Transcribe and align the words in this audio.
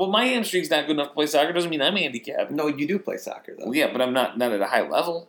Well, 0.00 0.08
my 0.08 0.24
hamstring's 0.24 0.70
not 0.70 0.86
good 0.86 0.92
enough 0.92 1.08
to 1.08 1.12
play 1.12 1.26
soccer. 1.26 1.52
Doesn't 1.52 1.68
mean 1.68 1.82
I'm 1.82 1.94
handicapped. 1.94 2.50
No, 2.50 2.68
you 2.68 2.88
do 2.88 2.98
play 2.98 3.18
soccer 3.18 3.54
though. 3.58 3.66
Well, 3.66 3.74
yeah, 3.74 3.92
but 3.92 4.00
I'm 4.00 4.14
not 4.14 4.38
not 4.38 4.50
at 4.50 4.62
a 4.62 4.66
high 4.66 4.88
level. 4.88 5.28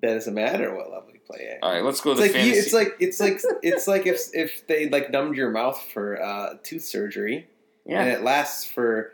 That 0.00 0.14
doesn't 0.14 0.32
matter 0.32 0.72
what 0.72 0.92
level 0.92 1.10
you 1.12 1.18
play 1.26 1.48
at. 1.48 1.58
All 1.60 1.72
right, 1.72 1.82
let's 1.82 2.00
go 2.00 2.14
to 2.14 2.22
It's 2.22 2.32
the 2.32 2.38
like 2.38 2.46
you, 2.46 2.52
fantasy. 2.52 2.66
it's 2.66 2.72
like 2.72 2.96
it's 3.00 3.18
like 3.18 3.40
it's 3.64 3.88
like 3.88 4.06
if 4.06 4.20
if 4.32 4.64
they 4.68 4.88
like 4.88 5.10
numbed 5.10 5.36
your 5.36 5.50
mouth 5.50 5.84
for 5.92 6.22
uh, 6.22 6.54
tooth 6.62 6.84
surgery 6.84 7.48
yeah. 7.84 8.00
and 8.00 8.10
it 8.10 8.22
lasts 8.22 8.64
for 8.64 9.10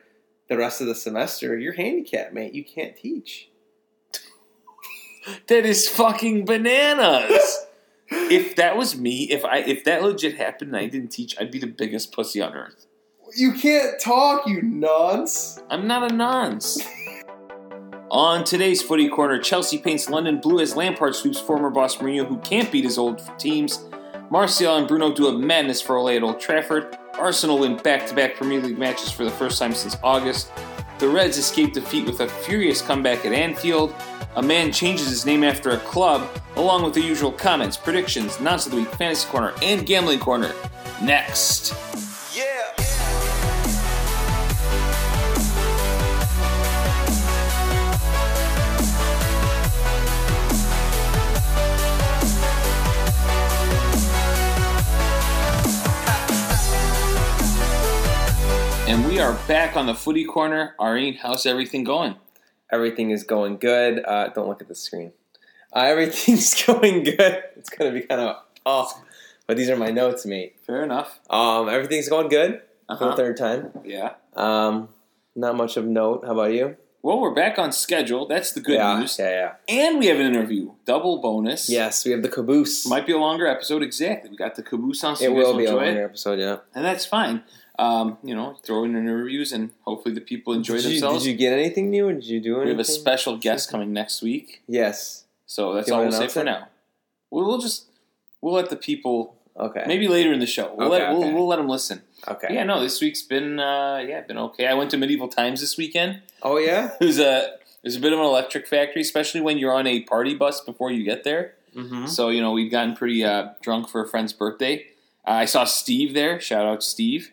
the 0.50 0.58
rest 0.58 0.82
of 0.82 0.88
the 0.88 0.94
semester. 0.94 1.56
You're 1.56 1.72
handicapped, 1.72 2.34
mate. 2.34 2.52
You 2.52 2.62
can't 2.62 2.94
teach. 2.94 3.48
That 5.48 5.64
is 5.64 5.88
fucking 5.88 6.44
bananas. 6.44 7.66
if 8.10 8.54
that 8.56 8.76
was 8.76 8.94
me, 8.94 9.22
if 9.30 9.42
I 9.42 9.60
if 9.60 9.84
that 9.84 10.02
legit 10.02 10.36
happened 10.36 10.74
and 10.74 10.84
I 10.84 10.86
didn't 10.86 11.12
teach, 11.12 11.34
I'd 11.40 11.50
be 11.50 11.58
the 11.58 11.66
biggest 11.66 12.12
pussy 12.12 12.42
on 12.42 12.52
earth. 12.52 12.86
You 13.34 13.52
can't 13.54 14.00
talk, 14.00 14.46
you 14.46 14.62
nonce. 14.62 15.60
I'm 15.68 15.86
not 15.86 16.10
a 16.10 16.14
nonce. 16.14 16.78
on 18.10 18.44
today's 18.44 18.82
footy 18.82 19.08
corner, 19.08 19.38
Chelsea 19.38 19.78
paints 19.78 20.08
London 20.08 20.40
blue 20.40 20.60
as 20.60 20.76
Lampard 20.76 21.14
sweeps 21.14 21.40
former 21.40 21.70
boss 21.70 21.96
Mourinho, 21.96 22.26
who 22.26 22.38
can't 22.38 22.70
beat 22.70 22.84
his 22.84 22.98
old 22.98 23.20
teams. 23.38 23.84
Martial 24.30 24.76
and 24.76 24.86
Bruno 24.86 25.12
do 25.12 25.26
a 25.26 25.38
madness 25.38 25.80
for 25.80 25.96
Ole 25.96 26.10
at 26.10 26.22
Old 26.22 26.38
Trafford. 26.38 26.96
Arsenal 27.14 27.58
win 27.58 27.76
back-to-back 27.78 28.36
Premier 28.36 28.60
League 28.60 28.78
matches 28.78 29.10
for 29.10 29.24
the 29.24 29.30
first 29.30 29.58
time 29.58 29.72
since 29.72 29.96
August. 30.02 30.50
The 30.98 31.08
Reds 31.08 31.36
escape 31.36 31.72
defeat 31.72 32.06
with 32.06 32.20
a 32.20 32.28
furious 32.28 32.80
comeback 32.80 33.24
at 33.26 33.32
Anfield. 33.32 33.94
A 34.36 34.42
man 34.42 34.72
changes 34.72 35.08
his 35.08 35.26
name 35.26 35.42
after 35.42 35.70
a 35.70 35.78
club, 35.78 36.28
along 36.56 36.84
with 36.84 36.94
the 36.94 37.00
usual 37.00 37.32
comments, 37.32 37.76
predictions, 37.76 38.40
nonsense 38.40 38.66
of 38.66 38.72
the 38.72 38.78
week, 38.78 38.94
fantasy 38.94 39.28
corner, 39.28 39.52
and 39.62 39.84
gambling 39.84 40.20
corner. 40.20 40.52
Next. 41.02 41.74
And 58.96 59.06
we 59.06 59.18
are 59.20 59.34
back 59.46 59.76
on 59.76 59.84
the 59.84 59.94
footy 59.94 60.24
corner. 60.24 60.74
Areen, 60.80 61.18
how's 61.18 61.44
everything 61.44 61.84
going? 61.84 62.16
Everything 62.72 63.10
is 63.10 63.24
going 63.24 63.58
good. 63.58 64.02
Uh, 64.02 64.28
don't 64.28 64.48
look 64.48 64.62
at 64.62 64.68
the 64.68 64.74
screen. 64.74 65.12
Uh, 65.70 65.80
everything's 65.80 66.54
going 66.66 67.04
good. 67.04 67.42
It's 67.56 67.68
gonna 67.68 67.92
be 67.92 68.00
kind 68.00 68.22
of 68.22 68.36
off, 68.64 68.98
but 69.46 69.58
these 69.58 69.68
are 69.68 69.76
my 69.76 69.90
notes, 69.90 70.24
mate. 70.24 70.56
Fair 70.66 70.82
enough. 70.82 71.20
Um, 71.28 71.68
everything's 71.68 72.08
going 72.08 72.28
good 72.28 72.62
for 72.88 72.96
the 72.96 73.04
Uh-huh. 73.08 73.16
third 73.16 73.36
time. 73.36 73.70
Yeah. 73.84 74.14
Um, 74.34 74.88
not 75.34 75.56
much 75.56 75.76
of 75.76 75.84
note. 75.84 76.24
How 76.24 76.32
about 76.32 76.52
you? 76.54 76.76
Well, 77.02 77.20
we're 77.20 77.34
back 77.34 77.58
on 77.58 77.72
schedule. 77.72 78.26
That's 78.26 78.52
the 78.52 78.60
good 78.60 78.76
yeah, 78.76 78.98
news. 78.98 79.16
yeah, 79.18 79.52
yeah. 79.68 79.88
And 79.88 79.98
we 79.98 80.06
have 80.06 80.18
an 80.18 80.26
interview. 80.26 80.72
Double 80.86 81.20
bonus. 81.20 81.68
Yes, 81.68 82.04
we 82.06 82.10
have 82.12 82.22
the 82.22 82.28
caboose. 82.30 82.86
Might 82.86 83.06
be 83.06 83.12
a 83.12 83.18
longer 83.18 83.46
episode. 83.46 83.82
Exactly. 83.82 84.30
We 84.30 84.36
got 84.36 84.54
the 84.56 84.62
caboose 84.62 85.04
on, 85.04 85.14
so 85.16 85.24
it 85.24 85.32
will 85.32 85.56
be 85.56 85.66
a 85.66 85.72
longer 85.76 86.00
it. 86.00 86.04
episode. 86.04 86.40
Yeah. 86.40 86.56
And 86.74 86.84
that's 86.84 87.04
fine. 87.06 87.44
Um, 87.78 88.18
you 88.22 88.34
know, 88.34 88.54
throw 88.64 88.84
in 88.84 88.96
interviews 88.96 89.52
and 89.52 89.70
hopefully 89.82 90.14
the 90.14 90.20
people 90.20 90.54
enjoy 90.54 90.76
did 90.76 90.84
you, 90.84 90.90
themselves. 90.90 91.24
Did 91.24 91.30
you 91.30 91.36
get 91.36 91.52
anything 91.52 91.90
new? 91.90 92.10
Did 92.12 92.24
you 92.24 92.40
do 92.40 92.54
anything? 92.56 92.64
we 92.66 92.70
have 92.72 92.80
a 92.80 92.84
special 92.84 93.36
guest 93.36 93.70
coming 93.70 93.92
next 93.92 94.22
week. 94.22 94.62
Yes. 94.66 95.24
So 95.46 95.74
that's 95.74 95.90
all 95.90 96.00
we'll 96.02 96.12
say 96.12 96.28
for 96.28 96.40
it? 96.40 96.44
now. 96.44 96.68
We'll, 97.30 97.46
we'll 97.46 97.58
just 97.58 97.86
we'll 98.40 98.54
let 98.54 98.70
the 98.70 98.76
people 98.76 99.34
Okay. 99.58 99.84
maybe 99.86 100.06
later 100.06 100.32
in 100.32 100.40
the 100.40 100.46
show. 100.46 100.74
We'll 100.76 100.92
Okay, 100.92 101.02
let 101.04 101.12
we'll, 101.12 101.24
okay. 101.24 101.32
we'll 101.34 101.46
let 101.46 101.56
them 101.56 101.68
listen. 101.68 102.02
Okay. 102.28 102.48
Yeah, 102.52 102.64
no, 102.64 102.80
this 102.80 103.00
week's 103.00 103.22
been 103.22 103.58
uh, 103.58 104.02
yeah 104.06 104.20
been 104.22 104.38
okay. 104.38 104.66
I 104.66 104.74
went 104.74 104.90
to 104.92 104.96
Medieval 104.96 105.28
Times 105.28 105.60
this 105.60 105.76
weekend. 105.76 106.22
Oh 106.42 106.58
yeah. 106.58 106.90
It 107.00 107.04
was 107.06 107.18
a 107.18 107.42
it 107.42 107.84
was 107.84 107.96
a 107.96 108.00
bit 108.00 108.12
of 108.12 108.18
an 108.18 108.24
electric 108.24 108.66
factory, 108.66 109.02
especially 109.02 109.40
when 109.40 109.58
you're 109.58 109.72
on 109.72 109.86
a 109.86 110.00
party 110.02 110.34
bus 110.34 110.60
before 110.60 110.90
you 110.90 111.04
get 111.04 111.24
there. 111.24 111.54
Mm-hmm. 111.74 112.06
So 112.06 112.30
you 112.30 112.40
know 112.40 112.52
we'd 112.52 112.70
gotten 112.70 112.94
pretty 112.96 113.22
uh, 113.24 113.50
drunk 113.62 113.88
for 113.88 114.02
a 114.02 114.08
friend's 114.08 114.32
birthday. 114.32 114.86
Uh, 115.26 115.32
I 115.32 115.44
saw 115.44 115.64
Steve 115.64 116.14
there. 116.14 116.40
Shout 116.40 116.66
out 116.66 116.80
to 116.80 116.86
Steve. 116.86 117.32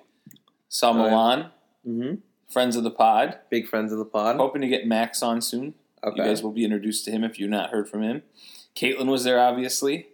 Saw 0.73 0.91
Oh, 0.91 0.95
yeah. 1.05 1.09
Milan, 1.09 1.45
Mm-hmm. 1.87 2.13
friends 2.49 2.75
of 2.75 2.83
the 2.83 2.89
pod. 2.91 3.37
Big 3.49 3.67
friends 3.67 3.91
of 3.91 3.97
the 3.99 4.05
pod. 4.05 4.37
Hoping 4.37 4.61
to 4.61 4.67
get 4.67 4.87
Max 4.87 5.21
on 5.21 5.41
soon. 5.41 5.75
okay. 6.03 6.15
You 6.21 6.27
guys 6.29 6.41
will 6.41 6.51
be 6.51 6.63
introduced 6.65 7.05
to 7.05 7.11
him 7.11 7.23
if 7.23 7.37
you've 7.39 7.49
not 7.49 7.69
heard 7.69 7.87
from 7.89 8.01
him. 8.01 8.23
Caitlin 8.75 9.07
was 9.07 9.23
there, 9.23 9.39
obviously. 9.39 10.07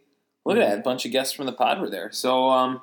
Look 0.46 0.58
Mm-hmm. 0.58 0.64
at 0.64 0.70
that. 0.70 0.80
A 0.80 0.82
bunch 0.82 1.06
of 1.06 1.12
guests 1.12 1.34
from 1.34 1.46
the 1.46 1.52
pod 1.54 1.80
were 1.80 1.90
there. 1.90 2.12
So 2.12 2.50
um, 2.50 2.82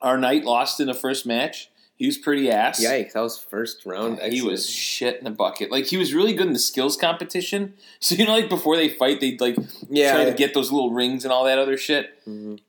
our 0.00 0.16
knight 0.16 0.44
lost 0.44 0.78
in 0.78 0.86
the 0.86 0.94
first 0.94 1.26
match. 1.26 1.70
He 1.96 2.06
was 2.06 2.16
pretty 2.16 2.48
ass. 2.48 2.80
Yikes! 2.80 3.14
That 3.14 3.22
was 3.22 3.36
first 3.38 3.84
round. 3.84 4.20
He 4.20 4.40
was 4.40 4.70
shit 4.70 5.20
in 5.20 5.26
a 5.26 5.32
bucket. 5.32 5.72
Like 5.72 5.86
he 5.86 5.96
was 5.96 6.14
really 6.14 6.32
good 6.32 6.46
in 6.46 6.52
the 6.52 6.58
skills 6.60 6.96
competition. 6.96 7.74
So 8.00 8.14
you 8.14 8.24
know, 8.26 8.34
like 8.36 8.48
before 8.48 8.76
they 8.76 8.88
fight, 8.88 9.18
they'd 9.20 9.40
like 9.40 9.56
yeah. 9.90 10.12
try 10.14 10.24
to 10.26 10.32
get 10.32 10.54
those 10.54 10.70
little 10.70 10.92
rings 10.92 11.24
and 11.24 11.32
all 11.32 11.42
that 11.46 11.58
other 11.58 11.76
shit. 11.76 12.24
Mhm. 12.24 12.60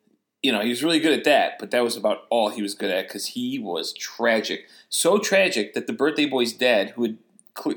You 0.42 0.52
know, 0.54 0.62
he 0.62 0.70
was 0.70 0.84
really 0.84 1.00
good 1.00 1.18
at 1.18 1.26
that, 1.26 1.60
but 1.60 1.72
that 1.72 1.84
was 1.84 1.98
about 1.98 2.24
all 2.30 2.50
he 2.50 2.62
was 2.62 2.74
good 2.74 2.92
at 2.92 3.08
because 3.08 3.28
he 3.28 3.60
was 3.60 3.92
tragic. 3.94 4.66
So 4.88 5.18
tragic 5.18 5.74
that 5.74 5.86
the 5.88 5.94
birthday 5.94 6.26
boy's 6.26 6.54
dad, 6.54 6.92
who 6.92 7.04
had 7.04 7.18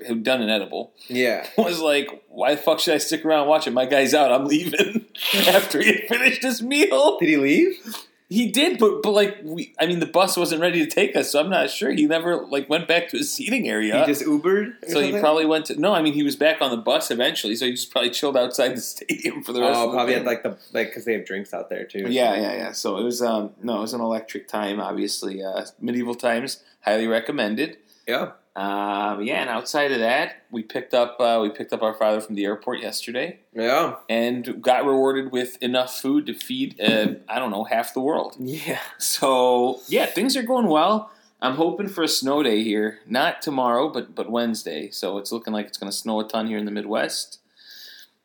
who'd 0.07 0.23
done 0.23 0.41
an 0.43 0.49
edible, 0.49 0.93
Yeah. 1.09 1.47
was 1.59 1.81
like, 1.81 2.23
"Why 2.29 2.55
the 2.55 2.61
fuck 2.61 2.79
should 2.79 2.95
I 2.95 2.99
stick 2.99 3.25
around 3.25 3.49
watching? 3.49 3.73
My 3.75 3.87
guy's 3.87 4.15
out. 4.15 4.31
I'm 4.33 4.47
leaving." 4.47 5.07
After 5.49 5.81
he 5.83 5.87
had 5.93 6.09
finished 6.09 6.43
his 6.43 6.63
meal, 6.63 7.19
Did 7.19 7.29
he 7.29 7.37
leave? 7.37 8.07
He 8.33 8.51
did, 8.51 8.79
but 8.79 9.03
but 9.03 9.11
like 9.11 9.39
we, 9.45 9.75
I 9.79 9.87
mean, 9.87 10.01
the 10.01 10.07
bus 10.07 10.37
wasn't 10.37 10.63
ready 10.63 10.85
to 10.85 10.91
take 10.91 11.15
us, 11.15 11.31
so 11.31 11.41
I'm 11.41 11.51
not 11.51 11.69
sure. 11.71 11.91
He 11.91 12.07
never 12.07 12.47
like 12.47 12.69
went 12.69 12.89
back 12.89 13.11
to 13.11 13.19
his 13.19 13.31
seating 13.31 13.69
area. 13.69 14.01
He 14.01 14.07
just 14.07 14.23
Ubered. 14.23 14.75
so 14.89 15.01
he 15.01 15.19
probably 15.19 15.45
went 15.45 15.67
to 15.67 15.79
no. 15.79 15.93
I 15.93 16.01
mean, 16.01 16.15
he 16.15 16.23
was 16.23 16.35
back 16.35 16.63
on 16.63 16.71
the 16.71 16.79
bus 16.79 17.11
eventually, 17.11 17.55
so 17.57 17.67
he 17.67 17.73
just 17.73 17.91
probably 17.91 18.11
chilled 18.11 18.37
outside 18.37 18.75
the 18.75 18.81
stadium 18.93 19.43
for 19.43 19.53
the 19.53 19.61
rest. 19.61 19.77
Oh, 19.77 19.85
of 19.85 19.91
the 19.91 19.93
Oh, 19.93 19.97
probably 19.97 20.15
at 20.15 20.25
like 20.25 20.43
the 20.43 20.57
like 20.73 20.89
because 20.89 21.05
they 21.05 21.13
have 21.13 21.27
drinks 21.27 21.53
out 21.53 21.69
there 21.69 21.85
too. 21.85 22.07
Yeah, 22.09 22.35
yeah, 22.35 22.55
yeah. 22.55 22.73
So 22.73 22.97
it 22.97 23.05
was 23.05 23.21
um 23.21 23.51
no, 23.63 23.79
it 23.79 23.81
was 23.83 23.93
an 23.93 24.01
electric 24.01 24.49
time. 24.49 24.81
Obviously, 24.81 25.43
uh, 25.43 25.67
medieval 25.81 26.15
times, 26.15 26.63
highly 26.81 27.07
recommended. 27.07 27.77
Yeah. 28.07 28.33
Um, 28.55 29.23
yeah, 29.23 29.41
and 29.41 29.49
outside 29.49 29.93
of 29.93 30.01
that, 30.01 30.43
we 30.51 30.63
picked 30.63 30.93
up 30.93 31.19
uh, 31.19 31.39
we 31.41 31.49
picked 31.49 31.73
up 31.73 31.83
our 31.83 31.95
father 31.95 32.21
from 32.21 32.35
the 32.35 32.45
airport 32.45 32.81
yesterday 32.81 33.41
Yeah. 33.55 33.97
and 34.11 34.61
got 34.61 34.85
rewarded 34.85 35.33
with 35.33 35.57
enough 35.63 35.99
food 35.99 36.27
to 36.27 36.35
feed 36.35 36.79
uh, 36.79 37.15
I 37.31 37.39
don't 37.39 37.51
know 37.51 37.65
half 37.65 37.95
the 37.95 38.01
world. 38.01 38.37
Yeah. 38.39 38.79
So 38.99 39.81
yeah, 39.89 40.05
things 40.07 40.37
are 40.37 40.43
going 40.43 40.67
well. 40.67 41.11
I'm 41.41 41.57
hoping 41.57 41.89
for 41.89 42.05
a 42.05 42.09
snow 42.09 42.43
day 42.43 42.63
here, 42.63 42.99
not 43.07 43.41
tomorrow, 43.41 43.89
but 43.89 44.15
but 44.15 44.31
Wednesday. 44.31 44.91
So 44.91 45.17
it's 45.17 45.33
looking 45.33 45.55
like 45.55 45.67
it's 45.67 45.79
going 45.79 45.91
to 45.91 45.97
snow 45.97 46.21
a 46.21 46.29
ton 46.29 46.47
here 46.47 46.59
in 46.59 46.67
the 46.67 46.71
Midwest. 46.71 47.39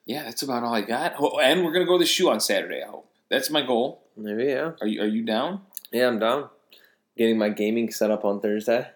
Yeah, 0.06 0.24
that's 0.24 0.44
about 0.44 0.64
all 0.64 0.74
I 0.74 0.82
got. 0.82 1.16
Oh, 1.20 1.40
and 1.40 1.64
we're 1.64 1.72
going 1.74 1.86
to 1.86 1.90
go 1.90 1.98
to 1.98 2.04
the 2.04 2.06
shoe 2.10 2.30
on 2.30 2.40
Saturday. 2.42 2.84
I 2.84 2.88
hope 2.88 3.10
that's 3.30 3.50
my 3.50 3.62
goal. 3.62 4.04
Maybe 4.18 4.46
yeah. 4.46 4.72
Are 4.82 4.88
you 4.88 5.02
are 5.02 5.08
you 5.08 5.24
down? 5.24 5.62
Yeah, 5.92 6.08
I'm 6.08 6.20
down. 6.20 6.50
Getting 7.18 7.38
my 7.38 7.50
gaming 7.50 7.92
set 7.92 8.12
up 8.12 8.26
on 8.26 8.40
Thursday. 8.42 8.88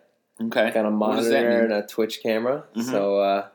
Okay. 0.47 0.71
Got 0.71 0.85
a 0.85 0.89
What 0.89 1.15
does 1.17 1.29
that 1.29 1.43
monitor 1.43 1.63
and 1.63 1.73
a 1.73 1.85
Twitch 1.85 2.21
camera, 2.23 2.63
Mhm. 2.75 2.83
so 2.83 3.19
uh, 3.19 3.47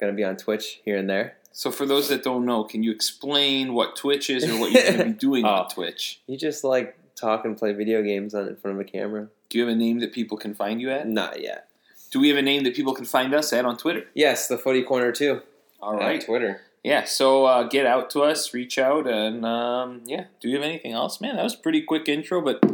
gonna 0.00 0.12
be 0.12 0.24
on 0.24 0.36
Twitch 0.36 0.80
here 0.84 0.96
and 0.96 1.08
there. 1.08 1.36
So 1.52 1.70
for 1.70 1.86
those 1.86 2.08
that 2.08 2.22
don't 2.24 2.44
know, 2.44 2.64
can 2.64 2.82
you 2.82 2.90
explain 2.90 3.74
what 3.74 3.94
Twitch 3.96 4.28
is 4.28 4.44
or 4.48 4.58
what 4.58 4.72
you're 4.72 4.82
to 4.92 5.04
be 5.04 5.10
doing 5.28 5.44
on 5.44 5.66
Oh. 5.70 5.74
Twitch? 5.74 6.20
You 6.26 6.36
just 6.36 6.64
like 6.64 6.96
talk 7.14 7.44
and 7.44 7.56
play 7.56 7.72
video 7.72 8.02
games 8.02 8.34
on 8.34 8.48
in 8.48 8.56
front 8.56 8.76
of 8.76 8.80
a 8.80 8.84
camera. 8.90 9.28
Do 9.48 9.58
you 9.58 9.64
have 9.64 9.72
a 9.72 9.76
name 9.78 10.00
that 10.00 10.12
people 10.12 10.36
can 10.36 10.52
find 10.54 10.80
you 10.80 10.90
at? 10.90 11.06
Not 11.08 11.40
yet. 11.40 11.68
Do 12.10 12.18
we 12.20 12.28
have 12.28 12.36
a 12.38 12.42
name 12.42 12.64
that 12.64 12.74
people 12.74 12.92
can 12.94 13.04
find 13.04 13.32
us 13.34 13.52
at 13.52 13.64
on 13.64 13.76
Twitter? 13.76 14.04
Yes, 14.14 14.48
the 14.48 14.58
Footy 14.58 14.82
Corner 14.82 15.12
too. 15.12 15.42
All 15.80 15.94
right, 15.96 16.20
on. 16.20 16.26
Twitter. 16.26 16.60
Yeah, 16.82 17.04
so 17.04 17.44
uh, 17.46 17.62
get 17.62 17.86
out 17.86 18.10
to 18.10 18.22
us, 18.22 18.52
reach 18.52 18.76
out, 18.78 19.06
and 19.06 19.44
um, 19.46 20.02
yeah. 20.06 20.24
Do 20.40 20.48
you 20.48 20.56
have 20.56 20.64
anything 20.64 20.92
else, 20.92 21.20
man? 21.20 21.36
That 21.36 21.42
was 21.44 21.54
a 21.54 21.58
pretty 21.58 21.82
quick 21.82 22.08
intro, 22.08 22.40
but 22.42 22.58
I 22.64 22.68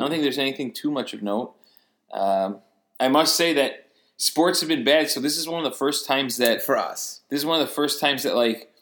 don't 0.00 0.10
think 0.10 0.22
there's 0.22 0.38
anything 0.38 0.72
too 0.72 0.90
much 0.90 1.14
of 1.14 1.22
note. 1.22 1.54
Um, 2.12 2.58
I 2.98 3.08
must 3.08 3.36
say 3.36 3.52
that 3.54 3.88
sports 4.16 4.60
have 4.60 4.68
been 4.68 4.84
bad, 4.84 5.10
so 5.10 5.20
this 5.20 5.36
is 5.36 5.48
one 5.48 5.64
of 5.64 5.70
the 5.70 5.76
first 5.76 6.06
times 6.06 6.36
that 6.38 6.62
For 6.62 6.76
us, 6.76 7.20
this 7.30 7.38
is 7.40 7.46
one 7.46 7.60
of 7.60 7.66
the 7.66 7.72
first 7.72 8.00
times 8.00 8.22
that 8.22 8.34
like 8.36 8.72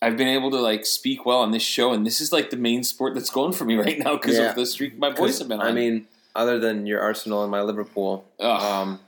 I've 0.00 0.16
been 0.16 0.28
able 0.28 0.50
to 0.52 0.60
like 0.60 0.86
speak 0.86 1.26
well 1.26 1.38
on 1.38 1.50
this 1.50 1.62
show, 1.62 1.92
and 1.92 2.06
this 2.06 2.20
is 2.20 2.32
like 2.32 2.50
the 2.50 2.56
main 2.56 2.84
sport 2.84 3.14
that's 3.14 3.30
going 3.30 3.52
for 3.52 3.64
me 3.64 3.74
right 3.84 3.98
now 3.98 4.14
because 4.16 4.36
Yeah. 4.38 4.50
of 4.50 4.56
the 4.56 4.66
streak 4.66 4.96
my 4.98 5.10
boys 5.10 5.38
have 5.40 5.48
been 5.48 5.60
on. 5.60 5.66
I 5.66 5.72
mean, 5.72 6.06
other 6.36 6.58
than 6.60 6.86
your 6.86 7.00
Arsenal 7.00 7.42
and 7.42 7.50
my 7.50 7.62
Liverpool, 7.62 8.24
um, 8.38 9.00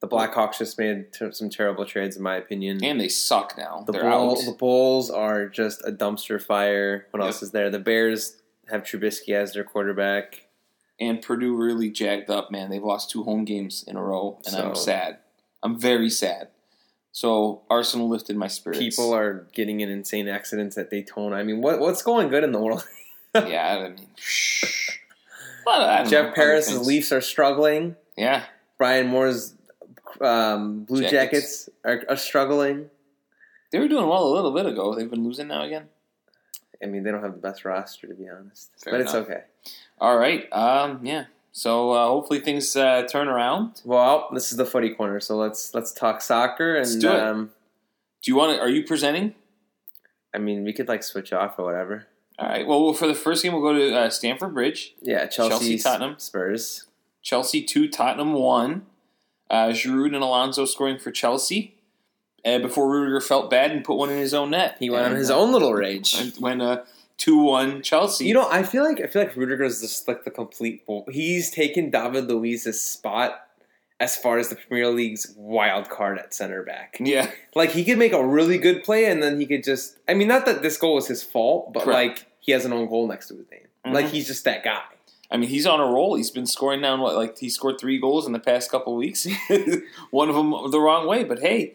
the 0.00 0.08
Blackhawks 0.08 0.58
just 0.58 0.78
made 0.78 1.12
ter- 1.12 1.32
some 1.32 1.50
terrible 1.50 1.84
trades, 1.84 2.16
in 2.16 2.22
my 2.22 2.36
opinion. 2.36 2.82
and 2.82 2.98
they 3.00 3.08
suck 3.08 3.58
now. 3.58 3.82
the, 3.86 3.92
Bull- 3.92 4.42
the 4.42 4.52
Bulls 4.52 5.10
are 5.10 5.48
just 5.48 5.82
a 5.86 5.90
dumpster 5.92 6.40
fire. 6.40 7.06
What 7.10 7.20
Yep. 7.20 7.26
else 7.26 7.42
is 7.42 7.50
there? 7.50 7.68
The 7.68 7.80
Bears 7.80 8.36
have 8.70 8.84
Trubisky 8.84 9.34
as 9.34 9.52
their 9.52 9.64
quarterback. 9.64 10.46
And 11.00 11.22
Purdue 11.22 11.54
really 11.54 11.90
jagged 11.90 12.30
up, 12.30 12.50
man. 12.50 12.70
They've 12.70 12.82
lost 12.82 13.10
two 13.10 13.22
home 13.24 13.44
games 13.44 13.84
in 13.86 13.96
a 13.96 14.02
row, 14.02 14.40
and 14.46 14.56
I'm 14.56 14.74
sad. 14.74 15.18
I'm 15.62 15.78
very 15.78 16.10
sad. 16.10 16.48
So 17.12 17.62
Arsenal 17.70 18.08
lifted 18.08 18.36
my 18.36 18.46
spirits. 18.46 18.78
People 18.78 19.12
are 19.12 19.46
getting 19.52 19.80
in 19.80 19.88
insane 19.88 20.28
accidents 20.28 20.78
at 20.78 20.90
Daytona. 20.90 21.36
I 21.36 21.42
mean, 21.42 21.60
what 21.60 21.80
what's 21.80 22.02
going 22.02 22.28
good 22.28 22.44
in 22.44 22.52
the 22.52 22.60
world? 22.60 22.84
yeah, 23.34 23.76
I 23.76 23.88
mean, 23.88 24.06
but 25.64 25.80
I 25.82 25.96
don't 25.96 26.04
know, 26.04 26.10
Jeff 26.10 26.24
other 26.26 26.34
Paris'. 26.34 26.86
Leafs 26.86 27.12
are 27.12 27.20
struggling. 27.20 27.96
Yeah, 28.16 28.44
Brian 28.78 29.08
Moore's 29.08 29.54
um, 30.20 30.84
Blue 30.84 31.02
Jackets. 31.02 31.66
Jackets, 31.66 31.68
are, 31.84 32.04
are 32.08 32.16
struggling. 32.16 32.90
They 33.70 33.78
were 33.78 33.88
doing 33.88 34.08
well 34.08 34.26
a 34.26 34.32
little 34.32 34.52
bit 34.52 34.64
ago. 34.64 34.94
They've 34.94 35.10
been 35.10 35.24
losing 35.24 35.48
now 35.48 35.64
again. 35.64 35.88
I 36.82 36.86
mean, 36.86 37.02
they 37.02 37.10
don't 37.10 37.22
have 37.22 37.32
the 37.32 37.40
best 37.40 37.64
roster 37.64 38.06
to 38.06 38.14
be 38.14 38.28
honest, 38.28 38.70
Fair 38.82 38.92
but 38.92 39.00
it's 39.00 39.14
okay. 39.14 39.42
All 40.00 40.16
right. 40.16 40.50
Um, 40.52 41.00
yeah. 41.04 41.24
So 41.52 41.90
uh, 41.92 42.06
hopefully 42.06 42.40
things 42.40 42.76
uh, 42.76 43.02
turn 43.10 43.26
around. 43.28 43.80
Well, 43.84 44.28
this 44.32 44.52
is 44.52 44.56
the 44.58 44.64
footy 44.66 44.90
corner, 44.94 45.18
so 45.20 45.36
let's 45.36 45.74
let's 45.74 45.92
talk 45.92 46.20
soccer 46.20 46.76
and 46.76 46.84
Let's 46.84 46.96
do 46.96 47.10
it. 47.10 47.20
um, 47.20 47.50
Do 48.22 48.30
you 48.30 48.36
want 48.36 48.56
to? 48.56 48.60
Are 48.60 48.68
you 48.68 48.84
presenting? 48.84 49.34
I 50.34 50.38
mean, 50.38 50.62
we 50.62 50.72
could 50.72 50.88
like 50.88 51.02
switch 51.02 51.32
off 51.32 51.58
or 51.58 51.64
whatever. 51.64 52.06
All 52.38 52.48
right. 52.48 52.66
Well, 52.66 52.92
for 52.92 53.08
the 53.08 53.14
first 53.14 53.42
game, 53.42 53.52
we'll 53.52 53.62
go 53.62 53.72
to 53.76 53.96
uh, 53.96 54.10
Stamford 54.10 54.54
Bridge. 54.54 54.94
Yeah, 55.02 55.26
Chelsea, 55.26 55.50
Chelsea, 55.50 55.78
Tottenham. 55.78 56.14
Spurs. 56.18 56.84
Chelsea 57.22 57.62
two, 57.64 57.88
Tottenham 57.88 58.34
one. 58.34 58.86
Uh, 59.50 59.68
Giroud 59.68 60.14
and 60.14 60.16
Alonso 60.22 60.64
scoring 60.66 60.98
for 60.98 61.10
Chelsea. 61.10 61.74
Uh, 62.44 62.58
before 62.60 62.88
Rudiger 62.88 63.20
felt 63.20 63.50
bad 63.50 63.72
and 63.72 63.82
put 63.82 63.96
one 63.96 64.10
in 64.10 64.18
his 64.18 64.32
own 64.32 64.50
net. 64.50 64.76
He 64.78 64.88
went 64.90 65.06
on 65.06 65.16
his 65.16 65.30
uh, 65.30 65.36
own 65.36 65.52
little 65.52 65.74
rage. 65.74 66.14
and 66.14 66.32
When 66.38 66.60
uh, 66.60 66.84
two 67.18 67.36
one 67.38 67.82
Chelsea. 67.82 68.24
You 68.26 68.34
know, 68.34 68.48
I 68.50 68.62
feel 68.62 68.82
like 68.84 69.00
I 69.00 69.06
feel 69.06 69.22
like 69.22 69.36
Rudiger 69.36 69.64
is 69.64 69.80
just 69.82 70.08
like 70.08 70.24
the 70.24 70.30
complete. 70.30 70.86
bull. 70.86 71.04
He's 71.10 71.50
taken 71.50 71.90
David 71.90 72.28
Luiz's 72.28 72.80
spot 72.80 73.42
as 74.00 74.16
far 74.16 74.38
as 74.38 74.48
the 74.48 74.54
Premier 74.56 74.88
League's 74.90 75.34
wild 75.36 75.90
card 75.90 76.18
at 76.18 76.32
center 76.32 76.62
back. 76.62 76.96
Yeah. 77.00 77.30
Like 77.54 77.70
he 77.72 77.84
could 77.84 77.98
make 77.98 78.12
a 78.12 78.24
really 78.26 78.56
good 78.56 78.84
play, 78.84 79.04
and 79.06 79.22
then 79.22 79.38
he 79.40 79.46
could 79.46 79.64
just. 79.64 79.98
I 80.08 80.14
mean, 80.14 80.28
not 80.28 80.46
that 80.46 80.62
this 80.62 80.76
goal 80.78 80.94
was 80.94 81.08
his 81.08 81.22
fault, 81.22 81.72
but 81.72 81.82
Correct. 81.84 81.96
like 82.20 82.26
he 82.40 82.52
has 82.52 82.64
an 82.64 82.72
own 82.72 82.88
goal 82.88 83.06
next 83.08 83.28
to 83.28 83.34
his 83.36 83.50
name. 83.50 83.66
Mhm. 83.86 83.92
Like 83.92 84.06
he's 84.06 84.26
just 84.26 84.44
that 84.44 84.62
guy. 84.64 84.82
I 85.30 85.36
mean, 85.36 85.50
he's 85.50 85.66
on 85.66 85.78
a 85.78 85.84
roll. 85.84 86.14
He's 86.14 86.30
been 86.30 86.46
scoring 86.46 86.80
down 86.80 87.00
what, 87.00 87.14
like 87.14 87.36
he 87.38 87.50
scored 87.50 87.78
three 87.78 87.98
goals 88.00 88.26
in 88.26 88.32
the 88.32 88.38
past 88.38 88.70
couple 88.70 88.94
weeks. 88.96 89.26
One 90.10 90.28
of 90.30 90.34
them 90.34 90.54
the 90.70 90.80
wrong 90.80 91.06
way, 91.06 91.22
but 91.24 91.40
hey, 91.40 91.74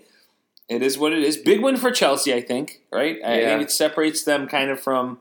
it 0.67 0.81
is 0.81 0.97
what 0.97 1.13
it 1.13 1.19
is. 1.23 1.37
Big 1.37 1.61
win 1.61 1.77
for 1.77 1.91
Chelsea, 1.91 2.33
I 2.33 2.41
think. 2.41 2.81
Right? 2.91 3.17
I 3.23 3.41
Yeah. 3.41 3.49
think 3.49 3.63
it 3.63 3.71
separates 3.71 4.23
them 4.23 4.47
kind 4.47 4.71
of 4.71 4.79
from 4.79 5.19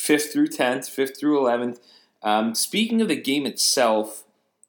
fifth 0.00 0.32
through 0.32 0.48
tenth, 0.48 0.88
fifth 0.88 1.18
through 1.18 1.38
eleventh. 1.38 1.80
Um, 2.22 2.54
speaking 2.54 3.00
of 3.00 3.08
the 3.08 3.16
game 3.20 3.46
itself, 3.46 4.24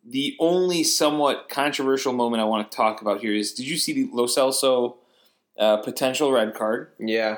the 0.05 0.35
only 0.39 0.83
somewhat 0.83 1.47
controversial 1.49 2.13
moment 2.13 2.41
I 2.41 2.45
want 2.45 2.69
to 2.69 2.75
talk 2.75 3.01
about 3.01 3.21
here 3.21 3.33
is: 3.33 3.53
Did 3.53 3.67
you 3.67 3.77
see 3.77 3.93
the 3.93 4.09
Lo 4.11 4.25
Celso 4.25 4.97
uh, 5.59 5.77
potential 5.77 6.31
red 6.31 6.53
card? 6.53 6.91
Yeah. 6.99 7.37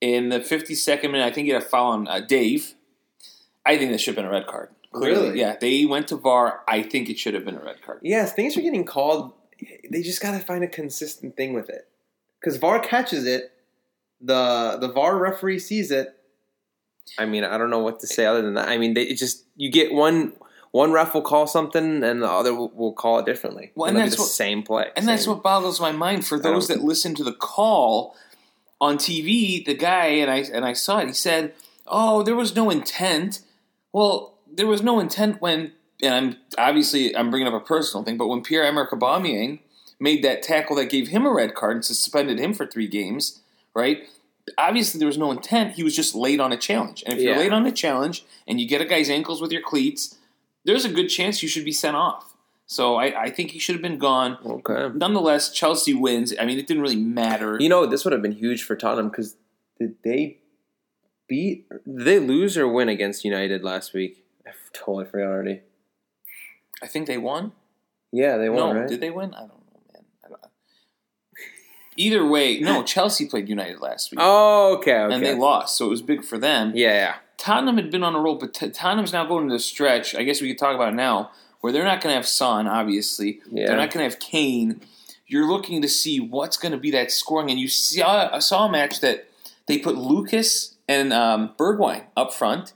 in 0.00 0.28
the 0.28 0.38
52nd 0.40 1.10
minute, 1.10 1.26
I 1.26 1.32
think 1.32 1.46
he 1.46 1.52
had 1.52 1.62
a 1.62 1.64
foul 1.64 1.92
on 1.92 2.08
uh, 2.08 2.20
Dave. 2.20 2.74
I 3.66 3.76
think 3.76 3.90
this 3.90 4.00
should 4.00 4.16
have 4.16 4.24
been 4.24 4.32
a 4.32 4.38
red 4.38 4.46
card. 4.46 4.70
Clearly. 4.92 5.28
Really? 5.28 5.40
Yeah, 5.40 5.56
they 5.60 5.84
went 5.84 6.08
to 6.08 6.16
VAR. 6.16 6.62
I 6.66 6.82
think 6.82 7.10
it 7.10 7.18
should 7.18 7.34
have 7.34 7.44
been 7.44 7.56
a 7.56 7.62
red 7.64 7.82
card. 7.82 8.00
Yes, 8.02 8.32
things 8.32 8.56
are 8.56 8.62
getting 8.62 8.84
called. 8.84 9.32
They 9.90 10.02
just 10.02 10.22
got 10.22 10.32
to 10.32 10.38
find 10.38 10.64
a 10.64 10.68
consistent 10.68 11.36
thing 11.36 11.52
with 11.52 11.68
it. 11.68 11.88
Because 12.40 12.56
VAR 12.56 12.78
catches 12.80 13.26
it, 13.26 13.52
the 14.20 14.78
the 14.80 14.88
VAR 14.90 15.18
referee 15.18 15.58
sees 15.58 15.90
it. 15.90 16.17
I 17.18 17.26
mean, 17.26 17.44
I 17.44 17.56
don't 17.58 17.70
know 17.70 17.78
what 17.80 18.00
to 18.00 18.06
say 18.06 18.26
other 18.26 18.42
than 18.42 18.54
that. 18.54 18.68
I 18.68 18.78
mean, 18.78 18.94
they 18.94 19.02
it 19.02 19.16
just 19.18 19.44
you 19.56 19.70
get 19.70 19.92
one 19.92 20.32
one 20.70 20.92
ref 20.92 21.14
will 21.14 21.22
call 21.22 21.46
something 21.46 22.02
and 22.04 22.22
the 22.22 22.30
other 22.30 22.54
will, 22.54 22.70
will 22.74 22.92
call 22.92 23.18
it 23.20 23.26
differently. 23.26 23.72
Well, 23.74 23.88
And 23.88 23.96
and 23.96 24.04
that's 24.06 24.16
the 24.16 24.22
what- 24.22 24.28
same 24.30 24.62
play. 24.62 24.90
And 24.96 25.08
that's 25.08 25.26
what 25.26 25.42
boggles 25.42 25.80
my 25.80 25.92
mind 25.92 26.26
for 26.26 26.38
those 26.38 26.68
that 26.68 26.82
listen 26.82 27.14
to 27.14 27.24
the 27.24 27.32
call 27.32 28.14
on 28.80 28.98
TV. 28.98 29.64
The 29.64 29.74
guy 29.74 30.06
and 30.06 30.30
I 30.30 30.38
and 30.52 30.64
I 30.64 30.72
saw 30.74 30.98
it. 30.98 31.06
He 31.08 31.14
said, 31.14 31.54
"Oh, 31.86 32.22
there 32.22 32.36
was 32.36 32.54
no 32.54 32.70
intent." 32.70 33.40
Well, 33.92 34.34
there 34.52 34.66
was 34.66 34.82
no 34.82 35.00
intent 35.00 35.40
when, 35.40 35.72
and 36.02 36.14
I'm 36.14 36.36
obviously 36.58 37.16
I'm 37.16 37.30
bringing 37.30 37.48
up 37.48 37.54
a 37.60 37.64
personal 37.64 38.04
thing, 38.04 38.16
but 38.18 38.28
when 38.28 38.42
Pierre 38.42 38.64
Emerick 38.64 38.90
Aubameyang 38.90 39.60
made 40.00 40.22
that 40.22 40.42
tackle 40.42 40.76
that 40.76 40.90
gave 40.90 41.08
him 41.08 41.24
a 41.26 41.30
red 41.32 41.54
card 41.54 41.76
and 41.76 41.84
suspended 41.84 42.38
him 42.38 42.54
for 42.54 42.66
three 42.66 42.86
games, 42.86 43.40
right? 43.74 44.08
Obviously, 44.56 44.98
there 44.98 45.06
was 45.06 45.18
no 45.18 45.30
intent. 45.30 45.74
He 45.74 45.82
was 45.82 45.94
just 45.94 46.14
late 46.14 46.40
on 46.40 46.52
a 46.52 46.56
challenge, 46.56 47.02
and 47.04 47.14
if 47.14 47.20
you're 47.22 47.34
Yeah. 47.34 47.38
late 47.40 47.52
on 47.52 47.66
a 47.66 47.72
challenge 47.72 48.24
and 48.46 48.60
you 48.60 48.66
get 48.68 48.80
a 48.80 48.84
guy's 48.84 49.10
ankles 49.10 49.40
with 49.40 49.52
your 49.52 49.62
cleats, 49.62 50.16
there's 50.64 50.84
a 50.84 50.88
good 50.88 51.08
chance 51.08 51.42
you 51.42 51.48
should 51.48 51.64
be 51.64 51.72
sent 51.72 51.96
off. 51.96 52.34
So 52.66 52.96
I, 52.96 53.22
I 53.24 53.30
think 53.30 53.52
he 53.52 53.58
should 53.58 53.74
have 53.74 53.82
been 53.82 53.98
gone 53.98 54.36
Okay. 54.44 54.90
nonetheless, 54.94 55.50
Chelsea 55.52 55.94
wins. 55.94 56.34
I 56.38 56.44
mean, 56.44 56.58
it 56.58 56.66
didn't 56.66 56.82
really 56.82 56.96
matter. 56.96 57.56
You 57.58 57.68
know, 57.70 57.86
this 57.86 58.04
would 58.04 58.12
have 58.12 58.20
been 58.22 58.32
huge 58.32 58.62
for 58.62 58.76
Tottenham 58.76 59.08
because 59.08 59.36
did 59.78 59.94
they 60.04 60.38
beat? 61.28 61.66
Did 61.70 62.04
they 62.04 62.18
lose 62.18 62.58
or 62.58 62.68
win 62.68 62.88
against 62.90 63.24
United 63.24 63.64
last 63.64 63.94
week? 63.94 64.24
I 64.46 64.50
totally 64.74 65.06
forgot 65.06 65.28
already. 65.28 65.60
I 66.82 66.86
think 66.86 67.06
they 67.06 67.16
won. 67.18 67.52
Yeah, 68.12 68.36
they 68.36 68.48
won, 68.50 68.74
no, 68.74 68.80
right? 68.80 68.88
did 68.88 69.00
they 69.00 69.10
win? 69.10 69.32
I 69.34 69.40
don't 69.40 69.48
know, 69.48 69.80
man. 69.94 70.04
I 70.24 70.28
don't 70.28 70.40
Either 71.98 72.24
way, 72.24 72.60
no. 72.60 72.82
Chelsea 72.84 73.26
played 73.26 73.48
United 73.48 73.80
last 73.80 74.10
week, 74.12 74.20
Oh, 74.22 74.76
okay, 74.78 74.94
okay. 75.00 75.14
and 75.14 75.24
they 75.24 75.34
lost, 75.34 75.76
so 75.76 75.86
it 75.86 75.90
was 75.90 76.00
big 76.00 76.24
for 76.24 76.38
them. 76.38 76.72
Yeah, 76.74 76.94
yeah. 76.94 77.14
Tottenham 77.36 77.76
had 77.76 77.90
been 77.90 78.02
on 78.04 78.14
a 78.14 78.20
roll, 78.20 78.36
but 78.36 78.54
T- 78.54 78.70
Tottenham's 78.70 79.12
now 79.12 79.24
going 79.26 79.48
to 79.48 79.52
the 79.54 79.58
stretch. 79.60 80.14
I 80.14 80.22
guess 80.22 80.40
we 80.40 80.48
could 80.48 80.58
talk 80.58 80.74
about 80.74 80.92
it 80.92 80.96
now, 80.96 81.30
where 81.60 81.72
they're 81.72 81.84
not 81.84 82.00
going 82.00 82.12
to 82.12 82.16
have 82.16 82.26
Son. 82.26 82.66
Obviously, 82.68 83.40
Yeah. 83.50 83.66
they're 83.66 83.76
not 83.76 83.90
going 83.92 84.04
to 84.08 84.10
have 84.10 84.20
Kane. 84.20 84.80
You're 85.26 85.46
looking 85.46 85.82
to 85.82 85.88
see 85.88 86.20
what's 86.20 86.56
going 86.56 86.72
to 86.72 86.78
be 86.78 86.90
that 86.92 87.10
scoring, 87.10 87.50
and 87.50 87.58
you 87.60 87.68
saw 87.68 88.30
I 88.32 88.38
saw 88.38 88.66
a 88.66 88.70
match 88.72 89.00
that 89.00 89.28
they 89.66 89.78
put 89.78 89.96
Lucas 89.96 90.76
and 90.88 91.12
um, 91.12 91.50
Bergwijn 91.58 92.04
up 92.16 92.32
front, 92.32 92.72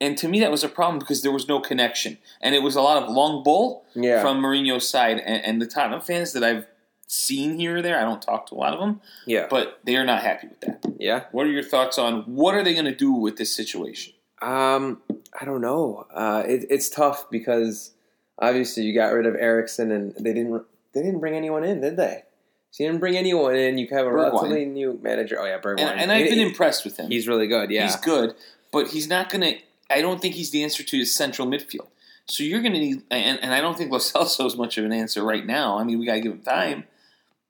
and 0.00 0.16
to 0.18 0.28
me 0.28 0.38
that 0.40 0.50
was 0.50 0.62
a 0.64 0.68
problem 0.68 0.98
because 0.98 1.22
there 1.22 1.32
was 1.32 1.48
no 1.48 1.60
connection, 1.60 2.18
and 2.40 2.54
it 2.54 2.62
was 2.62 2.76
a 2.76 2.80
lot 2.82 3.02
of 3.02 3.08
long 3.10 3.42
ball 3.42 3.84
Yeah. 3.94 4.22
from 4.22 4.40
Mourinho's 4.42 4.88
side, 4.88 5.18
and, 5.18 5.44
and 5.44 5.60
the 5.62 5.66
Tottenham 5.66 6.00
fans 6.00 6.32
that 6.34 6.44
I've 6.44 6.66
seen 7.10 7.58
here 7.58 7.78
or 7.78 7.82
there, 7.82 7.98
I 7.98 8.02
don't 8.02 8.22
talk 8.22 8.46
to 8.46 8.54
a 8.54 8.56
lot 8.56 8.72
of 8.72 8.80
them, 8.80 9.00
Yeah. 9.26 9.46
but 9.50 9.80
they 9.84 9.96
are 9.96 10.04
not 10.04 10.22
happy 10.22 10.46
with 10.48 10.60
that. 10.60 10.84
yeah. 10.98 11.24
What 11.32 11.46
are 11.46 11.50
your 11.50 11.62
thoughts 11.64 11.98
on 11.98 12.22
what 12.22 12.54
are 12.54 12.62
they 12.62 12.72
going 12.72 12.84
to 12.86 12.94
do 12.94 13.12
with 13.12 13.36
this 13.36 13.54
situation? 13.54 14.14
Um, 14.40 15.02
I 15.38 15.44
don't 15.44 15.60
know. 15.60 16.06
Uh, 16.14 16.42
it, 16.46 16.66
it's 16.70 16.88
tough 16.88 17.28
because 17.30 17.92
obviously 18.38 18.84
you 18.84 18.94
got 18.94 19.12
rid 19.12 19.26
of 19.26 19.34
Eriksen 19.34 19.90
and 19.90 20.14
they 20.14 20.32
didn't 20.32 20.62
they 20.92 21.02
didn't 21.02 21.20
bring 21.20 21.34
anyone 21.34 21.62
in, 21.64 21.80
did 21.80 21.96
they? 21.96 22.22
So 22.70 22.84
you 22.84 22.88
didn't 22.88 23.00
bring 23.00 23.16
anyone 23.16 23.54
in. 23.56 23.78
You 23.78 23.86
have 23.90 24.06
a 24.06 24.10
Bergwijn. 24.10 24.32
relatively 24.32 24.64
new 24.66 24.98
manager. 25.02 25.38
Oh 25.40 25.44
yeah, 25.44 25.58
Bergwijn. 25.60 25.80
And, 25.80 26.00
and 26.00 26.12
I've 26.12 26.28
been 26.28 26.38
impressed 26.38 26.84
with 26.84 26.96
him. 26.96 27.10
He's 27.10 27.26
really 27.28 27.48
good. 27.48 27.70
Yeah. 27.70 27.82
He's 27.82 27.96
good, 27.96 28.34
but 28.72 28.88
he's 28.88 29.08
not 29.08 29.28
going 29.30 29.42
to. 29.42 29.58
I 29.90 30.00
don't 30.00 30.20
think 30.22 30.36
he's 30.36 30.50
the 30.52 30.62
answer 30.62 30.82
to 30.84 30.96
his 30.98 31.14
central 31.14 31.46
midfield. 31.48 31.88
So 32.26 32.44
you're 32.44 32.60
going 32.62 32.74
to 32.74 32.78
need, 32.78 33.02
and, 33.10 33.40
and 33.42 33.52
I 33.52 33.60
don't 33.60 33.76
think 33.76 33.90
Lo 33.90 33.98
Celso 33.98 34.46
is 34.46 34.56
much 34.56 34.78
of 34.78 34.84
an 34.84 34.92
answer 34.92 35.22
right 35.24 35.44
now. 35.44 35.78
I 35.78 35.84
mean, 35.84 35.98
we 35.98 36.06
got 36.06 36.14
to 36.14 36.20
give 36.20 36.30
him 36.30 36.42
time, 36.42 36.84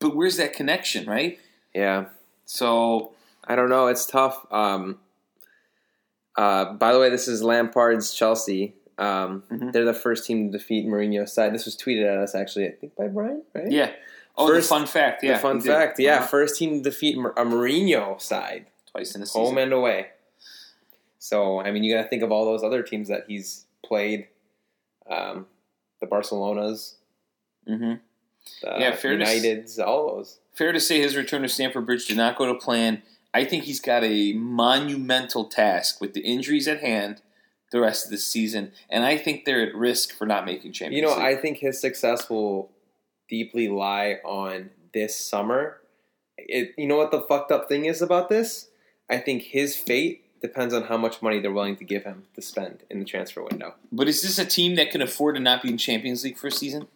but 0.00 0.16
where's 0.16 0.36
that 0.38 0.52
connection, 0.52 1.06
right? 1.06 1.38
yeah. 1.74 2.06
So 2.46 3.12
I 3.44 3.54
don't 3.54 3.68
know. 3.68 3.86
It's 3.86 4.04
tough. 4.06 4.44
Um, 4.52 4.98
uh, 6.36 6.72
by 6.74 6.92
the 6.92 6.98
way, 6.98 7.10
this 7.10 7.28
is 7.28 7.42
Lampard's 7.42 8.12
Chelsea. 8.12 8.74
Um, 8.98 9.44
Mhm. 9.50 9.72
They're 9.72 9.84
the 9.84 9.94
first 9.94 10.26
team 10.26 10.50
to 10.50 10.58
defeat 10.58 10.86
Mourinho's 10.86 11.32
side. 11.32 11.54
This 11.54 11.64
was 11.64 11.76
tweeted 11.76 12.04
at 12.06 12.18
us 12.18 12.34
actually, 12.34 12.66
I 12.68 12.72
think 12.72 12.96
by 12.96 13.06
Brian, 13.08 13.42
right? 13.54 13.70
yeah. 13.70 13.92
Oh, 14.36 14.46
First- 14.48 14.68
the 14.68 14.74
fun 14.74 14.86
fact. 14.86 15.22
Yeah, 15.22 15.34
the 15.34 15.38
fun 15.40 15.58
did. 15.58 15.66
fact, 15.66 15.98
yeah, 15.98 16.16
Uh-huh. 16.18 16.26
first 16.26 16.56
team 16.56 16.82
to 16.82 16.90
defeat 16.90 17.16
a 17.16 17.44
Mourinho 17.44 18.20
side, 18.20 18.66
twice 18.90 19.14
in 19.14 19.22
a 19.22 19.26
season. 19.26 19.40
home 19.42 19.58
and 19.58 19.72
away. 19.72 20.08
So 21.18 21.60
I 21.60 21.70
mean, 21.70 21.84
you 21.84 21.94
got 21.94 22.02
to 22.02 22.08
think 22.08 22.22
of 22.22 22.30
all 22.32 22.44
those 22.44 22.62
other 22.62 22.82
teams 22.82 23.08
that 23.08 23.24
he's 23.28 23.66
played, 23.84 24.28
um, 25.08 25.46
the 26.00 26.06
Barcelonas, 26.06 26.94
hmm 27.66 27.94
Yeah, 28.62 28.94
fair 28.94 29.16
to 29.16 29.24
Uniteds, 29.24 29.78
all 29.78 30.16
those. 30.16 30.38
Fair 30.54 30.72
to 30.72 30.80
say 30.80 31.00
his 31.00 31.16
return 31.16 31.42
to 31.42 31.48
Stamford 31.48 31.86
Bridge 31.86 32.06
did 32.06 32.16
not 32.16 32.36
go 32.36 32.46
to 32.46 32.54
plan. 32.54 33.02
I 33.32 33.44
think 33.44 33.64
he's 33.64 33.80
got 33.80 34.02
a 34.04 34.32
monumental 34.32 35.44
task 35.46 36.00
with 36.00 36.14
the 36.14 36.20
injuries 36.20 36.66
at 36.66 36.80
hand 36.80 37.22
the 37.70 37.80
rest 37.80 38.04
of 38.04 38.10
the 38.10 38.18
season, 38.18 38.72
and 38.88 39.04
I 39.04 39.16
think 39.16 39.44
they're 39.44 39.64
at 39.64 39.74
risk 39.76 40.12
for 40.12 40.26
not 40.26 40.44
making 40.44 40.72
Champions 40.72 40.96
You 40.96 41.06
know, 41.06 41.14
League. 41.14 41.36
I 41.36 41.40
think 41.40 41.58
his 41.58 41.80
success 41.80 42.28
will 42.28 42.72
deeply 43.28 43.68
lie 43.68 44.18
on 44.24 44.70
this 44.92 45.16
summer. 45.16 45.78
It, 46.36 46.74
you 46.76 46.88
know 46.88 46.96
what 46.96 47.12
the 47.12 47.20
fucked 47.20 47.52
up 47.52 47.68
thing 47.68 47.84
is 47.84 48.02
about 48.02 48.28
this? 48.28 48.70
I 49.08 49.18
think 49.18 49.42
his 49.42 49.76
fate 49.76 50.24
depends 50.40 50.74
on 50.74 50.84
how 50.84 50.96
much 50.96 51.22
money 51.22 51.38
they're 51.38 51.52
willing 51.52 51.76
to 51.76 51.84
give 51.84 52.04
him 52.04 52.24
to 52.34 52.42
spend 52.42 52.82
in 52.90 52.98
the 52.98 53.04
transfer 53.04 53.42
window. 53.42 53.74
But 53.92 54.08
is 54.08 54.22
this 54.22 54.38
a 54.38 54.44
team 54.44 54.74
that 54.76 54.90
can 54.90 55.02
afford 55.02 55.36
to 55.36 55.40
not 55.40 55.62
be 55.62 55.68
in 55.68 55.78
Champions 55.78 56.24
League 56.24 56.38
for 56.38 56.48
a 56.48 56.52
season? 56.52 56.88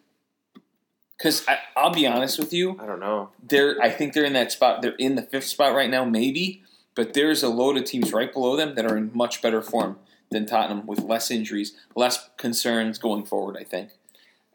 Because 1.17 1.47
I'll 1.77 1.93
be 1.93 2.07
honest 2.07 2.39
with 2.39 2.53
you, 2.53 2.77
I 2.81 2.87
don't 2.87 3.01
know. 3.01 3.31
they're 3.43 3.81
I 3.81 3.89
think 3.91 4.15
they're 4.15 4.25
in 4.25 4.33
that 4.33 4.51
spot. 4.53 4.83
They're 4.83 4.97
in 4.99 5.15
the 5.15 5.23
fifth 5.23 5.45
spot 5.47 5.75
right 5.75 5.89
now, 5.91 6.05
maybe. 6.05 6.63
But 6.97 7.15
there's 7.15 7.43
a 7.43 7.49
load 7.49 7.77
of 7.77 7.85
teams 7.85 8.13
right 8.13 8.33
below 8.33 8.57
them 8.57 8.75
that 8.77 8.85
are 8.91 8.97
in 8.97 9.11
much 9.15 9.43
better 9.43 9.63
form 9.63 9.99
than 10.31 10.47
Tottenham, 10.47 10.87
with 10.87 11.01
less 11.01 11.31
injuries, 11.31 11.75
less 11.97 12.29
concerns 12.37 12.99
going 12.99 13.25
forward. 13.25 13.57
I 13.59 13.65
think. 13.65 13.91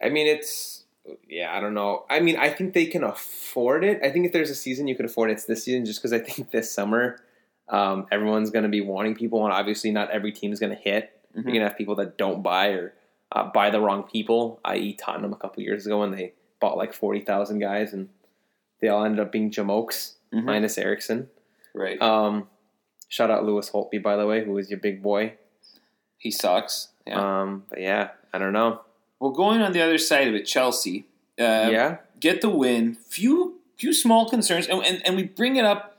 I 0.02 0.10
mean, 0.10 0.28
it's 0.28 0.84
yeah. 1.28 1.56
I 1.56 1.60
don't 1.62 1.74
know. 1.74 2.06
I 2.10 2.20
mean, 2.20 2.38
I 2.38 2.50
think 2.50 2.74
they 2.74 2.86
can 2.86 3.04
afford 3.04 3.84
it. 3.84 4.02
I 4.04 4.10
think 4.10 4.26
if 4.26 4.34
there's 4.34 4.50
a 4.50 4.56
season 4.56 4.88
you 4.88 4.96
could 4.96 5.06
afford 5.06 5.30
it, 5.30 5.34
it's 5.34 5.46
this 5.46 5.64
season. 5.64 5.86
Just 5.86 6.00
because 6.02 6.14
I 6.14 6.20
think 6.20 6.52
this 6.52 6.72
summer, 6.72 7.22
um, 7.70 8.06
everyone's 8.12 8.50
going 8.50 8.64
to 8.64 8.70
be 8.70 8.82
wanting 8.82 9.16
people, 9.16 9.44
and 9.46 9.54
obviously 9.54 9.92
not 9.92 10.12
every 10.12 10.32
team 10.34 10.52
is 10.52 10.60
going 10.60 10.76
to 10.76 10.82
hit. 10.82 11.12
Mhm. 11.32 11.36
You're 11.36 11.44
going 11.44 11.60
to 11.62 11.68
have 11.68 11.78
people 11.78 11.96
that 11.96 12.18
don't 12.18 12.42
buy 12.42 12.70
or 12.70 12.94
uh, 13.32 13.44
buy 13.54 13.70
the 13.70 13.80
wrong 13.80 14.04
people, 14.04 14.60
i.e., 14.66 14.94
Tottenham 14.94 15.32
a 15.34 15.36
couple 15.38 15.62
years 15.64 15.86
ago 15.86 16.00
when 16.00 16.12
they 16.12 16.34
bought 16.60 16.78
like 16.78 16.94
forty 16.94 17.22
thousand 17.22 17.60
guys, 17.60 17.94
and 17.94 18.10
they 18.82 18.88
all 18.88 19.04
ended 19.04 19.20
up 19.20 19.32
being 19.32 19.52
jamokes 19.52 20.14
Mhm. 20.34 20.44
minus 20.46 20.78
Eriksen. 20.78 21.30
Right. 21.74 22.02
Um, 22.02 22.48
shout 23.08 23.32
out 23.32 23.46
Lewis 23.46 23.70
Holtby 23.72 24.02
by 24.02 24.16
the 24.16 24.26
way, 24.28 24.44
who 24.46 24.58
is 24.58 24.70
your 24.70 24.80
big 24.80 25.02
boy. 25.02 25.34
he 26.18 26.32
sucks. 26.32 26.90
Yeah. 27.08 27.42
Um, 27.42 27.64
but 27.70 27.80
yeah, 27.80 28.10
I 28.34 28.38
don't 28.40 28.52
know. 28.54 28.82
well, 29.20 29.32
going 29.32 29.62
on 29.62 29.72
the 29.72 29.82
other 29.82 29.98
side 29.98 30.28
of 30.28 30.36
it, 30.36 30.44
Chelsea. 30.46 31.06
Uh, 31.40 31.70
yeah, 31.72 31.98
get 32.20 32.42
the 32.42 32.50
win. 32.50 32.96
Few 32.96 33.60
few 33.78 33.94
small 33.94 34.30
concerns, 34.30 34.68
and, 34.68 34.84
and 34.86 35.02
and 35.06 35.16
we 35.16 35.24
bring 35.24 35.56
it 35.56 35.64
up 35.66 35.98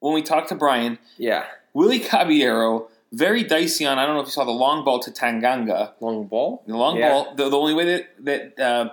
when 0.00 0.14
we 0.14 0.22
talk 0.22 0.46
to 0.48 0.54
Brian. 0.54 0.98
yeah. 1.18 1.44
Willie 1.74 2.00
Caballero, 2.00 2.88
very 3.12 3.44
dicey 3.44 3.84
on. 3.86 3.98
I 3.98 4.06
don't 4.06 4.14
know 4.14 4.22
if 4.22 4.28
you 4.28 4.32
saw 4.32 4.44
the 4.44 4.50
long 4.50 4.84
ball 4.84 4.98
to 5.00 5.10
Tanganga. 5.10 5.92
Long 6.00 6.26
ball. 6.26 6.62
The 6.66 6.76
long 6.76 6.96
Yeah. 6.96 7.10
ball, 7.10 7.34
the, 7.36 7.48
the 7.50 7.56
only 7.58 7.74
way 7.74 7.84
that 7.84 8.24
that 8.24 8.58
uh, 8.58 8.88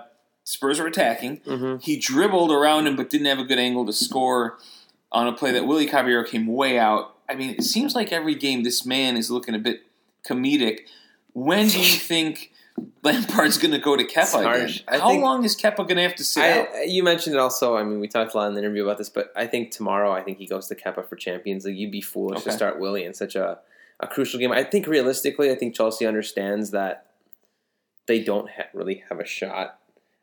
Spurs 0.48 0.78
were 0.78 0.86
attacking, 0.86 1.38
Mm-hmm. 1.40 1.78
he 1.78 1.98
dribbled 1.98 2.52
around 2.52 2.86
him, 2.86 2.94
but 2.94 3.10
didn't 3.10 3.26
have 3.26 3.40
a 3.40 3.44
good 3.44 3.58
angle 3.58 3.84
to 3.84 3.92
score 3.92 4.58
on 5.10 5.26
a 5.26 5.32
play 5.32 5.50
that 5.50 5.66
Willie 5.66 5.86
Caballero 5.86 6.22
came 6.22 6.46
way 6.46 6.78
out. 6.78 7.16
I 7.28 7.34
mean, 7.34 7.50
it 7.58 7.64
seems 7.64 7.96
like 7.96 8.12
every 8.12 8.36
game 8.36 8.62
this 8.62 8.86
man 8.86 9.16
is 9.16 9.28
looking 9.28 9.56
a 9.56 9.58
bit 9.58 9.82
comedic. 10.24 10.82
When 11.32 11.66
do 11.66 11.78
you 11.80 11.98
think 11.98 12.52
Lampard's 13.02 13.58
going 13.58 13.72
to 13.72 13.78
go 13.80 13.96
to 13.96 14.04
again? 14.04 14.70
How 15.00 15.12
long 15.18 15.44
is 15.44 15.56
Kepa 15.56 15.78
going 15.78 15.96
to 15.96 16.02
have 16.02 16.14
to 16.14 16.24
sit 16.24 16.44
out? 16.44 16.88
You 16.88 17.02
mentioned 17.02 17.34
it 17.34 17.40
also. 17.40 17.76
I 17.76 17.82
mean, 17.82 17.98
we 17.98 18.06
talked 18.06 18.34
a 18.34 18.36
lot 18.36 18.46
in 18.46 18.54
the 18.54 18.60
interview 18.60 18.84
about 18.84 18.98
this, 18.98 19.08
but 19.08 19.32
I 19.34 19.48
think 19.48 19.72
tomorrow, 19.72 20.12
I 20.12 20.22
think 20.22 20.38
he 20.38 20.46
goes 20.46 20.68
to 20.68 20.76
Kepa 20.76 21.08
for 21.08 21.16
Champions 21.16 21.64
League. 21.64 21.76
You'd 21.76 21.90
be 21.90 22.00
foolish 22.02 22.44
to 22.44 22.52
start 22.52 22.78
Willie 22.78 23.04
in 23.04 23.14
such 23.14 23.34
a, 23.34 23.58
a 23.98 24.06
crucial 24.06 24.38
game. 24.38 24.52
I 24.52 24.62
think 24.62 24.86
realistically, 24.86 25.50
I 25.50 25.56
think 25.56 25.74
Chelsea 25.74 26.06
understands 26.06 26.70
that 26.70 27.06
they 28.06 28.22
don't 28.22 28.48
ha- 28.48 28.68
really 28.72 29.02
have 29.08 29.18
a 29.18 29.24
shot 29.26 29.80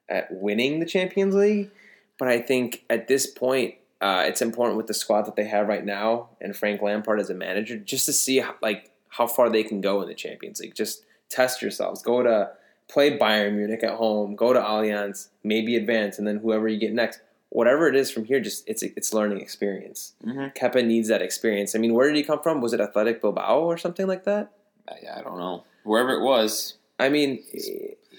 at 0.10 0.32
winning 0.32 0.80
the 0.80 0.86
Champions 0.86 1.36
League. 1.36 1.70
But 2.18 2.28
I 2.28 2.40
think 2.40 2.84
at 2.90 3.08
this 3.08 3.28
point, 3.28 3.76
uh, 4.02 4.26
it's 4.28 4.42
important 4.42 4.78
with 4.78 4.88
the 4.88 4.94
squad 4.94 5.24
that 5.24 5.36
they 5.36 5.46
have 5.46 5.68
right 5.68 5.86
now 5.86 6.30
and 6.42 6.56
Frank 6.56 6.82
Lampard 6.82 7.20
as 7.20 7.30
a 7.30 7.34
manager, 7.34 7.78
just 7.78 8.06
to 8.06 8.14
see 8.14 8.40
how, 8.40 8.56
like 8.62 8.92
how 9.10 9.28
far 9.28 9.50
they 9.50 9.64
can 9.64 9.82
go 9.82 10.02
in 10.02 10.08
the 10.08 10.14
Champions 10.14 10.60
League. 10.60 10.76
Just 10.76 11.04
test 11.30 11.62
yourselves. 11.62 12.02
Go 12.02 12.22
to 12.22 12.52
play 12.88 13.18
Bayern 13.18 13.56
Munich 13.56 13.84
at 13.84 13.94
home. 13.94 14.36
Go 14.36 14.54
to 14.54 14.60
Allianz. 14.60 15.30
Maybe 15.44 15.76
advance, 15.76 16.18
and 16.18 16.28
then 16.28 16.38
whoever 16.38 16.68
you 16.68 16.78
get 16.80 16.94
next, 16.94 17.22
whatever 17.50 17.88
it 17.88 17.96
is 17.96 18.12
from 18.12 18.26
here, 18.26 18.40
just 18.40 18.68
it's 18.68 18.84
it's 18.84 19.14
learning 19.14 19.40
experience. 19.40 20.14
Kepa 20.26 20.86
needs 20.86 21.08
that 21.08 21.22
experience. 21.22 21.76
I 21.76 21.80
mean, 21.80 21.94
where 21.94 22.08
did 22.08 22.18
he 22.18 22.24
come 22.24 22.42
from? 22.42 22.62
Was 22.62 22.74
it 22.74 22.82
Athletic 22.82 23.22
Bilbao 23.22 23.62
or 23.62 23.78
something 23.78 24.08
like 24.08 24.26
that? 24.26 24.52
I, 24.88 25.20
I 25.20 25.22
don't 25.22 25.38
know. 25.38 25.64
Wherever 25.84 26.12
it 26.12 26.24
was, 26.24 26.76
I 27.00 27.10
mean, 27.10 27.44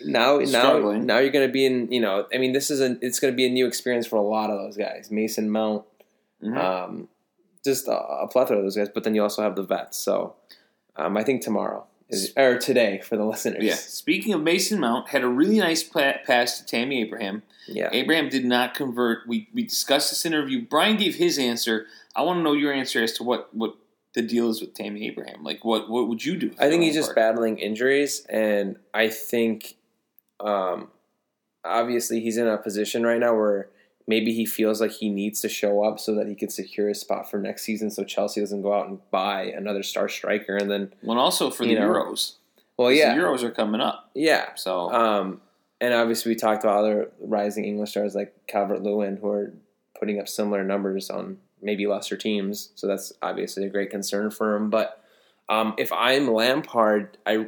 now 0.04 0.38
now 0.38 0.44
Struggling. 0.44 1.06
now 1.06 1.18
you're 1.18 1.30
going 1.32 1.46
to 1.46 1.52
be 1.52 1.64
in. 1.66 1.90
You 1.92 2.00
know, 2.00 2.26
I 2.34 2.38
mean, 2.38 2.52
this 2.52 2.70
is 2.70 2.80
a 2.80 2.96
it's 3.00 3.18
going 3.20 3.32
to 3.32 3.36
be 3.36 3.46
a 3.46 3.50
new 3.50 3.66
experience 3.66 4.06
for 4.06 4.16
a 4.16 4.22
lot 4.22 4.50
of 4.50 4.58
those 4.58 4.76
guys. 4.76 5.10
Mason 5.10 5.50
Mount, 5.50 5.84
Mhm. 6.42 6.56
um, 6.58 7.08
just 7.64 7.88
a, 7.88 7.92
a 7.98 8.28
plethora 8.28 8.58
of 8.58 8.64
those 8.64 8.76
guys. 8.76 8.88
But 8.92 9.04
then 9.04 9.14
you 9.14 9.22
also 9.22 9.42
have 9.42 9.56
the 9.56 9.62
vets. 9.62 9.96
So 9.98 10.34
um, 10.96 11.16
I 11.16 11.22
think 11.24 11.42
tomorrow 11.42 11.86
is 12.08 12.32
or 12.36 12.58
today 12.58 13.00
for 13.02 13.16
the 13.16 13.24
listeners. 13.32 13.62
yeah. 13.64 13.74
Speaking 13.74 14.34
of 14.34 14.42
Mason 14.42 14.78
Mount, 14.80 15.08
had 15.08 15.22
a 15.22 15.28
really 15.28 15.58
nice 15.58 15.82
pa- 15.82 16.18
pass 16.26 16.58
to 16.58 16.66
Tammy 16.66 17.00
Abraham. 17.00 17.42
yeah. 17.66 17.88
Abraham 17.92 18.28
did 18.28 18.44
not 18.44 18.74
convert. 18.74 19.26
We 19.26 19.48
we 19.54 19.62
discussed 19.64 20.10
this 20.10 20.26
interview. 20.26 20.66
Brian 20.66 20.96
gave 20.96 21.14
his 21.16 21.38
answer. 21.38 21.86
I 22.16 22.22
want 22.22 22.38
to 22.38 22.42
know 22.42 22.52
your 22.52 22.72
answer 22.72 23.02
as 23.02 23.12
to 23.14 23.22
what 23.24 23.54
what 23.54 23.74
the 24.14 24.22
deal 24.22 24.48
is 24.48 24.60
with 24.60 24.74
Tammy 24.74 25.06
Abraham. 25.08 25.42
Like, 25.42 25.64
what 25.64 25.88
what 25.90 26.06
would 26.08 26.24
you 26.24 26.36
do? 26.36 26.52
I 26.60 26.68
think 26.68 26.82
he's 26.84 26.94
just 26.94 27.08
Lampard? 27.16 27.34
battling 27.34 27.58
injuries, 27.58 28.24
and 28.28 28.76
I 28.92 29.08
think, 29.08 29.74
um, 30.44 30.88
obviously, 31.64 32.20
he's 32.20 32.36
in 32.36 32.46
a 32.46 32.58
position 32.58 33.02
right 33.02 33.18
now 33.18 33.34
where 33.34 33.68
maybe 34.06 34.34
he 34.34 34.44
feels 34.44 34.80
like 34.80 34.92
he 34.92 35.08
needs 35.08 35.40
to 35.40 35.48
show 35.48 35.82
up 35.84 35.98
so 35.98 36.14
that 36.14 36.26
he 36.26 36.34
can 36.34 36.50
secure 36.50 36.88
his 36.88 37.00
spot 37.00 37.30
for 37.30 37.38
next 37.38 37.62
season, 37.62 37.90
so 37.90 38.04
Chelsea 38.04 38.40
doesn't 38.40 38.62
go 38.62 38.74
out 38.74 38.88
and 38.88 38.98
buy 39.10 39.44
another 39.44 39.82
star 39.82 40.08
striker, 40.08 40.56
and 40.56 40.70
then, 40.70 40.92
Well, 41.02 41.18
also 41.18 41.50
for 41.50 41.64
the 41.64 41.74
know. 41.74 41.88
Euros. 41.88 42.34
Well, 42.76 42.90
yeah, 42.90 43.14
the 43.14 43.20
Euros 43.20 43.42
are 43.42 43.50
coming 43.50 43.80
up. 43.80 44.10
yeah, 44.14 44.54
So 44.56 44.90
um, 44.90 45.40
and 45.80 45.94
obviously, 45.94 46.32
we 46.32 46.36
talked 46.36 46.64
about 46.64 46.78
other 46.78 47.10
rising 47.20 47.64
English 47.64 47.90
stars 47.90 48.14
like 48.14 48.34
Calvert 48.46 48.82
Lewin 48.82 49.16
who 49.18 49.28
are 49.28 49.52
putting 49.98 50.18
up 50.18 50.28
similar 50.28 50.64
numbers 50.64 51.08
on 51.10 51.38
maybe 51.62 51.86
lesser 51.86 52.16
teams. 52.16 52.70
So 52.74 52.86
that's 52.86 53.12
obviously 53.22 53.64
a 53.64 53.68
great 53.68 53.90
concern 53.90 54.30
for 54.30 54.56
him. 54.56 54.70
But 54.70 55.02
um, 55.48 55.74
if 55.78 55.92
I'm 55.92 56.32
Lampard, 56.32 57.16
I 57.26 57.46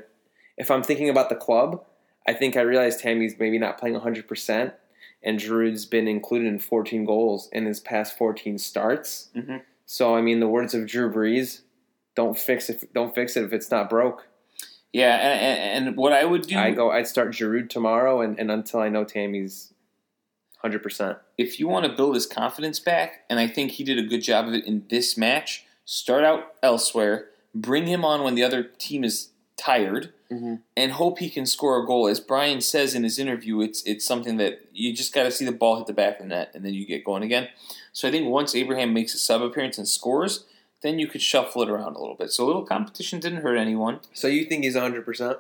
if 0.57 0.71
I'm 0.71 0.83
thinking 0.83 1.09
about 1.09 1.29
the 1.29 1.35
club, 1.35 1.85
I 2.29 2.33
think 2.35 2.57
I 2.57 2.63
realize 2.63 2.97
Tammy's 2.97 3.37
maybe 3.39 3.59
not 3.59 3.79
playing 3.79 3.95
100, 3.95 4.27
percent 4.27 4.75
and 5.23 5.41
Giroud's 5.41 5.87
been 5.87 6.07
included 6.07 6.47
in 6.47 6.59
14 6.59 7.05
goals 7.05 7.49
in 7.53 7.65
his 7.67 7.81
past 7.81 8.17
14 8.19 8.59
starts. 8.59 9.31
Mhm. 9.35 9.63
So 9.87 10.15
I 10.15 10.21
mean, 10.21 10.41
the 10.41 10.49
words 10.49 10.75
of 10.75 10.87
Drew 10.87 11.11
Brees, 11.13 11.61
"Don't 12.15 12.39
fix 12.39 12.69
it. 12.71 12.93
Don't 12.93 13.15
fix 13.15 13.37
it 13.37 13.45
if 13.45 13.53
it's 13.53 13.71
not 13.71 13.89
broke." 13.91 14.29
yeah, 14.93 15.17
and, 15.17 15.41
and, 15.41 15.87
and 15.89 15.97
what 15.97 16.13
I 16.13 16.25
would 16.25 16.43
do 16.43 16.57
I 16.57 16.71
go. 16.71 16.91
I'd 16.91 17.07
start 17.07 17.33
Giroud 17.33 17.69
tomorrow, 17.69 18.21
and, 18.23 18.39
and 18.39 18.51
until 18.51 18.81
I 18.81 18.89
know 18.89 19.05
Tammy's 19.05 19.73
hundred 20.63 20.83
percent. 20.83 21.19
if 21.39 21.61
you 21.61 21.69
want 21.69 21.87
to 21.87 21.93
build 21.93 22.15
his 22.15 22.27
confidence 22.27 22.79
back, 22.81 23.25
and 23.29 23.39
I 23.39 23.47
think 23.47 23.73
he 23.73 23.85
did 23.85 23.99
a 23.99 24.03
good 24.03 24.23
job 24.23 24.49
of 24.49 24.55
it 24.55 24.65
in 24.65 24.85
this 24.91 25.17
match, 25.17 25.65
start 25.85 26.25
out 26.25 26.55
elsewhere, 26.63 27.29
bring 27.55 27.87
him 27.87 28.05
on 28.05 28.23
when 28.25 28.35
the 28.37 28.43
other 28.43 28.63
team 28.63 29.05
is 29.05 29.31
tired, 29.57 30.13
Mhm. 30.31 30.61
and 30.77 30.93
hope 30.93 31.19
he 31.19 31.31
can 31.31 31.47
score 31.47 31.83
a 31.83 31.87
goal. 31.87 32.09
As 32.09 32.21
Brian 32.21 32.61
says 32.61 32.95
in 32.95 33.05
his 33.05 33.19
interview, 33.19 33.61
it's 33.61 33.83
it's 33.85 34.05
something 34.05 34.37
that 34.39 34.61
you 34.73 34.93
just 34.93 35.13
got 35.15 35.23
to 35.25 35.31
see 35.31 35.45
the 35.45 35.53
ball 35.53 35.77
hit 35.77 35.87
the 35.87 35.93
back 35.93 36.17
of 36.19 36.25
the 36.25 36.29
net, 36.29 36.51
and 36.55 36.65
then 36.65 36.75
you 36.75 36.85
get 36.87 37.05
going 37.05 37.23
again. 37.23 37.49
So 37.93 38.09
I 38.09 38.11
think 38.11 38.29
once 38.29 38.55
Abraham 38.55 38.93
makes 38.93 39.15
a 39.15 39.19
sub 39.19 39.43
appearance 39.43 39.79
and 39.79 39.87
scores, 39.89 40.45
then 40.83 40.99
you 40.99 41.07
could 41.07 41.23
shuffle 41.23 41.63
it 41.63 41.71
around 41.71 41.97
a 41.97 41.99
little 42.01 42.15
bit. 42.17 42.31
So 42.31 42.45
a 42.45 42.47
little 42.47 42.65
competition 42.65 43.21
didn't 43.21 43.43
hurt 43.43 43.57
anyone. 43.57 44.01
So 44.13 44.29
you 44.29 44.45
think 44.45 44.65
he's 44.65 44.77
hundred 44.77 45.05
percent? 45.05 45.39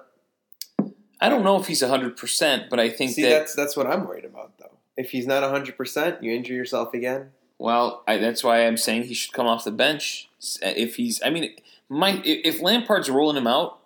I 1.20 1.28
don't 1.28 1.44
know 1.44 1.58
if 1.58 1.66
he's 1.66 1.82
hundred 1.82 2.16
percent, 2.16 2.70
but 2.70 2.78
I 2.78 2.88
think 2.88 3.12
See, 3.12 3.22
that 3.22 3.30
that's 3.30 3.54
that's 3.54 3.76
what 3.76 3.86
I'm 3.86 4.06
worried 4.06 4.24
about, 4.24 4.58
though. 4.58 4.76
If 4.96 5.10
he's 5.10 5.26
not 5.26 5.42
hundred 5.42 5.76
percent, 5.76 6.22
you 6.22 6.32
injure 6.32 6.54
yourself 6.54 6.94
again. 6.94 7.30
Well, 7.58 8.02
I, 8.06 8.18
that's 8.18 8.44
why 8.44 8.66
I'm 8.66 8.76
saying 8.76 9.04
he 9.04 9.14
should 9.14 9.32
come 9.32 9.46
off 9.46 9.64
the 9.64 9.70
bench. 9.70 10.28
If 10.60 10.96
he's, 10.96 11.22
I 11.24 11.30
mean, 11.30 11.54
my 11.88 12.20
if 12.24 12.60
Lampard's 12.60 13.08
rolling 13.08 13.36
him 13.36 13.46
out, 13.46 13.78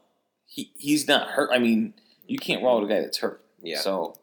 he 0.50 0.70
he's 0.76 1.06
not 1.08 1.28
hurt. 1.28 1.50
I 1.52 1.58
mean, 1.58 1.94
you 2.26 2.36
can't 2.38 2.62
roll 2.62 2.78
out 2.78 2.84
a 2.84 2.88
guy 2.88 3.00
that's 3.00 3.18
hurt. 3.18 3.42
Yeah. 3.62 3.78
So, 3.78 4.14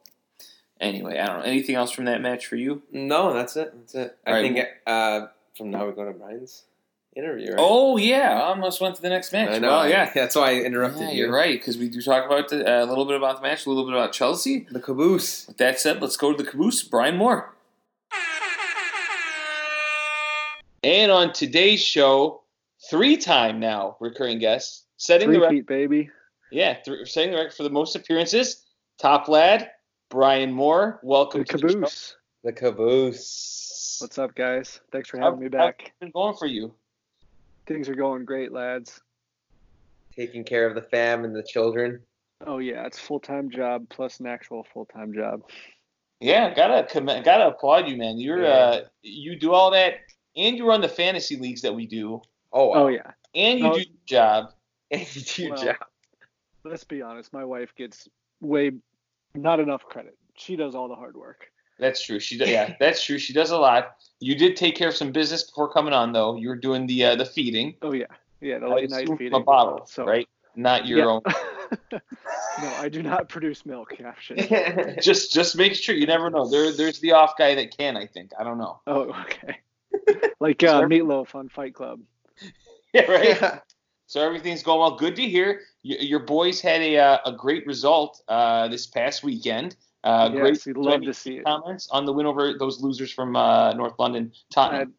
anyway, 0.80 1.18
I 1.18 1.26
don't 1.26 1.38
know. 1.38 1.44
Anything 1.44 1.74
else 1.74 1.90
from 1.90 2.04
that 2.04 2.20
match 2.20 2.46
for 2.46 2.56
you? 2.56 2.82
No, 2.92 3.32
that's 3.32 3.56
it. 3.56 3.72
That's 3.74 3.94
it. 3.94 4.18
I 4.26 4.30
All 4.30 4.36
right. 4.36 4.54
think 4.54 4.66
uh, 4.86 5.26
from 5.56 5.70
now 5.70 5.86
we 5.86 5.92
go 5.94 6.04
to 6.04 6.12
Brian's 6.12 6.64
interview. 7.16 7.48
Right? 7.52 7.56
Oh 7.58 7.96
yeah, 7.96 8.32
I 8.34 8.48
almost 8.48 8.80
went 8.80 8.94
to 8.96 9.02
the 9.02 9.08
next 9.08 9.32
match. 9.32 9.50
I 9.50 9.58
know. 9.58 9.68
Well, 9.68 9.88
yeah. 9.88 10.10
that's 10.14 10.36
why 10.36 10.50
I 10.50 10.54
interrupted 10.56 11.00
Yeah, 11.02 11.10
you. 11.10 11.16
you're 11.24 11.32
right 11.34 11.58
because 11.58 11.78
we 11.78 11.88
do 11.88 12.00
talk 12.02 12.26
about 12.26 12.48
the, 12.48 12.64
uh, 12.68 12.84
a 12.84 12.86
little 12.86 13.06
bit 13.06 13.16
about 13.16 13.36
the 13.36 13.42
match, 13.42 13.64
a 13.64 13.68
little 13.70 13.84
bit 13.86 13.94
about 13.94 14.12
Chelsea. 14.12 14.66
The 14.70 14.80
caboose. 14.80 15.46
With 15.48 15.56
that 15.56 15.80
said, 15.80 16.02
let's 16.02 16.16
go 16.16 16.32
to 16.32 16.40
the 16.42 16.48
caboose. 16.48 16.82
Brian 16.82 17.16
Moore. 17.16 17.54
And 20.84 21.10
on 21.10 21.32
today's 21.32 21.82
show, 21.82 22.42
three-time 22.88 23.58
now 23.58 23.96
recurring 23.98 24.38
guest, 24.38 24.84
setting 24.96 25.28
the 25.30 25.34
Three 25.34 25.42
record. 25.42 25.54
feet, 25.56 25.66
baby. 25.66 26.10
Yeah, 26.50 26.74
th- 26.74 27.10
setting 27.10 27.30
the 27.32 27.36
record 27.36 27.54
for 27.54 27.62
the 27.62 27.70
most 27.70 27.94
appearances. 27.96 28.64
Top 28.98 29.28
lad, 29.28 29.70
Brian 30.08 30.50
Moore. 30.52 30.98
Welcome 31.02 31.40
The 31.42 31.44
to 31.46 31.56
the 31.58 31.68
caboose. 31.74 32.16
The 32.44 32.52
caboose. 32.52 33.98
What's 34.00 34.18
up, 34.18 34.34
guys? 34.34 34.80
Thanks 34.92 35.08
for 35.08 35.18
How- 35.18 35.24
having 35.26 35.40
me 35.40 35.48
back. 35.48 35.80
How's 35.80 35.88
it 35.88 36.00
been 36.00 36.10
going 36.12 36.36
for 36.36 36.46
you? 36.46 36.72
Things 37.66 37.88
are 37.88 37.94
going 37.94 38.24
great, 38.24 38.52
lads. 38.52 39.00
Taking 40.16 40.42
care 40.44 40.66
of 40.66 40.74
the 40.74 40.82
fam 40.82 41.24
and 41.24 41.34
the 41.34 41.42
children. 41.42 42.00
Oh 42.46 42.58
yeah, 42.58 42.86
it's 42.86 42.98
full 42.98 43.20
time 43.20 43.50
job 43.50 43.88
plus 43.88 44.20
an 44.20 44.26
actual 44.26 44.64
full 44.72 44.86
time 44.86 45.12
job. 45.12 45.42
Yeah, 46.20 46.54
gotta 46.54 46.84
commend, 46.88 47.24
gotta 47.24 47.48
applaud 47.48 47.88
you, 47.88 47.96
man. 47.96 48.18
You're 48.18 48.42
Yeah. 48.42 48.48
uh, 48.48 48.80
you 49.02 49.36
do 49.38 49.52
all 49.52 49.70
that, 49.72 49.94
and 50.36 50.56
you 50.56 50.66
run 50.66 50.80
the 50.80 50.88
fantasy 50.88 51.36
leagues 51.36 51.62
that 51.62 51.74
we 51.74 51.86
do, 51.86 52.22
Oh, 52.52 52.72
Oh 52.72 52.86
yeah. 52.88 53.12
and 53.34 53.58
you 53.60 53.66
Oh. 53.66 53.74
do 53.74 53.80
your 53.80 53.88
job. 54.06 54.52
And 54.90 55.14
you 55.16 55.20
do 55.22 55.42
your 55.42 55.54
Well, 55.54 55.64
job. 55.64 55.76
Let's 56.68 56.84
be 56.84 57.02
honest. 57.02 57.32
My 57.32 57.44
wife 57.44 57.74
gets 57.76 58.08
way 58.40 58.72
not 59.34 59.60
enough 59.60 59.84
credit. 59.84 60.16
She 60.34 60.56
does 60.56 60.74
all 60.74 60.88
the 60.88 60.94
hard 60.94 61.16
work. 61.16 61.50
That's 61.78 62.02
true. 62.04 62.18
She 62.18 62.36
does. 62.36 62.48
Yeah, 62.48 62.74
that's 62.80 63.04
true. 63.04 63.18
She 63.18 63.32
does 63.32 63.50
a 63.50 63.58
lot. 63.58 63.96
You 64.20 64.34
did 64.34 64.56
take 64.56 64.74
care 64.74 64.88
of 64.88 64.96
some 64.96 65.12
business 65.12 65.44
before 65.44 65.72
coming 65.72 65.92
on, 65.92 66.12
though. 66.12 66.36
You 66.36 66.48
were 66.48 66.56
doing 66.56 66.86
the 66.86 67.04
uh, 67.04 67.16
the 67.16 67.24
feeding. 67.24 67.76
Oh 67.82 67.92
yeah. 67.92 68.06
Yeah, 68.40 68.58
the 68.58 68.68
late 68.68 68.90
night 68.90 69.04
assume 69.04 69.18
feeding. 69.18 69.34
a 69.34 69.40
bottle, 69.40 69.86
So 69.86 70.04
right? 70.04 70.28
Not 70.54 70.86
your 70.86 70.98
yeah. 70.98 71.04
own. 71.04 71.22
no, 71.92 72.68
I 72.78 72.88
do 72.88 73.02
not 73.02 73.28
produce 73.28 73.64
milk. 73.64 73.96
Caption. 73.96 74.38
Just 75.00 75.32
just 75.32 75.56
make 75.56 75.74
sure. 75.74 75.94
You 75.94 76.06
never 76.06 76.30
know. 76.30 76.48
There 76.48 76.72
there's 76.72 76.98
the 77.00 77.12
off 77.12 77.34
guy 77.38 77.54
that 77.54 77.76
can. 77.76 77.96
I 77.96 78.06
think. 78.06 78.32
I 78.38 78.42
don't 78.44 78.58
know. 78.58 78.80
Oh 78.86 79.12
okay. 79.22 79.58
like 80.40 80.62
uh, 80.64 80.82
Meatloaf 80.82 81.34
on 81.34 81.48
Fight 81.48 81.74
Club. 81.74 82.00
Yeah, 82.92 83.10
right. 83.10 83.60
So 84.06 84.20
everything's 84.24 84.62
going 84.62 84.80
well. 84.80 84.96
Good 84.96 85.16
to 85.16 85.22
hear. 85.22 85.60
Your 85.82 86.20
boys 86.20 86.60
had 86.60 86.80
a 86.80 86.98
uh, 86.98 87.18
a 87.24 87.32
great 87.32 87.66
result 87.66 88.22
uh, 88.28 88.68
this 88.68 88.86
past 88.86 89.22
weekend. 89.22 89.76
Uh, 90.04 90.30
yes, 90.32 90.40
great. 90.40 90.76
we'd 90.76 90.84
love 90.84 91.02
to 91.02 91.14
see 91.14 91.38
it. 91.38 91.44
comments 91.44 91.88
on 91.90 92.04
the 92.04 92.12
win 92.12 92.26
over 92.26 92.54
those 92.58 92.80
losers 92.80 93.12
from 93.12 93.36
uh, 93.36 93.72
North 93.74 93.94
London, 93.98 94.32
I, 94.32 94.54
Tottenham. 94.54 94.94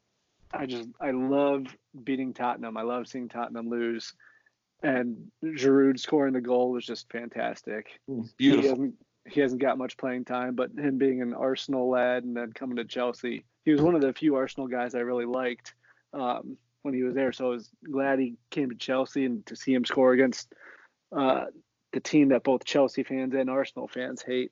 I 0.54 0.66
just 0.66 0.90
I 1.02 1.12
love 1.12 1.68
beating 2.04 2.34
Tottenham. 2.34 2.78
I 2.78 2.82
love 2.82 3.08
seeing 3.08 3.30
Tottenham 3.30 3.70
lose, 3.70 4.14
and 4.82 5.32
Giroud 5.44 6.00
scoring 6.00 6.34
the 6.34 6.42
goal 6.42 6.72
was 6.72 6.86
just 6.86 7.12
fantastic. 7.12 8.00
He 8.08 8.22
Beautiful. 8.38 8.70
hasn't 8.70 8.96
he 9.28 9.42
hasn't 9.42 9.62
got 9.62 9.78
much 9.78 9.98
playing 9.98 10.26
time, 10.26 10.56
but 10.56 10.72
him 10.78 10.98
being 10.98 11.22
an 11.22 11.34
Arsenal 11.34 11.90
lad 11.90 12.24
and 12.24 12.36
then 12.36 12.52
coming 12.54 12.78
to 12.78 12.86
Chelsea, 12.86 13.46
he 13.66 13.72
was 13.72 13.82
one 13.82 13.96
of 13.96 14.02
the 14.02 14.14
few 14.14 14.36
Arsenal 14.36 14.68
guys 14.68 14.96
I 14.96 15.00
really 15.00 15.26
liked 15.26 15.76
um, 16.14 16.58
when 16.84 16.94
he 16.94 17.04
was 17.04 17.16
there. 17.16 17.32
So 17.32 17.48
I 17.48 17.50
was 17.50 17.70
glad 17.90 18.20
he 18.20 18.36
came 18.52 18.70
to 18.70 18.76
Chelsea 18.76 19.26
and 19.26 19.46
to 19.48 19.56
see 19.56 19.74
him 19.74 19.86
score 19.86 20.14
against 20.14 20.54
uh, 21.16 21.46
the 21.94 22.00
team 22.00 22.30
that 22.30 22.44
both 22.44 22.64
Chelsea 22.66 23.04
fans 23.04 23.34
and 23.34 23.50
Arsenal 23.50 23.88
fans 23.88 24.22
hate. 24.22 24.52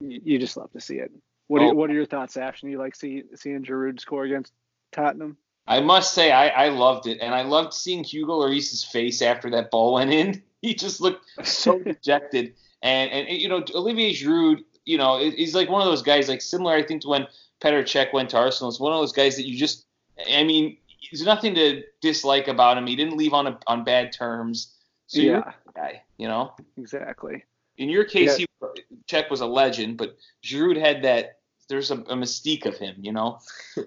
You, 0.00 0.20
you 0.24 0.38
just 0.38 0.56
love 0.56 0.72
to 0.72 0.80
see 0.80 0.96
it. 0.96 1.10
What 1.48 1.62
are, 1.62 1.66
Oh. 1.66 1.74
what 1.74 1.90
are 1.90 1.94
your 1.94 2.06
thoughts, 2.06 2.36
Ashton? 2.36 2.70
You 2.70 2.78
like 2.78 2.94
see, 2.94 3.24
seeing 3.34 3.64
Giroud 3.64 4.00
score 4.00 4.24
against 4.24 4.52
Tottenham? 4.92 5.36
I 5.66 5.80
must 5.80 6.14
say, 6.14 6.32
I, 6.32 6.48
I 6.48 6.68
loved 6.70 7.06
it, 7.06 7.18
and 7.20 7.34
I 7.34 7.42
loved 7.42 7.74
seeing 7.74 8.02
Hugo 8.02 8.34
Lloris's 8.36 8.82
face 8.82 9.20
after 9.22 9.50
that 9.50 9.70
ball 9.70 9.94
went 9.94 10.12
in. 10.12 10.42
He 10.62 10.74
just 10.74 11.00
looked 11.00 11.24
so 11.42 11.78
dejected, 11.82 12.52
and 12.82 13.10
and 13.10 13.28
you 13.30 13.48
know 13.48 13.64
Olivier 13.74 14.12
Giroud, 14.12 14.62
you 14.84 14.98
know, 14.98 15.18
he's 15.18 15.54
like 15.54 15.70
one 15.70 15.80
of 15.80 15.86
those 15.88 16.02
guys, 16.02 16.28
like 16.28 16.42
similar, 16.42 16.74
I 16.74 16.82
think, 16.82 17.00
to 17.00 17.08
when 17.08 17.26
Petr 17.62 17.82
Cech 17.84 18.12
went 18.12 18.28
to 18.30 18.36
Arsenal. 18.36 18.68
It's 18.68 18.78
one 18.78 18.92
of 18.92 19.00
those 19.00 19.12
guys 19.12 19.36
that 19.36 19.46
you 19.46 19.56
just, 19.56 19.86
I 20.30 20.44
mean, 20.44 20.76
there's 21.10 21.24
nothing 21.24 21.54
to 21.54 21.82
dislike 22.00 22.48
about 22.48 22.78
him. 22.78 22.86
He 22.86 22.96
didn't 22.96 23.16
leave 23.16 23.32
on 23.32 23.46
a, 23.46 23.58
on 23.66 23.84
bad 23.84 24.12
terms. 24.12 24.74
So 25.06 25.20
yeah, 25.20 25.52
guy, 25.74 26.02
you 26.18 26.28
know. 26.28 26.52
exactly. 26.76 27.44
In 27.78 27.88
your 27.88 28.04
case, 28.04 28.36
he, 28.36 28.46
Cech 29.08 29.30
was 29.30 29.40
a 29.40 29.46
legend, 29.46 29.96
but 29.96 30.16
Giroud 30.44 30.76
had 30.76 31.02
that. 31.02 31.38
There's 31.68 31.90
a, 31.90 31.94
a 31.94 32.16
mystique 32.16 32.66
of 32.66 32.76
him, 32.76 32.96
you 33.00 33.12
know. 33.12 33.40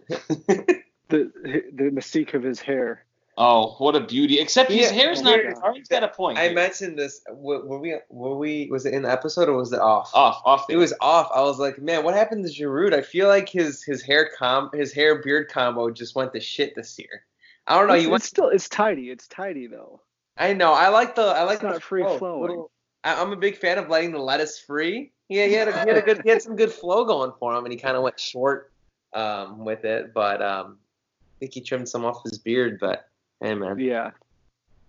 The 1.10 1.32
the 1.72 1.92
mystique 1.92 2.34
of 2.34 2.42
his 2.42 2.60
hair. 2.60 3.06
Oh, 3.36 3.76
what 3.80 3.96
a 3.96 4.00
beauty! 4.00 4.40
Except 4.40 4.70
his 4.72 4.82
Yeah, 4.82 4.92
hair's 4.92 5.22
not. 5.24 5.38
my 5.44 5.52
God. 5.54 5.62
Ari's 5.64 5.88
got 5.88 6.04
a 6.04 6.08
point. 6.08 6.38
I 6.38 6.46
here. 6.46 6.54
mentioned 6.54 7.00
this. 7.00 7.22
Were, 7.32 7.66
were 7.66 7.80
we? 7.80 7.96
Were 8.10 8.38
we? 8.38 8.68
Was 8.72 8.86
it 8.86 8.94
in 8.94 9.02
the 9.04 9.12
episode 9.12 9.50
or 9.50 9.54
was 9.58 9.74
it 9.74 9.80
off? 9.80 10.12
off, 10.14 10.42
off. 10.46 10.66
It 10.70 10.78
was 10.78 10.94
off. 11.02 11.30
I 11.34 11.42
was 11.42 11.58
like, 11.58 11.80
man, 11.80 12.04
what 12.04 12.14
happened 12.14 12.46
to 12.46 12.52
Giroud? 12.52 12.94
I 12.94 13.02
feel 13.02 13.28
like 13.28 13.50
his 13.50 13.82
his 13.84 14.04
hair 14.04 14.30
com 14.38 14.70
his 14.74 14.94
hair 14.94 15.22
beard 15.24 15.50
combo 15.50 15.90
just 15.90 16.14
went 16.16 16.32
to 16.34 16.40
shit 16.40 16.76
this 16.76 16.98
year. 17.00 17.26
I 17.66 17.80
don't 17.80 17.88
know. 17.88 17.96
it's, 17.96 18.04
You 18.04 18.10
went. 18.12 18.22
it's 18.22 18.30
still 18.30 18.50
it's 18.50 18.70
tidy. 18.70 19.10
It's 19.10 19.28
tidy 19.28 19.66
though. 19.68 20.02
I 20.38 20.54
know. 20.54 20.74
I 20.74 20.90
like 20.90 21.16
the. 21.16 21.24
I 21.24 21.42
like 21.44 21.64
It's 21.64 21.74
the 21.76 21.80
free 21.80 22.04
flow. 22.04 22.18
flowing. 22.20 22.42
Little- 22.42 22.72
I, 23.04 23.20
I'm 23.20 23.32
a 23.34 23.36
big 23.36 23.58
fan 23.58 23.78
of 23.80 23.90
letting 23.90 24.12
the 24.12 24.20
lettuce 24.20 24.60
free. 24.60 25.12
Yeah, 25.30 25.48
he 25.48 25.54
had 25.54 25.68
a, 25.68 25.72
he 25.72 25.78
had 25.90 25.98
a 25.98 26.02
good. 26.02 26.22
He 26.24 26.30
had 26.30 26.42
some 26.44 26.56
good 26.56 26.72
flow 26.72 27.04
going 27.04 27.32
for 27.40 27.56
him, 27.56 27.66
and 27.66 27.72
he 27.74 27.80
kind 27.80 27.98
of 27.98 28.04
went 28.04 28.20
short 28.20 28.72
um, 29.14 29.66
with 29.66 29.86
it. 29.86 30.14
But 30.14 30.42
um, 30.42 30.78
I 30.80 31.34
think 31.40 31.54
he 31.56 31.62
trimmed 31.62 31.90
some 31.90 32.06
off 32.06 32.22
his 32.24 32.38
beard. 32.38 32.78
But 32.80 33.08
hey, 33.44 33.54
man. 33.54 33.78
Yeah, 33.80 34.12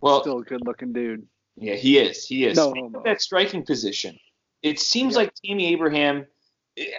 well, 0.01 0.21
still 0.23 0.39
a 0.39 0.43
good 0.45 0.65
looking 0.67 0.93
dude. 0.93 1.27
yeah, 1.57 1.75
he 1.75 1.99
is. 1.99 2.27
He 2.27 2.47
is. 2.47 2.57
No 2.57 2.73
homo. 2.75 3.03
that 3.05 3.21
striking 3.21 3.65
position, 3.65 4.19
it 4.63 4.79
seems 4.81 5.13
Yeah. 5.15 5.19
like 5.19 5.35
Tammy 5.45 5.67
Abraham. 5.73 6.27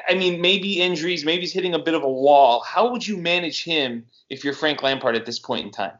I 0.08 0.14
mean, 0.16 0.40
maybe 0.40 0.82
injuries, 0.82 1.26
maybe 1.26 1.42
he's 1.42 1.52
hitting 1.52 1.74
a 1.74 1.80
bit 1.80 1.96
of 1.96 2.04
a 2.04 2.10
wall. 2.10 2.62
How 2.62 2.92
would 2.92 3.06
you 3.06 3.18
manage 3.18 3.64
him 3.64 4.06
if 4.30 4.44
you're 4.46 4.54
Frank 4.54 4.82
Lampard 4.84 5.16
at 5.18 5.26
this 5.26 5.38
point 5.40 5.66
in 5.66 5.72
time? 5.72 5.92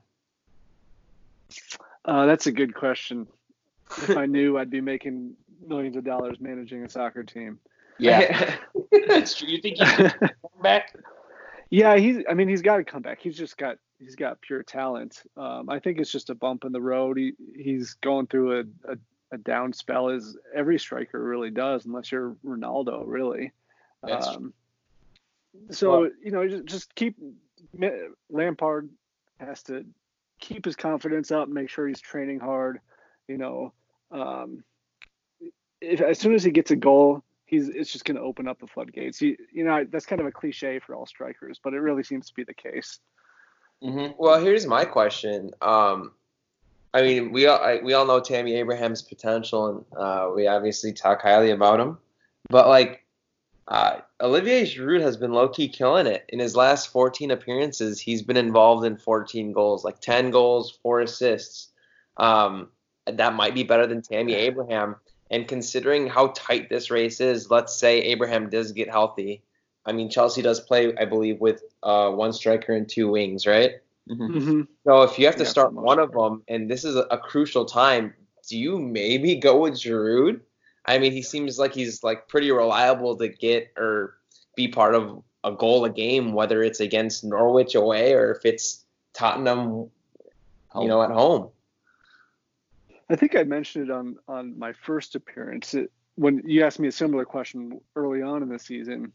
Uh, 2.06 2.26
that's 2.26 2.48
a 2.48 2.52
good 2.52 2.74
question. 2.74 3.28
If 3.98 4.16
I 4.18 4.26
knew, 4.26 4.58
I'd 4.58 4.70
be 4.70 4.82
making 4.82 5.34
millions 5.68 5.96
of 5.96 6.04
dollars 6.04 6.38
managing 6.40 6.84
a 6.84 6.90
soccer 6.90 7.24
team. 7.24 7.60
Yeah, 7.98 8.56
that's 9.08 9.36
true. 9.36 9.48
You 9.48 9.62
think 9.62 9.78
he 9.78 9.86
can 9.86 10.10
come 10.20 10.30
back? 10.62 10.96
yeah, 11.70 11.98
he's. 11.98 12.24
I 12.30 12.34
mean, 12.34 12.48
he's 12.48 12.62
got 12.62 12.78
to 12.78 12.84
come 12.84 13.02
back. 13.02 13.20
He's 13.22 13.38
just 13.38 13.58
got. 13.58 13.78
He's 14.06 14.16
got 14.16 14.40
pure 14.40 14.62
talent. 14.62 15.24
Um, 15.36 15.70
I 15.70 15.80
think 15.80 16.00
it's 16.00 16.12
just 16.12 16.30
a 16.30 16.36
bump 16.36 16.64
in 16.64 16.72
the 16.72 16.82
road. 16.82 17.18
He 17.18 17.34
he's 17.56 17.96
going 17.96 18.28
through 18.28 18.60
a, 18.60 18.92
a, 18.92 18.98
a 19.32 19.38
down 19.40 19.74
spell, 19.74 20.10
as 20.10 20.38
every 20.54 20.78
striker 20.78 21.22
really 21.22 21.50
does, 21.50 21.86
unless 21.86 22.12
you're 22.12 22.36
Ronaldo, 22.46 23.04
really. 23.06 23.52
Um, 24.04 24.54
so 25.72 26.12
you 26.22 26.32
know, 26.32 26.48
just, 26.48 26.66
just 26.66 26.96
keep 26.96 27.18
Lampard 28.30 28.90
has 29.40 29.64
to 29.64 29.86
keep 30.40 30.66
his 30.66 30.76
confidence 30.76 31.32
up, 31.32 31.50
make 31.50 31.70
sure 31.70 31.88
he's 31.88 32.02
training 32.02 32.40
hard. 32.40 32.80
You 33.28 33.38
know, 33.38 33.74
um, 34.12 34.64
if 35.82 36.02
as 36.02 36.20
soon 36.20 36.36
as 36.36 36.44
he 36.44 36.52
gets 36.52 36.70
a 36.70 36.76
goal, 36.76 37.24
he's 37.46 37.70
it's 37.70 37.92
just 37.92 38.06
going 38.06 38.18
to 38.18 38.24
open 38.24 38.48
up 38.48 38.60
the 38.60 38.68
floodgates. 38.68 39.22
You, 39.22 39.36
you 39.52 39.64
know, 39.64 39.84
that's 39.90 40.06
kind 40.06 40.22
of 40.22 40.28
a 40.28 40.32
cliche 40.32 40.80
for 40.80 40.94
all 40.94 41.08
strikers, 41.08 41.60
but 41.64 41.74
it 41.74 41.80
really 41.80 42.04
seems 42.04 42.28
to 42.28 42.34
be 42.36 42.44
the 42.44 42.54
case. 42.54 43.00
Mm-hmm. 43.84 44.14
Well, 44.18 44.40
here's 44.40 44.66
my 44.66 44.86
question. 44.86 45.52
Um, 45.62 46.12
I 46.94 47.02
mean, 47.02 47.32
we 47.32 47.46
all 47.48 47.60
I, 47.60 47.82
we 47.84 47.94
all 47.94 48.06
know 48.06 48.20
Tammy 48.20 48.56
Abraham's 48.56 49.02
potential, 49.02 49.68
and 49.68 50.00
uh, 50.00 50.32
we 50.34 50.48
obviously 50.48 50.94
talk 50.94 51.22
highly 51.22 51.52
about 51.52 51.80
him. 51.80 51.98
But 52.50 52.68
like, 52.68 53.06
uh, 53.68 53.98
Olivier 54.22 54.64
Giroud 54.64 55.02
has 55.02 55.18
been 55.18 55.34
low 55.34 55.50
key 55.50 55.68
killing 55.68 56.08
it 56.08 56.26
in 56.30 56.40
his 56.40 56.56
last 56.56 56.88
14 56.90 57.32
appearances. 57.32 58.00
He's 58.00 58.22
been 58.22 58.38
involved 58.38 58.86
in 58.86 58.98
14 58.98 59.52
goals, 59.52 59.84
like 59.84 60.00
10 60.00 60.32
goals, 60.32 60.78
four 60.82 61.02
assists. 61.02 61.70
Um, 62.18 62.70
that 63.08 63.34
might 63.34 63.54
be 63.54 63.64
better 63.64 63.88
than 63.88 64.02
Tammy 64.02 64.34
Abraham. 64.34 64.96
And 65.32 65.48
considering 65.48 66.08
how 66.08 66.28
tight 66.36 66.70
this 66.70 66.92
race 66.92 67.20
is, 67.20 67.50
let's 67.50 67.76
say 67.76 68.00
Abraham 68.02 68.50
does 68.50 68.72
get 68.72 68.90
healthy. 68.90 69.42
I 69.86 69.92
mean, 69.92 70.10
Chelsea 70.10 70.42
does 70.42 70.60
play, 70.60 70.96
I 70.98 71.06
believe, 71.06 71.40
with 71.40 71.64
uh, 71.84 72.10
one 72.12 72.34
striker 72.34 72.74
and 72.74 72.90
two 72.90 73.10
wings, 73.10 73.46
right? 73.46 73.74
Mm-hmm. 74.10 74.38
Mm-hmm. 74.38 74.62
So 74.86 75.04
if 75.04 75.20
you 75.20 75.26
have 75.26 75.36
to 75.38 75.44
Yeah, 75.44 75.50
start 75.50 75.74
one 75.74 76.00
of 76.00 76.12
them, 76.12 76.44
and 76.48 76.70
this 76.70 76.84
is 76.84 76.96
a, 76.96 77.02
a 77.12 77.18
crucial 77.18 77.66
time, 77.66 78.14
do 78.48 78.58
you 78.58 78.80
maybe 78.80 79.36
go 79.36 79.62
with 79.62 79.74
Giroud? 79.74 80.42
I 80.86 81.00
mean, 81.00 81.12
he 81.12 81.22
seems 81.22 81.58
like 81.58 81.74
he's 81.74 82.04
like 82.04 82.28
pretty 82.28 82.52
reliable 82.52 83.18
to 83.18 83.28
get 83.28 83.74
or 83.78 84.18
be 84.56 84.68
part 84.68 84.96
of 84.96 85.24
a 85.44 85.52
goal 85.52 85.86
a 85.86 85.90
game, 85.90 86.34
whether 86.34 86.64
it's 86.64 86.80
against 86.80 87.24
Norwich 87.24 87.76
away 87.76 88.14
or 88.14 88.32
if 88.32 88.46
it's 88.46 88.86
Tottenham, 89.14 89.90
you 90.76 90.88
know, 90.88 91.02
at 91.02 91.12
home. 91.12 91.50
I 93.10 93.16
think 93.16 93.36
I 93.36 93.44
mentioned 93.44 93.90
it 93.90 93.94
on 93.94 94.18
on 94.28 94.58
my 94.58 94.74
first 94.74 95.16
appearance 95.16 95.74
it, 95.74 95.92
when 96.16 96.42
you 96.46 96.64
asked 96.64 96.80
me 96.80 96.88
a 96.88 96.92
similar 96.92 97.26
question 97.26 97.80
early 97.96 98.22
on 98.22 98.42
in 98.42 98.50
the 98.50 98.60
season, 98.60 99.12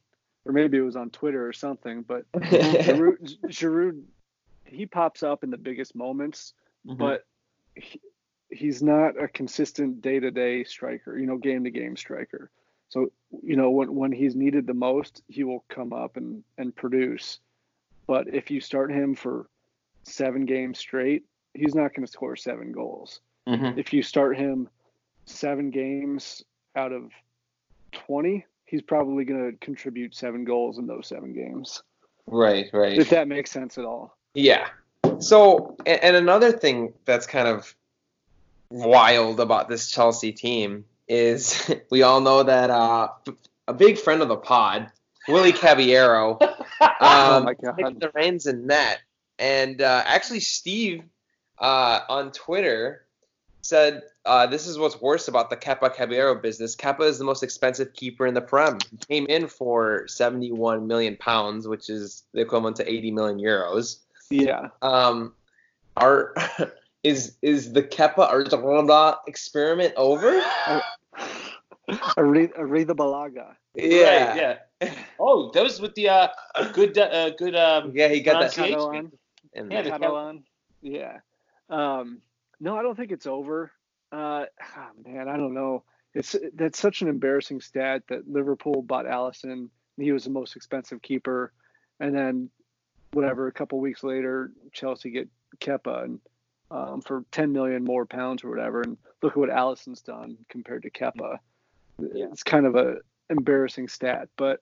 or 0.50 0.52
maybe 0.52 0.76
it 0.78 0.82
was 0.82 0.96
on 0.96 1.10
Twitter 1.10 1.46
or 1.46 1.52
something. 1.52 2.02
But 2.02 2.24
Giroud, 2.34 3.38
Giroud 3.46 4.02
he 4.64 4.84
pops 4.84 5.22
up 5.22 5.44
in 5.44 5.50
the 5.50 5.56
biggest 5.56 5.94
moments, 5.94 6.52
Mhm. 6.86 6.98
but 6.98 7.24
he, 7.76 8.00
he's 8.50 8.82
not 8.82 9.20
a 9.22 9.28
consistent 9.28 10.00
day 10.02 10.18
to 10.18 10.30
day 10.30 10.64
striker, 10.64 11.16
you 11.18 11.26
know, 11.26 11.36
game 11.36 11.64
to 11.64 11.70
game 11.70 11.96
striker. 11.96 12.50
So, 12.88 13.12
you 13.42 13.54
know, 13.54 13.70
when, 13.70 13.94
when 13.94 14.10
he's 14.12 14.34
needed 14.34 14.66
the 14.66 14.74
most, 14.74 15.22
he 15.28 15.44
will 15.44 15.64
come 15.68 15.92
up 15.92 16.16
and, 16.16 16.42
and 16.58 16.74
produce. 16.74 17.38
But 18.08 18.26
if 18.34 18.50
you 18.50 18.60
start 18.60 18.90
him 18.90 19.14
for 19.14 19.46
seven 20.02 20.46
games 20.46 20.78
straight, 20.80 21.24
he's 21.54 21.74
not 21.76 21.94
going 21.94 22.04
to 22.06 22.10
score 22.12 22.34
seven 22.34 22.72
goals. 22.72 23.20
Mhm. 23.46 23.78
If 23.78 23.92
you 23.92 24.02
start 24.02 24.36
him 24.36 24.68
seven 25.26 25.70
games 25.70 26.42
out 26.74 26.92
of 26.92 27.12
20, 27.92 28.44
he's 28.70 28.82
probably 28.82 29.24
going 29.24 29.50
to 29.50 29.58
contribute 29.58 30.14
seven 30.14 30.44
goals 30.44 30.78
in 30.78 30.86
those 30.86 31.08
seven 31.08 31.32
games. 31.32 31.82
Right, 32.26 32.70
right. 32.72 32.96
If 32.96 33.10
that 33.10 33.26
makes 33.26 33.50
sense 33.50 33.76
at 33.78 33.84
all. 33.84 34.16
Yeah. 34.32 34.68
So, 35.18 35.76
and, 35.84 36.02
and 36.04 36.16
another 36.16 36.52
thing 36.52 36.92
that's 37.04 37.26
kind 37.26 37.48
of 37.48 37.74
wild 38.70 39.40
about 39.40 39.68
this 39.68 39.90
Chelsea 39.90 40.30
team 40.30 40.84
is 41.08 41.68
we 41.90 42.02
all 42.02 42.20
know 42.20 42.44
that 42.44 42.70
uh, 42.70 43.08
a 43.66 43.74
big 43.74 43.98
friend 43.98 44.22
of 44.22 44.28
the 44.28 44.36
pod, 44.36 44.88
Willie 45.26 45.52
Caballero, 45.52 46.38
Oh 46.80 47.36
um, 47.38 47.44
my 47.44 47.54
God. 47.54 47.98
the 48.00 48.12
reins 48.14 48.46
in 48.46 48.66
net. 48.68 49.00
And 49.38 49.82
uh, 49.82 50.02
actually, 50.06 50.40
Steve 50.40 51.02
uh, 51.58 52.00
on 52.08 52.30
Twitter 52.30 53.04
said 53.62 54.02
uh, 54.26 54.46
this 54.46 54.66
is 54.66 54.78
what's 54.78 55.00
worse 55.00 55.28
about 55.28 55.50
the 55.50 55.56
Kepa 55.56 55.94
Caballero 55.94 56.34
business. 56.34 56.76
Kepa 56.76 57.02
is 57.02 57.18
the 57.18 57.24
most 57.24 57.42
expensive 57.42 57.92
keeper 57.94 58.26
in 58.26 58.34
the 58.34 58.40
Prem. 58.40 58.78
He 58.90 58.98
came 59.08 59.26
in 59.26 59.46
for 59.46 60.06
71 60.08 60.86
million 60.86 61.16
pounds, 61.16 61.66
which 61.66 61.88
is 61.88 62.24
the 62.32 62.40
equivalent 62.40 62.76
to 62.76 62.90
80 62.90 63.10
million 63.12 63.38
euros. 63.38 64.00
Yeah. 64.30 64.68
Um, 64.82 65.34
are 65.96 66.34
is 67.02 67.36
is 67.42 67.72
the 67.72 67.82
Kepa 67.82 68.30
Arredondo 68.30 69.16
experiment 69.26 69.94
over? 69.96 70.40
Are- 70.66 70.82
Arrizabalaga. 71.88 73.54
Right, 73.76 74.36
yeah. 74.36 74.58
Oh, 75.18 75.50
that 75.52 75.62
was 75.62 75.80
with 75.80 75.94
the 75.94 76.08
uh, 76.08 76.28
good, 76.72 76.96
uh, 76.96 77.30
good. 77.30 77.54
Um, 77.56 77.92
Yeah, 77.94 78.08
he 78.08 78.20
got 78.20 78.40
that. 78.40 78.52
Catalan. 78.52 79.12
Yeah, 79.54 79.82
the 79.82 79.90
Catalan. 79.90 80.44
Yeah. 80.82 81.18
Um, 81.68 82.20
no, 82.60 82.76
I 82.76 82.82
don't 82.82 82.96
think 82.96 83.12
it's 83.12 83.26
over. 83.26 83.72
Uh, 84.12 84.46
ah, 84.60 84.90
man, 85.06 85.28
I 85.28 85.36
don't 85.36 85.54
know. 85.54 85.84
it's 86.14 86.34
that's 86.54 86.78
such 86.78 87.02
an 87.02 87.08
embarrassing 87.08 87.60
stat 87.60 88.02
that 88.08 88.28
Liverpool 88.28 88.82
bought 88.82 89.06
Alisson. 89.06 89.68
He 89.96 90.12
was 90.12 90.24
the 90.24 90.30
most 90.30 90.56
expensive 90.56 91.02
keeper, 91.02 91.52
and 92.00 92.14
then 92.14 92.50
whatever 93.12 93.46
a 93.46 93.52
couple 93.52 93.78
weeks 93.80 94.02
later, 94.02 94.52
Chelsea 94.72 95.10
get 95.10 95.28
Kepa 95.60 96.04
and 96.04 96.20
um, 96.70 97.00
for 97.02 97.24
10 97.32 97.52
million 97.52 97.84
more 97.84 98.06
pounds 98.06 98.44
or 98.44 98.50
whatever. 98.50 98.82
And 98.82 98.96
look 99.22 99.32
at 99.32 99.38
what 99.38 99.50
Alisson's 99.50 100.02
done 100.02 100.38
compared 100.48 100.82
to 100.82 100.90
Kepa. 100.90 101.38
Yeah. 101.98 102.26
It's 102.30 102.42
kind 102.42 102.66
of 102.66 102.76
a 102.76 102.96
embarrassing 103.28 103.88
stat, 103.88 104.28
but 104.36 104.60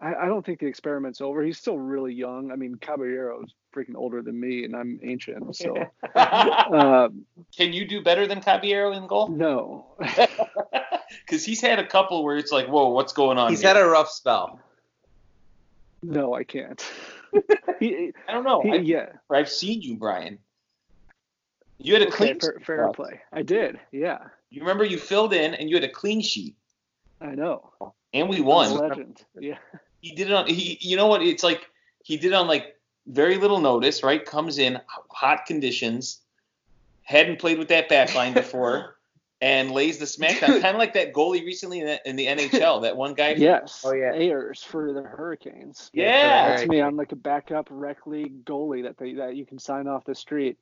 I, 0.00 0.14
I 0.14 0.26
don't 0.26 0.44
think 0.46 0.60
the 0.60 0.66
experiment's 0.66 1.20
over. 1.20 1.42
He's 1.42 1.58
still 1.58 1.76
really 1.78 2.14
young. 2.14 2.52
I 2.52 2.56
mean, 2.56 2.76
Caballero's 2.76 3.52
freaking 3.74 3.96
older 3.96 4.22
than 4.22 4.38
me, 4.38 4.64
and 4.64 4.76
I'm 4.76 5.00
ancient. 5.02 5.56
So, 5.56 5.74
um, 6.14 7.24
Can 7.56 7.72
you 7.72 7.86
do 7.86 8.02
better 8.02 8.26
than 8.26 8.40
Caballero 8.40 8.92
in 8.92 9.06
goal? 9.06 9.28
no. 9.28 9.86
Because 11.24 11.42
he's 11.44 11.60
had 11.62 11.78
a 11.78 11.86
couple 11.86 12.22
where 12.22 12.36
it's 12.36 12.52
like, 12.52 12.66
whoa, 12.68 12.88
what's 12.90 13.14
going 13.14 13.38
on? 13.38 13.48
He's 13.50 13.60
here? 13.62 13.68
had 13.74 13.76
a 13.78 13.86
rough 13.86 14.10
spell. 14.10 14.60
No, 16.02 16.34
I 16.34 16.44
can't. 16.44 16.82
he, 17.80 18.12
I 18.28 18.32
don't 18.32 18.44
know. 18.44 18.60
he, 18.62 18.72
I, 18.72 18.74
yeah. 18.76 19.06
I've 19.30 19.48
seen 19.48 19.80
you, 19.80 19.96
Brian. 19.96 20.38
You 21.78 21.94
had 21.94 22.02
a 22.02 22.08
Okay, 22.08 22.16
clean. 22.16 22.40
fair, 22.40 22.56
fair 22.62 22.88
play. 22.92 23.20
I 23.32 23.40
did. 23.42 23.80
Yeah, 23.90 24.18
You 24.50 24.60
remember 24.60 24.84
you 24.84 24.98
filled 24.98 25.32
in 25.32 25.54
and 25.54 25.68
you 25.70 25.76
had 25.76 25.84
a 25.84 25.88
clean 25.90 26.20
sheet, 26.20 26.56
I 27.22 27.34
know. 27.34 27.72
and 28.12 28.28
we 28.28 28.38
I'm 28.38 28.44
won. 28.44 28.76
legend. 28.76 29.24
Yeah. 29.38 29.56
He 30.00 30.14
did 30.14 30.28
it 30.28 30.32
on. 30.32 30.46
He, 30.46 30.78
you 30.80 30.96
know 30.96 31.06
what? 31.06 31.22
It's 31.22 31.42
like 31.42 31.66
he 32.02 32.16
did 32.16 32.32
it 32.32 32.34
on 32.34 32.46
like 32.46 32.76
very 33.06 33.36
little 33.36 33.60
notice. 33.60 34.02
Right? 34.02 34.24
Comes 34.24 34.58
in 34.58 34.80
hot 35.08 35.46
conditions. 35.46 36.20
Hadn't 37.02 37.38
played 37.38 37.58
with 37.58 37.68
that 37.68 37.88
back 37.88 38.14
line 38.14 38.34
before. 38.34 38.94
And 39.40 39.70
lays 39.70 39.98
the 39.98 40.04
smackdown, 40.04 40.60
kind 40.60 40.64
of 40.74 40.78
like 40.78 40.94
that 40.94 41.12
goalie 41.12 41.44
recently 41.46 41.78
in 41.78 41.86
the, 41.86 42.08
in 42.10 42.16
the 42.16 42.26
NHL. 42.26 42.82
That 42.82 42.96
one 42.96 43.14
guy. 43.14 43.34
from- 43.34 43.42
Yes. 43.44 43.84
Oh, 43.86 43.92
yeah. 43.92 44.12
Ayres 44.12 44.64
for 44.64 44.92
the 44.92 45.02
Hurricanes. 45.02 45.92
Yeah. 45.94 46.56
That's 46.56 46.68
me. 46.68 46.82
I'm 46.82 46.96
like 46.96 47.12
a 47.12 47.16
backup 47.16 47.68
rec 47.70 48.04
league 48.08 48.44
goalie 48.44 48.82
that 48.82 48.98
they 48.98 49.12
that 49.14 49.36
you 49.36 49.46
can 49.46 49.60
sign 49.60 49.86
off 49.86 50.04
the 50.04 50.16
street. 50.16 50.58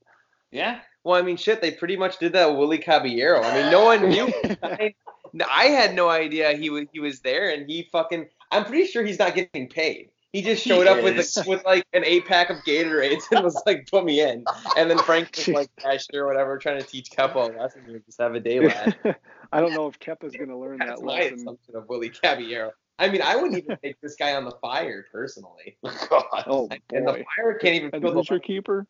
Yeah. 0.51 0.81
Well, 1.05 1.19
I 1.19 1.23
mean, 1.23 1.39
shit, 1.39 1.63
they 1.63 1.71
pretty 1.71 1.97
much 1.97 2.19
did 2.19 2.35
that 2.35 2.51
with 2.51 2.59
Willie 2.59 2.77
Caballero. 2.77 3.41
I 3.43 3.63
mean, 3.63 3.73
no 3.73 3.83
one 3.87 4.11
knew. 4.11 4.31
I, 4.63 4.95
I 5.51 5.65
had 5.69 5.95
no 5.95 6.11
idea 6.11 6.55
he 6.55 6.69
was 6.69 6.85
he 6.93 7.01
was 7.01 7.21
there, 7.21 7.49
and 7.55 7.67
he 7.67 7.89
fucking. 7.91 8.27
I'm 8.51 8.65
pretty 8.65 8.87
sure 8.87 9.05
he's 9.05 9.19
not 9.19 9.35
getting 9.35 9.69
paid. 9.69 10.11
He 10.33 10.43
just 10.43 10.65
He 10.65 10.71
showed 10.71 10.87
up 10.87 11.03
with 11.03 11.19
a, 11.19 11.45
with 11.49 11.65
like 11.65 11.85
an 11.93 12.05
eight 12.05 12.27
pack 12.27 12.51
of 12.51 12.59
Gatorades 12.59 13.23
and 13.31 13.43
was 13.43 13.61
like, 13.65 13.89
"Put 13.91 14.05
me 14.05 14.21
in." 14.21 14.45
And 14.77 14.91
then 14.91 14.99
Frank 14.99 15.35
was 15.37 15.49
like, 15.49 15.71
"Cash 15.81 16.09
or 16.13 16.27
whatever," 16.27 16.59
trying 16.59 16.79
to 16.79 16.87
teach 16.87 17.11
Kepa 17.11 17.35
a 17.35 17.59
lesson. 17.59 17.83
Here, 17.87 18.01
just 18.05 18.21
have 18.21 18.35
a 18.35 18.41
day 18.41 18.61
lad. 18.61 18.97
I 19.53 19.61
don't 19.61 19.73
know 19.73 19.87
if 19.87 19.99
Kepa's 19.99 20.37
going 20.37 20.51
to 20.51 20.57
learn 20.57 20.79
That's 20.79 21.01
that 21.01 21.07
my 21.07 21.21
lesson. 21.21 21.35
assumption 21.39 21.77
of 21.77 21.89
Willie 21.89 22.11
Caballero. 22.11 22.73
I 22.99 23.09
mean, 23.09 23.23
I 23.23 23.37
wouldn't 23.37 23.57
even 23.57 23.79
take 23.83 24.01
this 24.01 24.17
guy 24.17 24.35
on 24.35 24.45
the 24.45 24.53
fire 24.63 25.07
personally. 25.11 25.77
God. 26.11 26.45
Oh 26.47 26.69
And 26.93 27.07
the 27.07 27.25
fire 27.37 27.55
can't 27.55 27.75
even 27.77 27.91
And 27.93 28.03
feel 28.03 28.13
who's 28.13 28.27
the 28.27 28.35
your 28.35 28.41
keeper? 28.41 28.87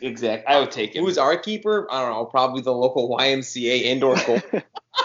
Exactly. 0.00 0.46
I 0.46 0.58
would 0.60 0.70
take 0.70 0.94
him. 0.94 1.04
Who's 1.04 1.18
our 1.18 1.36
keeper? 1.36 1.86
I 1.90 2.02
don't 2.02 2.12
know. 2.12 2.24
Probably 2.26 2.62
the 2.62 2.72
local 2.72 3.16
YMCA 3.16 3.82
indoor 3.82 4.16
goal. 4.16 4.40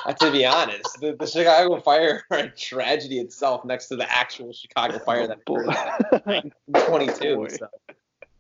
To 0.19 0.31
be 0.31 0.45
honest, 0.45 0.99
the, 1.01 1.15
the 1.19 1.25
Chicago 1.27 1.79
Fire 1.81 2.23
are 2.31 2.37
a 2.39 2.49
tragedy 2.49 3.19
itself 3.19 3.63
next 3.65 3.87
to 3.87 3.95
the 3.95 4.09
actual 4.09 4.53
Chicago 4.53 4.99
Fire 4.99 5.27
that 5.27 5.43
boy. 5.45 5.63
occurred 6.11 6.51
in 6.67 6.73
22. 6.85 7.35
Boy. 7.35 7.47
So 7.49 7.67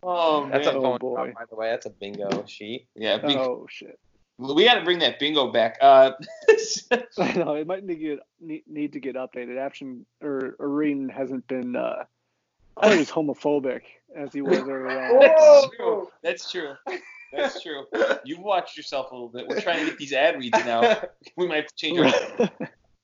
Oh 0.01 0.41
man. 0.43 0.51
that's 0.51 0.67
a 0.67 0.73
Oh, 0.73 0.97
boy. 0.97 1.15
call, 1.15 1.25
by 1.27 1.43
the 1.49 1.55
way. 1.55 1.69
That's 1.69 1.85
a 1.85 1.89
bingo 1.89 2.45
sheet. 2.47 2.87
yeah. 2.95 3.17
Big, 3.17 3.35
oh 3.37 3.67
shit. 3.69 3.99
We 4.37 4.63
got 4.63 4.75
to 4.75 4.85
bring 4.85 4.99
that 4.99 5.19
bingo 5.19 5.51
back. 5.51 5.77
Uh, 5.81 6.11
I 7.19 7.33
know 7.33 7.55
it 7.55 7.67
might 7.67 7.83
need 7.83 7.95
to 7.95 7.99
get 7.99 8.19
need, 8.39 8.63
need 8.67 8.93
to 8.93 8.99
get 9.01 9.15
updated. 9.15 9.57
Ashton 9.57 10.05
or 10.21 10.55
Areen 10.61 11.09
hasn't 11.11 11.45
been 11.47 11.75
uh 11.75 12.05
quite 12.75 12.99
as 12.99 13.11
homophobic 13.11 13.81
as 14.15 14.31
he 14.31 14.41
was 14.41 14.59
earlier 14.59 14.89
on. 14.89 15.19
That's 15.19 15.75
true. 15.75 16.07
That's 16.23 16.51
true. 16.51 16.73
That's 17.31 17.61
true. 17.61 17.85
You've 18.25 18.39
watched 18.39 18.75
yourself 18.77 19.11
a 19.11 19.13
little 19.13 19.29
bit. 19.29 19.47
We're 19.47 19.61
trying 19.61 19.79
to 19.79 19.85
get 19.85 19.97
these 19.97 20.13
ad 20.13 20.37
reads 20.39 20.57
now. 20.65 21.01
We 21.37 21.47
might 21.47 21.57
have 21.57 21.67
to 21.67 21.75
change 21.75 21.99
our 21.99 22.49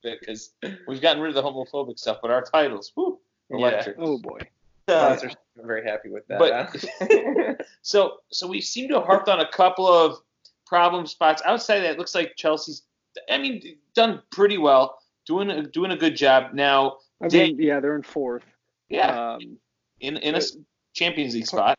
bit 0.03 0.19
because 0.19 0.53
we've 0.87 1.01
gotten 1.01 1.21
rid 1.21 1.29
of 1.29 1.35
the 1.35 1.43
homophobic 1.43 1.97
stuff, 1.99 2.17
but 2.21 2.31
our 2.31 2.41
titles, 2.43 2.91
whoo, 2.95 3.19
electric. 3.49 3.95
oh 3.99 4.17
boy. 4.19 4.39
Sponsors 4.87 5.33
are 5.59 5.65
very 5.65 5.83
happy 5.83 6.09
with 6.09 6.27
that. 6.27 6.39
But- 6.39 6.69
huh? 6.99 7.53
So, 7.81 8.17
so 8.31 8.47
we 8.47 8.61
seem 8.61 8.87
to 8.89 8.95
have 8.95 9.05
harped 9.05 9.29
on 9.29 9.39
a 9.41 9.47
couple 9.51 9.87
of 9.87 10.17
problem 10.65 11.05
spots. 11.05 11.41
Outside 11.45 11.77
of 11.77 11.83
that, 11.83 11.91
it 11.93 11.97
looks 11.99 12.15
like 12.15 12.35
Chelsea's, 12.35 12.81
I 13.29 13.37
mean, 13.37 13.77
done 13.93 14.21
pretty 14.31 14.57
well, 14.57 14.97
doing 15.27 15.51
a, 15.51 15.61
doing 15.63 15.91
a 15.91 15.95
good 15.97 16.15
job. 16.15 16.53
Now, 16.53 16.97
I 17.21 17.27
Dang. 17.27 17.55
mean, 17.57 17.61
yeah, 17.67 17.79
they're 17.79 17.95
in 17.95 18.01
fourth. 18.01 18.43
yeah, 18.89 19.33
Um, 19.35 19.57
in 19.99 20.17
in 20.17 20.33
a 20.33 20.37
s- 20.37 20.57
Champions 20.93 21.35
League 21.35 21.45
spot. 21.47 21.77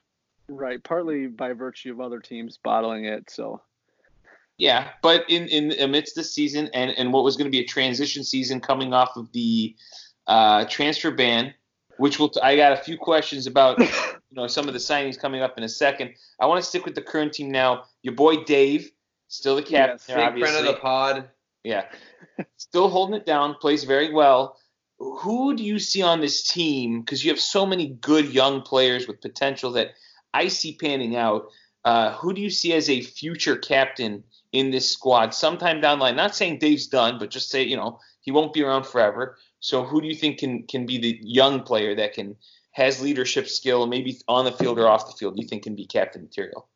Right, 0.48 0.82
partly 0.82 1.26
by 1.26 1.52
virtue 1.52 1.92
of 1.92 2.00
other 2.00 2.20
teams 2.20 2.58
bottling 2.62 3.04
it. 3.04 3.30
So 3.30 3.60
Yeah, 4.58 4.88
but 5.02 5.24
in 5.28 5.48
in 5.48 5.72
amidst 5.80 6.14
this 6.16 6.32
season 6.32 6.70
and 6.74 6.90
and 6.90 7.12
what 7.12 7.24
was 7.24 7.36
going 7.36 7.46
to 7.46 7.50
be 7.50 7.60
a 7.60 7.66
transition 7.66 8.24
season 8.24 8.60
coming 8.60 8.92
off 8.92 9.16
of 9.16 9.30
the 9.32 9.74
uh, 10.26 10.64
transfer 10.66 11.10
ban, 11.10 11.54
which 11.98 12.18
will 12.18 12.32
I 12.42 12.56
got 12.56 12.72
a 12.72 12.76
few 12.76 12.96
questions 12.96 13.46
about 13.46 13.78
you 13.80 13.86
know 14.32 14.46
some 14.46 14.66
of 14.68 14.74
the 14.74 14.80
signings 14.80 15.18
coming 15.18 15.42
up 15.42 15.58
in 15.58 15.64
a 15.64 15.68
second. 15.68 16.14
I 16.40 16.46
want 16.46 16.62
to 16.62 16.68
stick 16.68 16.84
with 16.84 16.94
the 16.94 17.02
current 17.02 17.32
team 17.32 17.50
now. 17.50 17.84
Your 18.02 18.14
boy 18.14 18.44
Dave, 18.44 18.90
still 19.28 19.56
the 19.56 19.62
captain 19.62 19.96
Yes. 19.98 20.06
there, 20.06 20.18
obviously. 20.20 20.52
friend 20.52 20.66
of 20.68 20.74
the 20.74 20.80
pod. 20.80 21.28
Yeah, 21.64 21.86
still 22.56 22.88
holding 22.88 23.16
it 23.16 23.26
down, 23.26 23.56
plays 23.56 23.84
very 23.84 24.12
well. 24.12 24.56
Who 24.98 25.56
do 25.56 25.62
you 25.64 25.78
see 25.78 26.00
on 26.00 26.20
this 26.20 26.48
team? 26.48 27.00
Because 27.00 27.24
you 27.24 27.30
have 27.30 27.40
so 27.40 27.66
many 27.66 27.88
good 27.88 28.32
young 28.32 28.62
players 28.62 29.06
with 29.06 29.20
potential 29.20 29.72
that 29.72 29.90
I 30.36 30.48
see 30.48 30.76
panning 30.76 31.16
out. 31.16 31.48
Uh, 31.84 32.12
who 32.14 32.32
do 32.34 32.40
you 32.40 32.50
see 32.50 32.72
as 32.74 32.90
a 32.90 33.00
future 33.00 33.56
captain 33.56 34.24
in 34.52 34.70
this 34.70 34.92
squad 34.92 35.32
sometime 35.32 35.80
down 35.80 35.98
the 35.98 36.04
line? 36.04 36.16
Not 36.16 36.34
saying 36.34 36.58
Dave's 36.58 36.88
done, 36.88 37.18
but 37.18 37.30
just 37.30 37.48
say 37.48 37.62
you 37.62 37.76
know 37.76 38.00
he 38.20 38.32
won't 38.32 38.52
be 38.52 38.62
around 38.62 38.84
forever. 38.86 39.38
So 39.60 39.84
who 39.84 40.00
do 40.00 40.06
you 40.08 40.14
think 40.14 40.38
can 40.38 40.66
can 40.66 40.84
be 40.84 40.98
the 40.98 41.18
young 41.22 41.62
player 41.62 41.94
that 41.94 42.12
can 42.12 42.36
has 42.72 43.00
leadership 43.00 43.48
skill, 43.48 43.86
maybe 43.86 44.18
on 44.28 44.44
the 44.44 44.52
field 44.52 44.78
or 44.78 44.88
off 44.88 45.06
the 45.10 45.16
field? 45.16 45.38
You 45.38 45.46
think 45.46 45.62
can 45.62 45.74
be 45.74 45.86
captain 45.86 46.22
material? 46.22 46.68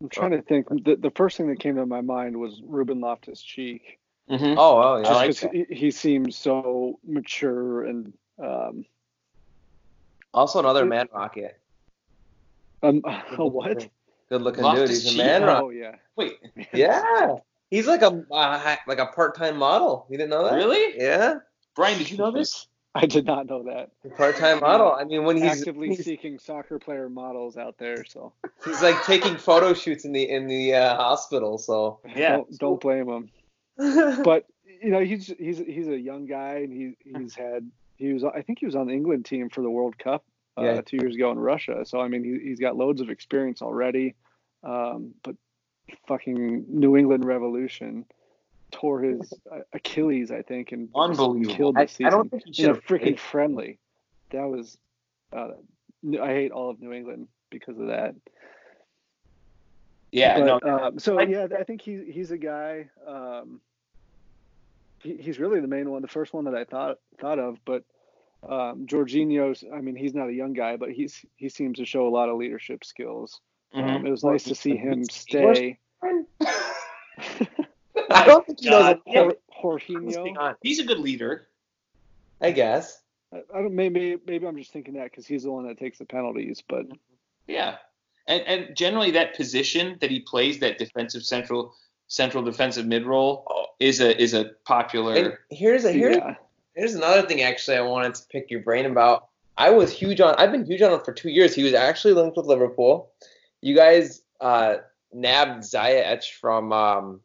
I'm 0.00 0.08
trying 0.08 0.32
to 0.32 0.42
think. 0.42 0.66
The, 0.68 0.96
the 0.96 1.12
first 1.14 1.36
thing 1.36 1.48
that 1.48 1.60
came 1.60 1.76
to 1.76 1.86
my 1.86 2.00
mind 2.00 2.36
was 2.36 2.60
Ruben 2.64 3.00
Loftus 3.00 3.40
Cheek. 3.40 4.00
Mm-hmm. 4.28 4.58
Oh, 4.58 4.82
oh 4.82 4.96
yeah. 4.98 5.08
I 5.08 5.14
like 5.14 5.30
Just 5.30 5.42
'cause 5.42 5.50
he, 5.52 5.66
he 5.74 5.90
seems 5.92 6.36
so 6.36 6.98
mature 7.06 7.84
and 7.84 8.12
um, 8.42 8.84
Also 10.34 10.58
another 10.58 10.84
man 10.84 11.08
rocket. 11.12 11.61
Um 12.82 13.02
a 13.38 13.46
what? 13.46 13.88
Good 14.28 14.42
looking 14.42 14.64
Loftus 14.64 14.90
dude. 14.90 14.90
He's 14.90 15.06
a 15.06 15.08
Cheek. 15.10 15.18
man 15.18 15.42
rocket. 15.42 15.64
Oh 15.64 15.70
yeah. 15.70 15.94
Wait, 16.16 16.38
Yeah. 16.72 17.36
He's 17.70 17.86
like 17.86 18.02
a 18.02 18.24
uh, 18.30 18.76
like 18.86 18.98
a 18.98 19.06
part 19.06 19.36
time 19.36 19.56
model. 19.56 20.06
You 20.10 20.18
didn't 20.18 20.30
know 20.30 20.44
that? 20.44 20.54
really? 20.54 20.94
Yeah. 20.98 21.36
Brian, 21.74 21.98
did 21.98 22.10
you 22.10 22.18
know 22.18 22.30
this? 22.30 22.66
I 22.94 23.06
did 23.06 23.24
not 23.24 23.46
know 23.46 23.62
that. 23.62 23.90
Part 24.18 24.36
time 24.36 24.60
model. 24.60 24.92
I 24.92 25.04
mean, 25.04 25.24
when 25.24 25.38
he's 25.38 25.60
Actively 25.60 25.88
he's, 25.88 26.04
seeking 26.04 26.38
soccer 26.38 26.78
player 26.78 27.08
models 27.08 27.56
out 27.56 27.78
there, 27.78 28.04
so 28.04 28.34
he's 28.62 28.82
like 28.82 29.02
taking 29.04 29.38
photo 29.38 29.72
shoots 29.72 30.04
in 30.04 30.12
the 30.12 30.28
in 30.28 30.46
the 30.46 30.74
uh, 30.74 30.96
hospital. 30.96 31.56
So. 31.56 32.00
Yeah. 32.14 32.36
don't, 32.36 32.58
don't 32.58 32.80
blame 32.80 33.08
him. 33.08 33.30
But 34.22 34.44
you 34.82 34.90
know, 34.90 35.00
he's 35.00 35.32
he's 35.38 35.58
he's 35.58 35.88
a 35.88 35.98
young 35.98 36.26
guy, 36.26 36.56
and 36.56 36.72
he 36.72 36.94
he's 36.98 37.34
had 37.34 37.70
he 37.96 38.12
was 38.12 38.24
I 38.24 38.42
think 38.42 38.58
he 38.58 38.66
was 38.66 38.76
on 38.76 38.88
the 38.88 38.92
England 38.92 39.24
team 39.24 39.48
for 39.48 39.62
the 39.62 39.70
World 39.70 39.96
Cup 39.98 40.24
uh, 40.58 40.62
Yeah. 40.62 40.80
two 40.82 40.96
years 40.98 41.14
ago 41.14 41.30
in 41.30 41.38
Russia. 41.38 41.84
So 41.84 42.00
I 42.00 42.08
mean, 42.08 42.24
he, 42.24 42.48
he's 42.48 42.60
got 42.60 42.76
loads 42.76 43.00
of 43.00 43.10
experience 43.10 43.62
already. 43.62 44.14
Um, 44.62 45.14
but 45.24 45.34
fucking 46.06 46.64
New 46.68 46.96
England 46.96 47.24
Revolution 47.24 48.04
tore 48.70 49.02
his 49.02 49.34
uh, 49.50 49.60
Achilles, 49.72 50.30
I 50.30 50.42
think, 50.42 50.72
and 50.72 50.88
Unbelievable. 50.94 51.54
killed 51.54 51.76
the 51.76 51.86
season 51.86 52.06
I 52.06 52.10
don't 52.10 52.30
think 52.30 52.44
he 52.46 52.62
in 52.62 52.70
a 52.70 52.74
have 52.74 52.84
freaking 52.84 53.18
friendly. 53.18 53.78
That 54.30 54.44
was 54.48 54.78
uh, 55.32 55.52
I 56.20 56.28
hate 56.28 56.52
all 56.52 56.70
of 56.70 56.80
New 56.80 56.92
England 56.92 57.28
because 57.50 57.78
of 57.78 57.88
that. 57.88 58.14
Yeah. 60.10 60.38
no. 60.38 60.60
Um, 60.62 60.98
so 60.98 61.18
I- 61.18 61.22
yeah, 61.24 61.46
I 61.58 61.64
think 61.64 61.82
he's 61.82 62.00
he's 62.06 62.30
a 62.30 62.38
guy. 62.38 62.88
Um, 63.06 63.60
he, 65.02 65.16
he's 65.16 65.38
really 65.38 65.60
the 65.60 65.66
main 65.68 65.90
one, 65.90 66.02
the 66.02 66.08
first 66.08 66.32
one 66.32 66.44
that 66.44 66.54
I 66.54 66.64
thought 66.64 66.98
thought 67.20 67.38
of. 67.38 67.58
But 67.64 67.84
um, 68.48 68.86
Jorginho's, 68.86 69.64
I 69.72 69.80
mean, 69.80 69.94
he's 69.96 70.14
not 70.14 70.28
a 70.28 70.32
young 70.32 70.52
guy, 70.52 70.76
but 70.76 70.90
he's 70.90 71.24
he 71.36 71.48
seems 71.48 71.78
to 71.78 71.84
show 71.84 72.06
a 72.06 72.10
lot 72.10 72.28
of 72.28 72.36
leadership 72.36 72.84
skills. 72.84 73.40
Mhm. 73.74 73.96
Um, 73.96 74.06
it 74.06 74.10
was 74.10 74.24
nice 74.24 74.44
to 74.44 74.54
see 74.54 74.76
him 74.76 75.04
stay. 75.04 75.78
I 78.10 78.26
don't 78.26 78.46
think 78.46 78.60
he 78.60 78.68
knows. 78.70 78.82
God. 78.82 79.00
a- 79.06 79.12
Jor- 79.12 79.36
Jorginho. 79.62 80.56
He's 80.62 80.78
a 80.78 80.84
good 80.84 80.98
leader. 80.98 81.46
I 82.40 82.50
guess. 82.50 83.00
I, 83.32 83.38
I 83.54 83.62
don't 83.62 83.74
maybe 83.74 84.16
maybe 84.26 84.46
I'm 84.46 84.56
just 84.56 84.72
thinking 84.72 84.94
that 84.94 85.04
because 85.04 85.26
he's 85.26 85.44
the 85.44 85.50
one 85.52 85.66
that 85.68 85.78
takes 85.78 85.98
the 85.98 86.04
penalties, 86.04 86.62
but 86.68 86.86
Yeah. 87.46 87.76
And 88.26 88.42
and 88.42 88.76
generally 88.76 89.10
that 89.12 89.34
position 89.36 89.96
that 90.00 90.10
he 90.10 90.20
plays, 90.20 90.58
that 90.60 90.78
defensive 90.78 91.22
central 91.24 91.74
central 92.08 92.42
defensive 92.42 92.86
mid 92.86 93.06
role 93.06 93.46
is 93.80 94.00
a 94.00 94.20
is 94.20 94.34
a 94.34 94.50
popular. 94.64 95.14
And 95.14 95.32
here's 95.50 95.84
a 95.84 95.92
here's 95.92 96.16
Yeah. 96.16 96.34
Here's 96.74 96.94
another 96.94 97.22
thing 97.26 97.42
actually 97.42 97.76
I 97.76 97.82
wanted 97.82 98.14
to 98.14 98.22
pick 98.28 98.50
your 98.50 98.60
brain 98.60 98.86
about. 98.86 99.28
I 99.58 99.70
was 99.70 99.92
huge 99.92 100.20
on 100.20 100.34
I've 100.36 100.50
been 100.50 100.64
huge 100.64 100.82
on 100.82 100.92
him 100.92 101.00
for 101.04 101.12
two 101.12 101.28
years. 101.30 101.54
He 101.54 101.62
was 101.62 101.74
actually 101.74 102.14
linked 102.14 102.36
with 102.36 102.46
Liverpool. 102.46 103.10
You 103.60 103.76
guys 103.76 104.22
uh, 104.40 104.76
nabbed 105.12 105.62
Ziyech 105.62 106.30
from 106.40 106.72
um, 106.72 107.20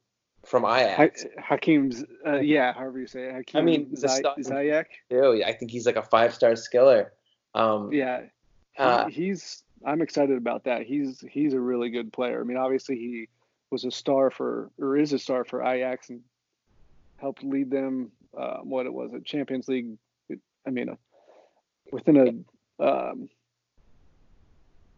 from 0.45 0.63
Ha- 0.63 0.77
Ajax. 0.77 1.25
Hakim's, 1.37 2.03
uh, 2.25 2.39
yeah, 2.39 2.73
however 2.73 2.99
you 2.99 3.07
say 3.07 3.23
it. 3.23 3.33
Hakim 3.33 3.59
I 3.59 3.61
mean, 3.61 3.95
Zay- 3.95 4.21
Ziyech. 4.39 4.85
too. 5.09 5.43
I 5.45 5.53
think 5.53 5.71
he's 5.71 5.85
like 5.85 5.95
a 5.95 6.01
five 6.03 6.33
star 6.33 6.51
skiller. 6.51 7.07
Um, 7.53 7.91
Yeah, 7.91 8.23
uh, 8.77 9.07
he's. 9.07 9.63
I'm 9.85 10.01
excited 10.01 10.37
about 10.37 10.63
that. 10.65 10.83
He's 10.83 11.23
he's 11.29 11.53
a 11.53 11.59
really 11.59 11.89
good 11.89 12.11
player. 12.11 12.41
I 12.41 12.43
mean, 12.43 12.57
obviously 12.57 12.95
he 12.97 13.29
was 13.69 13.85
a 13.85 13.91
star 13.91 14.31
for 14.31 14.69
or 14.79 14.97
is 14.97 15.13
a 15.13 15.19
star 15.19 15.43
for 15.43 15.63
Ajax 15.63 16.09
and 16.09 16.21
helped 17.17 17.43
lead 17.43 17.69
them. 17.71 18.11
Uh, 18.37 18.57
what 18.57 18.85
it 18.85 18.93
was 18.93 19.13
a 19.13 19.19
Champions 19.21 19.67
League. 19.67 19.97
I 20.65 20.69
mean, 20.69 20.89
a, 20.89 20.97
within 21.91 22.17
a. 22.17 22.83
Um, 22.83 23.29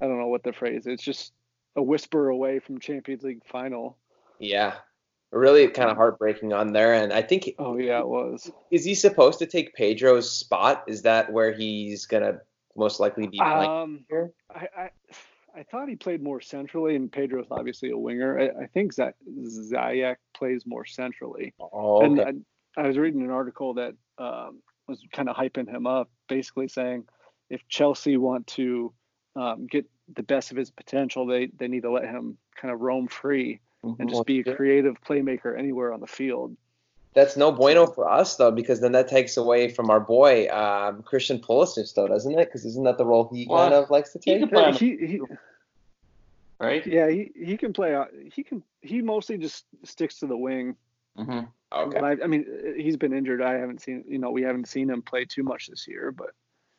I 0.01 0.07
don't 0.07 0.19
know 0.19 0.27
what 0.27 0.43
the 0.43 0.53
phrase. 0.53 0.87
It's 0.87 1.03
just 1.03 1.33
a 1.75 1.83
whisper 1.83 2.29
away 2.29 2.59
from 2.59 2.79
Champions 2.79 3.23
League 3.23 3.45
final. 3.45 3.97
yeah, 4.39 4.75
really 5.31 5.67
kind 5.67 5.89
of 5.91 5.97
heartbreaking 5.97 6.53
on 6.53 6.73
there. 6.73 6.93
And 6.93 7.13
I 7.13 7.21
think 7.21 7.49
Oh 7.59 7.77
yeah, 7.77 7.99
it 7.99 8.07
was. 8.07 8.49
is 8.71 8.83
he 8.85 8.95
supposed 8.95 9.39
to 9.39 9.45
take 9.45 9.75
Pedro's 9.75 10.31
spot? 10.31 10.83
Is 10.87 11.03
that 11.03 11.31
where 11.31 11.51
he's 11.53 12.05
gonna 12.05 12.39
most 12.75 12.99
likely 12.99 13.27
be 13.27 13.37
playing 13.37 13.69
Um? 13.69 14.05
I, 14.53 14.67
I 14.77 14.89
I 15.55 15.63
thought 15.63 15.89
he 15.89 15.95
played 15.95 16.21
more 16.23 16.41
centrally, 16.41 16.95
and 16.95 17.11
Pedro's 17.11 17.47
obviously 17.51 17.89
a 17.89 17.97
winger. 17.97 18.39
I, 18.39 18.63
I 18.63 18.67
think 18.67 18.95
that 18.95 19.15
Ziyech 19.27 20.17
plays 20.33 20.63
more 20.65 20.85
centrally. 20.85 21.53
Oh, 21.59 22.05
okay. 22.05 22.21
And 22.23 22.45
I, 22.77 22.81
I 22.81 22.87
was 22.87 22.97
reading 22.97 23.21
an 23.21 23.29
article 23.31 23.73
that 23.75 23.93
um, 24.17 24.61
was 24.87 25.01
kind 25.11 25.29
of 25.29 25.35
hyping 25.35 25.67
him 25.69 25.87
up, 25.87 26.09
basically 26.27 26.67
saying 26.67 27.05
if 27.49 27.67
Chelsea 27.67 28.17
want 28.17 28.47
to 28.47 28.93
um, 29.35 29.67
get 29.67 29.85
the 30.15 30.23
best 30.23 30.51
of 30.51 30.57
his 30.57 30.69
potential, 30.71 31.25
they 31.25 31.47
they 31.57 31.67
need 31.67 31.83
to 31.83 31.91
let 31.91 32.03
him 32.05 32.37
kind 32.55 32.73
of 32.73 32.81
roam 32.81 33.07
free 33.07 33.59
and 33.83 34.09
just 34.09 34.25
be 34.25 34.39
a 34.41 34.55
creative 34.55 34.99
playmaker 35.01 35.57
anywhere 35.57 35.93
on 35.93 36.01
the 36.01 36.07
field. 36.07 36.55
That's 37.13 37.37
no 37.37 37.51
bueno 37.51 37.87
for 37.87 38.09
us 38.09 38.35
though, 38.35 38.51
because 38.51 38.81
then 38.81 38.91
that 38.91 39.07
takes 39.07 39.37
away 39.37 39.69
from 39.69 39.89
our 39.89 39.99
boy 39.99 40.47
um, 40.49 41.01
Christian 41.03 41.39
Pulisic, 41.39 41.93
though, 41.95 42.07
doesn't 42.07 42.31
it? 42.37 42.45
Because 42.45 42.65
isn't 42.65 42.83
that 42.83 42.97
the 42.97 43.05
role 43.05 43.29
he 43.33 43.47
Well, 43.49 43.63
kind 43.63 43.73
of 43.73 43.89
likes 43.89 44.11
to 44.13 44.19
he 44.23 44.31
take? 44.31 44.41
could 44.41 44.51
play 44.51 44.71
He, 44.73 44.97
he, 45.07 45.21
right. 46.59 46.85
yeah, 46.85 47.09
he, 47.09 47.31
he 47.35 47.57
can 47.57 47.73
play. 47.73 47.95
out- 47.95 48.11
He 48.33 48.43
can. 48.43 48.61
He 48.81 49.01
mostly 49.01 49.37
just 49.37 49.65
sticks 49.83 50.19
to 50.19 50.27
the 50.27 50.37
wing. 50.37 50.75
Hmm 51.23 51.39
Okay. 51.71 51.99
But 51.99 52.03
I, 52.03 52.23
I 52.23 52.27
mean, 52.27 52.45
he's 52.77 52.97
been 52.97 53.13
injured. 53.13 53.43
I 53.43 53.53
haven't 53.53 53.81
seen, 53.81 54.03
you 54.07 54.17
know, 54.17 54.31
we 54.31 54.41
haven't 54.41 54.67
seen 54.67 54.89
him 54.89 55.03
play 55.03 55.25
too 55.25 55.43
much 55.43 55.67
this 55.67 55.87
year. 55.87 56.11
But 56.11 56.31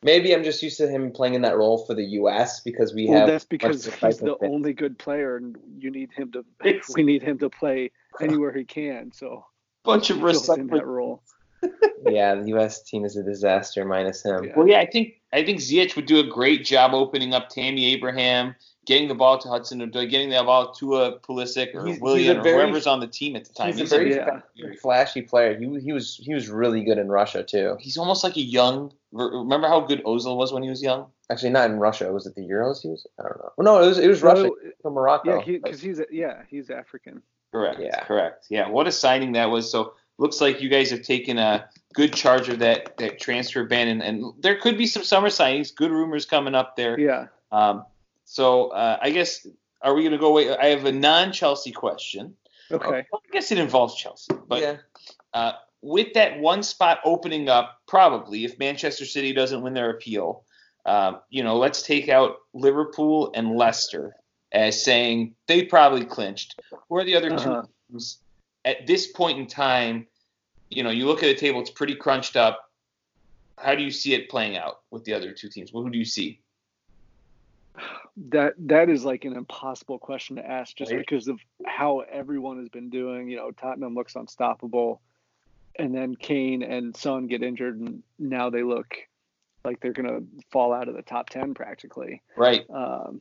Maybe 0.02 0.34
I'm 0.34 0.42
just 0.42 0.62
used 0.62 0.78
to 0.78 0.88
him 0.88 1.12
playing 1.12 1.34
in 1.34 1.42
that 1.42 1.56
role 1.56 1.84
for 1.84 1.94
the 1.94 2.04
U.S. 2.04 2.60
because 2.60 2.94
we 2.94 3.06
well, 3.06 3.18
have. 3.18 3.28
that's 3.28 3.44
because 3.44 3.84
he's 3.84 3.92
the 4.18 4.32
excitement. 4.32 4.38
only 4.42 4.72
good 4.72 4.98
player, 4.98 5.36
and 5.36 5.56
you 5.78 5.90
need 5.90 6.10
him 6.12 6.32
to. 6.32 6.44
We 6.94 7.02
need 7.02 7.22
him 7.22 7.38
to 7.38 7.50
play 7.50 7.90
anywhere 8.20 8.52
he 8.52 8.64
can. 8.64 9.12
So 9.12 9.44
Bunch 9.84 10.10
of 10.10 10.16
he 10.16 10.22
fills 10.22 10.48
in 10.56 10.68
that 10.68 10.86
role. 10.86 11.22
yeah, 12.04 12.34
the 12.34 12.48
U.S. 12.48 12.82
team 12.82 13.04
is 13.04 13.16
a 13.16 13.22
disaster 13.22 13.84
minus 13.84 14.24
him. 14.24 14.44
Yeah. 14.44 14.52
Well, 14.56 14.66
yeah, 14.66 14.80
I 14.80 14.86
think 14.86 15.20
I 15.32 15.44
think 15.44 15.60
Ziyech 15.60 15.96
would 15.96 16.06
do 16.06 16.20
a 16.20 16.26
great 16.26 16.64
job 16.64 16.94
opening 16.94 17.34
up 17.34 17.50
Tammy 17.50 17.92
Abraham, 17.92 18.54
getting 18.86 19.08
the 19.08 19.14
ball 19.14 19.38
to 19.38 19.48
Hudson 19.48 19.80
Odoi, 19.80 20.08
getting 20.08 20.30
the 20.30 20.42
ball 20.42 20.72
to 20.74 20.96
a 20.96 21.18
Pulisic 21.20 21.74
or 21.74 21.84
He's- 21.84 21.96
he's 21.96 22.00
Willian 22.00 22.36
a 22.36 22.40
or 22.40 22.42
very- 22.42 22.62
whoever's 22.64 22.86
on 22.86 23.00
the 23.00 23.06
team 23.06 23.36
at 23.36 23.44
the 23.44 23.52
time. 23.52 23.72
He's 23.74 23.92
a 23.92 23.96
very 23.96 24.14
yeah. 24.14 24.40
flashy 24.80 25.22
player. 25.22 25.58
He, 25.58 25.66
he 25.80 25.92
was 25.92 26.16
he 26.16 26.34
was 26.34 26.48
really 26.48 26.82
good 26.84 26.98
in 26.98 27.08
Russia 27.08 27.42
too. 27.42 27.76
he's 27.78 27.96
almost 27.98 28.24
like 28.24 28.36
a 28.36 28.40
young. 28.40 28.92
Remember 29.12 29.68
how 29.68 29.80
good 29.80 30.02
Ozil 30.04 30.36
was 30.36 30.52
when 30.52 30.62
he 30.62 30.70
was 30.70 30.82
young? 30.82 31.06
Actually, 31.30 31.50
not 31.50 31.70
in 31.70 31.78
Russia. 31.78 32.12
Was 32.12 32.26
it 32.26 32.34
the 32.34 32.42
Euros? 32.42 32.80
He 32.82 32.88
was. 32.88 33.06
I 33.18 33.22
don't 33.22 33.38
know. 33.38 33.52
Well, 33.56 33.64
no, 33.64 33.82
it 33.84 33.86
was 33.88 33.98
it 33.98 34.08
was 34.08 34.22
Russia 34.22 34.42
Well, 34.44 34.72
from 34.82 34.94
Morocco. 34.94 35.42
yeah, 35.46 35.58
because 35.62 35.80
he's 35.80 36.00
yeah 36.10 36.42
he's 36.48 36.70
African. 36.70 37.22
Correct. 37.52 37.80
Yeah. 37.80 38.04
Correct. 38.04 38.46
Yeah. 38.48 38.68
What 38.68 38.86
a 38.86 38.92
signing 38.92 39.32
that 39.32 39.50
was. 39.50 39.70
So 39.70 39.94
looks 40.18 40.40
like 40.40 40.60
you 40.60 40.68
guys 40.68 40.90
have 40.90 41.02
taken 41.02 41.38
a 41.38 41.68
good 41.94 42.12
charge 42.12 42.48
of 42.48 42.58
that 42.60 42.96
that 42.98 43.20
transfer 43.20 43.64
ban, 43.64 43.88
and, 43.88 44.02
and 44.02 44.32
there 44.40 44.56
could 44.56 44.78
be 44.78 44.86
some 44.86 45.02
summer 45.04 45.28
signings. 45.28 45.74
Good 45.74 45.90
rumors 45.90 46.24
coming 46.26 46.54
up 46.54 46.76
there. 46.76 46.98
Yeah. 46.98 47.26
Um, 47.52 47.84
so 48.30 48.68
uh, 48.68 48.96
I 49.02 49.10
guess 49.10 49.44
are 49.82 49.92
we 49.92 50.02
going 50.02 50.12
to 50.12 50.18
go 50.18 50.28
away? 50.28 50.56
I 50.56 50.66
have 50.66 50.84
a 50.84 50.92
non-Chelsea 50.92 51.72
question. 51.72 52.36
Okay. 52.70 53.04
Well, 53.10 53.22
I 53.28 53.32
guess 53.32 53.50
it 53.50 53.58
involves 53.58 53.96
Chelsea, 53.96 54.32
but 54.46 54.60
yeah. 54.60 54.76
uh, 55.34 55.54
with 55.82 56.14
that 56.14 56.38
one 56.38 56.62
spot 56.62 57.00
opening 57.04 57.48
up, 57.48 57.80
probably 57.88 58.44
if 58.44 58.56
Manchester 58.56 59.04
City 59.04 59.32
doesn't 59.32 59.62
win 59.62 59.74
their 59.74 59.90
appeal, 59.90 60.44
uh, 60.86 61.14
you 61.28 61.42
know, 61.42 61.56
let's 61.56 61.82
take 61.82 62.08
out 62.08 62.36
Liverpool 62.54 63.32
and 63.34 63.56
Leicester 63.56 64.14
as 64.52 64.80
saying 64.80 65.34
they 65.48 65.64
probably 65.64 66.04
clinched. 66.04 66.60
Who 66.88 66.98
are 66.98 67.04
the 67.04 67.16
other 67.16 67.32
Uh-huh. 67.32 67.62
two 67.62 67.68
teams 67.90 68.18
at 68.64 68.86
this 68.86 69.08
point 69.08 69.40
in 69.40 69.48
time? 69.48 70.06
You 70.68 70.84
know, 70.84 70.90
you 70.90 71.06
look 71.06 71.24
at 71.24 71.26
the 71.26 71.34
table; 71.34 71.60
it's 71.60 71.70
pretty 71.70 71.96
crunched 71.96 72.36
up. 72.36 72.70
How 73.58 73.74
do 73.74 73.82
you 73.82 73.90
see 73.90 74.14
it 74.14 74.30
playing 74.30 74.56
out 74.56 74.82
with 74.92 75.02
the 75.02 75.14
other 75.14 75.32
two 75.32 75.48
teams? 75.48 75.72
Well, 75.72 75.82
who 75.82 75.90
do 75.90 75.98
you 75.98 76.04
see? 76.04 76.40
That 78.30 78.54
that 78.58 78.88
is 78.88 79.04
like 79.04 79.24
an 79.24 79.34
impossible 79.34 79.98
question 79.98 80.36
to 80.36 80.46
ask 80.46 80.76
just 80.76 80.92
Right. 80.92 80.98
because 80.98 81.28
of 81.28 81.40
how 81.64 82.00
everyone 82.00 82.58
has 82.58 82.68
been 82.68 82.90
doing. 82.90 83.28
You 83.28 83.36
know, 83.36 83.50
Tottenham 83.50 83.94
looks 83.94 84.16
unstoppable, 84.16 85.00
and 85.78 85.94
then 85.94 86.14
Kane 86.16 86.62
and 86.62 86.96
Son 86.96 87.26
get 87.26 87.42
injured, 87.42 87.78
and 87.78 88.02
now 88.18 88.50
they 88.50 88.62
look 88.62 88.96
like 89.64 89.80
they're 89.80 89.92
gonna 89.92 90.20
fall 90.50 90.72
out 90.72 90.88
of 90.88 90.94
the 90.94 91.02
top 91.02 91.28
ten 91.30 91.54
practically. 91.54 92.22
Right. 92.36 92.68
Um, 92.70 93.20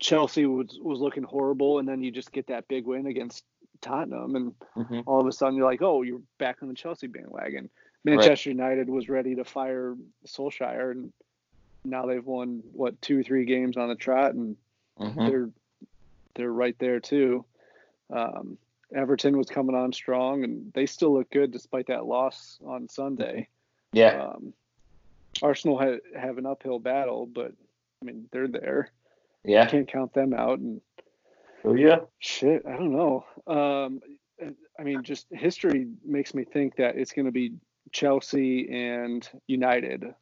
Chelsea 0.00 0.46
was 0.46 0.78
was 0.80 1.00
looking 1.00 1.22
horrible, 1.22 1.78
and 1.78 1.88
then 1.88 2.02
you 2.02 2.10
just 2.10 2.32
get 2.32 2.48
that 2.48 2.66
big 2.68 2.86
win 2.86 3.06
against 3.06 3.44
Tottenham, 3.80 4.36
and 4.36 4.54
hmm 4.74 5.00
all 5.06 5.20
of 5.20 5.26
a 5.26 5.32
sudden 5.32 5.56
you're 5.56 5.70
like, 5.70 5.82
oh, 5.82 6.02
you're 6.02 6.22
back 6.38 6.62
on 6.62 6.68
the 6.68 6.74
Chelsea 6.74 7.06
bandwagon. 7.06 7.70
Manchester 8.04 8.50
United 8.50 8.88
was 8.88 9.08
ready 9.08 9.34
to 9.36 9.44
fire 9.44 9.96
Solskjaer, 10.26 10.90
and 10.90 11.12
now 11.84 12.06
they've 12.06 12.24
won 12.24 12.62
what 12.72 13.00
two, 13.02 13.22
three 13.22 13.44
games 13.44 13.76
on 13.76 13.88
the 13.88 13.94
trot, 13.94 14.34
and 14.34 14.56
hmm 14.98 15.26
they're 15.26 15.50
they're 16.34 16.52
right 16.52 16.76
there 16.78 17.00
too. 17.00 17.44
Um, 18.10 18.58
Everton 18.94 19.36
was 19.36 19.48
coming 19.48 19.74
on 19.74 19.92
strong, 19.92 20.44
and 20.44 20.72
they 20.72 20.86
still 20.86 21.14
look 21.14 21.30
good 21.30 21.50
despite 21.50 21.86
that 21.88 22.06
loss 22.06 22.58
on 22.64 22.88
Sunday. 22.88 23.48
Yeah. 23.92 24.22
Um, 24.34 24.52
Arsenal 25.42 25.78
ha- 25.78 26.18
have 26.18 26.38
an 26.38 26.46
uphill 26.46 26.78
battle, 26.78 27.26
but 27.26 27.52
I 28.02 28.04
mean 28.04 28.28
they're 28.32 28.48
there. 28.48 28.90
Yeah. 29.44 29.66
Can't 29.66 29.88
count 29.88 30.14
them 30.14 30.32
out, 30.32 30.58
and 30.58 30.80
Oh 31.64 31.74
yeah. 31.74 32.00
Shit, 32.18 32.64
I 32.66 32.72
don't 32.76 32.92
know. 32.92 33.24
Um, 33.46 34.00
I 34.78 34.82
mean, 34.82 35.02
just 35.02 35.26
history 35.30 35.86
makes 36.04 36.34
me 36.34 36.44
think 36.44 36.76
that 36.76 36.96
it's 36.96 37.12
going 37.12 37.26
to 37.26 37.32
be 37.32 37.54
Chelsea 37.92 38.68
and 38.70 39.26
United. 39.46 40.14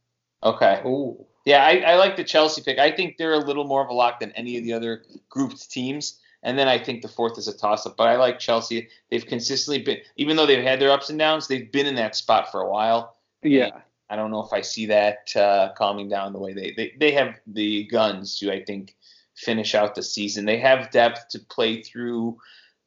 Okay. 0.42 0.82
Ooh. 0.86 1.24
Yeah, 1.44 1.64
I, 1.64 1.78
I 1.78 1.96
like 1.96 2.16
the 2.16 2.24
Chelsea 2.24 2.62
pick. 2.62 2.78
I 2.78 2.90
think 2.90 3.16
they're 3.16 3.34
a 3.34 3.38
little 3.44 3.64
more 3.64 3.82
of 3.82 3.88
a 3.88 3.94
lock 3.94 4.20
than 4.20 4.30
any 4.32 4.56
of 4.58 4.64
the 4.64 4.72
other 4.72 5.04
grouped 5.28 5.70
teams. 5.70 6.20
And 6.44 6.58
then 6.58 6.68
I 6.68 6.78
think 6.78 7.02
the 7.02 7.08
fourth 7.08 7.38
is 7.38 7.48
a 7.48 7.56
toss 7.56 7.86
up. 7.86 7.96
But 7.96 8.08
I 8.08 8.16
like 8.16 8.38
Chelsea. 8.38 8.88
They've 9.10 9.26
consistently 9.26 9.82
been, 9.82 9.98
even 10.16 10.36
though 10.36 10.46
they've 10.46 10.62
had 10.62 10.80
their 10.80 10.90
ups 10.90 11.10
and 11.10 11.18
downs, 11.18 11.46
they've 11.46 11.70
been 11.70 11.86
in 11.86 11.94
that 11.96 12.16
spot 12.16 12.50
for 12.50 12.62
a 12.62 12.70
while. 12.70 13.16
Yeah, 13.42 13.80
I 14.08 14.16
don't 14.16 14.30
know 14.30 14.42
if 14.42 14.52
I 14.52 14.60
see 14.60 14.86
that 14.86 15.34
uh, 15.34 15.72
calming 15.76 16.08
down 16.08 16.32
the 16.32 16.38
way 16.38 16.52
they, 16.52 16.72
they, 16.76 16.94
they 16.98 17.12
have 17.12 17.40
the 17.46 17.84
guns 17.84 18.38
to, 18.38 18.52
I 18.52 18.62
think, 18.62 18.94
finish 19.34 19.74
out 19.74 19.94
the 19.94 20.02
season. 20.02 20.44
They 20.44 20.58
have 20.58 20.90
depth 20.90 21.28
to 21.30 21.38
play 21.38 21.82
through, 21.82 22.38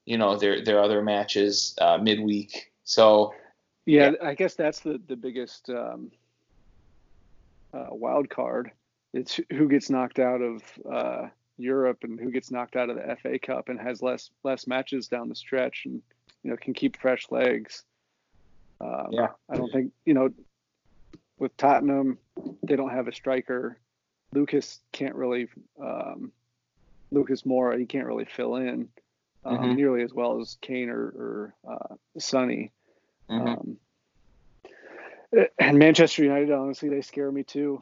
you 0.06 0.18
know, 0.18 0.38
their, 0.38 0.64
their 0.64 0.82
other 0.82 1.02
matches 1.02 1.76
uh, 1.82 1.98
midweek. 1.98 2.72
So, 2.84 3.34
yeah. 3.86 4.12
I 4.22 4.34
guess 4.34 4.56
that's 4.56 4.80
the 4.80 5.02
the 5.08 5.16
biggest 5.16 5.70
um, 5.70 6.12
uh, 7.76 7.88
wild 7.92 8.30
card. 8.30 8.72
It's 9.14 9.40
who 9.52 9.68
gets 9.68 9.90
knocked 9.90 10.20
out 10.20 10.42
of 10.42 10.62
uh, 10.90 11.28
Europe 11.58 12.04
and 12.04 12.20
who 12.20 12.32
gets 12.32 12.52
knocked 12.52 12.76
out 12.76 12.90
of 12.90 12.96
the 12.98 13.16
FA 13.22 13.40
Cup 13.40 13.70
and 13.70 13.80
has 13.80 14.02
less 14.02 14.30
less 14.44 14.68
matches 14.68 15.08
down 15.08 15.30
the 15.30 15.36
stretch 15.36 15.84
and 15.86 16.02
you 16.44 16.50
know 16.52 16.58
can 16.58 16.74
keep 16.74 17.00
fresh 17.00 17.26
legs. 17.32 17.84
Um, 18.82 19.08
Yeah. 19.12 19.30
I 19.50 19.56
don't 19.56 19.72
think 19.72 19.92
you 20.06 20.14
know 20.14 20.30
with 21.38 21.56
Tottenham 21.58 22.18
they 22.64 22.76
don't 22.76 22.92
have 22.92 23.08
a 23.08 23.14
striker. 23.14 23.78
Lucas 24.34 24.82
can't 24.92 25.16
really 25.16 25.48
um, 25.82 26.32
Lucas 27.12 27.44
Moura 27.44 27.80
he 27.80 27.86
can't 27.86 28.08
really 28.08 28.26
fill 28.26 28.56
in 28.58 28.90
um, 29.46 29.58
Mhm. 29.58 29.76
nearly 29.76 30.02
as 30.02 30.14
well 30.14 30.42
as 30.42 30.58
Kane 30.62 30.90
or, 30.90 31.04
or 31.06 31.56
uh, 31.70 31.96
Sonny. 32.18 32.72
mhm. 33.30 33.48
Um, 33.48 33.78
and 35.60 35.78
Manchester 35.80 36.24
United, 36.24 36.52
honestly, 36.52 36.90
they 36.90 37.02
scare 37.02 37.32
me 37.32 37.44
too. 37.44 37.82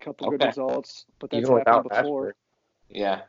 A 0.00 0.04
couple 0.04 0.30
good 0.30 0.44
results, 0.44 1.06
but 1.18 1.30
that's 1.30 1.42
Even 1.46 1.58
happened 1.58 1.84
without 1.84 2.02
before. 2.02 2.26
Rashford. 2.26 2.32
yeah. 2.90 3.20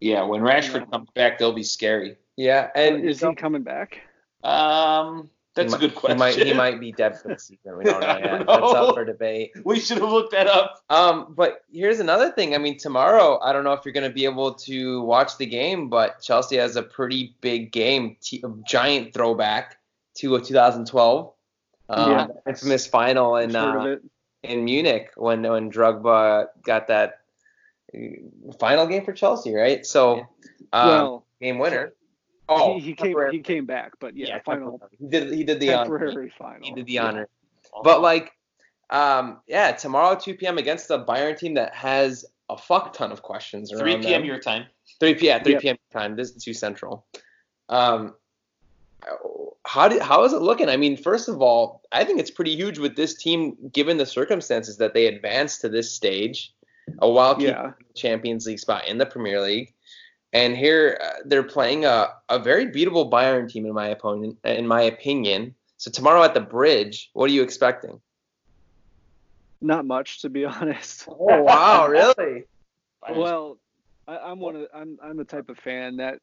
Yeah, 0.00 0.22
when 0.24 0.42
Rashford 0.42 0.80
Yeah. 0.80 0.86
comes 0.86 1.10
back, 1.14 1.38
they'll 1.38 1.52
be 1.52 1.62
scary. 1.62 2.16
Yeah, 2.36 2.70
and 2.74 3.02
is 3.04 3.20
he 3.20 3.34
coming 3.34 3.62
back? 3.62 4.00
Um, 4.44 5.30
that's 5.54 5.72
he 5.72 5.76
a 5.76 5.80
good 5.80 5.94
question. 5.94 6.18
He 6.18 6.18
might, 6.18 6.34
he 6.36 6.52
might 6.52 6.80
be 6.80 6.92
dead 6.92 7.18
for 7.18 7.28
the 7.28 7.38
season. 7.38 7.78
We 7.78 7.84
don't 7.84 8.00
know 8.00 8.06
yet. 8.18 8.46
don't 8.46 8.46
That's 8.46 8.74
up 8.74 8.94
for 8.94 9.04
debate. 9.06 9.52
We 9.64 9.80
should 9.80 9.98
have 9.98 10.10
looked 10.10 10.32
that 10.32 10.46
up. 10.48 10.82
Um, 10.90 11.32
but 11.34 11.62
here's 11.72 11.98
another 11.98 12.30
thing. 12.30 12.54
I 12.54 12.58
mean, 12.58 12.76
tomorrow, 12.76 13.40
I 13.42 13.52
don't 13.54 13.64
know 13.64 13.72
if 13.72 13.80
you're 13.86 13.94
going 13.94 14.08
to 14.08 14.14
be 14.14 14.26
able 14.26 14.52
to 14.54 15.00
watch 15.02 15.38
the 15.38 15.46
game, 15.46 15.88
but 15.88 16.20
Chelsea 16.20 16.56
has 16.56 16.76
a 16.76 16.82
pretty 16.82 17.34
big 17.40 17.72
game, 17.72 18.16
t- 18.20 18.44
giant 18.66 19.14
throwback 19.14 19.78
to 20.16 20.34
a 20.36 20.40
2012 20.42 21.32
um, 21.88 22.08
Yeah. 22.08 22.26
infamous 22.46 22.86
final 22.86 23.36
in 23.36 23.54
uh, 23.56 23.96
in 24.42 24.64
Munich 24.64 25.10
when 25.16 25.42
when 25.42 25.70
Drogba 25.70 26.46
got 26.64 26.88
that 26.88 27.20
uh, 27.94 27.98
final 28.58 28.86
game 28.86 29.04
for 29.04 29.12
Chelsea, 29.12 29.54
right? 29.54 29.84
So, 29.84 30.26
um, 30.72 30.86
well, 30.88 31.26
game 31.40 31.58
winner. 31.58 31.94
Oh, 32.48 32.74
he, 32.74 32.80
he 32.80 32.94
came 32.94 33.16
he 33.32 33.40
came 33.40 33.66
back, 33.66 33.92
but 33.98 34.16
yeah, 34.16 34.28
yeah, 34.28 34.38
final. 34.44 34.80
He 34.98 35.08
did 35.08 35.32
he 35.32 35.44
did 35.44 35.60
the 35.60 35.72
honor. 35.72 35.98
temporary 35.98 36.32
final. 36.38 36.60
He 36.62 36.74
did 36.74 36.86
the 36.86 36.92
Yeah. 36.94 37.04
honor. 37.06 37.28
But 37.82 38.00
like, 38.00 38.30
um, 38.90 39.40
yeah, 39.48 39.72
tomorrow 39.72 40.14
2 40.16 40.34
p.m. 40.34 40.58
against 40.58 40.88
the 40.88 41.04
Bayern 41.04 41.36
team 41.36 41.54
that 41.54 41.74
has 41.74 42.24
a 42.48 42.56
fuck 42.56 42.92
ton 42.92 43.10
of 43.10 43.22
questions 43.22 43.72
3 43.76 43.96
p.m. 43.96 44.02
them. 44.20 44.24
your 44.24 44.38
time. 44.38 44.66
3 45.00 45.14
p.m. 45.14 45.42
3 45.42 45.52
Yep. 45.54 45.62
p.m. 45.62 45.76
time. 45.92 46.14
This 46.16 46.30
is 46.30 46.44
too 46.44 46.54
central. 46.54 47.06
Um, 47.68 48.14
how 49.66 49.88
did 49.88 50.00
how 50.00 50.24
is 50.24 50.32
it 50.32 50.42
looking? 50.42 50.68
I 50.68 50.76
mean, 50.76 50.96
first 50.96 51.28
of 51.28 51.42
all, 51.42 51.82
I 51.92 52.04
think 52.04 52.20
it's 52.20 52.30
pretty 52.30 52.54
huge 52.54 52.78
with 52.78 52.96
this 52.96 53.14
team, 53.14 53.56
given 53.72 53.96
the 53.96 54.06
circumstances 54.06 54.76
that 54.78 54.94
they 54.94 55.06
advanced 55.06 55.60
to 55.62 55.68
this 55.68 55.90
stage, 55.90 56.54
a 57.00 57.10
while 57.10 57.40
Yeah. 57.40 57.72
Champions 57.94 58.46
League 58.46 58.60
spot 58.60 58.86
in 58.86 58.98
the 58.98 59.06
Premier 59.06 59.40
League, 59.40 59.72
and 60.32 60.56
here 60.56 60.98
uh, 61.02 61.22
they're 61.24 61.42
playing 61.42 61.84
a, 61.84 62.08
a 62.28 62.38
very 62.38 62.66
beatable 62.66 63.10
Bayern 63.10 63.48
team 63.50 63.66
in 63.66 63.74
my 63.74 63.88
opinion. 63.88 64.36
In 64.44 64.66
my 64.66 64.82
opinion, 64.82 65.54
so 65.76 65.90
tomorrow 65.90 66.22
at 66.22 66.34
the 66.34 66.40
Bridge, 66.40 67.10
what 67.12 67.28
are 67.28 67.32
you 67.32 67.42
expecting? 67.42 68.00
Not 69.60 69.84
much, 69.84 70.22
to 70.22 70.28
be 70.28 70.44
honest. 70.44 71.08
Oh 71.08 71.42
wow, 71.42 71.88
really? 71.88 72.44
Well, 73.08 73.58
I, 74.06 74.18
I'm 74.18 74.38
one 74.38 74.56
of 74.56 74.68
I'm 74.74 74.98
I'm 75.02 75.16
the 75.16 75.24
type 75.24 75.48
of 75.48 75.58
fan 75.58 75.96
that 75.96 76.20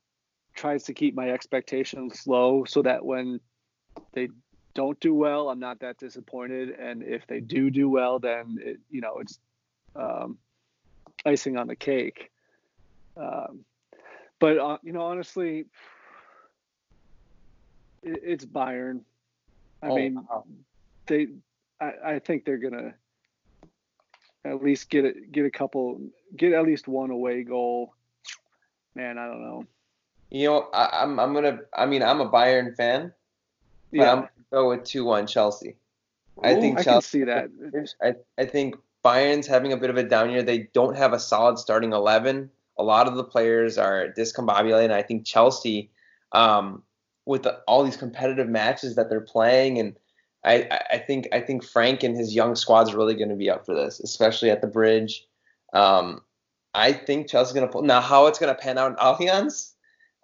tries 0.54 0.84
to 0.84 0.94
keep 0.94 1.16
my 1.16 1.30
expectations 1.30 2.26
low 2.28 2.63
so 2.66 2.82
that 2.82 3.04
when 3.06 3.39
they 4.13 4.30
don't 4.76 5.00
do 5.00 5.13
well, 5.13 5.50
I'm 5.50 5.60
not 5.60 5.80
that 5.82 5.98
disappointed, 5.98 6.72
and 6.72 7.04
if 7.04 7.28
they 7.28 7.39
do 7.39 7.70
do 7.70 7.89
well, 7.89 8.20
then 8.20 8.58
it, 8.60 8.80
you 8.89 9.02
know 9.02 9.18
it's 9.20 9.39
um, 9.96 10.38
icing 11.26 11.58
on 11.58 11.68
the 11.68 11.76
cake. 11.76 12.32
Um, 13.16 13.66
but 14.39 14.58
uh, 14.58 14.78
you 14.84 14.94
know, 14.94 15.02
honestly, 15.02 15.66
it, 18.02 18.20
it's 18.24 18.46
Bayern. 18.46 19.02
I 19.82 19.89
Oh, 19.89 19.96
mean, 19.96 20.16
wow. 20.16 20.46
they 21.08 21.28
I, 21.80 21.92
I 22.06 22.20
think 22.20 22.46
they're 22.46 22.58
gonna 22.58 22.96
at 24.46 24.63
least 24.63 24.89
get 24.89 25.06
it 25.06 25.32
get 25.32 25.46
a 25.46 25.52
couple 25.52 26.02
get 26.36 26.54
at 26.54 26.63
least 26.63 26.88
one 26.88 27.12
away 27.12 27.44
goal. 27.44 27.94
Man, 28.96 29.18
I 29.18 29.28
don't 29.28 29.42
know. 29.42 29.66
You 30.34 30.48
know, 30.48 30.67
I, 30.74 30.89
I'm 31.04 31.19
I'm 31.19 31.34
gonna. 31.34 31.60
I 31.74 31.86
mean, 31.86 32.04
I'm 32.04 32.19
a 32.19 32.30
Bayern 32.30 32.76
fan, 32.76 33.13
but 33.91 34.00
Yeah, 34.00 34.12
I'm 34.12 34.19
gonna 34.19 34.30
go 34.52 34.69
with 34.69 34.84
two 34.84 35.06
one 35.06 35.28
Chelsea. 35.28 35.76
I 36.43 36.54
Ooh, 36.54 36.62
think 36.62 36.80
I 36.80 36.84
can 36.84 36.93
Chelsea. 36.93 37.08
see 37.19 37.24
that. 37.26 37.50
I, 38.02 38.15
I 38.41 38.46
think 38.46 38.76
Bayern's 39.06 39.46
having 39.48 39.72
a 39.74 39.78
bit 39.78 39.91
of 39.91 39.98
a 39.98 40.04
down 40.04 40.32
year. 40.32 40.41
They 40.41 40.69
don't 40.74 40.98
have 40.98 41.13
a 41.13 41.19
solid 41.19 41.60
starting 41.60 41.93
eleven. 41.93 42.50
A 42.80 42.84
lot 42.84 43.08
of 43.08 43.15
the 43.15 43.24
players 43.24 43.78
are 43.78 44.08
discombobulated. 44.17 44.86
And 44.86 44.93
I 44.93 45.04
think 45.04 45.24
Chelsea, 45.28 45.91
um, 46.32 46.82
with 47.28 47.43
the, 47.43 47.60
all 47.67 47.84
these 47.84 47.96
competitive 47.98 48.50
matches 48.50 48.96
that 48.96 49.10
they're 49.10 49.22
playing, 49.22 49.78
and 49.78 49.96
I, 50.43 50.67
I- 50.72 50.82
I 50.93 50.98
think 50.98 51.28
I 51.32 51.41
think 51.41 51.63
Frank 51.63 52.02
and 52.02 52.17
his 52.17 52.34
young 52.34 52.56
squad's 52.56 52.96
really 52.96 53.13
going 53.13 53.30
to 53.30 53.36
be 53.36 53.52
up 53.52 53.67
for 53.67 53.76
this, 53.76 54.00
especially 54.00 54.50
at 54.50 54.62
the 54.62 54.67
bridge. 54.67 55.28
Um, 55.74 56.22
I 56.74 56.91
think 56.91 57.30
Chelsea's 57.30 57.54
going 57.54 57.67
to 57.67 57.72
pull. 57.72 57.84
Now, 57.84 58.02
how 58.02 58.26
it's 58.26 58.39
going 58.39 58.54
to 58.54 58.60
pan 58.60 58.80
out 58.80 58.89
in 58.89 58.98
Allianz, 58.98 59.73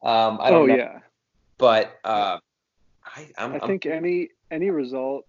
um, 0.03 0.39
I 0.41 0.49
don't 0.49 0.63
Oh 0.63 0.65
know. 0.65 0.75
yeah, 0.75 0.99
But 1.57 1.99
uh, 2.03 2.39
I, 3.05 3.29
I'm, 3.37 3.53
I 3.53 3.57
I'm- 3.57 3.67
think 3.67 3.85
any 3.85 4.29
any 4.51 4.69
result 4.69 5.25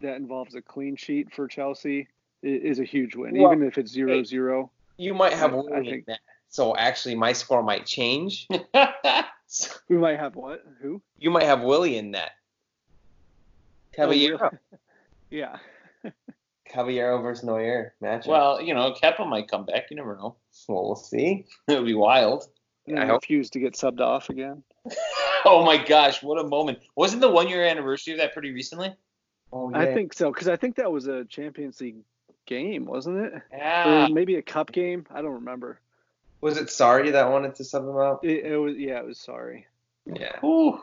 that 0.00 0.16
involves 0.16 0.54
a 0.54 0.62
clean 0.62 0.96
sheet 0.96 1.32
for 1.34 1.46
Chelsea 1.48 2.08
is 2.42 2.78
a 2.80 2.84
huge 2.84 3.14
win, 3.16 3.36
Well, 3.38 3.52
even 3.52 3.66
if 3.66 3.78
it's 3.78 3.90
zero 3.92 4.22
zero. 4.24 4.70
you 4.96 5.14
might 5.14 5.32
have 5.32 5.52
I- 5.54 5.56
I 5.56 5.60
Willy 5.60 5.76
in 5.78 5.84
think- 5.84 6.06
that. 6.06 6.20
So 6.48 6.76
actually, 6.76 7.14
my 7.14 7.32
score 7.32 7.62
might 7.62 7.86
change. 7.86 8.46
So 9.46 9.70
We 9.90 9.98
might 9.98 10.18
have 10.18 10.34
what? 10.34 10.64
Who? 10.80 11.02
you 11.18 11.30
might 11.30 11.42
have 11.44 11.60
Willy 11.62 11.98
in 11.98 12.12
that. 12.12 12.32
Caballero. 13.92 14.38
Oh. 14.52 14.58
Yeah. 15.30 15.56
Caballero 16.66 17.20
versus 17.22 17.42
Neuer 17.44 17.94
matchup. 18.02 18.26
well, 18.28 18.60
you 18.60 18.74
know, 18.74 18.92
Kepa 18.92 19.26
might 19.28 19.48
come 19.50 19.64
back. 19.64 19.84
You 19.90 19.96
never 19.96 20.14
know. 20.16 20.36
well, 20.68 20.84
we'll 20.84 20.94
see. 20.94 21.46
It'll 21.68 21.84
be 21.84 21.94
wild. 21.94 22.48
And 22.86 22.96
mm. 22.96 23.00
I 23.00 23.04
I 23.04 23.06
hope- 23.06 23.22
refuse 23.22 23.50
to 23.50 23.60
get 23.60 23.74
subbed 23.74 24.00
off 24.00 24.28
again. 24.30 24.62
Oh 25.44 25.64
my 25.64 25.76
gosh, 25.76 26.22
what 26.22 26.38
a 26.38 26.44
moment! 26.46 26.78
Wasn't 26.94 27.20
the 27.20 27.28
one 27.28 27.48
year 27.48 27.64
anniversary 27.64 28.14
of 28.14 28.20
that 28.20 28.32
pretty 28.32 28.52
recently? 28.52 28.94
Oh, 29.52 29.68
yeah. 29.72 29.78
I 29.80 29.92
think 29.92 30.12
so 30.14 30.30
because 30.30 30.46
I 30.46 30.54
think 30.54 30.76
that 30.76 30.92
was 30.92 31.08
a 31.08 31.24
Champions 31.24 31.80
League 31.80 31.96
game, 32.46 32.86
wasn't 32.86 33.18
it? 33.18 33.32
Yeah. 33.52 34.06
Or 34.06 34.08
maybe 34.08 34.36
a 34.36 34.42
cup 34.42 34.70
game. 34.70 35.04
I 35.10 35.20
don't 35.20 35.32
remember. 35.32 35.80
Was 36.42 36.58
it 36.58 36.68
Sarri 36.68 37.10
that 37.10 37.28
wanted 37.28 37.56
to 37.56 37.64
sub 37.64 37.82
him 37.82 37.96
out? 37.96 38.20
It, 38.24 38.44
it 38.44 38.56
was 38.56 38.76
yeah, 38.76 39.00
it 39.00 39.04
was 39.04 39.18
Sarri. 39.18 39.64
Yeah. 40.06 40.38
Ooh, 40.44 40.80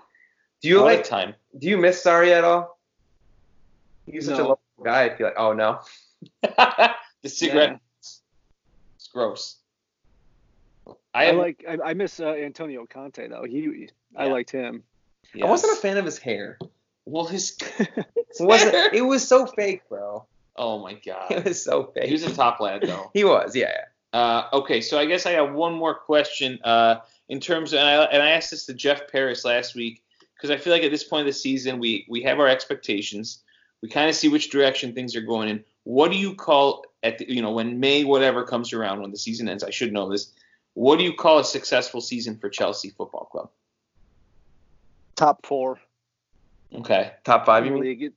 Do 0.61 0.67
you 0.67 0.81
what 0.81 0.95
like? 0.97 1.05
time? 1.05 1.35
Do 1.57 1.69
you 1.69 1.77
miss 1.77 2.03
Sarri 2.03 2.33
at 2.33 2.43
all? 2.43 2.77
He's 4.07 4.25
such 4.25 4.35
a 4.39 4.39
No. 4.39 4.43
lovable 4.49 4.83
guy. 4.83 5.05
I 5.05 5.15
feel 5.15 5.27
like. 5.27 5.35
Oh 5.37 5.53
no. 5.53 5.79
the 7.21 7.29
cigarette. 7.29 7.79
It's 7.99 9.07
gross. 9.13 9.55
I, 11.13 11.27
I, 11.27 11.31
like 11.31 11.65
I, 11.67 11.77
I 11.89 11.93
miss 11.93 12.19
uh, 12.19 12.29
Antonio 12.33 12.85
Conte 12.85 13.27
though. 13.27 13.43
He 13.43 13.89
I 14.15 14.25
Yeah. 14.25 14.31
liked 14.31 14.51
him. 14.51 14.83
yes. 15.33 15.45
I 15.45 15.49
wasn't 15.49 15.77
a 15.77 15.81
fan 15.81 15.97
of 15.97 16.05
his 16.05 16.17
hair. 16.17 16.57
Well, 17.05 17.25
his. 17.25 17.57
It 18.39 18.45
wasn't. 18.45 18.93
it 18.93 19.01
was 19.01 19.27
so 19.27 19.47
fake, 19.47 19.81
bro. 19.89 20.23
Oh 20.55 20.79
my 20.79 20.93
god. 20.93 21.25
It 21.31 21.45
was 21.45 21.63
so 21.63 21.85
fake. 21.95 22.05
He 22.05 22.13
was 22.13 22.23
a 22.23 22.33
top 22.33 22.59
lad 22.59 22.83
though. 22.83 23.09
He 23.13 23.23
was. 23.23 23.55
Yeah. 23.55 23.71
yeah. 24.13 24.19
Uh, 24.19 24.47
okay, 24.53 24.81
so 24.81 24.99
I 24.99 25.05
guess 25.05 25.25
I 25.25 25.31
have 25.31 25.53
one 25.53 25.73
more 25.73 25.93
question. 25.95 26.59
Uh, 26.63 26.97
in 27.27 27.39
terms 27.39 27.73
of, 27.73 27.79
and 27.79 27.87
I, 27.87 28.03
and 28.05 28.23
I 28.23 28.31
asked 28.31 28.49
this 28.51 28.65
to 28.67 28.73
Jeff 28.73 29.11
Paris 29.11 29.45
last 29.45 29.75
week 29.75 30.03
because 30.35 30.49
I 30.51 30.57
feel 30.57 30.73
like 30.73 30.83
at 30.83 30.89
this 30.91 31.03
point 31.03 31.21
of 31.21 31.27
the 31.27 31.33
season 31.33 31.79
we 31.79 32.05
we 32.07 32.21
have 32.23 32.39
our 32.39 32.47
expectations. 32.47 33.39
We 33.81 33.89
kind 33.89 34.09
of 34.09 34.15
see 34.15 34.27
which 34.27 34.49
direction 34.51 34.93
things 34.93 35.15
are 35.15 35.21
going 35.21 35.47
in. 35.49 35.63
What 35.83 36.11
do 36.11 36.17
you 36.17 36.35
call 36.35 36.83
at 37.01 37.17
the, 37.17 37.31
you 37.33 37.41
know 37.41 37.51
when 37.51 37.79
May 37.79 38.03
whatever 38.03 38.43
comes 38.43 38.73
around 38.73 39.01
when 39.01 39.11
the 39.11 39.17
season 39.17 39.47
ends? 39.49 39.63
I 39.63 39.69
should 39.71 39.91
know 39.93 40.09
this. 40.09 40.33
What 40.79 40.97
do 40.97 41.03
you 41.03 41.11
call 41.11 41.39
a 41.39 41.43
successful 41.43 41.99
season 41.99 42.37
for 42.37 42.47
Chelsea 42.49 42.91
Football 42.91 43.25
Club? 43.25 43.49
Top 45.17 45.45
four. 45.45 45.77
Okay, 46.73 47.11
Top 47.25 47.45
five. 47.45 47.65
You 47.65 47.73
mean? 47.73 47.81
League. 47.81 48.13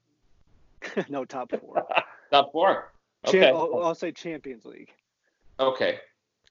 no, 1.08 1.24
top 1.24 1.50
four. 1.50 1.84
top 2.30 2.52
four. 2.52 2.92
Cham- 3.26 3.42
Okay, 3.42 3.50
I'll, 3.50 3.82
I'll 3.86 3.94
say 3.96 4.12
Champions 4.12 4.64
League. 4.64 4.90
okay, 5.58 5.98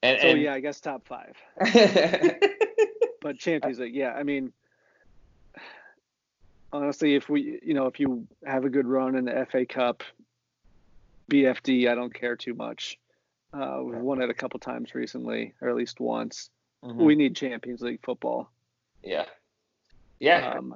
and, 0.04 0.20
So 0.20 0.28
and 0.28 0.42
yeah, 0.42 0.54
I 0.54 0.60
guess 0.60 0.82
top 0.82 1.08
five. 1.08 1.38
But 3.22 3.38
Champions 3.38 3.80
League, 3.80 3.96
yeah. 3.96 4.12
I 4.12 4.24
mean, 4.24 4.52
honestly, 6.74 7.16
if 7.16 7.30
we, 7.30 7.60
you 7.64 7.74
know, 7.74 7.86
if 7.86 8.02
you 8.02 8.28
have 8.46 8.66
a 8.66 8.70
good 8.70 8.88
run 8.88 9.16
in 9.16 9.26
the 9.26 9.48
FA 9.50 9.66
Cup, 9.66 10.04
BFD, 11.32 11.90
I 11.90 11.96
don't 11.96 12.14
care 12.14 12.36
too 12.36 12.56
much. 12.56 12.98
Uh, 13.54 13.82
we've 13.84 13.98
won 14.00 14.22
it 14.22 14.30
a 14.30 14.34
couple 14.34 14.60
times 14.60 14.96
recently, 14.96 15.54
or 15.62 15.70
at 15.70 15.76
least 15.76 16.00
once. 16.00 16.50
Mhm. 16.84 16.96
We 17.06 17.16
need 17.16 17.36
Champions 17.36 17.82
League 17.82 18.00
football. 18.04 18.50
yeah, 19.04 19.26
yeah. 20.20 20.54
Um, 20.58 20.76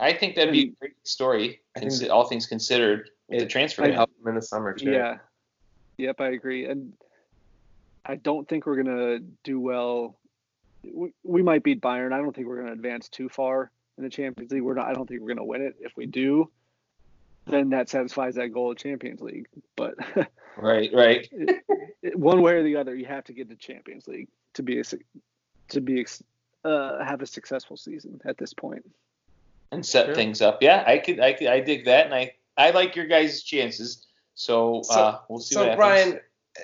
I 0.00 0.12
think 0.12 0.34
that'd 0.36 0.52
be 0.52 0.62
a 0.68 0.78
great 0.80 0.94
story. 1.06 1.60
I 1.76 1.80
think 1.80 1.92
consi- 1.92 2.10
all 2.10 2.24
things 2.26 2.46
considered, 2.46 3.10
with 3.28 3.40
the 3.40 3.46
transfer. 3.46 3.82
It 3.82 3.88
ban. 3.88 3.94
helped 3.94 4.18
him 4.20 4.28
in 4.28 4.34
the 4.34 4.42
summer 4.42 4.72
too. 4.74 4.90
yeah. 4.92 5.18
Yep, 5.98 6.20
I 6.20 6.28
agree. 6.30 6.66
And 6.66 6.92
I 8.04 8.16
don't 8.16 8.48
think 8.48 8.66
we're 8.66 8.82
gonna 8.82 9.20
do 9.44 9.60
well. 9.60 10.18
We, 10.82 11.12
we 11.22 11.42
might 11.42 11.62
beat 11.62 11.80
Bayern. 11.80 12.12
I 12.12 12.18
don't 12.18 12.34
think 12.34 12.46
we're 12.48 12.60
gonna 12.60 12.72
advance 12.72 13.08
too 13.08 13.28
far 13.28 13.70
in 13.96 14.04
the 14.04 14.10
Champions 14.10 14.50
League. 14.52 14.62
We're 14.62 14.74
not. 14.74 14.86
I 14.86 14.92
don't 14.94 15.08
think 15.08 15.20
we're 15.20 15.28
gonna 15.28 15.44
win 15.44 15.62
it. 15.62 15.76
If 15.80 15.96
we 15.96 16.06
do, 16.06 16.50
then 17.46 17.70
that 17.70 17.88
satisfies 17.88 18.34
that 18.34 18.48
goal 18.52 18.72
of 18.72 18.76
Champions 18.78 19.20
League. 19.20 19.46
But 19.76 19.94
Right, 20.56 20.90
right. 20.94 21.28
one 22.14 22.40
way 22.42 22.54
or 22.54 22.62
the 22.62 22.76
other, 22.76 22.94
you 22.94 23.06
have 23.06 23.24
to 23.24 23.32
get 23.32 23.48
to 23.50 23.56
Champions 23.56 24.06
League 24.06 24.28
to 24.54 24.62
be 24.62 24.80
a, 24.80 24.84
to 25.68 25.80
be 25.80 26.06
uh, 26.64 27.04
have 27.04 27.22
a 27.22 27.26
successful 27.26 27.76
season 27.76 28.20
at 28.24 28.38
this 28.38 28.54
point. 28.54 28.84
and 29.72 29.84
set 29.84 30.06
Sure. 30.06 30.14
things 30.14 30.40
up. 30.40 30.62
Yeah, 30.62 30.84
I 30.86 30.98
could, 30.98 31.18
I 31.20 31.32
could, 31.32 31.48
I 31.48 31.60
dig 31.60 31.84
that, 31.86 32.06
and 32.06 32.14
I, 32.14 32.32
I 32.56 32.70
like 32.70 32.94
your 32.94 33.06
guys' 33.06 33.42
chances. 33.42 34.06
So, 34.34 34.82
So- 34.84 34.94
uh, 34.94 35.18
we'll 35.28 35.40
see 35.40 35.56
what 35.56 35.62
So 35.62 35.70
happens. 35.70 35.76
Brian, 35.76 36.20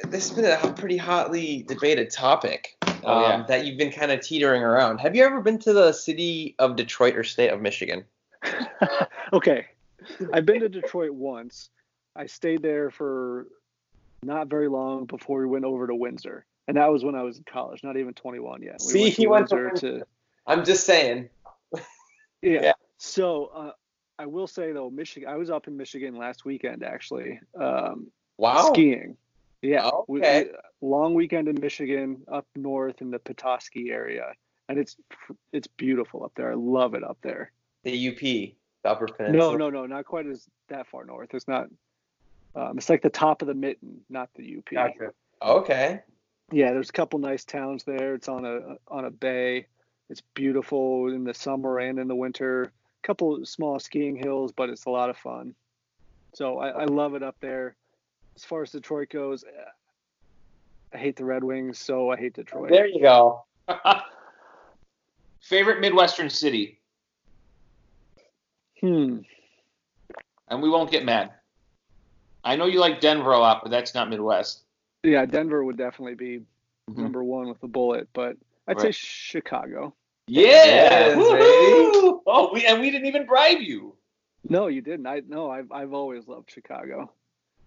this 0.08 0.28
has 0.28 0.36
been 0.36 0.44
a 0.44 0.72
pretty 0.74 0.96
hotly 0.96 1.62
debated 1.64 2.10
topic. 2.10 2.76
Oh, 3.02 3.24
um, 3.24 3.40
yeah. 3.40 3.46
that 3.46 3.64
you've 3.66 3.78
been 3.78 3.90
kind 3.90 4.12
of 4.12 4.20
teetering 4.20 4.62
around. 4.62 4.98
Have 4.98 5.16
you 5.16 5.24
ever 5.24 5.40
been 5.40 5.58
to 5.60 5.72
the 5.72 5.90
city 5.92 6.54
of 6.58 6.76
Detroit 6.76 7.16
or 7.16 7.24
state 7.24 7.48
of 7.48 7.60
Michigan? 7.60 8.04
okay, 9.32 9.66
I've 10.32 10.44
been 10.46 10.60
to 10.60 10.68
Detroit 10.68 11.12
once. 11.12 11.70
I 12.14 12.26
stayed 12.26 12.62
there 12.62 12.90
for 12.90 13.46
not 14.22 14.48
very 14.48 14.68
long 14.68 15.06
before 15.06 15.40
we 15.40 15.46
went 15.46 15.64
over 15.64 15.86
to 15.86 15.94
Windsor, 15.94 16.44
and 16.68 16.76
that 16.76 16.90
was 16.92 17.04
when 17.04 17.14
I 17.14 17.22
was 17.22 17.38
in 17.38 17.44
college, 17.44 17.82
not 17.82 17.96
even 17.96 18.14
21 18.14 18.62
yet. 18.62 18.76
We 18.86 18.92
See, 18.92 19.00
went 19.02 19.14
he 19.14 19.26
went 19.26 19.48
to 19.48 19.56
Windsor 19.56 19.98
to 19.98 20.06
I'm 20.46 20.64
just 20.64 20.84
saying. 20.84 21.28
yeah. 22.42 22.62
Yeah. 22.62 22.72
So 22.98 23.46
uh, 23.46 23.72
I 24.18 24.26
will 24.26 24.46
say 24.46 24.72
though, 24.72 24.90
Michigan. 24.90 25.28
I 25.28 25.36
was 25.36 25.50
up 25.50 25.68
in 25.68 25.76
Michigan 25.76 26.16
last 26.16 26.44
weekend 26.44 26.82
actually, 26.84 27.40
um, 27.58 28.10
Wow. 28.36 28.72
skiing. 28.72 29.16
Yeah, 29.62 29.88
Okay. 30.08 30.44
we- 30.46 30.50
long 30.88 31.12
weekend 31.12 31.46
in 31.48 31.60
Michigan, 31.60 32.22
up 32.32 32.46
north 32.56 33.02
in 33.02 33.10
the 33.10 33.18
Petoskey 33.18 33.90
area, 33.90 34.32
and 34.68 34.78
it's 34.78 34.96
it's 35.52 35.66
beautiful 35.66 36.24
up 36.24 36.32
there. 36.36 36.50
I 36.50 36.54
love 36.54 36.94
it 36.94 37.04
up 37.04 37.18
there. 37.22 37.52
The 37.84 38.08
UP, 38.08 38.18
the 38.20 38.54
Upper 38.84 39.06
Peninsula. 39.06 39.56
No, 39.58 39.68
no, 39.68 39.70
no, 39.70 39.86
not 39.86 40.06
quite 40.06 40.26
as 40.26 40.46
that 40.68 40.86
far 40.86 41.04
north. 41.04 41.34
It's 41.34 41.46
not. 41.48 41.66
Um, 42.54 42.78
it's 42.78 42.88
like 42.88 43.02
the 43.02 43.10
top 43.10 43.42
of 43.42 43.48
the 43.48 43.54
mitten, 43.54 44.00
not 44.08 44.28
the 44.34 44.56
UP. 44.58 44.64
Gotcha. 44.70 45.12
Okay. 45.42 46.00
Yeah, 46.52 46.72
there's 46.72 46.90
a 46.90 46.92
couple 46.92 47.18
nice 47.20 47.44
towns 47.44 47.84
there. 47.84 48.14
It's 48.14 48.28
on 48.28 48.44
a 48.44 48.76
on 48.88 49.04
a 49.04 49.10
bay. 49.10 49.66
It's 50.08 50.22
beautiful 50.34 51.08
in 51.12 51.22
the 51.22 51.34
summer 51.34 51.78
and 51.78 51.98
in 51.98 52.08
the 52.08 52.14
winter. 52.16 52.64
A 52.64 53.06
couple 53.06 53.44
small 53.46 53.78
skiing 53.78 54.16
hills, 54.16 54.50
but 54.50 54.68
it's 54.68 54.86
a 54.86 54.90
lot 54.90 55.08
of 55.10 55.16
fun. 55.16 55.54
So 56.34 56.58
I, 56.58 56.68
I 56.70 56.84
love 56.86 57.14
it 57.14 57.22
up 57.22 57.36
there. 57.40 57.76
As 58.34 58.44
far 58.44 58.62
as 58.62 58.72
Detroit 58.72 59.10
goes, 59.10 59.44
I 60.92 60.98
hate 60.98 61.14
the 61.16 61.24
Red 61.24 61.44
Wings, 61.44 61.78
so 61.78 62.10
I 62.10 62.16
hate 62.16 62.34
Detroit. 62.34 62.70
There 62.70 62.86
you 62.88 63.00
go. 63.00 63.44
Favorite 65.42 65.80
Midwestern 65.80 66.28
city, 66.30 66.80
Hmm. 68.80 69.18
and 70.48 70.62
we 70.62 70.68
won't 70.68 70.90
get 70.90 71.04
mad. 71.04 71.32
I 72.44 72.56
know 72.56 72.66
you 72.66 72.80
like 72.80 73.00
Denver 73.00 73.32
a 73.32 73.38
lot, 73.38 73.60
but 73.62 73.70
that's 73.70 73.94
not 73.94 74.08
Midwest. 74.08 74.62
Yeah, 75.02 75.24
Denver 75.26 75.64
would 75.64 75.76
definitely 75.76 76.14
be 76.14 76.40
Mhm. 76.90 76.96
number 76.98 77.22
one 77.24 77.48
with 77.48 77.62
a 77.62 77.68
bullet, 77.68 78.08
but 78.12 78.36
I'd 78.66 78.80
say 78.80 78.90
Chicago. 78.92 79.94
Yeah. 80.26 80.42
Yes, 80.42 81.16
Woohoo! 81.16 82.20
Oh, 82.26 82.50
we 82.52 82.64
and 82.66 82.80
we 82.80 82.90
didn't 82.90 83.06
even 83.06 83.26
bribe 83.26 83.60
you. 83.60 83.94
No, 84.48 84.68
you 84.68 84.80
didn't. 84.80 85.06
I 85.06 85.22
no, 85.26 85.50
I've 85.50 85.70
I've 85.72 85.92
always 85.92 86.28
loved 86.28 86.50
Chicago. 86.50 87.12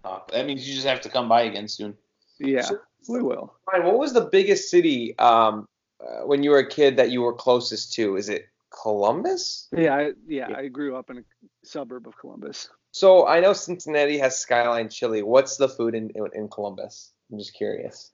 Oh, 0.05 0.24
that 0.32 0.45
means 0.45 0.67
you 0.67 0.74
just 0.74 0.88
have 0.88 1.01
to 1.01 1.09
come 1.09 1.28
by 1.30 1.43
again 1.43 1.67
soon. 1.67 1.97
Yeah, 2.39 2.61
So- 2.61 2.80
we 3.09 3.21
will. 3.21 3.53
Ryan, 3.71 3.86
what 3.86 3.97
was 3.99 4.13
the 4.13 4.26
biggest 4.26 4.69
city 4.69 5.17
um, 5.19 5.67
uh, 5.99 6.21
when 6.26 6.43
you 6.43 6.51
were 6.51 6.59
a 6.59 6.67
kid 6.67 6.97
that 6.97 7.09
you 7.11 7.21
were 7.21 7.34
closest 7.34 7.93
to? 7.93 8.15
Is 8.17 8.30
it 8.30 8.47
Columbus? 8.69 9.67
Yeah, 9.76 9.95
I, 9.95 10.01
yeah, 10.28 10.49
Yeah. 10.49 10.57
I 10.57 10.67
grew 10.67 10.95
up 10.95 11.09
in 11.09 11.19
a 11.19 11.24
suburb 11.63 12.07
of 12.07 12.17
Columbus. 12.17 12.69
So 12.94 13.26
I 13.26 13.39
know 13.39 13.54
Cincinnati 13.54 14.20
has 14.20 14.38
Skyline 14.38 14.88
Chili. 14.88 15.24
What's 15.24 15.58
the 15.58 15.68
food 15.68 15.96
in, 15.96 16.12
in, 16.12 16.28
in 16.36 16.48
Columbus? 16.48 17.12
I'm 17.32 17.39
just 17.39 17.56
curious. 17.56 18.12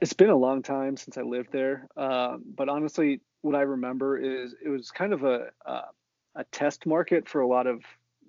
It's 0.00 0.12
been 0.12 0.30
a 0.30 0.36
long 0.36 0.62
time 0.62 0.96
since 0.96 1.18
I 1.18 1.22
lived 1.22 1.50
there, 1.50 1.88
um, 1.96 2.44
but 2.56 2.68
honestly, 2.68 3.20
what 3.40 3.56
I 3.56 3.62
remember 3.62 4.16
is 4.16 4.54
it 4.64 4.68
was 4.68 4.92
kind 4.92 5.12
of 5.12 5.24
a 5.24 5.48
uh, 5.66 5.90
a 6.36 6.44
test 6.44 6.86
market 6.86 7.28
for 7.28 7.40
a 7.40 7.46
lot 7.46 7.66
of 7.66 7.82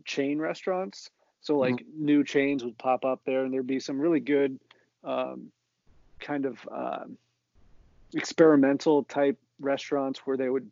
chain 0.03 0.39
restaurants. 0.39 1.11
So 1.41 1.59
like 1.59 1.86
new 1.95 2.24
chains 2.24 2.64
would 2.64 2.78
pop 2.80 3.05
up 3.05 3.22
there, 3.24 3.43
and 3.43 3.53
there'd 3.53 3.68
be 3.68 3.80
some 3.80 3.99
really 3.99 4.20
good 4.20 4.59
um, 5.03 5.51
kind 6.20 6.47
of 6.47 6.57
um, 6.72 7.18
experimental 8.16 9.03
type 9.03 9.38
restaurants 9.59 10.22
where 10.26 10.38
they 10.38 10.49
would 10.49 10.72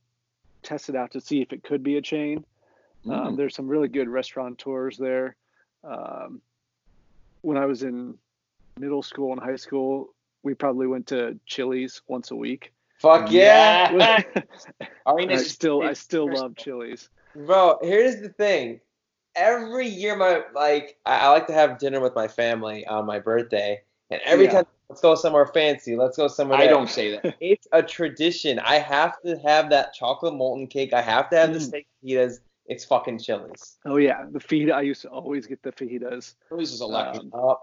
test 0.64 0.90
it 0.90 0.96
out 0.96 1.12
to 1.12 1.22
see 1.22 1.42
if 1.42 1.54
it 1.54 1.64
could 1.64 1.84
be 1.84 1.98
a 1.98 2.02
chain. 2.02 2.44
Um, 3.10 3.36
there's 3.36 3.56
some 3.56 3.68
really 3.68 3.88
good 3.88 4.08
restaurateurs 4.08 4.98
there. 4.98 5.36
Um, 5.84 6.42
when 7.42 7.58
I 7.58 7.66
was 7.66 7.84
in 7.84 8.16
middle 8.80 9.02
school 9.02 9.32
and 9.32 9.42
high 9.42 9.56
school, 9.56 10.14
we 10.44 10.54
probably 10.54 10.88
went 10.88 11.08
to 11.08 11.40
Chili's 11.46 12.02
once 12.08 12.32
a 12.32 12.36
week. 12.36 12.74
Fuck 13.00 13.32
yeah. 13.32 13.92
Yeah. 13.92 14.22
I 14.82 15.12
Arenas 15.12 15.50
still 15.50 15.82
I 15.82 15.94
still 15.94 16.32
love 16.32 16.56
Chili's. 16.56 17.10
Bro, 17.36 17.80
here's 17.82 18.22
the 18.22 18.30
thing. 18.30 18.80
Every 19.36 19.88
year, 19.88 20.16
my 20.16 20.44
like, 20.54 20.98
I, 21.06 21.20
I 21.20 21.28
like 21.30 21.48
to 21.48 21.54
have 21.54 21.80
dinner 21.80 22.00
with 22.02 22.14
my 22.14 22.28
family 22.28 22.86
on 22.86 23.06
my 23.06 23.18
birthday, 23.18 23.82
and 24.10 24.20
every 24.26 24.46
Yeah. 24.46 24.52
time, 24.52 24.66
let's 24.90 25.02
go 25.02 25.16
somewhere 25.16 25.46
fancy. 25.48 25.96
Let's 25.96 26.18
go 26.18 26.28
somewhere. 26.28 26.60
I 26.60 26.66
that- 26.66 26.72
don't 26.72 26.90
say 26.90 27.12
that. 27.18 27.36
It's 27.40 27.66
a 27.72 27.82
tradition. 27.82 28.60
I 28.60 28.76
have 28.80 29.20
to 29.22 29.38
have 29.40 29.70
that 29.70 29.94
chocolate 29.94 30.36
molten 30.36 30.68
cake. 30.68 30.92
I 30.94 31.02
have 31.02 31.30
to 31.30 31.38
have 31.38 31.54
the 31.54 31.60
Mm. 31.60 31.68
steak 31.68 31.88
fajitas. 32.04 32.40
It's 32.66 32.86
fucking 32.86 33.20
Chili's. 33.20 33.78
Oh 33.86 33.98
yeah, 33.98 34.26
the 34.32 34.40
fajita. 34.40 34.74
I 34.74 34.82
used 34.82 35.02
to 35.02 35.10
always 35.10 35.48
get 35.48 35.62
the 35.64 35.72
fajitas. 35.72 36.36
Chili's 36.50 36.74
is 36.74 36.82
electric. 36.82 37.34
Um, 37.34 37.56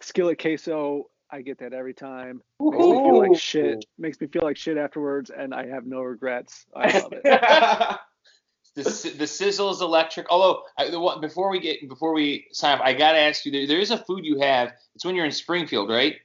Skillet 0.00 0.40
queso. 0.40 1.08
I 1.30 1.40
get 1.40 1.58
that 1.58 1.72
every 1.72 1.94
time. 1.94 2.42
Makes 2.60 2.76
me 2.78 2.92
feel 2.92 3.18
like 3.18 3.38
shit. 3.38 3.84
Makes 3.98 4.20
me 4.20 4.26
feel 4.26 4.42
like 4.42 4.56
shit 4.56 4.76
afterwards, 4.76 5.30
and 5.30 5.54
I 5.54 5.66
have 5.66 5.86
no 5.86 6.02
regrets. 6.02 6.66
I 6.74 6.98
love 6.98 7.12
it. 7.12 7.98
The, 8.74 9.14
the 9.18 9.26
sizzle 9.26 9.70
is 9.70 9.82
electric. 9.82 10.30
Although 10.30 10.62
I, 10.78 10.88
the 10.88 10.98
one, 10.98 11.20
before 11.20 11.50
we 11.50 11.60
get 11.60 11.86
before 11.88 12.14
we 12.14 12.46
sign 12.52 12.78
up, 12.78 12.80
I 12.82 12.94
gotta 12.94 13.18
ask 13.18 13.44
you. 13.44 13.52
There, 13.52 13.66
there 13.66 13.78
is 13.78 13.90
a 13.90 13.98
food 13.98 14.24
you 14.24 14.40
have. 14.40 14.72
It's 14.94 15.04
when 15.04 15.14
you're 15.14 15.26
in 15.26 15.30
Springfield, 15.32 15.90
right? 15.90 16.16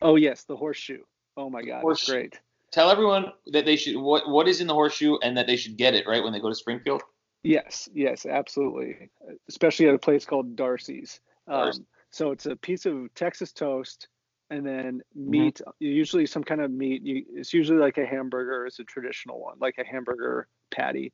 Oh 0.00 0.16
yes, 0.16 0.44
the 0.44 0.56
horseshoe. 0.56 1.02
Oh 1.36 1.50
my 1.50 1.60
god, 1.60 1.76
it's 1.76 1.82
Horseshoe. 1.82 2.12
great. 2.12 2.40
Tell 2.72 2.90
everyone 2.90 3.32
that 3.48 3.66
they 3.66 3.76
should 3.76 3.96
what 3.96 4.28
what 4.30 4.48
is 4.48 4.62
in 4.62 4.66
the 4.66 4.72
horseshoe 4.72 5.18
and 5.22 5.36
that 5.36 5.46
they 5.46 5.56
should 5.56 5.76
get 5.76 5.94
it 5.94 6.06
right 6.06 6.24
when 6.24 6.32
they 6.32 6.40
go 6.40 6.48
to 6.48 6.54
Springfield. 6.54 7.02
Yes, 7.42 7.88
yes, 7.94 8.26
absolutely. 8.26 9.10
Especially 9.48 9.88
at 9.88 9.94
a 9.94 9.98
place 9.98 10.24
called 10.24 10.56
Darcy's. 10.56 11.20
Um, 11.48 11.72
so 12.10 12.32
it's 12.32 12.46
a 12.46 12.56
piece 12.56 12.86
of 12.86 13.12
Texas 13.14 13.52
toast 13.52 14.08
and 14.50 14.66
then 14.66 15.00
Mm-hmm. 15.16 15.30
meat, 15.30 15.60
usually 15.78 16.26
some 16.26 16.44
kind 16.44 16.60
of 16.60 16.70
meat. 16.70 17.02
You, 17.02 17.24
it's 17.34 17.52
usually 17.54 17.78
like 17.78 17.98
a 17.98 18.06
hamburger 18.06 18.66
it's 18.66 18.78
a 18.78 18.84
traditional 18.84 19.40
one, 19.40 19.56
like 19.60 19.76
a 19.78 19.84
hamburger 19.86 20.48
patty. 20.70 21.12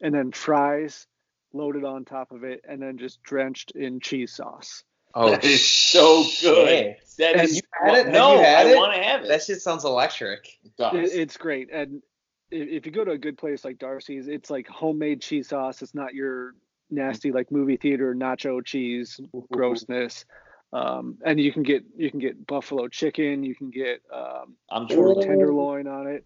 And 0.00 0.14
then 0.14 0.30
fries 0.32 1.06
loaded 1.52 1.84
on 1.84 2.04
top 2.04 2.32
of 2.32 2.44
it 2.44 2.60
and 2.68 2.80
then 2.82 2.98
just 2.98 3.22
drenched 3.22 3.72
in 3.72 4.00
cheese 4.00 4.32
sauce. 4.34 4.82
oh, 5.14 5.30
That 5.30 5.44
is 5.44 5.66
so 5.66 6.24
good. 6.40 6.68
shit. 6.68 6.98
That 7.18 7.50
you 7.50 7.60
had 7.72 7.94
it? 7.94 8.04
Have 8.06 8.14
no, 8.14 8.34
you 8.34 8.38
had 8.44 8.66
I 8.66 8.76
want 8.76 8.94
to 8.94 9.02
have 9.02 9.22
it. 9.24 9.28
That 9.28 9.42
shit 9.42 9.62
sounds 9.62 9.84
electric. 9.84 10.58
It 10.64 10.76
does. 10.76 11.12
It, 11.12 11.20
it's 11.20 11.36
great. 11.36 11.70
And 11.72 12.02
i- 12.02 12.15
if 12.50 12.86
you 12.86 12.92
go 12.92 13.04
to 13.04 13.12
a 13.12 13.18
good 13.18 13.38
place 13.38 13.64
like 13.64 13.78
Darcy's, 13.78 14.28
it's 14.28 14.50
like 14.50 14.68
homemade 14.68 15.20
cheese 15.20 15.48
sauce. 15.48 15.82
It's 15.82 15.94
not 15.94 16.14
your 16.14 16.54
nasty 16.90 17.32
like 17.32 17.50
movie 17.50 17.76
theater 17.76 18.14
nacho 18.14 18.64
cheese 18.64 19.20
grossness. 19.52 20.24
Um, 20.72 21.18
and 21.24 21.40
you 21.40 21.52
can 21.52 21.62
get 21.62 21.84
you 21.96 22.10
can 22.10 22.20
get 22.20 22.46
buffalo 22.46 22.88
chicken. 22.88 23.44
You 23.44 23.54
can 23.54 23.70
get 23.70 24.02
um, 24.12 24.56
I'm 24.70 24.88
true. 24.88 25.20
tenderloin 25.20 25.86
on 25.86 26.06
it. 26.08 26.24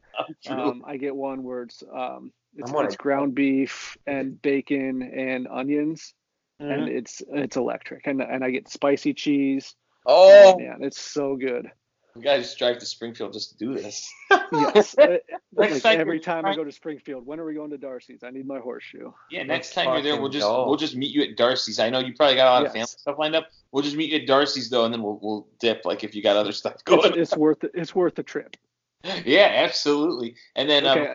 Um, 0.48 0.82
I 0.86 0.96
get 0.96 1.14
one 1.14 1.42
where 1.42 1.62
it's 1.62 1.82
um, 1.92 2.32
it's, 2.56 2.70
it's 2.86 2.96
ground 2.96 3.34
beef 3.34 3.96
and 4.06 4.40
bacon 4.40 5.02
and 5.02 5.46
onions, 5.48 6.14
and 6.58 6.88
Mhm. 6.88 6.96
it's 6.96 7.22
it's 7.32 7.56
electric. 7.56 8.06
And 8.06 8.20
and 8.22 8.44
I 8.44 8.50
get 8.50 8.68
spicy 8.68 9.14
cheese. 9.14 9.74
Oh, 10.06 10.58
man, 10.58 10.82
it's 10.82 11.00
so 11.00 11.36
good. 11.36 11.70
We 12.14 12.22
gotta 12.22 12.42
just 12.42 12.58
drive 12.58 12.78
to 12.78 12.86
Springfield 12.86 13.32
just 13.32 13.50
to 13.52 13.56
do 13.58 13.74
this. 13.74 14.12
Yes, 14.52 14.96
Next 14.96 15.24
like 15.54 15.82
time 15.82 16.00
every 16.00 16.16
you're 16.16 16.22
time 16.22 16.44
I 16.44 16.56
go 16.56 16.64
to 16.64 16.72
Springfield, 16.72 17.24
when 17.24 17.38
are 17.38 17.44
we 17.44 17.54
going 17.54 17.70
to 17.70 17.78
Darcy's? 17.78 18.24
I 18.24 18.30
need 18.30 18.46
my 18.46 18.58
horseshoe. 18.58 19.12
Yeah, 19.30 19.40
Let's 19.40 19.48
next 19.48 19.74
time 19.74 19.92
you're 19.92 20.02
there, 20.02 20.20
we'll 20.20 20.30
just 20.30 20.46
go. 20.46 20.66
we'll 20.66 20.76
just 20.76 20.96
meet 20.96 21.12
you 21.14 21.22
at 21.22 21.36
Darcy's. 21.36 21.78
I 21.78 21.88
know 21.88 22.00
you 22.00 22.14
probably 22.14 22.34
got 22.34 22.48
a 22.48 22.50
lot 22.50 22.66
of 22.66 22.72
family 22.72 22.86
stuff 22.86 23.16
lined 23.18 23.36
up. 23.36 23.48
We'll 23.70 23.84
just 23.84 23.96
meet 23.96 24.10
you 24.10 24.18
at 24.18 24.26
Darcy's 24.26 24.70
though, 24.70 24.84
and 24.84 24.92
then 24.92 25.02
we'll 25.02 25.18
we'll 25.22 25.46
dip 25.60 25.84
like 25.84 26.02
if 26.02 26.14
you 26.16 26.22
got 26.22 26.36
other 26.36 26.50
stuff 26.52 26.74
It's, 26.74 26.82
going. 26.82 27.14
it's 27.16 27.36
worth 27.36 27.62
it. 27.62 27.70
It's 27.74 27.94
worth 27.94 28.16
the 28.16 28.24
trip. 28.24 28.56
yeah, 29.24 29.52
absolutely. 29.64 30.34
And 30.56 30.68
then 30.68 30.84
Okay. 30.86 31.08
um, 31.10 31.14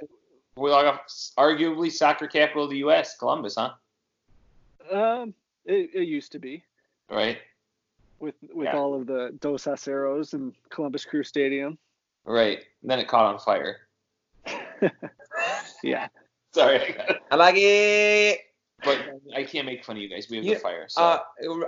we 0.55 0.69
log 0.71 0.85
off 0.85 1.01
arguably 1.37 1.91
soccer 1.91 2.27
capital 2.27 2.63
of 2.63 2.69
the 2.69 2.77
U.S., 2.77 3.17
Columbus, 3.17 3.55
huh? 3.57 3.71
Um, 4.91 5.33
it, 5.65 5.89
it 5.93 6.07
used 6.07 6.31
to 6.33 6.39
be 6.39 6.63
Right, 7.09 7.37
with 8.19 8.35
with 8.53 8.65
Yeah. 8.67 8.77
all 8.77 8.93
of 8.93 9.07
the 9.07 9.35
Dos 9.39 9.65
Aceros 9.65 10.33
and 10.33 10.53
Columbus 10.69 11.05
Crew 11.05 11.23
Stadium. 11.23 11.77
right. 12.25 12.59
And 12.81 12.89
then 12.91 12.99
it 12.99 13.07
caught 13.07 13.25
on 13.25 13.39
fire. 13.39 13.77
Yeah. 15.83 16.07
Sorry, 16.53 16.79
I. 16.99 17.19
I 17.31 17.35
like 17.35 17.55
it. 17.57 18.39
but 18.83 18.97
I 19.35 19.43
can't 19.43 19.65
make 19.65 19.83
fun 19.83 19.97
of 19.97 20.01
you 20.01 20.09
guys. 20.09 20.27
We 20.29 20.37
have 20.37 20.45
You- 20.45 20.53
the 20.55 20.59
fire. 20.59 20.85
So 20.87 21.01
Uh, 21.03 21.19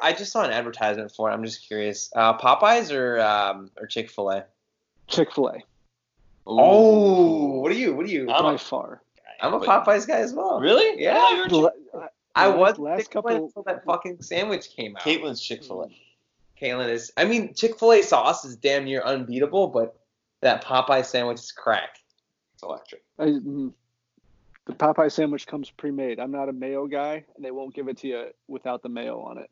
I 0.01 0.13
just 0.13 0.31
saw 0.31 0.43
an 0.43 0.51
advertisement 0.51 1.11
for 1.11 1.29
it. 1.29 1.33
I'm 1.33 1.43
just 1.43 1.67
curious. 1.67 2.09
Uh, 2.15 2.37
Popeyes 2.37 2.91
or 2.91 3.19
um, 3.19 3.69
or 3.77 3.85
Chick 3.87 4.09
Fil 4.09 4.29
A? 4.31 4.45
Chick 5.07 5.31
Fil 5.33 5.49
A 5.49 5.57
Oh, 6.45 7.59
what 7.59 7.71
are 7.71 7.75
you? 7.75 7.93
What 7.95 8.05
are 8.05 8.09
you? 8.09 8.29
I'm 8.31 8.43
by 8.43 8.53
a- 8.53 8.57
far. 8.57 9.01
I'm 9.41 9.53
a 9.53 9.59
Popeyes 9.59 10.07
guy 10.07 10.19
as 10.19 10.33
well. 10.33 10.59
Really? 10.59 11.01
Yeah. 11.01 11.17
Oh, 11.19 11.35
you're 11.35 11.45
a 11.45 11.49
The 11.49 11.61
Chick- 11.71 11.93
la- 11.93 12.07
I 12.35 12.47
was 12.47 12.77
last 12.79 12.99
Chick-fil-A 12.99 13.23
couple. 13.23 13.45
until 13.47 13.63
that 13.63 13.83
fucking 13.83 14.21
sandwich 14.21 14.69
came 14.75 14.95
out. 14.95 15.01
Caitlin's 15.03 15.41
Chick 15.41 15.63
Fil 15.63 15.83
A. 15.83 15.87
Caitlin 16.61 16.89
is. 16.89 17.11
I 17.17 17.25
mean, 17.25 17.53
Chick 17.53 17.79
Fil 17.79 17.93
A 17.93 18.01
sauce 18.01 18.45
is 18.45 18.55
damn 18.55 18.85
near 18.85 19.01
unbeatable, 19.01 19.67
but 19.67 19.97
That 20.41 20.63
Popeye 20.63 21.05
sandwich 21.05 21.39
is 21.39 21.51
crack. 21.51 21.97
It's 22.53 22.63
electric. 22.63 23.03
I, 23.17 23.25
mm, 23.25 23.73
the 24.65 24.73
Popeye 24.73 25.11
sandwich 25.11 25.47
comes 25.47 25.69
pre-made. 25.69 26.19
I'm 26.19 26.31
not 26.31 26.49
a 26.49 26.53
mayo 26.53 26.87
guy, 26.87 27.25
and 27.35 27.43
they 27.43 27.51
won't 27.51 27.73
give 27.73 27.87
it 27.87 27.97
to 27.99 28.07
you 28.07 28.25
without 28.47 28.83
the 28.83 28.89
mayo 28.89 29.19
on 29.21 29.37
it. 29.37 29.49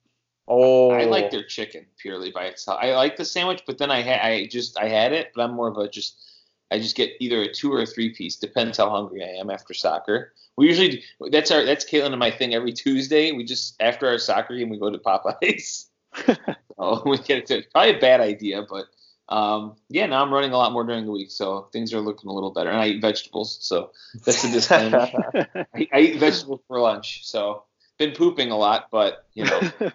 Oh, 0.47 0.91
I 0.91 1.05
like 1.05 1.31
their 1.31 1.43
chicken 1.43 1.87
purely 1.97 2.29
by 2.31 2.45
itself. 2.45 2.79
I 2.79 2.93
like 2.95 3.17
the 3.17 3.25
sandwich, 3.25 3.63
but 3.65 3.79
then 3.79 3.89
I 3.89 4.03
ha- 4.03 4.27
I 4.27 4.47
just 4.51 4.77
I 4.77 4.87
had 4.87 5.11
it, 5.11 5.31
but 5.33 5.41
I'm 5.41 5.55
more 5.55 5.67
of 5.67 5.77
a 5.77 5.89
just 5.89 6.21
I 6.69 6.77
just 6.77 6.95
get 6.95 7.13
either 7.19 7.41
a 7.41 7.51
two 7.51 7.73
or 7.73 7.81
a 7.81 7.85
three 7.85 8.09
piece. 8.13 8.35
Depends 8.35 8.77
how 8.77 8.89
hungry 8.89 9.23
I 9.23 9.39
am 9.39 9.49
after 9.49 9.73
soccer. 9.73 10.33
We 10.55 10.67
usually 10.67 10.89
do, 10.89 11.29
that's 11.31 11.49
our 11.49 11.65
that's 11.65 11.89
Caitlin 11.89 12.11
and 12.11 12.19
my 12.19 12.29
thing 12.29 12.53
every 12.53 12.73
Tuesday. 12.73 13.31
We 13.31 13.43
just 13.43 13.81
after 13.81 14.07
our 14.07 14.19
soccer 14.19 14.55
game 14.55 14.69
we 14.69 14.77
go 14.77 14.91
to 14.91 14.99
Popeyes. 14.99 15.87
oh, 16.77 17.01
we 17.05 17.17
get 17.17 17.49
it. 17.51 17.71
Probably 17.71 17.95
a 17.95 17.99
bad 17.99 18.21
idea, 18.21 18.65
but 18.69 18.85
um, 19.27 19.75
yeah, 19.89 20.05
now 20.05 20.21
I'm 20.23 20.33
running 20.33 20.51
a 20.51 20.57
lot 20.57 20.71
more 20.71 20.83
during 20.83 21.05
the 21.05 21.11
week, 21.11 21.31
so 21.31 21.67
things 21.71 21.93
are 21.93 22.01
looking 22.01 22.29
a 22.29 22.33
little 22.33 22.51
better. 22.51 22.69
And 22.69 22.79
I 22.79 22.87
eat 22.87 23.01
vegetables, 23.01 23.57
so 23.61 23.91
that's 24.23 24.43
a 24.43 24.51
disclaimer. 24.51 25.09
I, 25.73 25.87
I 25.91 25.99
eat 25.99 26.19
vegetables 26.19 26.61
for 26.67 26.79
lunch, 26.79 27.25
so 27.25 27.63
been 27.97 28.11
pooping 28.11 28.51
a 28.51 28.57
lot, 28.57 28.89
but 28.91 29.25
you 29.33 29.45
know 29.45 29.59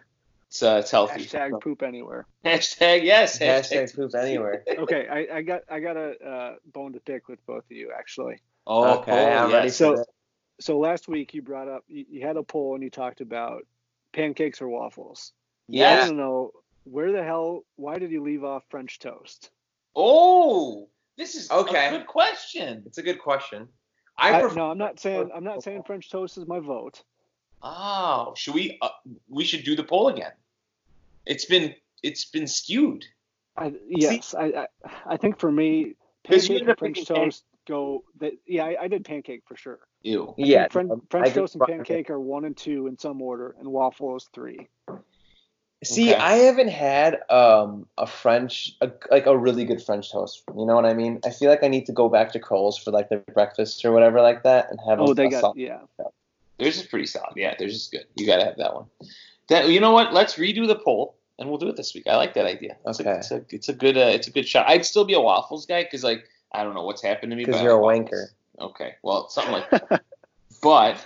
it's 0.49 0.63
uh, 0.63 0.79
it's 0.81 0.91
healthy. 0.91 1.27
Hashtag 1.27 1.61
poop 1.61 1.83
anywhere. 1.83 2.27
Hashtag 2.45 3.05
yes. 3.05 3.39
Hashtag 3.39 3.95
poop 3.95 4.15
anywhere. 4.15 4.65
Okay, 4.69 5.07
I, 5.07 5.37
I 5.39 5.43
got 5.43 5.63
I 5.71 5.81
got 5.81 5.97
a 5.97 6.19
uh, 6.25 6.55
bone 6.73 6.95
to 6.95 7.01
pick 7.01 7.29
with 7.29 7.45
both 7.47 7.65
of 7.65 7.73
you 7.73 7.93
actually. 7.97 8.41
Oh, 8.67 8.99
okay, 9.01 9.13
oh, 9.13 9.45
I'm 9.45 9.53
ready 9.53 9.67
yes. 9.67 9.77
So- 9.77 9.93
for 9.93 9.97
this. 9.99 10.07
So 10.61 10.79
last 10.79 11.09
week 11.09 11.33
you 11.33 11.41
brought 11.41 11.69
up 11.69 11.85
you, 11.89 12.05
you 12.11 12.27
had 12.27 12.37
a 12.37 12.43
poll 12.43 12.75
and 12.75 12.85
you 12.85 12.91
talked 12.91 13.23
about 13.23 13.67
pancakes 14.13 14.61
or 14.61 14.69
waffles. 14.69 15.33
Yeah. 15.69 15.91
I 15.91 15.97
don't 16.07 16.19
know 16.19 16.51
where 16.85 17.13
the 17.13 17.23
hell. 17.23 17.65
Why 17.77 17.99
did 17.99 18.11
you 18.11 18.23
leave 18.23 18.45
off 18.45 18.65
French 18.69 18.99
toast? 18.99 19.51
Oh, 19.97 20.89
this 21.17 21.35
is 21.35 21.51
Okay. 21.51 21.89
a 21.89 21.91
good 21.91 22.07
question. 22.07 22.83
It's 22.87 22.99
a 22.99 23.03
good 23.03 23.19
question. 23.19 23.69
I, 24.17 24.35
I, 24.35 24.41
prefer. 24.41 24.57
no, 24.57 24.71
I'm 24.71 24.79
not 24.79 25.01
saying 25.01 25.31
I'm 25.35 25.45
not 25.45 25.63
saying 25.63 25.83
French 25.87 26.11
toast 26.11 26.37
is 26.39 26.47
my 26.47 26.61
vote. 26.61 27.03
Oh, 27.63 28.33
should 28.37 28.55
we? 28.55 28.79
Uh, 28.81 28.89
we 29.29 29.45
should 29.45 29.65
do 29.65 29.75
the 29.77 29.85
poll 29.85 30.09
again. 30.09 30.33
It's 31.27 31.45
been 31.45 31.75
it's 32.03 32.25
been 32.27 32.47
skewed. 32.47 33.05
I, 33.57 33.75
yes, 33.87 34.35
I, 34.35 34.45
I 34.47 34.67
I 35.07 35.17
think 35.17 35.39
for 35.39 35.51
me, 35.51 35.95
pancake 36.25 36.63
and 36.67 36.79
French 36.79 36.97
picking 36.97 37.05
pan- 37.07 37.25
toast 37.25 37.45
go. 37.67 38.05
That 38.21 38.33
yeah, 38.47 38.65
I, 38.65 38.77
I 38.83 38.89
did 38.89 39.05
pancake 39.05 39.43
for 39.47 39.57
sure. 39.57 39.81
Ew. 40.03 40.31
I 40.31 40.35
yeah, 40.39 40.61
think 40.63 40.73
Fren- 40.73 40.91
um, 40.93 41.03
French 41.11 41.35
toast 41.35 41.55
and 41.55 41.61
rock 41.61 41.71
it. 41.71 41.77
pancake 41.77 42.11
are 42.11 42.21
one 42.21 42.45
and 42.47 42.57
two 42.57 42.87
in 42.87 42.99
some 42.99 43.21
order, 43.21 43.55
and 43.59 43.69
waffle 43.69 44.17
is 44.17 44.29
three. 44.33 44.69
See, 45.83 46.13
Okay. 46.13 46.21
I 46.21 46.35
haven't 46.37 46.69
had 46.69 47.21
um 47.31 47.87
a 47.97 48.07
French 48.07 48.77
a, 48.83 48.91
like 49.11 49.27
a 49.27 49.37
really 49.37 49.65
good 49.65 49.83
French 49.83 50.13
toast. 50.13 50.43
You 50.57 50.67
know 50.67 50.75
what 50.75 50.85
I 50.85 50.93
mean? 50.95 51.21
I 51.25 51.31
feel 51.31 51.49
like 51.49 51.63
I 51.65 51.69
need 51.69 51.87
to 51.87 51.93
go 51.93 52.09
back 52.11 52.33
to 52.33 52.39
Kroll's 52.39 52.77
for 52.77 52.91
like 52.91 53.09
their 53.09 53.21
breakfast 53.33 53.83
or 53.85 53.93
whatever 53.93 54.21
like 54.21 54.43
that 54.43 54.71
and 54.71 54.79
have. 54.87 55.01
Oh, 55.01 55.13
a, 55.13 55.15
they 55.15 55.27
a 55.27 55.31
got 55.31 55.41
solid- 55.41 55.57
yeah. 55.59 55.79
Theirs 56.59 56.77
is 56.77 56.87
pretty 56.87 57.07
solid. 57.07 57.33
Yeah, 57.37 57.55
theirs 57.59 57.75
is 57.75 57.89
good. 57.91 58.05
You 58.17 58.27
gotta 58.27 58.45
have 58.45 58.59
that 58.59 58.75
one. 58.75 58.85
That 59.49 59.69
you 59.71 59.81
know 59.81 59.93
what? 59.93 60.13
Let's 60.13 60.35
redo 60.35 60.67
the 60.67 60.77
poll 60.77 61.17
and 61.39 61.49
we'll 61.49 61.57
do 61.57 61.69
it 61.71 61.77
this 61.77 61.95
week. 61.95 62.05
I 62.07 62.17
like 62.17 62.35
that 62.35 62.45
idea. 62.45 62.77
It's 62.87 63.01
Okay. 63.01 63.11
A, 63.11 63.17
it's 63.17 63.31
a 63.31 63.45
it's 63.49 63.69
a 63.71 63.73
good 63.73 63.97
uh, 63.97 64.01
it's 64.13 64.27
a 64.29 64.31
good 64.31 64.47
shot. 64.47 64.69
I'd 64.69 64.85
still 64.85 65.07
be 65.07 65.15
a 65.15 65.21
waffles 65.21 65.65
guy 65.65 65.85
because 65.85 66.05
like 66.05 66.25
I 66.53 66.63
don't 66.63 66.75
know 66.75 66.85
what's 66.85 67.03
happened 67.03 67.31
to 67.33 67.37
me. 67.37 67.45
because 67.47 67.61
but 67.61 67.65
you're 67.65 67.81
a 67.81 67.87
I- 67.87 67.99
wanker. 67.99 68.27
Okay, 68.61 68.97
well 69.03 69.31
something 69.31 69.53
like 69.55 69.71
that. 69.89 70.03
but 70.63 71.03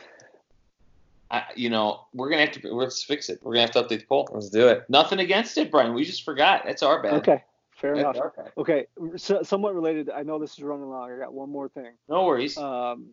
I, 1.35 1.43
you 1.57 1.69
know 1.69 2.07
we're 2.15 2.31
gonna 2.31 2.47
have 2.47 2.53
to 2.53 2.75
let's 2.75 3.03
fix 3.03 3.29
it. 3.29 3.41
We're 3.43 3.55
gonna 3.55 3.63
have 3.63 3.73
to 3.73 3.83
update 3.83 4.01
the 4.01 4.07
poll. 4.07 4.29
Let's 4.33 4.51
do 4.51 4.69
it. 4.69 4.85
Nothing 4.89 5.19
against 5.19 5.59
it, 5.59 5.69
Brian. 5.71 5.93
We 5.93 6.05
just 6.05 6.25
forgot. 6.25 6.63
That's 6.65 6.83
our 6.85 7.03
bad. 7.03 7.15
Okay, 7.15 7.43
fair 7.73 7.97
That's 7.97 8.17
enough. 8.17 8.17
our 8.17 8.33
bad. 8.37 8.53
Okay, 8.57 8.87
so, 9.17 9.43
somewhat 9.43 9.75
related. 9.75 10.11
I 10.11 10.23
know 10.23 10.39
this 10.39 10.53
is 10.53 10.63
running 10.63 10.89
long. 10.89 11.11
I 11.11 11.19
got 11.19 11.35
one 11.35 11.51
more 11.51 11.69
thing. 11.69 11.93
No 12.09 12.25
worries. 12.25 12.57
Um, 12.57 13.07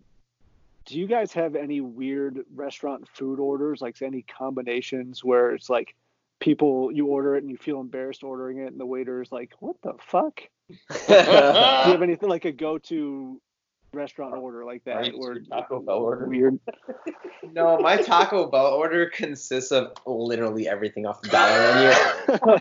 do 0.86 1.00
you 1.00 1.08
guys 1.08 1.34
have 1.34 1.56
any 1.56 1.82
weird 1.82 2.42
restaurant 2.54 3.08
food 3.08 3.40
orders, 3.40 3.82
like 3.82 4.00
any 4.04 4.22
combinations 4.24 5.24
where 5.24 5.52
it's 5.56 5.70
like 5.70 5.96
people 6.40 6.92
you 6.92 7.08
order 7.08 7.36
it 7.36 7.42
and 7.42 7.50
you 7.50 7.58
feel 7.58 7.82
embarrassed 7.82 8.24
ordering 8.24 8.60
it, 8.60 8.68
and 8.68 8.80
the 8.80 8.86
waiter 8.86 9.24
is 9.24 9.32
like, 9.32 9.54
"What 9.60 9.78
the 9.82 9.94
fuck?" 10.00 10.42
Do 10.70 10.76
you 11.10 11.16
have 11.16 12.04
anything 12.04 12.30
like 12.30 12.46
a 12.46 12.52
go-to 12.52 13.42
restaurant 13.94 14.36
order 14.36 14.64
like 14.66 14.84
that? 14.86 15.14
Or 15.16 15.40
Taco 15.40 15.80
Bell 15.82 15.96
order. 16.00 16.26
weird. 16.28 16.60
no, 17.54 17.80
my 17.80 17.98
Taco 17.98 18.50
Bell 18.50 18.68
order 18.68 19.08
consists 19.10 19.72
of 19.72 19.94
literally 20.06 20.68
everything 20.68 21.06
off 21.06 21.22
the 21.22 21.30
dollar 21.30 21.74
menu. 21.76 22.58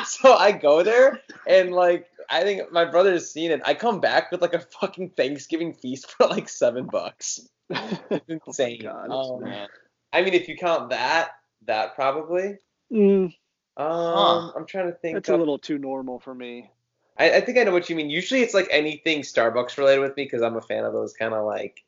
so 0.06 0.34
I 0.34 0.52
go 0.52 0.82
there 0.82 1.20
and 1.46 1.72
like 1.72 2.06
I 2.30 2.42
think 2.42 2.72
my 2.72 2.84
brother 2.84 3.12
has 3.12 3.30
seen 3.30 3.50
it. 3.50 3.60
I 3.64 3.74
come 3.74 4.00
back 4.00 4.30
with 4.30 4.42
like 4.42 4.54
a 4.54 4.60
fucking 4.60 5.10
Thanksgiving 5.10 5.72
feast 5.74 6.10
for 6.10 6.26
like 6.26 6.48
seven 6.48 6.86
bucks. 6.86 7.40
It's 7.70 8.22
insane. 8.46 8.82
God. 8.82 9.08
oh 9.10 9.38
man. 9.40 9.68
I 10.12 10.22
mean, 10.22 10.34
if 10.34 10.48
you 10.48 10.56
count 10.56 10.90
that, 10.90 11.30
that 11.66 11.94
probably. 11.94 12.56
Mm, 12.92 13.24
Um, 13.24 13.32
Huh. 13.76 14.52
I'm 14.56 14.66
trying 14.66 14.86
to 14.86 14.96
think. 14.98 15.14
that's 15.16 15.28
a 15.28 15.36
little 15.36 15.58
too 15.58 15.78
normal 15.78 16.20
for 16.20 16.34
me. 16.34 16.70
I, 17.16 17.36
I 17.36 17.40
think 17.40 17.58
I 17.58 17.64
know 17.64 17.72
what 17.72 17.88
you 17.88 17.96
mean. 17.96 18.10
Usually, 18.10 18.42
it's 18.42 18.54
like 18.54 18.68
anything 18.70 19.20
Starbucks 19.22 19.78
related 19.78 20.00
with 20.00 20.16
me 20.16 20.24
because 20.24 20.42
I'm 20.42 20.56
a 20.56 20.60
fan 20.60 20.84
of 20.84 20.92
those 20.92 21.12
kind 21.12 21.32
of 21.34 21.44
like 21.46 21.84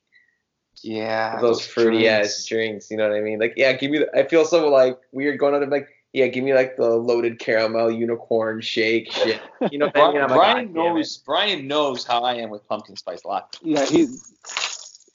Yeah. 0.83 1.41
those, 1.41 1.67
fruity 1.67 2.01
drinks. 2.01 2.29
ass 2.39 2.45
drinks. 2.47 2.91
You 2.91 2.97
know 2.97 3.09
what 3.09 3.17
I 3.17 3.21
mean? 3.21 3.39
Like, 3.39 3.55
yeah, 3.57 3.73
give 3.73 3.91
me. 3.91 3.99
The, 3.99 4.17
I 4.19 4.27
feel 4.29 4.45
so 4.45 4.69
like 4.69 4.99
weird 5.13 5.39
going 5.39 5.55
out 5.55 5.63
and 5.63 5.71
like, 5.73 5.89
yeah, 6.13 6.29
give 6.29 6.45
me 6.45 6.55
like 6.55 6.77
the 6.77 6.89
loaded 6.91 7.39
caramel 7.39 7.91
unicorn 7.91 8.61
shake 8.61 9.11
shit. 9.13 9.41
You 9.71 9.79
know 9.79 9.87
what 9.87 9.97
I 9.97 10.13
mean? 10.13 10.13
Brian, 10.13 10.23
I'm 10.23 10.31
like, 10.31 10.39
Brian 10.39 10.67
"God 10.73 10.75
damn 10.75 10.93
it." 10.93 10.95
knows. 10.99 11.17
Brian 11.19 11.67
knows 11.67 12.05
how 12.07 12.21
I 12.23 12.35
am 12.37 12.51
with 12.51 12.67
pumpkin 12.69 12.97
spice 12.97 13.25
latte. 13.25 13.59
Yeah, 13.63 13.85
he. 13.85 14.07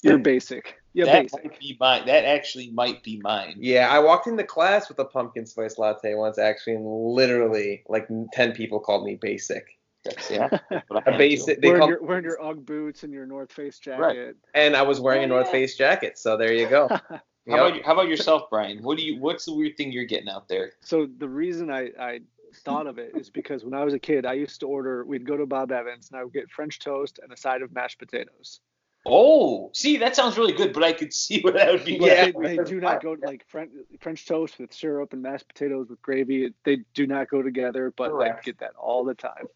You're 0.04 0.18
basic. 0.18 0.76
Yeah, 0.94 1.06
that 1.06 1.22
basic. 1.24 1.44
might 1.46 1.60
be 1.60 1.78
mine. 1.80 2.06
That 2.08 2.26
actually 2.26 2.70
might 2.72 3.02
be 3.04 3.20
mine. 3.24 3.56
Yeah, 3.60 3.88
I 3.90 4.00
walked 4.00 4.28
into 4.28 4.44
class 4.44 4.90
with 4.90 5.00
a 5.00 5.06
pumpkin 5.06 5.46
spice 5.46 5.78
latte 5.78 6.16
once, 6.16 6.38
actually, 6.38 6.74
and 6.74 6.86
literally 6.86 7.84
like 7.88 8.08
ten 8.34 8.52
people 8.52 8.80
called 8.80 9.06
me 9.06 9.16
basic. 9.16 9.78
That's, 10.04 10.32
yeah. 10.32 10.48
that's 10.70 10.90
what 10.90 11.08
I 11.08 11.12
A 11.16 11.18
basic. 11.18 11.62
They 11.62 11.68
wearing 11.68 11.80
called, 11.80 11.90
your 11.90 12.04
wearing 12.04 12.24
your 12.24 12.42
UGG 12.44 12.66
boots 12.66 13.04
and 13.04 13.14
your 13.14 13.26
North 13.26 13.52
Face 13.52 13.78
jacket. 13.80 14.02
Right. 14.02 14.36
and 14.56 14.76
I 14.76 14.82
was 14.82 15.00
wearing 15.00 15.22
Oh, 15.22 15.26
a 15.26 15.28
North 15.28 15.46
yeah. 15.48 15.52
Face 15.52 15.78
jacket, 15.78 16.18
so 16.18 16.38
there 16.38 16.54
you 16.54 16.68
go. 16.68 16.88
How 17.50 17.68
about 17.68 17.82
how 17.84 17.94
about 17.94 18.08
yourself, 18.08 18.44
Brian? 18.52 18.84
What 18.84 18.98
do 19.00 19.04
you? 19.04 19.20
What's 19.20 19.46
the 19.46 19.54
weird 19.54 19.76
thing 19.76 19.92
you're 19.92 20.04
getting 20.06 20.30
out 20.30 20.48
there? 20.48 20.74
So 20.82 21.08
the 21.18 21.28
reason 21.28 21.72
I, 21.72 21.90
I 22.00 22.20
thought 22.64 22.86
of 22.86 23.00
it 23.00 23.14
is 23.16 23.32
because 23.32 23.64
when 23.66 23.74
I 23.74 23.84
was 23.84 23.96
a 23.96 24.00
kid, 24.00 24.28
I 24.28 24.34
used 24.34 24.60
to 24.60 24.68
order. 24.68 25.04
We'd 25.04 25.26
go 25.26 25.36
to 25.38 25.48
Bob 25.48 25.72
Evans 25.72 26.10
and 26.12 26.20
I 26.20 26.24
would 26.24 26.34
get 26.34 26.52
French 26.52 26.78
toast 26.78 27.20
and 27.22 27.32
a 27.34 27.36
side 27.38 27.64
of 27.64 27.74
mashed 27.74 27.98
potatoes. 27.98 28.60
Oh, 29.08 29.72
see, 29.74 29.98
that 29.98 30.16
sounds 30.16 30.38
really 30.38 30.54
good, 30.54 30.72
but 30.72 30.84
I 30.84 30.94
could 30.94 31.12
see 31.12 31.42
where 31.42 31.54
that 31.54 31.72
would 31.72 31.84
be. 31.84 31.98
But 31.98 32.06
Yeah. 32.10 32.26
they, 32.40 32.58
they 32.58 32.64
do 32.64 32.80
not 32.80 33.02
go 33.02 33.18
like 33.26 33.44
French, 33.48 33.72
French 34.00 34.28
toast 34.28 34.60
with 34.60 34.72
syrup 34.72 35.12
and 35.12 35.24
mashed 35.24 35.48
potatoes 35.48 35.88
with 35.90 36.00
gravy. 36.04 36.54
They 36.64 36.84
do 36.94 37.08
not 37.08 37.28
go 37.28 37.42
together, 37.42 37.92
but 37.98 38.10
I 38.10 38.10
Correct. 38.10 38.46
get 38.46 38.60
that 38.60 38.76
all 38.78 39.04
the 39.04 39.16
time. 39.16 39.48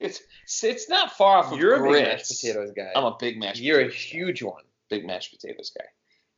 It's 0.00 0.22
it's 0.62 0.88
not 0.88 1.12
far 1.12 1.38
off 1.38 1.52
of 1.52 1.58
You're 1.58 1.74
a 1.74 1.92
big 1.92 2.02
mashed 2.04 2.28
potatoes 2.28 2.72
guy. 2.76 2.90
I'm 2.94 3.04
a 3.04 3.16
big 3.18 3.38
mashed. 3.38 3.60
You're 3.60 3.80
a 3.80 3.86
potatoes 3.86 4.02
guy. 4.04 4.16
huge 4.18 4.42
one. 4.42 4.62
big 4.88 5.06
mashed 5.06 5.32
potatoes 5.32 5.72
guy. 5.76 5.86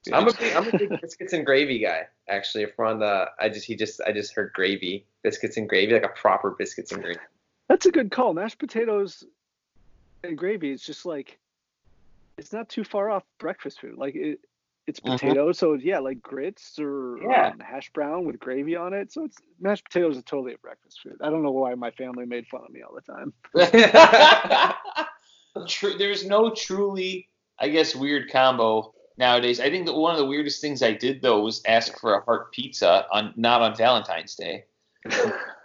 Dude, 0.04 0.14
I'm 0.14 0.28
a 0.28 0.32
big, 0.32 0.54
I'm 0.54 0.68
a 0.68 0.78
big 0.78 1.00
biscuits 1.00 1.32
and 1.32 1.44
gravy 1.44 1.78
guy. 1.78 2.06
Actually, 2.28 2.64
if 2.64 2.78
we're 2.78 2.86
on 2.86 3.00
the, 3.00 3.30
I 3.38 3.48
just 3.48 3.66
he 3.66 3.74
just 3.74 4.00
I 4.00 4.12
just 4.12 4.34
heard 4.34 4.52
gravy, 4.52 5.06
biscuits 5.22 5.56
and 5.56 5.68
gravy, 5.68 5.92
like 5.92 6.04
a 6.04 6.08
proper 6.08 6.52
biscuits 6.52 6.92
and 6.92 7.02
gravy. 7.02 7.20
That's 7.68 7.86
a 7.86 7.90
good 7.90 8.10
call. 8.10 8.32
Mashed 8.32 8.58
potatoes 8.58 9.24
and 10.22 10.38
gravy. 10.38 10.70
It's 10.70 10.84
just 10.84 11.04
like 11.04 11.38
it's 12.38 12.52
not 12.52 12.68
too 12.68 12.84
far 12.84 13.10
off 13.10 13.24
breakfast 13.38 13.80
food. 13.80 13.98
Like 13.98 14.14
it, 14.14 14.40
it's 14.88 15.00
Mhm. 15.00 15.18
potatoes, 15.18 15.58
so 15.58 15.74
yeah, 15.74 15.98
like 15.98 16.20
grits 16.22 16.78
or 16.78 17.18
Yeah. 17.22 17.48
um, 17.48 17.60
hash 17.60 17.90
brown 17.92 18.24
with 18.24 18.38
gravy 18.40 18.74
on 18.76 18.94
it. 18.94 19.12
So 19.12 19.24
it's 19.24 19.36
mashed 19.60 19.84
potatoes 19.84 20.16
is 20.16 20.24
totally 20.24 20.54
a 20.54 20.58
breakfast 20.58 21.00
food. 21.02 21.16
I 21.22 21.30
don't 21.30 21.42
know 21.42 21.50
why 21.52 21.74
my 21.74 21.90
family 21.92 22.24
made 22.26 22.46
fun 22.48 22.62
of 22.64 22.70
me 22.70 22.82
all 22.82 22.94
the 22.94 23.02
time. 23.02 23.32
True, 25.68 25.96
there's 25.98 26.26
no 26.26 26.54
truly, 26.54 27.28
I 27.58 27.68
guess, 27.68 27.94
weird 27.94 28.30
combo 28.30 28.94
nowadays. 29.16 29.60
I 29.60 29.70
think 29.70 29.86
that 29.86 29.94
one 29.94 30.12
of 30.12 30.18
the 30.18 30.26
weirdest 30.26 30.60
things 30.60 30.82
I 30.82 30.92
did 30.92 31.20
though 31.20 31.42
was 31.42 31.62
ask 31.66 31.98
for 32.00 32.14
a 32.14 32.24
heart 32.24 32.52
pizza 32.52 33.06
on 33.12 33.34
not 33.36 33.60
on 33.62 33.76
Valentine's 33.76 34.34
Day. 34.34 34.64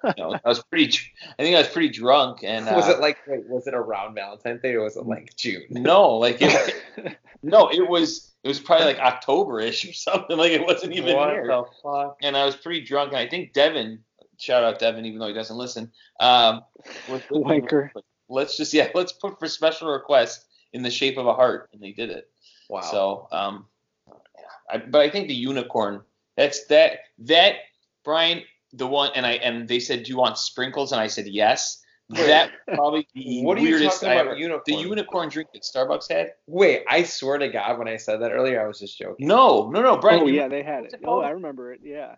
You 0.06 0.12
know, 0.18 0.38
I 0.44 0.50
was 0.50 0.62
pretty. 0.66 0.98
I 1.40 1.44
think 1.44 1.56
I 1.56 1.60
was 1.60 1.70
pretty 1.70 1.88
drunk, 1.88 2.40
and 2.44 2.68
uh, 2.68 2.74
was 2.76 2.90
it 2.90 3.00
like 3.00 3.20
wait, 3.26 3.48
was 3.48 3.68
it 3.68 3.74
around 3.74 4.16
Valentine's 4.16 4.62
Day 4.62 4.74
or 4.74 4.84
was 4.84 4.98
it 4.98 5.06
like 5.06 5.34
June? 5.38 5.64
no, 5.70 6.18
like 6.18 6.40
it, 6.42 7.18
no, 7.42 7.70
it 7.72 7.88
was. 7.88 8.33
It 8.44 8.48
was 8.48 8.60
probably 8.60 8.88
like 8.88 9.00
October-ish 9.00 9.86
or 9.90 9.94
something. 9.94 10.38
Like 10.38 10.52
it 10.52 10.66
wasn't 10.66 10.94
even 10.94 11.16
what 11.16 11.30
here. 11.30 11.48
the 11.48 11.66
fuck? 11.82 12.18
and 12.22 12.36
I 12.36 12.46
was 12.46 12.56
pretty 12.56 12.82
drunk. 12.82 13.10
And 13.10 13.18
I 13.18 13.28
think 13.28 13.54
Devin, 13.54 14.00
shout 14.38 14.64
out 14.64 14.80
Devin, 14.80 15.06
even 15.06 15.20
though 15.20 15.28
he 15.28 15.34
doesn't 15.34 15.58
listen. 15.58 15.92
Um, 16.20 16.62
was- 17.10 17.22
Wanker. 17.32 17.90
Let's 18.30 18.58
just 18.58 18.74
yeah, 18.74 18.90
let's 18.96 19.12
put 19.12 19.38
for 19.40 19.48
special 19.48 19.90
request 19.90 20.46
in 20.72 20.82
the 20.82 20.90
shape 20.90 21.18
of 21.18 21.28
a 21.28 21.34
heart, 21.34 21.70
and 21.74 21.82
they 21.82 21.92
did 21.92 22.10
it. 22.10 22.30
Wow. 22.70 22.82
So 22.82 23.28
um, 23.32 23.66
yeah, 24.08 24.46
I, 24.70 24.78
but 24.78 25.02
I 25.02 25.10
think 25.10 25.28
the 25.28 25.36
unicorn. 25.36 26.02
That's 26.36 26.66
that 26.68 27.00
that 27.20 27.56
Brian 28.04 28.42
the 28.74 28.88
one, 28.88 29.12
and 29.16 29.26
I 29.26 29.34
and 29.34 29.68
they 29.68 29.80
said, 29.80 30.04
do 30.04 30.12
you 30.12 30.18
want 30.18 30.38
sprinkles? 30.38 30.92
And 30.92 31.00
I 31.00 31.08
said 31.08 31.28
yes. 31.28 31.83
That 32.10 32.52
probably 32.68 33.08
the 33.14 33.44
What 33.44 33.58
are 33.58 33.62
you 33.62 33.70
weirdest 33.72 34.02
talking 34.02 34.10
I 34.10 34.22
about? 34.22 34.28
ever- 34.32 34.38
Unicorn. 34.40 34.64
The 34.66 34.76
unicorn 34.76 35.30
drink 35.30 35.50
that 35.54 35.64
Starbucks 35.64 36.12
had? 36.12 36.34
Wait, 36.48 36.84
I 36.88 37.04
swear 37.04 37.38
to 37.38 37.48
God, 37.48 37.80
when 37.80 37.88
I 37.88 37.98
said 37.98 38.22
that 38.22 38.32
earlier, 38.32 38.64
I 38.64 38.68
was 38.68 38.80
just 38.80 38.98
joking. 38.98 39.28
No, 39.28 39.70
no, 39.70 39.82
no, 39.82 39.98
Brian. 39.98 40.22
oh 40.22 40.28
you- 40.28 40.36
yeah, 40.36 40.48
they 40.48 40.64
had 40.64 40.86
it. 40.86 40.94
it 40.94 41.02
Oh. 41.06 41.22
I 41.22 41.32
remember 41.32 41.72
it. 41.74 41.82
Yeah. 41.84 42.16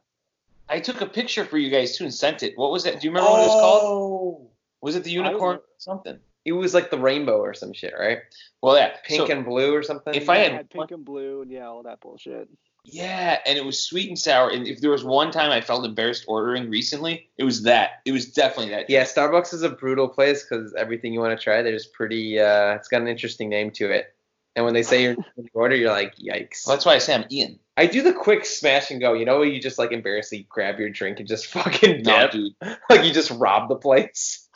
I 0.68 0.80
took 0.80 1.02
a 1.02 1.06
picture 1.06 1.46
for 1.46 1.58
you 1.60 1.70
guys 1.70 1.96
too 1.98 2.06
and 2.06 2.14
sent 2.14 2.42
it. 2.44 2.58
What 2.58 2.72
was 2.72 2.84
that? 2.86 3.00
Do 3.00 3.08
you 3.08 3.12
remember 3.12 3.30
what 3.32 3.42
it 3.42 3.48
was 3.48 3.62
called? 3.62 3.82
Oh, 3.84 4.50
Was 4.82 4.96
it 4.96 5.04
the 5.04 5.12
unicorn 5.12 5.60
something? 5.78 6.20
it 6.44 6.52
was 6.54 6.74
like 6.74 6.90
the 6.92 6.98
rainbow 7.00 7.40
or 7.40 7.54
some 7.54 7.74
shit, 7.74 7.94
right? 8.00 8.20
Well, 8.62 8.76
yeah, 8.76 8.96
Pink 9.04 9.28
so- 9.28 9.34
and 9.34 9.46
blue 9.46 9.74
or 9.76 9.84
something. 9.84 10.14
If 10.16 10.30
I 10.30 10.38
had 10.38 10.52
had 10.52 10.70
pink 10.70 10.92
and 10.92 11.06
blue 11.06 11.42
and 11.44 11.52
yeah, 11.52 11.68
all 11.68 11.84
that 11.84 12.00
bullshit. 12.02 12.50
Yeah, 12.86 13.40
and 13.46 13.58
it 13.58 13.66
was 13.66 13.82
sweet 13.82 14.10
and 14.10 14.18
sour. 14.18 14.50
And 14.50 14.68
if 14.68 14.80
there 14.82 14.92
was 14.92 15.04
one 15.04 15.32
time 15.32 15.52
I 15.52 15.62
felt 15.62 15.86
embarrassed 15.86 16.26
ordering 16.28 16.70
recently, 16.70 17.30
it 17.38 17.44
was 17.44 17.64
that. 17.64 18.02
It 18.06 18.12
was 18.12 18.32
definitely 18.32 18.72
that. 18.72 18.90
yeah, 18.90 19.04
Starbucks 19.04 19.54
is 19.54 19.64
a 19.64 19.70
brutal 19.70 20.08
place 20.08 20.44
because 20.44 20.74
everything 20.76 21.14
you 21.14 21.20
want 21.20 21.38
to 21.38 21.44
try, 21.44 21.62
there's 21.62 21.88
pretty. 21.88 22.40
uh 22.40 22.76
It's 22.76 22.88
got 22.88 23.02
an 23.02 23.08
interesting 23.08 23.50
name 23.50 23.72
to 23.72 23.92
it. 23.92 24.14
And 24.56 24.64
when 24.64 24.74
they 24.74 24.84
say 24.84 25.04
you're 25.04 25.12
in 25.38 25.50
order, 25.54 25.76
you're 25.76 25.92
like, 25.92 26.16
yikes. 26.16 26.66
Well, 26.66 26.76
that's 26.76 26.86
why 26.86 26.94
I 26.96 27.00
say 27.00 27.14
I'm 27.16 27.26
Ian. 27.30 27.60
I 27.78 27.88
do 27.88 28.02
the 28.02 28.14
quick 28.14 28.46
smash 28.46 28.90
and 28.90 29.02
go. 29.02 29.12
You 29.14 29.26
know, 29.26 29.40
where 29.40 29.48
you 29.48 29.60
just 29.60 29.78
like 29.78 29.92
embarrassingly 29.92 30.48
grab 30.50 30.80
your 30.80 30.90
drink 30.90 31.20
and 31.20 31.28
just 31.28 31.48
fucking 31.56 32.04
No, 32.04 32.22
dip, 32.22 32.32
dude, 32.32 32.54
like 32.90 33.04
you 33.04 33.12
just 33.12 33.32
rob 33.32 33.68
the 33.68 33.76
place. 33.76 34.48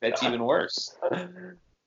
that's 0.00 0.22
even 0.22 0.44
worse. 0.44 0.94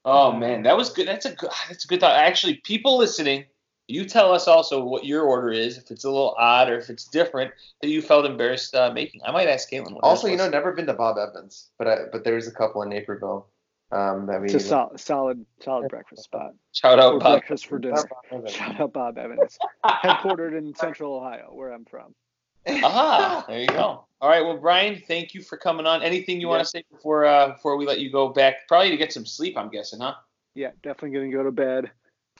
Oh 0.03 0.31
man, 0.33 0.63
that 0.63 0.75
was 0.75 0.89
good. 0.89 1.07
That's 1.07 1.25
a 1.25 1.33
good. 1.35 1.51
That's 1.69 1.85
a 1.85 1.87
good 1.87 1.99
thought. 1.99 2.15
Actually, 2.17 2.55
people 2.55 2.97
listening, 2.97 3.45
you 3.91 4.05
tell 4.05 4.33
us 4.33 4.47
also 4.47 4.83
what 4.83 5.05
your 5.05 5.23
order 5.23 5.51
is. 5.51 5.77
If 5.77 5.91
it's 5.91 6.03
a 6.03 6.09
little 6.09 6.35
odd 6.37 6.69
or 6.69 6.77
if 6.77 6.89
it's 6.89 7.05
different 7.05 7.51
that 7.81 7.89
you 7.89 8.01
felt 8.01 8.25
embarrassed 8.25 8.73
uh, 8.75 8.91
making. 8.93 9.21
I 9.25 9.31
might 9.31 9.47
ask 9.47 9.69
Caitlin. 9.69 9.93
What 9.93 10.03
Also, 10.03 10.27
you 10.27 10.37
know, 10.37 10.49
never 10.49 10.71
been 10.71 10.87
to 10.87 10.93
Bob 10.93 11.17
Evans, 11.17 11.69
but 11.77 11.87
I, 11.87 11.97
but 12.11 12.23
there's 12.23 12.47
a 12.47 12.51
couple 12.51 12.81
in 12.83 12.89
Naperville 12.89 13.47
um, 13.91 14.25
that 14.27 14.41
we. 14.41 14.45
It's 14.47 14.55
a 14.55 14.59
sol- 14.59 14.93
solid, 14.95 15.45
solid 15.63 15.89
breakfast 15.89 16.23
spot. 16.23 16.53
shout 16.73 16.99
Or 16.99 17.15
out 17.15 17.19
Bob. 17.19 17.31
breakfast 17.33 17.67
for 17.67 17.79
dinner. 17.79 18.07
Shout 18.47 18.79
out 18.79 18.93
Bob 18.93 19.17
Evans, 19.17 19.59
headquartered 19.85 20.57
in 20.57 20.73
Central 20.75 21.15
Ohio, 21.15 21.49
where 21.51 21.71
I'm 21.71 21.85
from. 21.85 22.15
Ah, 22.67 23.43
there 23.47 23.59
you 23.59 23.67
go. 23.67 24.05
All 24.21 24.29
right, 24.29 24.41
well, 24.41 24.57
Brian, 24.57 25.01
thank 25.07 25.33
you 25.33 25.41
for 25.41 25.57
coming 25.57 25.87
on. 25.87 26.03
Anything 26.03 26.39
you 26.39 26.47
want 26.47 26.61
to 26.61 26.69
say 26.69 26.83
before 26.91 27.25
uh, 27.25 27.49
before 27.53 27.75
we 27.75 27.85
let 27.87 27.99
you 27.99 28.11
go 28.11 28.29
back? 28.29 28.67
Probably 28.67 28.91
to 28.91 28.97
get 28.97 29.11
some 29.11 29.25
sleep, 29.25 29.57
I'm 29.57 29.69
guessing, 29.69 29.99
huh? 29.99 30.13
Yeah, 30.53 30.71
definitely 30.83 31.17
gonna 31.17 31.31
go 31.31 31.43
to 31.43 31.51
bed. 31.51 31.91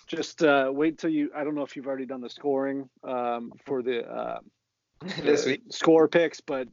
Just 0.07 0.43
uh, 0.43 0.69
wait 0.73 0.97
till 0.97 1.09
you. 1.09 1.31
I 1.35 1.43
don't 1.43 1.55
know 1.55 1.63
if 1.63 1.75
you've 1.75 1.87
already 1.87 2.05
done 2.05 2.21
the 2.21 2.29
scoring 2.29 2.89
um, 3.03 3.51
for 3.65 3.81
the, 3.81 4.05
uh, 4.11 4.39
this 5.21 5.45
week. 5.45 5.61
score 5.69 6.07
picks, 6.07 6.41
but 6.41 6.67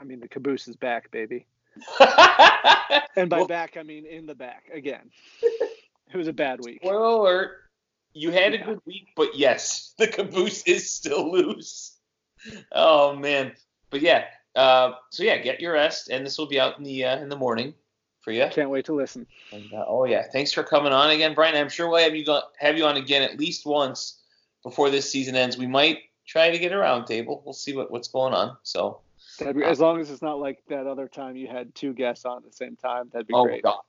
I 0.00 0.04
mean 0.04 0.20
the 0.20 0.28
caboose 0.28 0.68
is 0.68 0.76
back, 0.76 1.10
baby. 1.10 1.46
And 3.16 3.30
by 3.30 3.38
Well- 3.38 3.46
back, 3.46 3.76
I 3.76 3.82
mean 3.82 4.06
in 4.06 4.26
the 4.26 4.34
back 4.34 4.64
again. 4.72 5.10
it 5.42 6.16
was 6.16 6.28
a 6.28 6.32
bad 6.32 6.60
week. 6.64 6.80
Spoiler 6.82 7.04
alert: 7.04 7.50
you 8.12 8.30
had 8.30 8.54
a 8.54 8.58
good 8.58 8.80
week, 8.86 9.08
but 9.16 9.36
yes, 9.36 9.94
the 9.98 10.06
caboose 10.08 10.62
is 10.64 10.92
still 10.92 11.30
loose. 11.32 11.96
Oh 12.72 13.14
man, 13.16 13.52
but 13.90 14.00
yeah. 14.02 14.24
Uh, 14.54 14.92
so 15.10 15.22
yeah, 15.22 15.38
get 15.38 15.60
your 15.60 15.72
rest, 15.72 16.10
and 16.10 16.24
this 16.24 16.38
will 16.38 16.46
be 16.46 16.60
out 16.60 16.76
in 16.78 16.84
the 16.84 17.04
uh, 17.04 17.18
in 17.18 17.28
the 17.28 17.36
morning 17.36 17.74
for 18.24 18.32
you. 18.32 18.46
Can't 18.50 18.70
wait 18.70 18.86
to 18.86 18.94
listen. 18.94 19.26
And, 19.52 19.72
uh, 19.72 19.84
oh 19.86 20.06
yeah, 20.06 20.24
thanks 20.32 20.50
for 20.50 20.62
coming 20.62 20.92
on 20.92 21.10
again, 21.10 21.34
Brian. 21.34 21.54
I'm 21.54 21.68
sure 21.68 21.88
we'll 21.88 22.02
have 22.02 22.16
you 22.16 22.24
go- 22.24 22.42
have 22.58 22.78
you 22.78 22.86
on 22.86 22.96
again 22.96 23.22
at 23.22 23.38
least 23.38 23.66
once 23.66 24.22
before 24.62 24.90
this 24.90 25.10
season 25.10 25.36
ends. 25.36 25.58
We 25.58 25.66
might 25.66 25.98
try 26.26 26.50
to 26.50 26.58
get 26.58 26.72
a 26.72 26.76
roundtable. 26.76 27.42
We'll 27.44 27.52
see 27.52 27.76
what, 27.76 27.90
what's 27.90 28.08
going 28.08 28.32
on. 28.32 28.56
So, 28.62 29.00
be, 29.38 29.62
as 29.62 29.78
long 29.78 30.00
as 30.00 30.10
it's 30.10 30.22
not 30.22 30.40
like 30.40 30.62
that 30.68 30.86
other 30.86 31.06
time 31.06 31.36
you 31.36 31.46
had 31.46 31.74
two 31.74 31.92
guests 31.92 32.24
on 32.24 32.38
at 32.38 32.44
the 32.44 32.52
same 32.52 32.76
time, 32.76 33.10
that'd 33.12 33.26
be 33.26 33.34
oh 33.34 33.44
great. 33.44 33.62
god, 33.62 33.80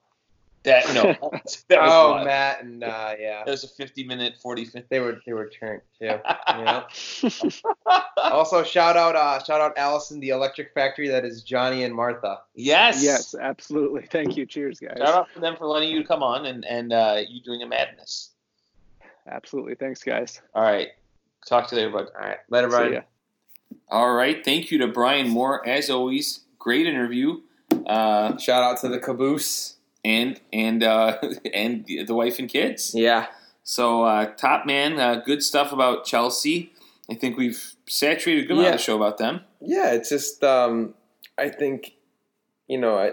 that 0.66 0.84
no, 0.94 1.02
that 1.32 1.32
was 1.32 1.64
Oh, 1.70 2.10
wild. 2.12 2.26
Matt 2.26 2.62
and 2.62 2.84
uh, 2.84 3.14
yeah, 3.18 3.42
That 3.44 3.50
was 3.50 3.64
a 3.64 3.68
50 3.68 4.04
minute, 4.04 4.34
40 4.42 4.64
minute. 4.74 4.86
they 4.90 5.00
were 5.00 5.20
they 5.24 5.32
were 5.32 5.48
turned 5.48 5.80
too. 5.98 6.04
yeah. 6.30 6.82
Also, 8.18 8.62
shout 8.62 8.96
out 8.96 9.16
uh, 9.16 9.42
shout 9.42 9.60
out 9.60 9.76
Allison, 9.78 10.20
the 10.20 10.30
Electric 10.30 10.72
Factory. 10.74 11.08
That 11.08 11.24
is 11.24 11.42
Johnny 11.42 11.84
and 11.84 11.94
Martha. 11.94 12.40
yes, 12.54 13.02
yes, 13.02 13.34
absolutely. 13.40 14.06
Thank 14.10 14.36
you. 14.36 14.46
Cheers, 14.46 14.80
guys. 14.80 14.96
Shout 14.98 15.08
out 15.14 15.28
to 15.34 15.40
them 15.40 15.56
for 15.56 15.66
letting 15.66 15.90
you 15.90 16.04
come 16.04 16.22
on 16.22 16.46
and 16.46 16.64
and 16.64 16.92
uh, 16.92 17.20
you 17.28 17.40
doing 17.42 17.62
a 17.62 17.66
madness. 17.66 18.30
Absolutely. 19.28 19.74
Thanks, 19.74 20.02
guys. 20.02 20.40
All 20.54 20.62
right, 20.62 20.88
talk 21.46 21.68
to 21.68 21.76
you 21.76 21.82
later, 21.82 21.92
bud. 21.92 22.06
All 22.20 22.26
right, 22.28 22.38
later, 22.50 22.70
See 22.70 22.76
Brian. 22.76 22.92
ya. 22.92 23.00
All 23.88 24.12
right, 24.14 24.44
thank 24.44 24.70
you 24.70 24.78
to 24.78 24.88
Brian 24.88 25.28
Moore 25.28 25.66
as 25.68 25.90
always. 25.90 26.40
Great 26.58 26.86
interview. 26.86 27.40
Uh, 27.86 28.36
Shout 28.38 28.62
out 28.62 28.80
to 28.80 28.88
the 28.88 28.98
caboose. 28.98 29.75
And 30.04 30.40
and 30.52 30.82
uh, 30.82 31.18
and 31.54 31.84
the 31.86 32.14
wife 32.14 32.38
and 32.38 32.48
kids. 32.48 32.94
Yeah. 32.94 33.26
So 33.62 34.04
uh, 34.04 34.26
top 34.34 34.64
man, 34.66 35.00
uh, 35.00 35.16
good 35.16 35.42
stuff 35.42 35.72
about 35.72 36.04
Chelsea. 36.04 36.72
I 37.10 37.14
think 37.14 37.36
we've 37.36 37.74
saturated 37.88 38.44
a 38.44 38.46
good 38.46 38.56
amount 38.58 38.74
of 38.74 38.74
the 38.74 38.84
show 38.84 38.96
about 38.96 39.18
them. 39.18 39.40
Yeah, 39.60 39.92
it's 39.92 40.08
just 40.08 40.42
um, 40.44 40.94
I 41.38 41.48
think 41.48 41.94
you 42.68 42.78
know 42.78 42.96
I, 42.96 43.12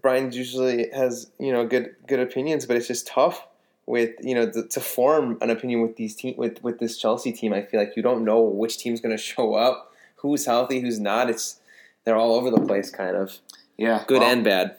Brian 0.00 0.32
usually 0.32 0.88
has 0.90 1.30
you 1.38 1.52
know 1.52 1.66
good 1.66 1.96
good 2.06 2.20
opinions, 2.20 2.66
but 2.66 2.76
it's 2.76 2.88
just 2.88 3.06
tough 3.06 3.46
with 3.86 4.14
you 4.20 4.34
know 4.34 4.50
to, 4.50 4.68
to 4.68 4.80
form 4.80 5.38
an 5.40 5.50
opinion 5.50 5.82
with 5.82 5.96
these 5.96 6.14
team 6.14 6.34
with 6.36 6.62
with 6.62 6.78
this 6.78 6.96
Chelsea 6.96 7.32
team. 7.32 7.52
I 7.52 7.62
feel 7.62 7.80
like 7.80 7.96
you 7.96 8.02
don't 8.02 8.24
know 8.24 8.40
which 8.40 8.78
team's 8.78 9.00
going 9.00 9.16
to 9.16 9.22
show 9.22 9.54
up, 9.54 9.92
who's 10.16 10.46
healthy, 10.46 10.80
who's 10.80 11.00
not. 11.00 11.30
It's 11.30 11.60
they're 12.04 12.16
all 12.16 12.34
over 12.34 12.50
the 12.50 12.60
place, 12.60 12.90
kind 12.90 13.16
of 13.16 13.38
Yeah, 13.76 14.04
good 14.06 14.20
well, 14.20 14.30
and 14.30 14.44
bad. 14.44 14.76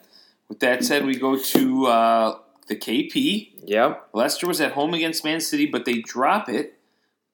With 0.50 0.60
that 0.60 0.84
said, 0.84 1.06
we 1.06 1.16
go 1.16 1.38
to 1.38 1.86
uh, 1.88 2.40
the 2.68 2.76
KP. 2.76 3.52
Yep. 3.64 4.10
Leicester 4.14 4.48
was 4.48 4.60
at 4.60 4.74
home 4.74 4.94
against 4.94 5.24
Man 5.24 5.40
City, 5.40 5.68
but 5.68 5.86
they 5.86 6.02
drop 6.02 6.50
it. 6.50 6.74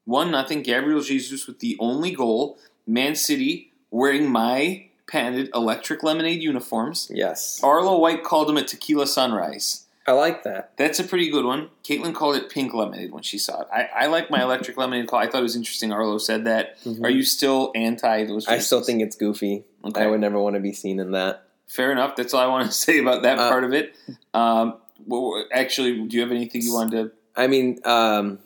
1 0.03 0.29
nothing. 0.29 0.61
Gabriel 0.61 1.01
Jesus 1.01 1.47
with 1.47 1.59
the 1.59 1.77
only 1.79 2.11
goal. 2.11 2.59
Man 2.85 3.15
City 3.15 3.71
wearing 3.89 4.29
my 4.29 4.87
patented 5.07 5.49
electric 5.55 6.03
lemonade 6.03 6.41
uniforms. 6.41 7.09
Yes. 7.13 7.59
Arlo 7.63 7.97
White 7.97 8.23
called 8.23 8.49
them 8.49 8.57
a 8.57 8.63
tequila 8.63 9.07
sunrise. 9.07 9.85
I 10.07 10.11
like 10.11 10.43
that. 10.43 10.73
That's 10.77 10.99
a 10.99 11.03
pretty 11.03 11.31
good 11.31 11.45
one. 11.45 11.69
Caitlin 11.83 12.13
called 12.13 12.35
it 12.35 12.51
pink 12.51 12.75
lemonade 12.75 13.11
when 13.11 13.23
she 13.23 13.39
saw 13.39 13.61
it. 13.61 13.67
I, 13.73 13.89
I 14.03 14.05
like 14.05 14.29
my 14.29 14.43
electric 14.43 14.77
lemonade 14.77 15.07
call. 15.07 15.17
I 15.17 15.27
thought 15.27 15.39
it 15.39 15.43
was 15.43 15.55
interesting. 15.55 15.91
Arlo 15.91 16.19
said 16.19 16.45
that. 16.45 16.77
Are 17.03 17.09
you 17.09 17.23
still 17.23 17.71
anti 17.73 18.25
those? 18.25 18.45
Mm-hmm. 18.45 18.53
I 18.53 18.59
still 18.59 18.83
think 18.83 19.01
it's 19.01 19.15
goofy. 19.15 19.63
Okay. 19.83 20.03
I 20.03 20.07
would 20.07 20.21
never 20.21 20.39
want 20.39 20.55
to 20.55 20.59
be 20.59 20.73
seen 20.73 20.99
in 20.99 21.11
that. 21.11 21.44
Fair 21.67 21.91
enough. 21.91 22.15
That's 22.15 22.33
all 22.33 22.41
I 22.41 22.47
want 22.47 22.67
to 22.67 22.71
say 22.85 22.99
about 22.99 23.23
that 23.23 23.39
Uh, 23.39 23.49
part 23.49 23.63
of 23.63 23.73
it. 23.73 23.95
Um, 24.33 24.75
well, 25.05 25.45
actually, 25.51 26.05
do 26.07 26.15
you 26.15 26.21
have 26.23 26.31
anything 26.31 26.61
you 26.61 26.73
wanted 26.73 26.91
to? 27.09 27.11
I 27.35 27.47
mean, 27.47 27.79
um, 27.85 28.39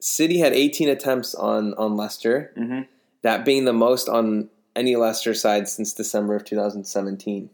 City 0.00 0.38
had 0.38 0.52
18 0.52 0.88
attempts 0.88 1.34
on 1.34 1.74
on 1.74 1.96
Leicester. 1.96 2.52
Mhm. 2.56 2.86
That 3.22 3.44
being 3.44 3.64
the 3.66 3.72
most 3.72 4.08
on 4.08 4.48
any 4.74 4.96
Leicester 4.96 5.34
side 5.34 5.68
since 5.68 5.92
December 5.92 6.34
of 6.34 6.44
2017. 6.44 7.50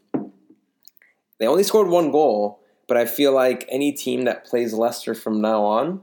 They 1.39 1.47
only 1.47 1.63
scored 1.63 1.89
one 1.89 2.11
goal, 2.11 2.61
but 2.87 2.97
I 2.97 3.05
feel 3.07 3.33
like 3.33 3.67
any 3.69 3.93
team 3.93 4.25
that 4.25 4.45
plays 4.45 4.73
Leicester 4.73 5.15
from 5.15 5.41
now 5.41 5.63
on 5.65 6.01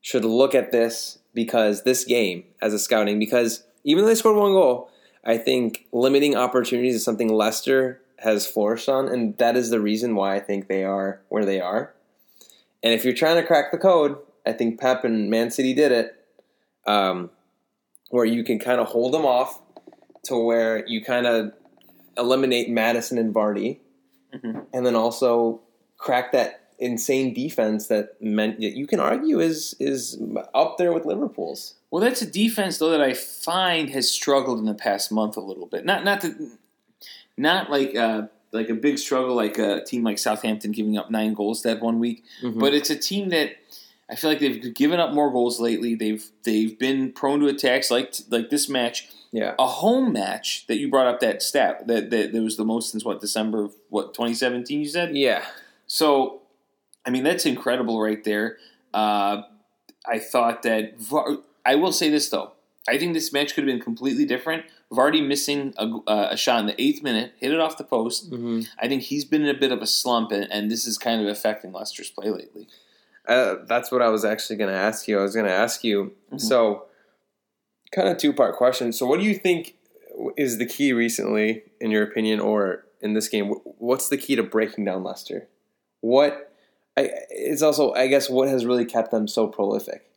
should 0.00 0.24
look 0.24 0.54
at 0.54 0.70
this 0.72 1.18
because 1.34 1.82
this 1.84 2.04
game 2.04 2.44
as 2.60 2.74
a 2.74 2.78
scouting 2.78 3.18
because 3.18 3.64
even 3.84 4.02
though 4.04 4.08
they 4.08 4.14
scored 4.14 4.36
one 4.36 4.52
goal, 4.52 4.90
I 5.24 5.36
think 5.38 5.86
limiting 5.92 6.36
opportunities 6.36 6.94
is 6.96 7.04
something 7.04 7.28
Leicester 7.28 8.00
has 8.18 8.46
flourished 8.46 8.88
on, 8.88 9.08
and 9.08 9.36
that 9.38 9.56
is 9.56 9.70
the 9.70 9.80
reason 9.80 10.14
why 10.14 10.34
I 10.34 10.40
think 10.40 10.68
they 10.68 10.84
are 10.84 11.20
where 11.28 11.44
they 11.44 11.60
are. 11.60 11.94
And 12.82 12.92
if 12.92 13.04
you're 13.04 13.14
trying 13.14 13.36
to 13.36 13.46
crack 13.46 13.70
the 13.72 13.78
code, 13.78 14.16
I 14.46 14.52
think 14.52 14.80
Pep 14.80 15.04
and 15.04 15.30
Man 15.30 15.50
City 15.50 15.74
did 15.74 15.92
it, 15.92 16.14
um, 16.86 17.30
where 18.10 18.24
you 18.24 18.44
can 18.44 18.58
kind 18.58 18.80
of 18.80 18.88
hold 18.88 19.12
them 19.14 19.26
off 19.26 19.60
to 20.24 20.36
where 20.36 20.86
you 20.86 21.02
kind 21.04 21.26
of 21.26 21.52
eliminate 22.16 22.68
Maddison 22.70 23.18
and 23.18 23.34
Vardy, 23.34 23.78
Mhm. 24.34 24.66
and 24.72 24.84
then 24.86 24.94
also 24.96 25.60
crack 25.96 26.32
that 26.32 26.60
insane 26.78 27.34
defense 27.34 27.88
that 27.88 28.20
meant 28.22 28.60
that 28.60 28.76
you 28.76 28.86
can 28.86 29.00
argue 29.00 29.40
is 29.40 29.74
is 29.80 30.20
up 30.54 30.78
there 30.78 30.92
with 30.92 31.04
Liverpool's. 31.04 31.74
Well, 31.90 32.00
that's 32.02 32.22
a 32.22 32.26
defense 32.30 32.78
though 32.78 32.90
that 32.90 33.00
I 33.00 33.14
find 33.14 33.90
has 33.90 34.10
struggled 34.10 34.58
in 34.60 34.64
the 34.66 34.74
past 34.74 35.10
month 35.10 35.36
a 35.36 35.40
little 35.40 35.66
bit. 35.66 35.84
Not 35.84 36.04
not 36.04 36.20
that, 36.20 36.36
not 37.38 37.70
like 37.70 37.94
uh, 37.96 38.22
like 38.52 38.68
a 38.70 38.74
big 38.74 38.98
struggle 38.98 39.34
like 39.34 39.58
a 39.58 39.84
team 39.84 40.02
like 40.04 40.18
Southampton 40.18 40.72
giving 40.72 40.96
up 40.98 41.10
nine 41.10 41.34
goals 41.34 41.62
that 41.62 41.80
one 41.80 41.98
week, 41.98 42.24
Mm-hmm. 42.42 42.58
but 42.60 42.74
it's 42.74 42.90
a 42.90 42.96
team 42.96 43.28
that 43.30 43.52
I 44.10 44.14
feel 44.14 44.30
like 44.30 44.40
they've 44.40 44.72
given 44.74 45.00
up 45.00 45.12
more 45.12 45.30
goals 45.30 45.60
lately. 45.60 45.94
They've 45.94 46.24
they've 46.44 46.78
been 46.78 47.12
prone 47.12 47.40
to 47.40 47.48
attacks 47.48 47.90
like 47.90 48.14
like 48.30 48.48
this 48.50 48.68
match, 48.68 49.08
yeah, 49.32 49.54
a 49.58 49.66
home 49.66 50.12
match 50.12 50.66
that 50.66 50.78
you 50.78 50.88
brought 50.90 51.06
up 51.06 51.20
that 51.20 51.42
stat 51.42 51.86
that 51.88 52.10
that, 52.10 52.32
that 52.32 52.42
was 52.42 52.56
the 52.56 52.64
most 52.64 52.90
since 52.92 53.04
what 53.04 53.20
December 53.20 53.64
of 53.64 53.74
what 53.90 54.14
2017 54.14 54.80
you 54.80 54.88
said. 54.88 55.14
yeah, 55.16 55.44
So, 55.86 56.40
I 57.04 57.10
mean, 57.10 57.22
that's 57.24 57.44
incredible 57.46 58.00
right 58.00 58.22
there. 58.24 58.56
Uh, 58.94 59.42
I 60.06 60.18
thought 60.18 60.62
that. 60.62 60.94
I 61.66 61.74
will 61.74 61.92
say 61.92 62.08
this, 62.08 62.30
though. 62.30 62.52
I 62.88 62.96
think 62.96 63.12
this 63.12 63.30
match 63.30 63.52
could 63.54 63.64
have 63.64 63.68
been 63.70 63.82
completely 63.82 64.24
different. 64.24 64.64
Vardy 64.92 65.26
missing 65.26 65.74
a, 65.76 65.86
uh, 66.06 66.28
a 66.30 66.36
shot 66.36 66.60
in 66.60 66.66
the 66.66 66.80
eighth 66.80 67.02
minute, 67.02 67.32
hit 67.38 67.52
it 67.52 67.60
off 67.60 67.76
the 67.76 67.84
post. 67.84 68.30
Mm-hmm. 68.30 68.60
I 68.78 68.88
think 68.88 69.02
he's 69.02 69.24
been 69.24 69.42
in 69.42 69.54
a 69.54 69.58
bit 69.58 69.70
of 69.70 69.82
a 69.82 69.86
slump, 69.86 70.32
and, 70.32 70.50
and 70.50 70.70
this 70.70 70.86
is 70.86 70.96
kind 70.96 71.20
of 71.20 71.28
affecting 71.28 71.72
Leicester's 71.72 72.10
play 72.10 72.30
lately. 72.30 72.68
Uh, 73.26 73.56
that's 73.66 73.92
what 73.92 74.00
I 74.00 74.08
was 74.08 74.24
actually 74.24 74.56
going 74.56 74.70
to 74.70 74.76
ask 74.76 75.06
you. 75.06 75.18
I 75.18 75.22
was 75.22 75.34
going 75.34 75.46
to 75.46 75.52
ask 75.52 75.84
you. 75.84 76.14
Mhm. 76.32 76.40
So, 76.40 76.86
kind 77.92 78.08
of 78.08 78.16
two 78.16 78.32
part 78.32 78.56
question. 78.56 78.92
So, 78.92 79.04
what 79.06 79.20
do 79.20 79.26
you 79.26 79.34
think 79.34 79.74
is 80.38 80.56
the 80.56 80.64
key 80.64 80.94
recently, 80.94 81.64
in 81.80 81.90
your 81.90 82.02
opinion, 82.02 82.40
or 82.40 82.86
in 83.02 83.12
this 83.12 83.28
game? 83.28 83.50
What's 83.64 84.08
the 84.08 84.16
key 84.16 84.36
to 84.36 84.42
breaking 84.42 84.86
down 84.86 85.04
Leicester? 85.04 85.48
What? 86.00 86.54
I, 86.96 87.10
it's 87.28 87.60
also, 87.62 87.92
I 87.92 88.06
guess, 88.06 88.30
what 88.30 88.48
has 88.48 88.64
really 88.64 88.86
kept 88.86 89.10
them 89.10 89.28
so 89.28 89.46
prolific? 89.46 90.10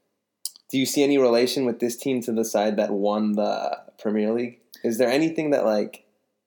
Do 0.69 0.78
you 0.78 0.86
see 0.86 1.03
any 1.03 1.17
relation 1.17 1.65
with 1.65 1.82
this 1.82 1.97
team 1.97 2.22
to 2.22 2.32
the 2.32 2.45
side 2.45 2.78
that 2.78 2.91
won 2.91 3.34
the 3.34 3.78
Premier 3.99 4.32
League? 4.32 4.61
Is 4.84 4.98
there 4.98 5.10
anything 5.10 5.52
that 5.52 5.66
like 5.66 6.06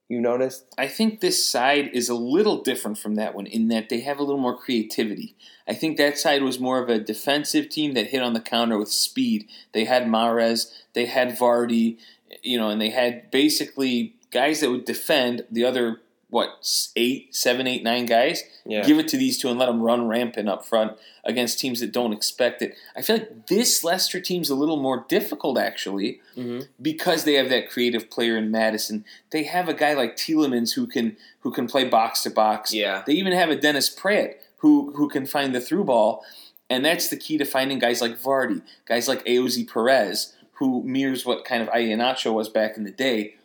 you 0.09 0.21
noticed? 0.21 0.67
I 0.77 0.89
think 0.89 1.21
this 1.21 1.49
side 1.49 1.91
is 1.93 2.09
a 2.09 2.15
little 2.15 2.63
different 2.63 2.99
from 2.99 3.15
that 3.15 3.35
one 3.35 3.47
in 3.47 3.69
that 3.69 3.89
they 3.89 4.01
have 4.01 4.19
a 4.19 4.23
little 4.23 4.41
more 4.41 4.57
creativity. 4.57 5.37
I 5.67 5.75
think 5.75 5.97
that 5.97 6.19
side 6.19 6.43
was 6.43 6.61
more 6.61 6.83
of 6.83 6.89
a 6.89 6.99
defensive 6.99 7.69
team 7.69 7.95
that 7.95 8.09
hit 8.09 8.23
on 8.23 8.35
the 8.35 8.41
counter 8.41 8.79
with 8.79 8.91
speed. 8.91 9.49
They 9.73 9.85
had 9.85 10.05
Mahrez, 10.05 10.71
they 10.93 11.07
had 11.07 11.39
Vardy, 11.39 11.99
you 12.43 12.59
know, 12.59 12.69
and 12.69 12.81
they 12.81 12.91
had 12.91 13.31
basically 13.31 14.17
guys 14.31 14.61
that 14.61 14.71
would 14.71 14.85
defend 14.85 15.45
the 15.51 15.65
other 15.65 16.01
what 16.35 16.91
eight, 16.97 17.33
seven, 17.33 17.69
eight, 17.69 17.85
nine 17.85 18.07
guys. 18.07 18.43
Yeah. 18.67 18.83
Give 18.83 18.99
it 18.99 19.07
to 19.07 19.17
these 19.17 19.39
two 19.39 19.51
and 19.51 19.57
let 19.57 19.67
them 19.67 19.81
run 19.81 20.09
rampant 20.09 20.49
up 20.49 20.67
front 20.67 20.99
against 21.23 21.61
teams 21.61 21.79
that 21.79 21.93
don't 21.93 22.13
expect 22.13 22.61
it. 22.61 22.75
I 22.97 23.03
feel 23.03 23.19
like 23.19 23.47
this 23.47 23.85
Leicester 23.85 24.21
team's 24.21 24.51
a 24.51 24.57
little 24.57 24.77
more 24.77 25.05
difficult 25.09 25.59
actually 25.59 26.21
mm-hmm. 26.37 26.63
because 26.83 27.23
they 27.23 27.35
have 27.35 27.51
that 27.51 27.71
creative 27.71 28.11
player 28.11 28.37
in 28.37 28.51
Maddison. 28.51 29.05
They 29.31 29.45
have 29.45 29.69
a 29.69 29.75
guy 29.75 29.95
like 29.95 30.17
Tielemans 30.17 30.75
who 30.75 30.89
can 30.89 31.17
who 31.43 31.53
can 31.53 31.69
play 31.69 31.85
box 31.89 32.25
to 32.25 32.31
box. 32.31 32.75
Yeah. 32.75 33.05
They 33.07 33.13
even 33.13 33.33
have 33.33 33.51
a 33.51 33.57
Dennis 33.57 33.89
Praet 33.89 34.35
who 34.57 34.93
who 34.97 35.09
can 35.09 35.27
find 35.27 35.55
the 35.55 35.61
through 35.61 35.85
ball, 35.85 36.25
and 36.69 36.85
that's 36.85 37.11
the 37.11 37.17
key 37.17 37.39
to 37.39 37.45
finding 37.45 37.79
guys 37.79 38.01
like 38.01 38.21
Vardy, 38.21 38.61
guys 38.87 39.07
like 39.07 39.25
Ayoze 39.25 39.73
Perez, 39.73 40.35
who 40.55 40.83
mirrors 40.83 41.25
what 41.25 41.45
kind 41.45 41.63
of 41.63 41.69
Iheanacho 41.69 42.35
was 42.35 42.49
back 42.49 42.77
in 42.77 42.83
the 42.83 42.91
day. 42.91 43.37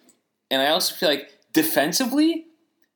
And 0.49 0.59
I 0.59 0.69
also 0.69 0.95
feel 0.95 1.09
like 1.09 1.31
defensively, 1.53 2.47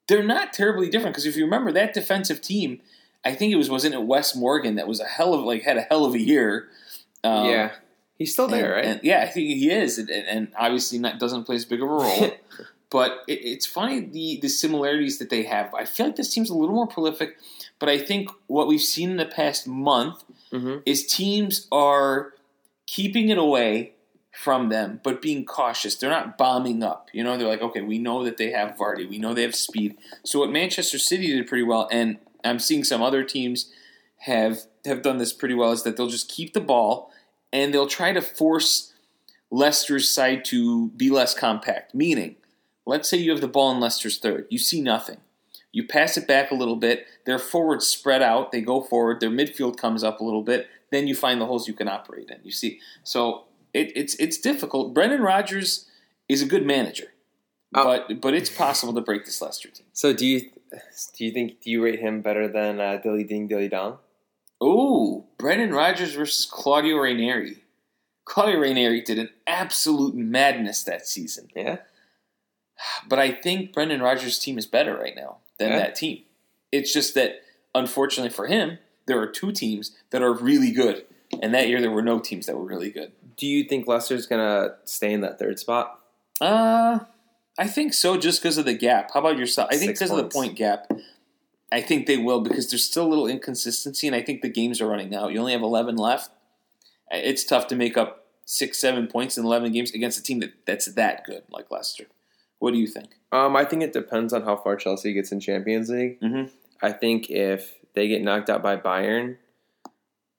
they're 0.07 0.23
not 0.23 0.53
terribly 0.53 0.89
different 0.89 1.13
because 1.13 1.25
if 1.25 1.35
you 1.35 1.43
remember 1.43 1.71
that 1.71 1.93
defensive 1.93 2.41
team, 2.41 2.81
I 3.23 3.33
think 3.33 3.53
it 3.53 3.55
was 3.55 3.69
wasn't 3.69 3.95
it 3.95 4.03
Wes 4.03 4.35
Morgan 4.35 4.75
that 4.75 4.87
was 4.87 4.99
a 4.99 5.05
hell 5.05 5.33
of 5.33 5.41
like 5.41 5.63
had 5.63 5.77
a 5.77 5.81
hell 5.81 6.05
of 6.05 6.13
a 6.13 6.19
year. 6.19 6.69
Um, 7.23 7.49
yeah. 7.49 7.71
He's 8.17 8.31
still 8.31 8.47
there, 8.47 8.75
and- 8.75 8.75
right? 8.75 8.85
and- 8.85 9.03
yeah, 9.03 9.21
I 9.21 9.27
think 9.27 9.47
he 9.47 9.71
is, 9.71 9.97
and, 9.97 10.09
and 10.09 10.47
obviously 10.57 10.99
not 10.99 11.19
doesn't 11.19 11.45
play 11.45 11.55
as 11.55 11.65
big 11.65 11.81
of 11.81 11.89
a 11.89 11.93
role. 11.93 12.31
but 12.89 13.23
it, 13.27 13.39
it's 13.43 13.65
funny 13.65 14.01
the 14.01 14.39
the 14.41 14.49
similarities 14.49 15.17
that 15.19 15.29
they 15.29 15.43
have. 15.43 15.73
I 15.73 15.85
feel 15.85 16.07
like 16.07 16.15
this 16.15 16.33
team's 16.33 16.49
a 16.49 16.55
little 16.55 16.75
more 16.75 16.87
prolific, 16.87 17.37
but 17.79 17.89
I 17.89 17.97
think 17.97 18.29
what 18.47 18.67
we've 18.67 18.81
seen 18.81 19.11
in 19.11 19.17
the 19.17 19.25
past 19.25 19.67
month 19.67 20.23
mm-hmm. 20.51 20.77
is 20.85 21.05
teams 21.05 21.67
are 21.71 22.33
keeping 22.85 23.29
it 23.29 23.37
away 23.37 23.93
from 24.33 24.69
them, 24.69 24.99
but 25.03 25.21
being 25.21 25.45
cautious. 25.45 25.95
They're 25.95 26.09
not 26.09 26.37
bombing 26.37 26.83
up. 26.83 27.09
You 27.13 27.23
know, 27.23 27.37
they're 27.37 27.47
like, 27.47 27.61
okay, 27.61 27.81
we 27.81 27.99
know 27.99 28.23
that 28.23 28.37
they 28.37 28.51
have 28.51 28.75
Vardy, 28.75 29.07
we 29.07 29.19
know 29.19 29.33
they 29.33 29.43
have 29.43 29.55
speed. 29.55 29.95
So 30.23 30.39
what 30.39 30.51
Manchester 30.51 30.97
City 30.97 31.27
did 31.27 31.47
pretty 31.47 31.63
well, 31.63 31.87
and 31.91 32.17
I'm 32.43 32.59
seeing 32.59 32.83
some 32.83 33.01
other 33.01 33.23
teams 33.23 33.71
have 34.21 34.63
have 34.85 35.01
done 35.01 35.17
this 35.17 35.31
pretty 35.31 35.53
well, 35.53 35.71
is 35.71 35.83
that 35.83 35.95
they'll 35.95 36.09
just 36.09 36.29
keep 36.29 36.53
the 36.53 36.59
ball 36.59 37.11
and 37.53 37.73
they'll 37.73 37.87
try 37.87 38.11
to 38.11 38.21
force 38.21 38.91
Leicester's 39.51 40.09
side 40.09 40.43
to 40.45 40.89
be 40.89 41.09
less 41.09 41.33
compact. 41.33 41.93
Meaning, 41.93 42.35
let's 42.85 43.07
say 43.07 43.17
you 43.17 43.31
have 43.31 43.41
the 43.41 43.47
ball 43.47 43.71
in 43.71 43.79
Leicester's 43.79 44.17
third, 44.17 44.47
you 44.49 44.57
see 44.57 44.81
nothing. 44.81 45.17
You 45.71 45.87
pass 45.87 46.17
it 46.17 46.27
back 46.27 46.51
a 46.51 46.55
little 46.55 46.75
bit, 46.75 47.05
their 47.25 47.39
forwards 47.39 47.87
spread 47.87 48.21
out, 48.21 48.51
they 48.51 48.61
go 48.61 48.81
forward, 48.81 49.19
their 49.19 49.31
midfield 49.31 49.77
comes 49.77 50.03
up 50.03 50.19
a 50.19 50.23
little 50.23 50.43
bit, 50.43 50.67
then 50.91 51.07
you 51.07 51.15
find 51.15 51.39
the 51.41 51.47
holes 51.47 51.67
you 51.67 51.73
can 51.73 51.87
operate 51.87 52.29
in. 52.29 52.37
You 52.43 52.51
see, 52.51 52.79
so 53.03 53.45
it, 53.73 53.91
it's 53.95 54.15
it's 54.15 54.37
difficult. 54.37 54.93
Brendan 54.93 55.21
Rodgers 55.21 55.87
is 56.29 56.41
a 56.41 56.45
good 56.45 56.65
manager, 56.65 57.13
Oh. 57.75 57.83
but 58.07 58.21
but 58.21 58.33
it's 58.33 58.49
possible 58.49 58.93
to 58.93 59.01
break 59.01 59.25
this 59.25 59.41
Leicester 59.41 59.69
team. 59.69 59.85
So 59.93 60.13
do 60.13 60.25
you 60.25 60.41
do 61.15 61.25
you 61.25 61.31
think 61.31 61.61
do 61.61 61.69
you 61.69 61.83
rate 61.83 61.99
him 61.99 62.21
better 62.21 62.47
than 62.47 62.79
uh, 62.79 62.97
Dilly 62.97 63.23
Ding 63.23 63.47
Dilly 63.47 63.67
Dong? 63.69 63.97
Oh, 64.61 65.25
Brendan 65.37 65.71
Rodgers 65.71 66.13
versus 66.13 66.45
Claudio 66.45 66.97
Ranieri. 66.97 67.57
Claudio 68.25 68.59
Ranieri 68.59 69.01
did 69.01 69.19
an 69.19 69.29
absolute 69.45 70.15
madness 70.15 70.83
that 70.83 71.05
season, 71.05 71.49
Yeah. 71.55 71.77
but 73.07 73.19
I 73.19 73.31
think 73.31 73.73
Brendan 73.73 74.01
Rodgers' 74.01 74.39
team 74.39 74.57
is 74.57 74.65
better 74.65 74.95
right 74.95 75.15
now 75.15 75.37
than 75.57 75.71
Yeah. 75.71 75.77
that 75.79 75.95
team. 75.95 76.23
It's 76.71 76.93
just 76.93 77.13
that, 77.15 77.41
unfortunately 77.75 78.29
for 78.29 78.47
him, 78.47 78.79
there 79.05 79.19
are 79.19 79.27
two 79.27 79.51
teams 79.51 79.91
that 80.11 80.21
are 80.23 80.31
really 80.33 80.71
good, 80.71 81.05
and 81.41 81.53
that 81.53 81.67
year 81.67 81.81
there 81.81 81.91
were 81.91 82.01
no 82.01 82.19
teams 82.19 82.45
that 82.45 82.57
were 82.57 82.63
really 82.65 82.89
good. 82.89 83.11
Do 83.37 83.47
you 83.47 83.63
think 83.63 83.87
Leicester's 83.87 84.25
gonna 84.25 84.75
stay 84.85 85.13
in 85.13 85.21
that 85.21 85.39
third 85.39 85.59
spot? 85.59 85.99
Uh, 86.41 86.99
I 87.57 87.67
think 87.67 87.93
so, 87.93 88.17
just 88.17 88.41
because 88.41 88.57
of 88.57 88.65
the 88.65 88.73
gap. 88.73 89.11
How 89.13 89.19
about 89.19 89.37
yourself? 89.37 89.69
I 89.71 89.77
think 89.77 89.93
because 89.93 90.11
of 90.11 90.17
the 90.17 90.29
point 90.29 90.55
gap. 90.55 90.91
I 91.71 91.81
think 91.81 92.05
they 92.05 92.17
will 92.17 92.41
because 92.41 92.69
there's 92.69 92.83
still 92.85 93.05
a 93.07 93.09
little 93.09 93.25
inconsistency, 93.27 94.05
and 94.05 94.15
I 94.15 94.21
think 94.21 94.41
the 94.41 94.49
games 94.49 94.79
are 94.79 94.87
running 94.87 95.15
out. 95.15 95.33
You 95.33 95.39
only 95.39 95.53
have 95.53 95.63
11 95.63 95.95
left. 95.95 96.29
It's 97.09 97.43
tough 97.43 97.67
to 97.67 97.75
make 97.75 97.97
up 97.97 98.27
six, 98.45 98.77
seven 98.79 99.07
points 99.07 99.37
in 99.37 99.45
11 99.45 99.71
games 99.71 99.91
against 99.91 100.19
a 100.19 100.23
team 100.23 100.39
that, 100.41 100.53
that's 100.67 100.85
that 100.93 101.23
good, 101.25 101.43
like 101.49 101.71
Leicester. 101.71 102.05
What 102.59 102.73
do 102.73 102.79
you 102.79 102.87
think? 102.87 103.09
Um, 103.31 103.55
I 103.55 103.65
think 103.65 103.81
it 103.81 103.93
depends 103.93 104.33
on 104.33 104.43
how 104.43 104.55
far 104.55 104.75
Chelsea 104.75 105.13
gets 105.13 105.31
in 105.31 105.39
Champions 105.39 105.89
League. 105.89 106.19
Mhm. 106.21 106.51
I 106.81 106.91
think 106.91 107.29
if 107.31 107.75
they 107.93 108.07
get 108.07 108.21
knocked 108.21 108.49
out 108.49 108.61
by 108.61 108.77
Bayern, 108.77 109.37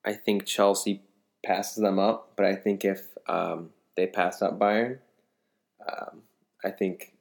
I 0.04 0.12
think 0.12 0.44
Chelsea 0.44 1.02
passes 1.44 1.82
them 1.82 1.98
up. 1.98 2.32
But 2.36 2.46
I 2.46 2.54
think 2.54 2.84
if 2.84 3.02
um, 3.28 3.70
they 3.96 4.06
pass 4.06 4.42
up 4.42 4.58
Bayern, 4.58 4.98
um, 5.88 6.22
I 6.64 6.70
think 6.70 7.12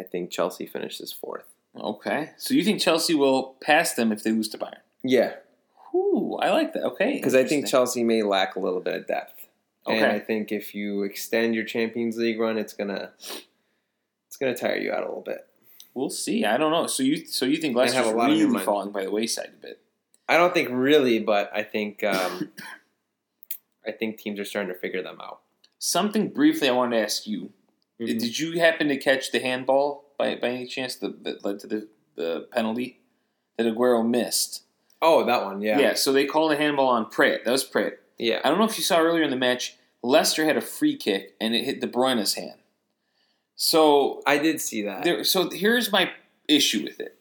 I 0.00 0.02
think 0.04 0.30
Chelsea 0.30 0.66
finishes 0.66 1.12
fourth. 1.12 1.44
Okay, 1.78 2.30
so 2.36 2.54
you 2.54 2.64
think 2.64 2.80
Chelsea 2.80 3.14
will 3.14 3.56
pass 3.60 3.94
them 3.94 4.10
if 4.10 4.22
they 4.24 4.32
lose 4.32 4.48
to 4.48 4.58
Bayern? 4.58 4.80
Yeah, 5.04 5.34
Ooh, 5.94 6.38
I 6.40 6.50
like 6.50 6.72
that. 6.74 6.84
Okay, 6.84 7.14
because 7.14 7.34
I 7.34 7.44
think. 7.44 7.66
Chelsea 7.66 8.04
may 8.04 8.22
lack 8.22 8.56
a 8.56 8.60
little 8.60 8.80
bit 8.80 8.94
of 8.94 9.06
depth. 9.06 9.34
And 9.86 10.04
I 10.04 10.18
think 10.18 10.52
if 10.52 10.74
you 10.74 11.02
extend 11.02 11.54
your 11.54 11.64
Champions 11.64 12.18
League 12.18 12.38
run, 12.38 12.58
it's 12.58 12.74
gonna 12.74 13.12
it's 14.26 14.36
gonna 14.38 14.54
tire 14.54 14.76
you 14.76 14.92
out 14.92 15.02
a 15.02 15.06
little 15.06 15.22
bit. 15.22 15.46
we'll 15.94 16.10
see. 16.10 16.44
I 16.44 16.58
don't 16.58 16.70
know. 16.70 16.86
So 16.86 17.02
you 17.02 17.24
so 17.24 17.46
you 17.46 17.56
think 17.56 17.74
have 17.74 17.86
a 17.86 17.86
Leicester's 17.86 18.14
lot 18.14 18.28
really 18.28 18.46
mind. 18.46 18.64
falling 18.66 18.92
by 18.92 19.04
the 19.04 19.10
wayside 19.10 19.52
a 19.58 19.62
bit? 19.62 19.80
I 20.28 20.36
don't 20.36 20.52
think 20.52 20.68
really, 20.70 21.20
but 21.20 21.50
I 21.54 21.62
think 21.62 22.04
um, 22.04 22.50
I 23.88 23.92
think 23.92 24.18
teams 24.18 24.38
are 24.38 24.44
starting 24.44 24.72
to 24.72 24.78
figure 24.78 25.02
them 25.02 25.20
out. 25.20 25.40
Something 25.78 26.28
briefly 26.28 26.68
I 26.68 26.72
wanted 26.72 26.96
to 26.96 27.02
ask 27.02 27.26
you. 27.26 27.52
Mhm. 28.00 28.06
Did 28.20 28.38
you 28.38 28.58
happen 28.60 28.88
to 28.88 28.96
catch 28.96 29.32
the 29.32 29.40
handball 29.40 30.04
by, 30.18 30.34
by 30.36 30.48
any 30.50 30.66
chance 30.66 30.94
that, 30.96 31.24
that 31.24 31.44
led 31.44 31.58
to 31.60 31.66
the, 31.66 31.88
the 32.16 32.46
penalty 32.52 33.00
that 33.56 33.66
Aguero 33.66 34.08
missed? 34.08 34.62
Oh, 35.00 35.24
that 35.24 35.44
one, 35.44 35.62
yeah, 35.62 35.78
Yeah. 35.78 35.94
so 35.94 36.12
they 36.12 36.26
called 36.26 36.52
a 36.52 36.56
handball 36.56 36.88
on 36.88 37.06
Praet. 37.06 37.44
That 37.44 37.50
was 37.52 37.64
Praet. 37.64 37.94
yeah. 38.18 38.40
I 38.44 38.48
don't 38.50 38.58
know 38.58 38.64
if 38.64 38.76
you 38.78 38.84
saw 38.84 38.98
earlier 39.00 39.22
in 39.22 39.30
the 39.30 39.36
match, 39.36 39.76
Leicester 40.02 40.44
had 40.44 40.56
a 40.56 40.60
free 40.60 40.96
kick 40.96 41.34
and 41.40 41.54
it 41.54 41.64
hit 41.64 41.80
De 41.80 41.86
Bruyne's 41.88 42.34
hand. 42.34 42.58
So 43.56 44.22
I 44.26 44.38
did 44.38 44.60
see 44.60 44.82
that. 44.82 45.02
there, 45.04 45.24
so 45.24 45.50
here's 45.50 45.90
my 45.90 46.10
issue 46.46 46.82
with 46.84 47.00
it. 47.00 47.16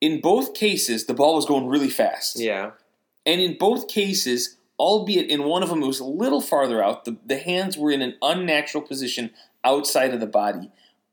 In 0.00 0.20
both 0.20 0.54
cases, 0.54 1.06
the 1.06 1.14
ball 1.14 1.34
was 1.34 1.46
going 1.46 1.66
really 1.66 1.90
fast. 1.90 2.38
yeah, 2.38 2.72
And 3.24 3.40
in 3.40 3.56
both 3.58 3.88
cases, 3.88 4.55
albeit 4.78 5.28
in 5.30 5.44
one 5.44 5.62
of 5.62 5.68
them 5.68 5.82
it 5.82 5.86
was 5.86 6.00
a 6.00 6.04
little 6.04 6.40
farther 6.40 6.82
out, 6.82 7.04
the, 7.04 7.16
the 7.24 7.38
hands 7.38 7.76
were 7.78 7.90
in 7.90 8.02
an 8.02 8.16
unnatural 8.22 8.82
position 8.84 9.30
outside 9.64 10.12
of 10.14 10.20
the 10.20 10.26
body. 10.26 10.70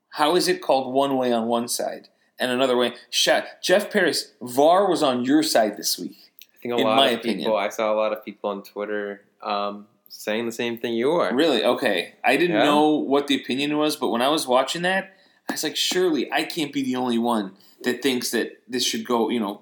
How 0.09 0.36
is 0.36 0.47
it 0.47 0.61
called 0.61 0.93
one 0.93 1.18
way 1.18 1.32
on 1.32 1.47
one 1.47 1.68
side 1.68 2.09
and 2.39 2.51
another 2.51 2.78
way? 2.78 2.93
Jeff 3.11 3.89
Paris, 3.91 4.34
VAR 4.41 4.88
was 4.89 5.01
on 5.01 5.26
your 5.26 5.41
side 5.43 5.78
this 5.78 5.97
week. 5.97 6.18
I 6.53 6.57
think 6.61 6.74
a 6.76 6.78
in 6.78 6.84
lot 6.84 6.95
my 6.97 7.09
of 7.09 7.20
opinion. 7.20 7.39
people. 7.39 7.57
I 7.57 7.70
saw 7.70 7.93
a 7.93 7.95
lot 7.95 8.14
of 8.14 8.24
people 8.24 8.49
on 8.51 8.64
Twitter 8.64 9.22
um, 9.41 9.88
saying 10.07 10.45
the 10.45 10.51
same 10.51 10.78
thing 10.78 10.93
you 10.93 11.11
are. 11.11 11.34
Really? 11.34 11.64
Okay. 11.64 12.14
I 12.24 12.38
didn't 12.38 12.57
Yeah. 12.57 12.66
know 12.66 12.89
what 12.91 13.28
the 13.28 13.36
opinion 13.41 13.78
was, 13.78 13.95
but 13.95 14.09
when 14.09 14.22
I 14.22 14.30
was 14.30 14.45
watching 14.47 14.84
that, 14.84 15.14
I 15.49 15.53
was 15.53 15.64
like, 15.64 15.76
surely 15.76 16.32
I 16.32 16.43
can't 16.43 16.72
be 16.72 16.84
the 16.84 16.95
only 16.95 17.18
one 17.18 17.53
that 17.84 18.01
thinks 18.01 18.30
that 18.32 18.61
this 18.68 18.86
should 18.86 19.03
go, 19.05 19.30
you 19.30 19.39
know, 19.39 19.61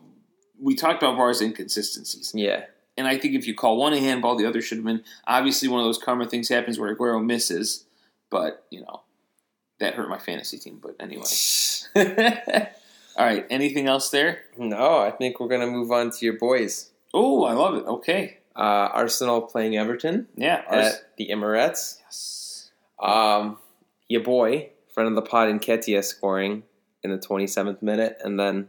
we 0.60 0.76
talked 0.76 1.02
about 1.02 1.16
VAR's 1.16 1.42
inconsistencies. 1.42 2.34
Yeah, 2.36 2.66
And 2.98 3.08
I 3.08 3.18
think 3.18 3.36
if 3.36 3.48
you 3.48 3.56
call 3.56 3.78
one 3.78 3.94
a 3.94 4.00
handball, 4.00 4.36
the 4.36 4.46
other 4.46 4.62
should 4.62 4.78
have 4.78 4.86
been. 4.86 5.04
Obviously, 5.26 5.68
one 5.70 5.80
of 5.80 5.86
those 5.86 5.98
karma 5.98 6.28
things 6.28 6.50
happens 6.50 6.78
where 6.78 6.94
Aguero 6.96 7.24
misses, 7.24 7.86
but, 8.30 8.66
you 8.70 8.82
know, 8.82 9.02
that 9.80 9.94
hurt 9.96 10.10
my 10.10 10.18
fantasy 10.20 10.58
team. 10.58 10.80
But 10.82 10.96
anyway. 11.00 11.24
All 13.18 13.26
right. 13.26 13.46
Anything 13.50 13.88
else 13.88 14.10
there? 14.10 14.40
no, 14.58 14.98
I 15.00 15.12
think 15.12 15.40
we're 15.40 15.48
gonna 15.48 15.68
move 15.68 15.92
on 15.92 16.12
to 16.12 16.26
your 16.26 16.38
boys. 16.38 16.92
Oh, 17.14 17.44
I 17.46 17.54
love 17.54 17.76
it. 17.76 17.86
Okay. 17.86 18.38
Uh, 18.56 18.60
Arsenal 18.94 19.42
playing 19.42 19.78
Everton 19.78 20.28
Yeah. 20.36 20.64
ours- 20.68 20.94
at 20.96 21.18
the 21.18 21.30
Emirates. 21.32 21.98
yes. 22.06 22.72
Um, 23.00 23.58
your 24.08 24.22
boy, 24.24 24.70
friend 24.94 25.08
of 25.10 25.16
the 25.16 25.22
pod, 25.22 25.48
Nketiah 25.50 26.04
scoring 26.04 26.64
in 27.04 27.12
the 27.12 27.18
27th 27.18 27.82
minute, 27.82 28.18
and 28.24 28.40
then 28.40 28.68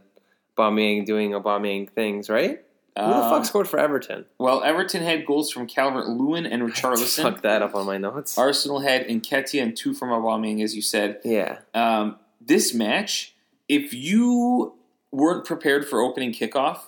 Aubameyang 0.57 1.05
doing 1.05 1.31
Aubameyang 1.31 1.89
things, 1.89 2.29
right? 2.29 2.63
Who 2.97 3.01
the 3.05 3.15
Um, 3.15 3.29
fuck 3.31 3.45
scored 3.45 3.67
for 3.67 3.79
Everton? 3.79 4.25
Well, 4.37 4.63
Everton 4.63 5.01
had 5.01 5.25
goals 5.25 5.51
from 5.51 5.65
Calvert 5.67 6.07
Lewin 6.07 6.45
and 6.45 6.61
Richarlison. 6.71 7.23
Fuck 7.23 7.41
that 7.41 7.61
up 7.61 7.73
on 7.75 7.85
my 7.85 7.97
notes. 7.97 8.37
Arsenal 8.37 8.81
had 8.81 9.07
Nketiah 9.07 9.63
and 9.63 9.75
two 9.75 9.93
from 9.93 10.09
Aubameyang, 10.09 10.63
as 10.63 10.75
you 10.75 10.81
said. 10.81 11.19
yeah. 11.23 11.59
Um, 11.73 12.17
this 12.39 12.73
match, 12.73 13.33
if 13.69 13.93
you 13.93 14.73
weren't 15.11 15.45
prepared 15.45 15.87
for 15.87 16.01
opening 16.01 16.33
kickoff 16.33 16.79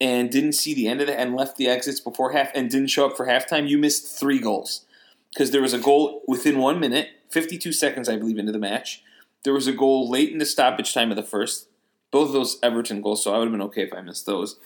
and 0.00 0.30
didn't 0.30 0.52
see 0.52 0.74
the 0.74 0.88
end 0.88 1.00
of 1.00 1.08
it 1.08 1.18
and 1.18 1.34
left 1.36 1.56
the 1.56 1.68
exits 1.68 2.00
before 2.00 2.32
half 2.32 2.50
and 2.54 2.68
didn't 2.68 2.88
show 2.88 3.06
up 3.08 3.16
for 3.16 3.26
halftime, 3.26 3.68
you 3.68 3.78
missed 3.78 4.18
three 4.18 4.38
goals 4.38 4.84
because 5.32 5.50
there 5.52 5.62
was 5.62 5.72
a 5.72 5.78
goal 5.78 6.22
within 6.26 6.58
one 6.58 6.80
minute, 6.80 7.08
52 7.30 7.72
seconds, 7.72 8.08
I 8.08 8.16
believe, 8.16 8.38
into 8.38 8.52
the 8.52 8.58
match. 8.58 9.02
There 9.44 9.52
was 9.54 9.66
a 9.66 9.72
goal 9.72 10.10
late 10.10 10.32
in 10.32 10.38
the 10.38 10.46
stoppage 10.46 10.92
time 10.92 11.10
of 11.10 11.16
the 11.16 11.22
first. 11.22 11.68
Both 12.10 12.28
of 12.28 12.32
those 12.34 12.58
Everton 12.62 13.02
goals, 13.02 13.22
so 13.22 13.34
I 13.34 13.38
would 13.38 13.44
have 13.48 13.52
been 13.52 13.62
okay 13.62 13.82
if 13.82 13.92
I 13.94 14.00
missed 14.00 14.26
those. 14.26 14.56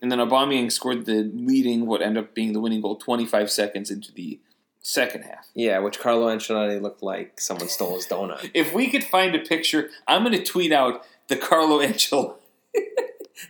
And 0.00 0.12
then 0.12 0.18
Aubameyang 0.18 0.70
scored 0.70 1.06
the 1.06 1.30
leading, 1.34 1.86
what 1.86 2.02
ended 2.02 2.24
up 2.24 2.34
being 2.34 2.52
the 2.52 2.60
winning 2.60 2.80
goal, 2.80 2.96
25 2.96 3.50
seconds 3.50 3.90
into 3.90 4.12
the 4.12 4.38
second 4.80 5.22
half. 5.22 5.48
Yeah, 5.54 5.78
which 5.80 5.98
Carlo 5.98 6.28
Ancelotti 6.28 6.80
looked 6.80 7.02
like 7.02 7.40
someone 7.40 7.68
stole 7.68 7.96
his 7.96 8.06
donut. 8.06 8.50
If 8.54 8.72
we 8.72 8.88
could 8.90 9.04
find 9.04 9.34
a 9.34 9.40
picture, 9.40 9.90
I'm 10.06 10.22
going 10.22 10.36
to 10.36 10.44
tweet 10.44 10.72
out 10.72 11.04
the 11.28 11.36
Carlo 11.36 11.82
Angel 11.82 12.38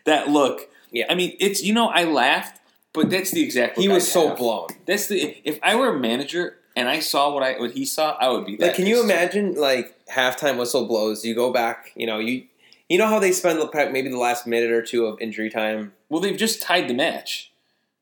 that 0.04 0.28
look. 0.28 0.68
Yeah. 0.90 1.04
I 1.08 1.14
mean, 1.14 1.36
it's 1.38 1.62
you 1.62 1.74
know 1.74 1.88
I 1.88 2.04
laughed, 2.04 2.60
but 2.92 3.10
that's 3.10 3.30
the 3.30 3.42
exact. 3.42 3.78
He 3.78 3.88
was 3.88 4.10
so 4.10 4.34
blown. 4.34 4.68
That's 4.86 5.06
the 5.06 5.36
if 5.44 5.58
I 5.62 5.76
were 5.76 5.94
a 5.94 5.98
manager 5.98 6.56
and 6.74 6.88
I 6.88 7.00
saw 7.00 7.32
what 7.32 7.42
I 7.42 7.58
what 7.58 7.72
he 7.72 7.84
saw, 7.84 8.16
I 8.18 8.28
would 8.30 8.46
be. 8.46 8.56
That 8.56 8.68
Like, 8.68 8.76
can 8.76 8.86
you 8.86 9.02
imagine 9.02 9.54
like 9.54 9.94
halftime 10.06 10.58
whistle 10.58 10.86
blows? 10.86 11.24
You 11.24 11.34
go 11.34 11.52
back, 11.52 11.92
you 11.94 12.06
know, 12.06 12.18
you 12.18 12.44
you 12.88 12.98
know 12.98 13.06
how 13.06 13.18
they 13.18 13.32
spend 13.32 13.60
the- 13.60 13.90
maybe 13.92 14.08
the 14.08 14.18
last 14.18 14.46
minute 14.46 14.70
or 14.70 14.82
two 14.82 15.06
of 15.06 15.20
injury 15.20 15.50
time, 15.50 15.92
Well, 16.08 16.20
they've 16.20 16.36
just 16.38 16.62
tied 16.62 16.88
the 16.88 16.94
match. 16.94 17.50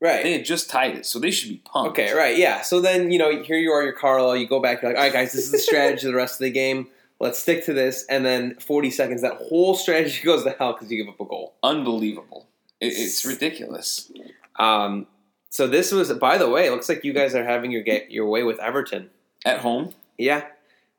right? 0.01 0.23
They 0.23 0.33
had 0.33 0.45
just 0.45 0.69
tied 0.71 0.95
it, 0.97 1.07
so 1.07 1.19
they 1.19 1.31
should 1.31 1.49
be 1.49 1.63
pumped. 1.65 1.99
Okay, 1.99 2.13
right, 2.13 2.37
yeah. 2.37 2.61
So 2.63 2.81
then 2.81 3.11
you 3.11 3.19
know, 3.19 3.43
here 3.43 3.57
you 3.59 3.71
are, 3.73 3.83
you're 3.83 3.93
Carlo. 3.93 4.33
You 4.35 4.47
go 4.47 4.61
back, 4.61 4.83
you're 4.83 4.91
like, 4.93 4.99
all 4.99 5.05
right, 5.05 5.13
guys, 5.13 5.33
this 5.33 5.45
is 5.47 5.53
the 5.53 5.59
strategy 5.59 6.07
of 6.07 6.13
the 6.13 6.17
rest 6.17 6.35
of 6.35 6.45
the 6.45 6.51
game. 6.51 6.89
Let's 7.19 7.39
stick 7.39 7.65
to 7.65 7.73
this. 7.73 8.05
And 8.11 8.27
then 8.27 8.57
40 8.57 8.91
seconds, 8.91 9.23
that 9.23 9.35
whole 9.49 9.75
strategy 9.75 10.23
goes 10.25 10.45
to 10.45 10.51
hell 10.51 10.75
because 10.75 10.91
you 10.91 10.99
give 11.03 11.09
up 11.13 11.19
a 11.21 11.25
goal. 11.25 11.55
Unbelievable. 11.63 12.47
It, 12.79 12.89
it's 12.89 13.25
ridiculous. 13.25 14.13
Um, 14.57 15.07
so 15.49 15.67
this 15.67 15.93
was, 15.93 16.13
by 16.13 16.37
the 16.37 16.49
way, 16.51 16.67
it 16.67 16.73
looks 16.73 16.91
like 16.91 17.05
you 17.05 17.15
guys 17.15 17.35
are 17.35 17.43
having 17.45 17.71
your 17.71 17.83
get 17.83 18.11
your 18.11 18.27
way 18.29 18.43
with 18.43 18.59
Everton. 18.61 19.09
At 19.47 19.61
home, 19.61 19.95
Yeah. 20.19 20.45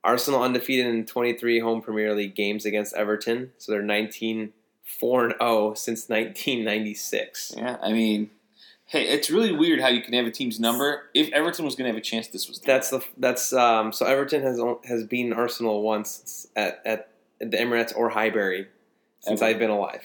Arsenal 0.08 0.42
undefeated 0.42 0.88
in 0.88 1.06
23 1.06 1.60
home 1.60 1.82
Premier 1.82 2.16
League 2.16 2.34
games 2.34 2.66
against 2.66 2.96
Everton. 2.96 3.52
So 3.58 3.72
they're 3.72 3.82
19 3.82 4.54
4 4.84 5.26
and 5.26 5.34
0 5.40 5.74
since 5.74 6.08
1996. 6.08 7.56
yeah. 7.58 7.76
I 7.82 7.92
mean, 7.92 8.30
hey, 8.86 9.04
it's 9.04 9.30
really 9.30 9.52
weird 9.52 9.82
how 9.82 9.90
you 9.90 10.02
can 10.02 10.14
have 10.14 10.26
a 10.26 10.32
team's 10.32 10.60
number. 10.62 11.04
If 11.14 11.30
Everton 11.34 11.66
was 11.66 11.76
going 11.76 11.86
to 11.86 11.90
have 11.90 11.98
a 11.98 12.04
chance, 12.04 12.28
this 12.28 12.48
was 12.48 12.60
the 12.60 12.68
That's 12.68 12.90
the 12.90 13.04
that's 13.18 13.54
um 13.54 13.92
so 13.92 14.06
Everton 14.06 14.42
has 14.42 14.60
has 14.86 15.04
beaten 15.04 15.34
Arsenal 15.34 15.82
once 15.82 16.48
at 16.56 16.82
at 16.86 17.10
the 17.40 17.58
Emirates 17.58 17.94
or 17.96 18.10
Highbury 18.10 18.68
since 19.20 19.42
Ever. 19.42 19.52
I've 19.52 19.60
been 19.60 19.70
alive. 19.70 20.04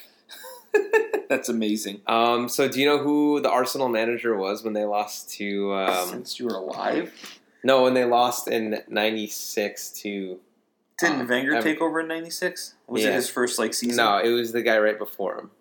That's 1.29 1.49
amazing. 1.49 2.01
Um 2.05 2.49
so 2.49 2.67
do 2.67 2.79
you 2.79 2.85
know 2.85 2.99
who 2.99 3.39
the 3.39 3.49
Arsenal 3.49 3.89
manager 3.89 4.35
was 4.35 4.63
when 4.63 4.73
they 4.73 4.83
lost 4.83 5.31
to 5.37 5.73
um 5.73 6.09
Since 6.09 6.39
you 6.39 6.47
were 6.47 6.55
alive, 6.55 7.39
no 7.63 7.83
when 7.83 7.93
they 7.93 8.05
lost 8.05 8.47
in 8.47 8.81
96 8.87 9.89
to 10.01 10.39
didn't 10.99 11.21
Um, 11.21 11.27
Wenger 11.27 11.61
take 11.61 11.81
over 11.81 11.99
in 11.99 12.07
'96? 12.07 12.75
Was 12.87 13.03
it 13.03 13.13
his 13.13 13.29
first 13.29 13.59
like 13.59 13.73
season? 13.73 13.97
No, 13.97 14.19
it 14.19 14.29
was 14.29 14.51
the 14.51 14.61
guy 14.61 14.77
right 14.77 14.97
before 14.97 15.37
him. 15.37 15.51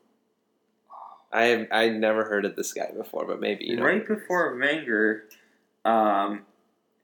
I 1.32 1.44
have 1.44 1.68
I 1.70 1.88
never 1.88 2.24
heard 2.24 2.44
of 2.44 2.56
this 2.56 2.72
guy 2.72 2.90
before, 2.94 3.24
but 3.26 3.40
maybe 3.40 3.64
you 3.64 3.76
know. 3.76 3.84
right 3.84 4.06
before 4.06 4.54
Wenger, 4.56 5.24
um, 5.84 6.42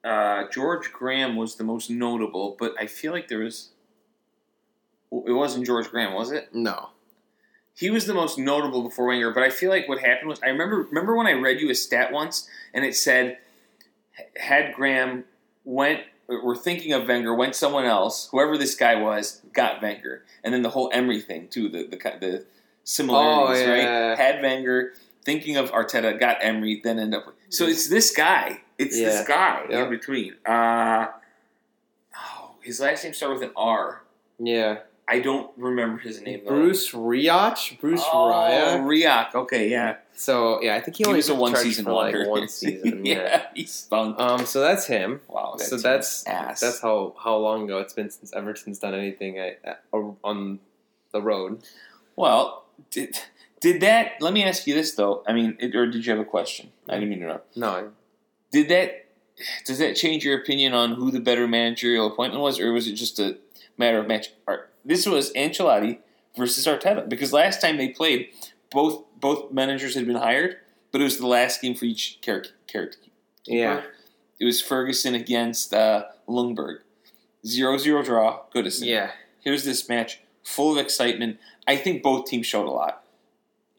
uh, 0.05 0.45
George 0.53 0.93
Graham 0.93 1.37
was 1.37 1.57
the 1.57 1.65
most 1.65 1.89
notable, 1.91 2.57
but 2.59 2.75
I 2.79 2.87
feel 2.87 3.13
like 3.13 3.29
there 3.29 3.41
was. 3.41 3.71
It 5.11 5.33
wasn't 5.33 5.65
George 5.65 5.89
Graham, 5.89 6.13
was 6.13 6.31
it? 6.31 6.55
No. 6.55 6.91
He 7.75 7.89
was 7.89 8.05
the 8.05 8.13
most 8.13 8.39
notable 8.39 8.83
before 8.83 9.07
Wenger, 9.07 9.33
but 9.33 9.43
I 9.43 9.49
feel 9.49 9.71
like 9.71 9.89
what 9.89 10.01
happened 10.01 10.29
was 10.29 10.41
I 10.43 10.49
remember 10.49 10.83
remember 10.83 11.17
when 11.17 11.27
I 11.27 11.33
read 11.33 11.61
you 11.61 11.71
a 11.71 11.75
stat 11.75 12.13
once 12.13 12.47
and 12.75 12.85
it 12.85 12.95
said 12.95 13.39
had 14.37 14.75
Graham 14.75 15.25
went 15.65 16.01
we're 16.29 16.57
thinking 16.57 16.93
of 16.93 17.07
Wenger 17.09 17.35
went 17.35 17.55
someone 17.55 17.85
else 17.85 18.29
whoever 18.31 18.57
this 18.59 18.75
guy 18.75 18.95
was 18.97 19.41
got 19.53 19.81
Wenger 19.83 20.25
and 20.45 20.53
then 20.53 20.63
the 20.63 20.71
whole 20.71 20.91
Emery 20.93 21.21
thing 21.21 21.49
too 21.49 21.69
the 21.69 21.85
the 21.87 21.97
the 21.97 22.45
similarities 22.85 23.63
Oh, 23.67 23.75
yeah. 23.75 24.09
right 24.11 24.19
had 24.19 24.43
Wenger 24.43 24.93
thinking 25.25 25.57
of 25.57 25.71
Arteta 25.73 26.19
got 26.19 26.39
Emery 26.41 26.81
then 26.83 26.99
end 26.99 27.15
up 27.15 27.27
with, 27.27 27.35
so 27.51 27.67
it's 27.67 27.89
this 27.89 28.11
guy 28.15 28.61
it's 28.79 28.97
Yeah. 28.99 29.07
this 29.11 29.27
guy 29.29 29.67
Yeah. 29.71 29.85
in 29.85 29.91
between 29.91 30.35
uh 30.47 31.09
oh 32.17 32.51
his 32.63 32.81
last 32.81 33.05
name 33.05 33.15
started 33.15 33.35
with 33.35 33.43
an 33.45 33.53
R 33.57 34.03
Yeah. 34.39 34.79
I 35.11 35.21
don't 35.21 35.51
remember 35.57 35.99
his 35.99 36.21
name 36.21 36.43
though. 36.45 36.51
Bruce 36.51 36.93
Rioch, 36.93 37.81
Bruce 37.81 38.03
oh, 38.13 38.31
Raya. 38.31 38.81
Riak. 38.83 39.35
Okay, 39.35 39.71
yeah. 39.71 39.97
So 40.15 40.61
yeah, 40.63 40.75
I 40.77 40.81
think 40.81 40.97
he, 40.97 41.05
He 41.05 41.07
only 41.07 41.19
was 41.19 41.29
a 41.29 41.35
one 41.35 41.57
season 41.57 41.87
for 41.87 41.93
like 41.93 42.15
one 42.27 42.49
season. 42.49 43.07
yeah. 43.07 43.15
yeah, 43.15 43.47
he 43.55 43.65
stunk. 43.65 44.19
Um. 44.19 44.45
So 44.45 44.61
that's 44.61 44.87
him. 44.87 45.21
wow. 45.29 45.57
So 45.57 45.77
that's 45.77 46.27
ass. 46.27 46.61
that's 46.61 46.81
how 46.81 47.15
how 47.23 47.37
long 47.37 47.65
ago 47.65 47.79
it's 47.79 47.95
been 47.95 48.11
since 48.11 48.33
Everton's 48.33 48.79
done 48.79 48.95
anything 48.95 49.39
at, 49.39 49.61
at, 49.65 49.85
on 49.93 50.61
the 51.13 51.23
road. 51.23 51.63
well. 52.17 52.65
Did 52.93 53.19
did 53.61 53.81
that? 53.81 54.13
Let 54.21 54.33
me 54.33 54.45
ask 54.45 54.67
you 54.67 54.75
this 54.75 54.95
though. 54.95 55.23
I 55.27 55.33
mean, 55.33 55.57
it, 55.59 55.75
or 55.75 55.87
did 55.87 56.07
you 56.07 56.13
have 56.13 56.21
a 56.21 56.25
question? 56.25 56.71
I 56.89 56.95
didn't 56.95 57.11
mean 57.11 57.19
to 57.21 57.25
interrupt. 57.25 57.57
No, 57.57 57.91
Did 58.53 58.69
that? 58.69 59.07
Does 59.65 59.79
that 59.79 59.95
change 59.97 60.25
your 60.25 60.39
opinion 60.39 60.75
on 60.75 60.95
who 60.95 61.11
the 61.11 61.21
better 61.21 61.47
managerial 61.47 62.07
appointment 62.07 62.43
was, 62.43 62.59
or 62.59 62.73
was 62.73 62.89
it 62.89 62.95
just 62.95 63.19
a 63.19 63.39
matter 63.77 63.99
of 63.99 64.07
match? 64.07 64.29
Or, 64.47 64.69
this 64.89 65.07
was 65.07 65.33
Ancelotti 65.35 65.99
versus 66.37 66.67
Arteta 66.67 67.09
because 67.09 67.33
last 67.33 67.61
time 67.61 67.77
they 67.77 67.89
played, 67.91 68.31
both 68.73 69.05
both 69.21 69.53
managers 69.53 69.95
had 69.95 70.07
been 70.07 70.17
hired, 70.17 70.57
but 70.91 71.01
it 71.01 71.05
was 71.05 71.19
the 71.19 71.27
last 71.27 71.61
game 71.63 71.75
for 71.77 71.85
each 71.85 72.19
character. 72.23 72.51
character 72.67 72.99
yeah, 73.47 73.83
It 74.41 74.45
was 74.45 74.61
Ferguson 74.61 75.15
against 75.15 75.73
uh, 75.73 76.05
Ljungberg. 76.29 76.79
0-0 77.47 78.05
draw. 78.05 78.41
Goodison. 78.55 78.87
yeah, 78.87 79.13
Here's 79.41 79.65
this 79.65 79.89
match 79.89 80.21
full 80.45 80.73
of 80.73 80.79
excitement. 80.79 81.39
I 81.67 81.77
think 81.77 82.03
both 82.03 82.27
teams 82.27 82.47
showed 82.47 82.67
a 82.67 82.71
lot. 82.71 83.05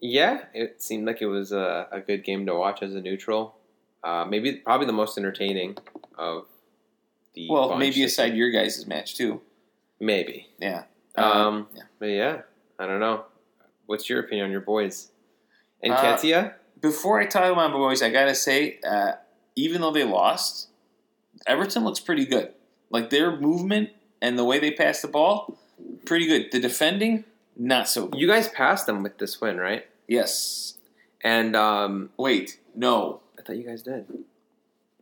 yeah. 0.02 0.46
It 0.54 0.82
seemed 0.82 1.06
like 1.06 1.22
it 1.22 1.28
was 1.28 1.52
a, 1.52 1.88
a 1.92 2.00
good 2.02 2.24
game 2.24 2.46
to 2.48 2.56
watch 2.56 2.82
as 2.82 2.96
a 2.96 3.02
neutral. 3.02 3.56
Uh, 4.04 4.26
maybe 4.26 4.54
probably 4.54 4.88
the 4.88 4.94
most 4.94 5.18
entertaining 5.18 5.78
of 6.18 6.46
the. 7.34 7.48
Well, 7.50 7.70
bunch. 7.70 7.80
maybe 7.80 8.04
aside 8.04 8.34
your 8.36 8.50
guys' 8.52 8.88
match 8.88 9.16
too. 9.16 9.42
maybe. 10.00 10.48
Yeah. 10.58 10.84
Um, 11.24 11.68
yeah. 11.76 11.82
but 12.00 12.06
yeah, 12.08 12.42
I 12.78 12.86
don't 12.86 13.00
know. 13.00 13.26
What's 13.86 14.10
your 14.10 14.20
opinion 14.20 14.46
on 14.46 14.52
your 14.52 14.62
boys? 14.62 15.12
And 15.82 15.94
Uh, 15.94 15.98
Nketiah? 15.98 16.54
Before 16.82 17.20
I 17.20 17.26
talk 17.26 17.44
about 17.52 17.72
my 17.72 17.78
boys, 17.78 18.02
I 18.02 18.10
gotta 18.10 18.36
say, 18.36 18.80
uh, 18.88 19.14
even 19.56 19.82
though 19.82 19.92
they 19.92 20.04
lost, 20.04 20.70
Everton 21.46 21.84
looks 21.84 22.00
pretty 22.00 22.26
good. 22.26 22.54
Like 22.90 23.10
their 23.10 23.36
movement 23.36 23.90
and 24.22 24.38
the 24.38 24.44
way 24.46 24.60
they 24.60 24.72
pass 24.72 25.02
the 25.02 25.08
ball, 25.08 25.58
pretty 26.06 26.26
good. 26.28 26.52
The 26.52 26.60
defending, 26.60 27.26
not 27.58 27.88
so 27.90 28.08
good. 28.08 28.20
You 28.20 28.28
guys 28.28 28.48
passed 28.48 28.86
them 28.86 29.04
with 29.04 29.18
this 29.18 29.42
win, 29.42 29.58
right? 29.58 29.86
Yes. 30.08 30.78
And 31.22 31.56
um, 31.56 32.10
Wait. 32.18 32.60
No. 32.76 33.22
I 33.38 33.42
thought 33.42 33.58
you 33.58 33.64
guys 33.68 33.82
did. 33.82 34.06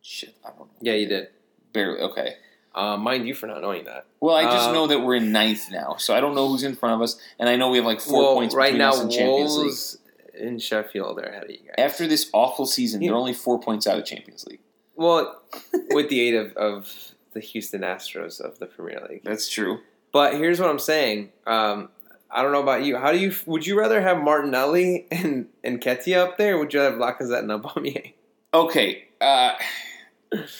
Shit. 0.01 0.35
I 0.43 0.49
don't 0.49 0.59
know. 0.59 0.67
Yeah, 0.81 0.93
you 0.93 1.07
did. 1.07 1.27
Barely. 1.73 1.99
Okay. 1.99 2.35
Uh, 2.77 2.95
mind 2.97 3.27
you 3.27 3.33
for 3.33 3.47
not 3.47 3.61
knowing 3.61 3.85
that. 3.85 4.05
Well, 4.19 4.35
I 4.35 4.43
just 4.43 4.69
Uh, 4.69 4.73
know 4.73 4.87
that 4.87 4.99
we're 4.99 5.15
in 5.15 5.31
ninth 5.31 5.71
now, 5.71 5.95
so 5.97 6.13
I 6.15 6.21
don't 6.21 6.35
know 6.35 6.47
who's 6.47 6.63
in 6.63 6.75
front 6.75 6.95
of 6.95 7.01
us, 7.01 7.19
and 7.39 7.49
I 7.49 7.55
know 7.55 7.69
we 7.71 7.77
have 7.77 7.85
like 7.85 7.99
four 8.01 8.21
well, 8.23 8.33
points 8.35 8.53
right 8.53 8.75
now, 8.75 8.89
us 8.91 8.99
and 8.99 9.11
Champions 9.11 9.55
League. 9.57 9.65
Wolves 9.65 9.97
in 10.39 10.59
Sheffield 10.59 11.17
are 11.19 11.23
ahead 11.23 11.45
of 11.45 11.49
you 11.49 11.57
guys. 11.65 11.75
After 11.79 12.05
this 12.05 12.29
awful 12.33 12.65
season, 12.67 13.01
Yeah. 13.01 13.09
they're 13.09 13.17
only 13.17 13.33
four 13.33 13.59
points 13.59 13.87
out 13.87 13.97
of 13.97 14.05
Champions 14.05 14.45
League. 14.45 14.59
well, 14.95 15.41
with 15.91 16.09
the 16.09 16.21
aid 16.21 16.35
of, 16.35 16.55
of 16.55 17.13
the 17.33 17.39
Houston 17.39 17.81
Astros 17.81 18.39
of 18.39 18.59
the 18.59 18.65
Premier 18.67 19.01
League. 19.09 19.23
That's 19.23 19.49
true. 19.49 19.79
But 20.11 20.35
here's 20.35 20.59
what 20.59 20.69
I'm 20.69 20.79
saying. 20.79 21.31
Um, 21.45 21.89
I 22.29 22.41
don't 22.43 22.51
know 22.51 22.61
about 22.61 22.83
you. 22.83 22.97
How 22.97 23.11
do 23.11 23.17
you 23.19 23.33
would 23.45 23.65
you 23.65 23.77
rather 23.79 24.01
have 24.01 24.17
Martinelli 24.21 25.07
and 25.11 25.47
and 25.63 25.81
Nketiah 25.81 26.17
up 26.17 26.37
there? 26.37 26.55
Or 26.55 26.59
would 26.59 26.73
you 26.73 26.79
have 26.79 26.93
Lacazette 26.95 27.39
and 27.39 27.49
Aubameyang? 27.51 28.13
Okay, 28.53 29.05
uh, 29.21 29.53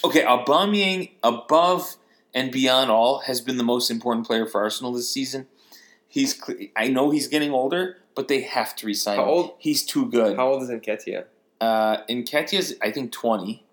okay. 0.04 0.24
Aubameyang, 0.24 1.12
above 1.24 1.96
and 2.38 2.52
beyond 2.52 2.92
all, 2.92 3.22
has 3.22 3.42
been 3.42 3.58
the 3.58 3.64
most 3.64 3.90
important 3.90 4.28
player 4.28 4.46
for 4.46 4.62
Arsenal 4.62 4.94
this 4.94 5.10
season. 5.10 5.48
He's 6.08 6.40
I 6.76 6.88
know 6.88 7.10
he's 7.10 7.28
getting 7.28 7.52
older, 7.52 7.98
but 8.14 8.28
they 8.28 8.42
have 8.42 8.76
to 8.78 8.86
resign 8.86 9.18
How 9.18 9.24
him. 9.24 9.30
old- 9.30 9.56
He's 9.58 9.84
too 9.84 10.06
good. 10.06 10.38
How 10.38 10.50
old 10.50 10.62
is 10.62 10.70
Nketiah? 10.70 11.26
Uh, 11.60 11.98
Nketiah's, 12.08 12.76
I 12.80 12.92
think, 12.92 13.12
20. 13.12 13.66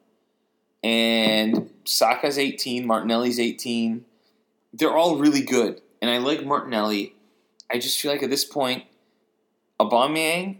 And 0.82 1.70
Saka's 1.84 2.38
18. 2.38 2.86
Martinelli's 2.86 3.38
18. 3.38 4.06
they're 4.72 4.96
all 4.96 5.16
really 5.16 5.42
good, 5.42 5.80
and 6.02 6.10
I 6.10 6.18
like 6.18 6.44
Martinelli. 6.44 7.14
I 7.70 7.78
just 7.78 8.00
feel 8.00 8.10
like 8.10 8.22
at 8.22 8.30
this 8.30 8.44
point, 8.44 8.84
Aubameyang, 9.78 10.56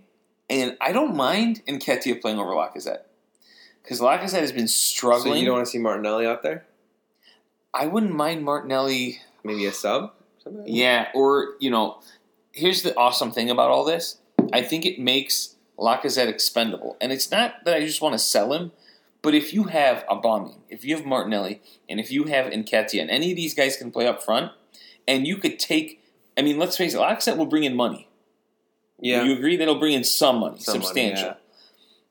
and 0.49 0.77
I 0.81 0.93
don't 0.93 1.17
mind 1.17 1.63
Nketiah 1.67 2.21
playing 2.21 2.39
over 2.39 2.53
Lacazette 2.53 3.03
because 3.83 4.01
Lacazette 4.01 4.41
has 4.41 4.53
been 4.53 4.69
struggling. 4.69 4.69
So 4.69 5.21
struggling. 5.23 5.41
you 5.41 5.47
don't 5.47 5.55
want 5.57 5.67
to 5.67 5.71
see 5.73 5.79
Martinelli 5.79 6.27
out 6.27 6.43
there? 6.43 6.65
I 7.75 7.87
wouldn't 7.87 8.15
mind 8.15 8.45
Martinelli. 8.45 9.21
Maybe 9.43 9.67
a 9.67 9.73
sub? 9.73 10.13
Something? 10.43 10.65
Yeah, 10.67 11.09
or 11.15 11.55
you 11.61 11.71
know, 11.71 12.01
here's 12.53 12.83
the 12.83 12.97
awesome 12.97 13.33
thing 13.33 13.51
about 13.51 13.71
all 13.71 13.85
this. 13.85 14.19
I 14.53 14.63
think 14.63 14.87
it 14.87 14.99
makes 14.99 15.57
Lacazette 15.79 16.29
expendable, 16.29 16.97
and 17.01 17.13
it's 17.13 17.31
not 17.31 17.65
that 17.65 17.75
I 17.77 17.81
just 17.81 18.01
want 18.01 18.13
to 18.15 18.19
sell 18.19 18.53
him, 18.53 18.73
but 19.23 19.35
if 19.35 19.53
you 19.53 19.65
have 19.65 20.05
Aubameyang, 20.07 20.59
if 20.69 20.85
you 20.85 20.97
have 20.97 21.05
Martinelli, 21.05 21.61
and 21.89 21.99
if 21.99 22.13
you 22.13 22.25
have 22.25 22.53
Nketiah, 22.53 23.01
and 23.01 23.11
any 23.11 23.31
of 23.33 23.37
these 23.37 23.55
guys 23.55 23.77
can 23.77 23.91
play 23.91 24.07
up 24.07 24.23
front, 24.23 24.53
and 25.09 25.27
you 25.27 25.37
could 25.37 25.59
take. 25.59 26.01
I 26.37 26.43
mean, 26.43 26.59
let's 26.59 26.77
face 26.77 26.95
it, 26.95 26.99
Lacazette 26.99 27.37
will 27.37 27.47
bring 27.47 27.65
in 27.65 27.75
money. 27.77 28.09
Yeah. 29.01 29.23
You 29.25 29.33
agree 29.35 29.57
that 29.57 29.65
he'll 29.65 29.79
bring 29.79 29.93
in 29.95 30.05
some 30.05 30.39
money, 30.41 30.59
Some 30.61 30.75
money, 30.75 30.85
substantial, 30.87 31.27
yeah. 31.29 31.35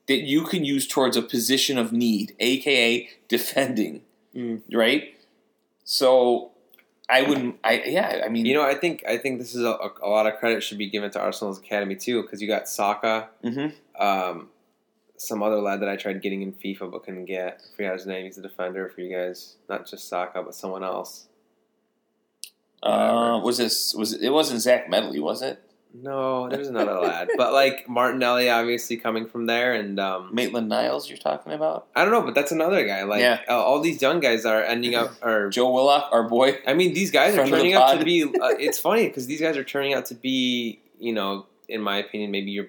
that 0.08 0.20
you 0.22 0.44
can 0.44 0.64
use 0.66 0.88
towards 0.88 1.16
a 1.18 1.22
position 1.22 1.78
of 1.78 1.92
need, 1.92 2.36
aka 2.40 3.10
defending, 3.28 4.02
Mm. 4.36 4.62
right? 4.74 5.14
So, 5.84 6.52
I 7.10 7.22
wouldn't. 7.24 7.60
I 7.64 7.84
yeah. 7.86 8.22
I 8.26 8.30
mean, 8.30 8.46
You 8.46 8.54
know, 8.54 8.64
I 8.64 8.76
think 8.76 9.04
I 9.08 9.18
think 9.18 9.40
this 9.40 9.54
is 9.54 9.64
a, 9.64 9.78
a 10.02 10.08
lot 10.10 10.26
of 10.26 10.38
credit 10.40 10.64
should 10.64 10.78
be 10.78 10.90
given 10.90 11.12
to 11.12 11.20
Arsenal's 11.20 11.60
academy 11.60 11.96
too, 11.96 12.22
because 12.22 12.42
you 12.42 12.48
got 12.48 12.68
Saka, 12.70 13.30
hmm 13.44 13.68
um, 14.00 14.50
some 15.18 15.44
other 15.44 15.62
lad 15.62 15.82
that 15.82 15.88
I 15.90 15.96
tried 15.96 16.22
getting 16.22 16.42
in 16.42 16.52
FIFA 16.54 16.92
but 16.92 17.04
couldn't 17.04 17.26
get. 17.26 17.62
I 17.62 17.76
forgot 17.76 17.94
his 17.94 18.06
name. 18.06 18.26
He's 18.26 18.38
a 18.38 18.42
defender 18.42 18.90
for 18.90 19.02
you 19.02 19.16
guys, 19.16 19.56
not 19.70 19.86
just 19.88 20.08
Saka, 20.10 20.42
but 20.42 20.56
someone 20.56 20.84
else. 20.84 21.28
Uh, 22.82 23.40
was 23.44 23.58
this 23.58 23.94
was 23.94 24.14
it, 24.14 24.24
it 24.24 24.30
wasn't 24.32 24.62
Zach 24.62 24.90
Medley, 24.90 25.20
was 25.20 25.42
it? 25.42 25.62
No, 25.94 26.50
there's 26.50 26.68
another 26.68 26.94
lad, 27.00 27.30
but 27.38 27.54
like 27.54 27.88
Martinelli, 27.88 28.50
obviously 28.50 28.98
coming 28.98 29.28
from 29.28 29.46
there, 29.46 29.74
and 29.74 30.00
um, 30.00 30.34
Maitland 30.34 30.68
Niles, 30.68 31.08
you're 31.08 31.20
talking 31.20 31.54
about? 31.54 31.88
I 31.96 32.04
don't 32.04 32.12
know, 32.12 32.22
but 32.24 32.34
that's 32.34 32.52
another 32.52 32.86
guy. 32.88 33.04
Like 33.04 33.22
Yeah. 33.22 33.42
uh, 33.48 33.54
all 33.62 33.80
these 33.80 34.02
young 34.02 34.20
guys 34.20 34.44
are 34.46 34.64
ending 34.64 34.96
up, 34.96 35.12
or 35.22 35.50
Joe 35.52 35.72
Willock, 35.72 36.10
our 36.12 36.28
boy. 36.28 36.58
I 36.66 36.74
mean, 36.74 36.94
these 36.94 37.12
guys 37.12 37.34
are 37.34 37.46
Friend 37.46 37.50
of 37.50 37.52
the 37.52 37.58
turning 37.58 37.74
out 37.76 38.00
to 38.00 38.04
be. 38.04 38.24
Uh, 38.24 38.28
it's 38.60 38.80
funny 38.80 39.08
because 39.08 39.28
these 39.28 39.40
guys 39.40 39.56
are 39.56 39.64
turning 39.64 39.94
out 39.94 40.06
to 40.08 40.16
be, 40.16 40.82
you 41.00 41.14
know, 41.14 41.46
in 41.70 41.82
my 41.82 41.98
opinion, 41.98 42.32
maybe 42.32 42.52
your 42.52 42.68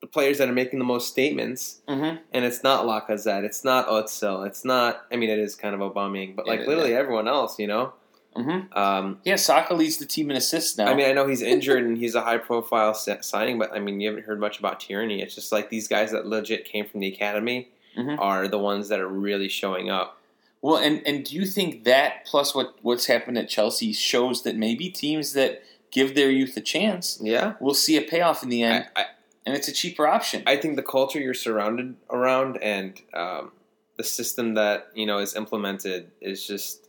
the 0.00 0.10
players 0.10 0.36
that 0.36 0.48
are 0.48 0.52
making 0.52 0.78
the 0.78 0.84
most 0.84 1.08
statements. 1.08 1.80
Mm-hmm. 1.88 2.16
And 2.32 2.44
it's 2.44 2.62
not 2.62 2.84
Lacazette, 2.84 3.44
it's 3.44 3.64
not 3.64 3.86
Özil, 3.88 4.46
it's 4.46 4.64
not. 4.64 5.06
I 5.10 5.16
mean, 5.16 5.30
it 5.30 5.38
is 5.38 5.54
kind 5.54 5.74
of 5.74 5.80
Aubameyang, 5.80 6.36
but 6.36 6.46
like 6.46 6.60
Yeah, 6.60 6.66
literally 6.66 6.94
everyone 6.94 7.26
else, 7.26 7.58
you 7.58 7.66
know. 7.66 7.94
Mm-hmm. 8.36 8.76
Um, 8.76 9.18
Yeah, 9.24 9.36
Saka 9.36 9.74
leads 9.74 9.98
the 9.98 10.06
team 10.06 10.30
in 10.30 10.36
assists 10.36 10.76
now. 10.76 10.86
I 10.86 10.94
mean, 10.94 11.06
I 11.08 11.12
know 11.12 11.26
he's 11.26 11.42
injured 11.42 11.84
and 11.84 11.96
he's 11.96 12.14
a 12.14 12.20
high 12.22 12.38
profile 12.38 12.94
signing, 12.94 13.58
but 13.58 13.72
I 13.72 13.78
mean, 13.78 14.00
you 14.00 14.08
haven't 14.08 14.24
heard 14.26 14.40
much 14.40 14.58
about 14.58 14.80
Tierney. 14.80 15.22
It's 15.22 15.34
just 15.34 15.52
like 15.52 15.70
these 15.70 15.86
guys 15.88 16.10
that 16.12 16.26
legit 16.26 16.64
came 16.64 16.86
from 16.86 17.00
the 17.00 17.08
academy 17.08 17.68
Mhm. 17.96 18.16
are 18.18 18.48
the 18.48 18.58
ones 18.58 18.88
that 18.88 18.98
are 19.00 19.08
really 19.08 19.48
showing 19.48 19.88
up. 19.90 20.18
well, 20.62 20.76
and 20.76 21.02
and 21.06 21.24
do 21.26 21.36
you 21.36 21.44
think 21.46 21.84
that 21.84 22.24
plus 22.24 22.54
what 22.54 22.74
what's 22.82 23.04
happened 23.06 23.36
at 23.38 23.48
Chelsea 23.50 23.92
shows 23.92 24.42
that 24.44 24.56
maybe 24.56 24.88
teams 24.88 25.34
that 25.34 25.62
give 25.90 26.14
their 26.14 26.30
youth 26.30 26.56
a 26.56 26.60
chance 26.62 27.18
Yeah. 27.22 27.52
will 27.60 27.74
see 27.74 27.96
a 27.98 28.00
payoff 28.02 28.42
in 28.42 28.48
the 28.48 28.62
end, 28.62 28.86
I, 28.96 29.02
I, 29.02 29.04
and 29.46 29.54
it's 29.54 29.68
a 29.68 29.72
cheaper 29.72 30.06
option. 30.08 30.42
I 30.46 30.56
think 30.56 30.74
the 30.76 30.82
culture 30.82 31.20
you're 31.20 31.34
surrounded 31.34 31.94
around 32.10 32.56
and 32.62 32.98
um, 33.12 33.52
the 33.96 34.02
system 34.04 34.54
that 34.54 34.88
you 34.94 35.04
know 35.06 35.18
is 35.18 35.36
implemented 35.36 36.10
is 36.20 36.44
just 36.46 36.83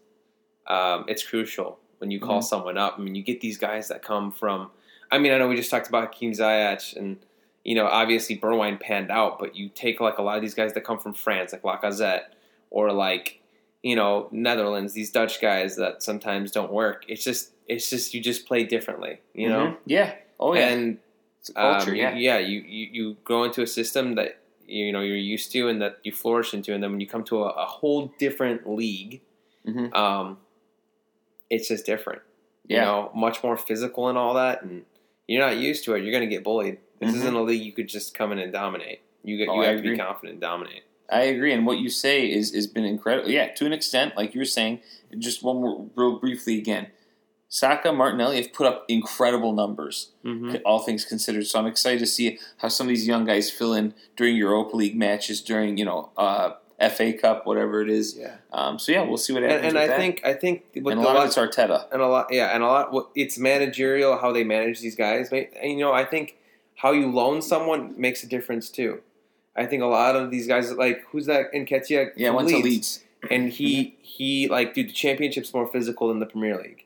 um, 0.68 1.05
it's 1.07 1.24
crucial 1.26 1.80
when 1.99 2.11
you 2.11 2.20
call 2.20 2.39
Mhm. 2.39 2.43
someone 2.43 2.78
up. 2.78 2.95
I 2.97 3.01
mean, 3.01 3.16
you 3.16 3.24
get 3.24 3.41
these 3.41 3.57
guys 3.57 3.88
that 3.89 4.01
come 4.01 4.32
from. 4.32 4.72
I 5.11 5.18
mean, 5.20 5.32
I 5.32 5.38
know 5.38 5.47
we 5.47 5.55
just 5.55 5.70
talked 5.72 5.88
about 5.88 6.13
Hakim 6.13 6.32
Ziyech 6.32 6.95
and 6.95 7.18
you 7.63 7.76
know 7.76 7.86
obviously 7.88 8.38
Bergwijn 8.38 8.80
panned 8.80 9.11
out, 9.11 9.39
but 9.39 9.55
you 9.55 9.70
take 9.70 9.99
like 9.99 10.18
a 10.18 10.22
lot 10.22 10.36
of 10.38 10.41
these 10.41 10.53
guys 10.55 10.74
that 10.74 10.82
come 10.84 10.99
from 10.99 11.13
France, 11.13 11.53
like 11.53 11.61
Lacazette, 11.63 12.26
or 12.70 12.91
like 12.91 13.39
you 13.84 13.95
know 13.95 14.28
Netherlands, 14.32 14.93
these 14.93 15.11
Dutch 15.11 15.39
guys 15.41 15.76
that 15.78 16.01
sometimes 16.03 16.51
don't 16.51 16.72
work. 16.72 17.05
It's 17.07 17.24
just 17.24 17.51
it's 17.68 17.89
just 17.89 18.13
you 18.13 18.22
just 18.22 18.45
play 18.47 18.63
differently, 18.63 19.20
you 19.34 19.49
know. 19.49 19.68
Mhm. 19.68 19.78
yeah, 19.86 20.13
oh 20.39 20.53
yeah, 20.55 20.68
And 20.70 20.97
it's 21.39 21.49
a 21.49 21.53
culture. 21.53 21.91
um, 21.91 21.95
yeah, 21.95 22.16
yeah. 22.16 22.38
You, 22.39 22.59
you 22.61 22.88
you 22.91 23.18
go 23.24 23.43
into 23.43 23.61
a 23.61 23.68
system 23.68 24.16
that 24.16 24.39
you 24.68 24.91
know 24.91 25.01
you're 25.01 25.16
used 25.18 25.51
to 25.53 25.68
and 25.70 25.82
that 25.82 25.99
you 26.03 26.11
flourish 26.11 26.53
into, 26.53 26.74
and 26.74 26.84
then 26.84 26.91
when 26.91 26.99
you 26.99 27.07
come 27.07 27.24
to 27.26 27.43
a, 27.43 27.49
a 27.49 27.66
whole 27.66 28.11
different 28.20 28.68
league, 28.70 29.22
Mhm. 29.68 29.95
um, 29.95 30.38
it's 31.50 31.68
just 31.68 31.86
different. 31.86 32.22
You 32.68 32.78
yeah. 32.78 32.86
know, 32.86 33.12
much 33.16 33.43
more 33.43 33.58
physical 33.58 34.08
and 34.10 34.18
all 34.18 34.34
that, 34.36 34.64
and 34.64 34.84
you're 35.28 35.46
not 35.46 35.58
used 35.58 35.84
to 35.86 35.93
it. 35.96 36.04
You're 36.04 36.12
going 36.12 36.28
to 36.28 36.34
get 36.36 36.43
bullied. 36.43 36.80
This 37.00 37.12
Mhm. 37.12 37.16
isn't 37.18 37.34
a 37.36 37.41
league 37.43 37.62
you 37.62 37.72
could 37.74 37.88
just 37.89 38.14
come 38.14 38.32
in 38.32 38.39
and 38.39 38.52
dominate. 38.52 39.02
You 39.24 39.38
get 39.38 39.50
Oh, 39.50 39.56
you 39.56 39.62
I 39.64 39.66
have 39.68 39.78
to 39.78 39.89
be 39.91 39.98
confident 39.98 40.34
and 40.34 40.41
dominate. 40.41 40.84
I 41.10 41.24
agree, 41.24 41.54
and 41.54 41.66
what 41.68 41.78
you 41.78 41.89
say 41.89 42.26
is 42.30 42.54
has 42.56 42.66
been 42.68 42.86
incredible. 42.86 43.30
Yeah, 43.30 43.54
to 43.54 43.66
an 43.66 43.74
extent, 43.74 44.18
like 44.18 44.34
you 44.34 44.39
were 44.41 44.46
saying. 44.46 44.80
Just 45.20 45.43
one 45.43 45.58
more, 45.62 45.86
real 45.96 46.20
briefly 46.20 46.58
again. 46.58 46.88
Saka, 47.48 47.93
Martinelli 47.93 48.38
have 48.41 48.52
put 48.52 48.66
up 48.68 48.86
incredible 48.88 49.54
numbers, 49.54 50.12
Mm-hmm. 50.26 50.56
all 50.66 50.80
things 50.80 51.06
considered. 51.06 51.46
So 51.46 51.60
I'm 51.60 51.68
excited 51.68 52.00
to 52.00 52.08
see 52.08 52.39
how 52.58 52.68
some 52.70 52.88
of 52.88 52.89
these 52.89 53.08
young 53.08 53.24
guys 53.26 53.52
fill 53.52 53.74
in 53.74 53.93
during 54.18 54.36
Europa 54.36 54.76
League 54.76 54.98
matches, 54.98 55.41
during 55.41 55.78
you 55.78 55.86
know 55.86 56.10
uh, 56.18 56.54
FA 56.80 57.13
Cup, 57.13 57.45
whatever 57.45 57.82
it 57.82 57.89
is. 57.89 58.17
Yeah, 58.17 58.36
Um, 58.51 58.78
so 58.80 58.91
yeah, 58.91 59.01
we'll 59.03 59.17
see 59.17 59.32
what 59.34 59.43
happens. 59.43 59.59
and, 59.59 59.67
and 59.69 59.78
I 59.80 59.88
that. 59.88 59.97
think 59.97 60.21
I 60.26 60.34
think 60.34 60.63
with 60.76 60.88
and 60.93 60.99
a 61.01 61.03
lot 61.03 61.15
lot- 61.15 61.21
of 61.23 61.28
it's 61.28 61.38
Arteta. 61.38 61.86
and 61.91 62.01
a 62.01 62.07
lot 62.07 62.28
yeah 62.32 62.53
and 62.53 62.61
a 62.63 62.67
lot 62.67 62.91
it's 63.15 63.38
managerial 63.38 64.17
how 64.17 64.32
they 64.34 64.43
manage 64.43 64.82
these 64.82 64.95
guys 64.95 65.32
and 65.32 65.47
you 65.63 65.78
know 65.78 65.93
i 65.93 66.03
think 66.03 66.36
how 66.76 66.91
you 66.91 67.09
loan 67.09 67.41
someone 67.41 67.93
makes 67.99 68.23
a 68.23 68.28
difference 68.28 68.69
too 68.69 68.99
i 69.55 69.65
think 69.65 69.82
a 69.82 69.86
lot 69.86 70.15
of 70.17 70.32
these 70.32 70.47
guys 70.47 70.71
like 70.73 71.01
who's 71.11 71.26
that 71.28 71.53
Nketiah 71.53 72.11
Yeah, 72.17 72.28
from 72.30 72.36
went 72.36 72.49
to 72.49 72.57
Leeds. 72.57 73.03
and 73.32 73.49
he 73.49 73.95
he 74.01 74.47
like 74.49 74.73
dude 74.73 74.89
the 74.89 74.93
championship's 74.93 75.53
more 75.53 75.67
physical 75.67 76.09
than 76.09 76.19
the 76.19 76.26
premier 76.26 76.57
league 76.61 76.84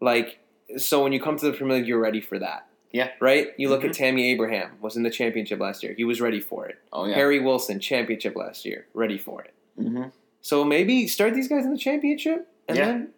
like 0.00 0.38
so 0.78 1.02
when 1.02 1.12
you 1.12 1.20
come 1.20 1.36
to 1.36 1.46
the 1.46 1.52
premier 1.52 1.78
league 1.78 1.88
you're 1.88 2.00
ready 2.00 2.20
for 2.20 2.38
that 2.38 2.66
Yeah. 2.92 3.08
right 3.20 3.48
you 3.56 3.68
look 3.70 3.84
at 3.84 3.92
tammy 3.94 4.30
abraham 4.32 4.72
was 4.80 4.96
in 4.96 5.02
the 5.02 5.10
championship 5.10 5.58
last 5.60 5.82
year 5.82 5.94
he 5.94 6.04
was 6.04 6.20
ready 6.20 6.40
for 6.40 6.66
it 6.66 6.78
Oh 6.92 7.06
yeah. 7.06 7.14
harry 7.14 7.40
wilson 7.40 7.80
championship 7.80 8.36
last 8.36 8.64
year 8.64 8.86
ready 8.94 9.18
for 9.18 9.42
it 9.42 9.54
hmm 9.76 10.04
so 10.40 10.64
maybe 10.64 11.06
start 11.06 11.34
these 11.34 11.48
guys 11.48 11.64
in 11.64 11.72
the 11.72 11.78
championship 11.78 12.48
and 12.68 12.76
Yeah. 12.78 12.86
then 12.86 13.08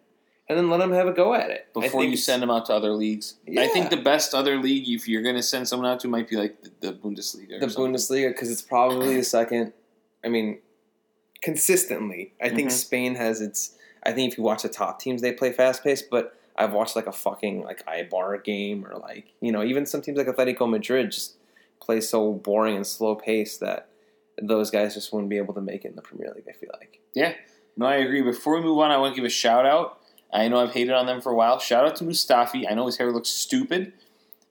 and 0.47 0.57
then 0.59 0.69
let 0.69 0.77
them 0.77 0.91
have 0.91 1.07
a 1.07 1.11
go 1.11 1.33
at 1.33 1.49
it 1.49 1.67
Before 1.73 2.01
think 2.01 2.11
you 2.11 2.17
send 2.17 2.43
them 2.43 2.51
out 2.51 2.67
to 2.67 2.73
other 2.73 2.91
leagues, 2.91 3.33
I 3.57 3.67
think 3.67 3.89
the 3.89 3.97
best 3.97 4.35
other 4.35 4.57
league, 4.61 4.87
if 4.87 5.07
you're 5.07 5.23
going 5.23 5.33
to 5.37 5.41
send 5.41 5.67
someone 5.67 5.89
out 5.89 5.99
to, 6.01 6.07
might 6.07 6.29
be 6.29 6.35
like 6.35 6.61
the, 6.61 6.71
the 6.81 6.93
Bundesliga. 6.93 7.59
The 7.59 7.67
something. 7.67 7.93
Bundesliga 7.93 8.29
because 8.29 8.51
it's 8.51 8.61
probably 8.61 9.15
the 9.15 9.23
second. 9.23 9.73
I 10.23 10.27
mean, 10.29 10.59
consistently, 11.41 12.33
I 12.41 12.49
think 12.49 12.69
Mhm. 12.69 12.73
Spain 12.73 13.15
has 13.15 13.41
its. 13.41 13.71
I 14.03 14.11
think 14.11 14.31
if 14.31 14.37
you 14.37 14.43
watch 14.43 14.61
the 14.63 14.69
top 14.69 14.99
teams, 14.99 15.21
they 15.21 15.31
play 15.31 15.51
fast 15.51 15.83
paced. 15.83 16.09
But 16.09 16.37
I've 16.57 16.73
watched 16.73 16.95
like 16.95 17.07
a 17.07 17.11
fucking 17.11 17.63
like 17.63 17.85
Eibar 17.85 18.43
game 18.43 18.85
or 18.85 18.97
like 18.97 19.33
you 19.41 19.51
know 19.51 19.63
even 19.63 19.85
some 19.85 20.01
teams 20.01 20.17
like 20.17 20.27
Atletico 20.27 20.69
Madrid 20.69 21.11
just 21.11 21.35
play 21.81 22.01
so 22.01 22.33
boring 22.33 22.75
and 22.75 22.87
slow 22.87 23.15
paced 23.15 23.59
that 23.59 23.89
those 24.41 24.71
guys 24.71 24.93
just 24.93 25.13
wouldn't 25.13 25.29
be 25.29 25.37
able 25.37 25.53
to 25.53 25.61
make 25.61 25.85
it 25.85 25.89
in 25.89 25.95
the 25.95 26.01
Premier 26.01 26.31
League. 26.35 26.45
I 26.49 26.53
feel 26.53 26.71
like. 26.73 26.99
Yeah, 27.13 27.33
no, 27.77 27.85
I 27.85 27.95
agree. 27.95 28.21
Before 28.21 28.55
we 28.55 28.61
move 28.61 28.79
on, 28.79 28.91
I 28.91 28.97
want 28.97 29.13
to 29.13 29.21
give 29.21 29.25
a 29.25 29.29
shout 29.29 29.65
out. 29.65 29.99
I 30.33 30.47
know 30.47 30.59
I've 30.59 30.73
hated 30.73 30.93
on 30.93 31.05
them 31.05 31.21
for 31.21 31.31
a 31.31 31.35
while. 31.35 31.59
Shout 31.59 31.85
out 31.85 31.95
to 31.97 32.03
Mustafi. 32.03 32.69
I 32.69 32.73
know 32.73 32.85
his 32.87 32.97
hair 32.97 33.11
looks 33.11 33.29
stupid, 33.29 33.93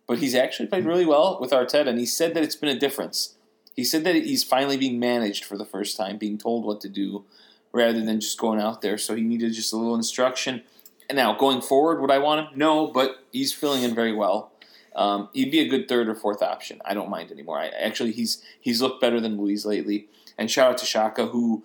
but 0.07 0.19
he's 0.19 0.35
actually 0.35 0.69
played 0.69 0.87
really 0.87 1.05
well 1.05 1.39
with 1.41 1.51
Arteta, 1.51 1.89
and 1.89 1.99
he 1.99 2.07
said 2.07 2.35
that 2.35 2.43
it's 2.43 2.57
been 2.57 2.75
a 2.75 2.79
difference. 2.79 3.35
He 3.75 3.85
said 3.85 4.05
that 4.05 4.15
he's 4.15 4.45
finally 4.45 4.77
being 4.77 4.99
managed 4.99 5.45
for 5.45 5.59
the 5.59 5.65
first 5.65 5.97
time, 5.97 6.17
being 6.17 6.39
told 6.39 6.65
what 6.65 6.81
to 6.83 6.89
do 6.89 7.25
rather 7.73 8.01
than 8.01 8.21
just 8.21 8.39
going 8.39 8.61
out 8.61 8.83
there. 8.83 8.97
So 8.97 9.17
he 9.17 9.23
needed 9.23 9.53
just 9.53 9.73
a 9.73 9.77
little 9.77 9.97
instruction. 9.97 10.63
And 11.09 11.17
now, 11.17 11.35
going 11.37 11.61
forward, 11.61 12.01
would 12.01 12.11
I 12.11 12.19
want 12.19 12.49
him? 12.49 12.59
No, 12.59 12.87
but 12.87 13.19
he's 13.33 13.53
filling 13.53 13.83
in 13.83 13.95
very 13.95 14.13
well. 14.15 14.53
Um, 14.97 15.29
he'd 15.33 15.51
be 15.51 15.61
a 15.61 15.69
good 15.69 15.89
third 15.89 16.09
or 16.09 16.15
fourth 16.15 16.43
option. 16.43 16.81
I 16.85 16.95
don't 16.95 17.11
mind 17.11 17.31
anymore. 17.31 17.59
I, 17.59 17.67
actually, 17.69 18.13
he's 18.13 18.43
he's 18.61 18.81
looked 18.81 19.01
better 19.01 19.21
than 19.21 19.37
Luiz 19.37 19.67
lately. 19.67 20.09
And 20.39 20.51
shout 20.51 20.71
out 20.73 20.79
to 20.79 20.87
Xhaka, 20.87 21.31
who 21.31 21.63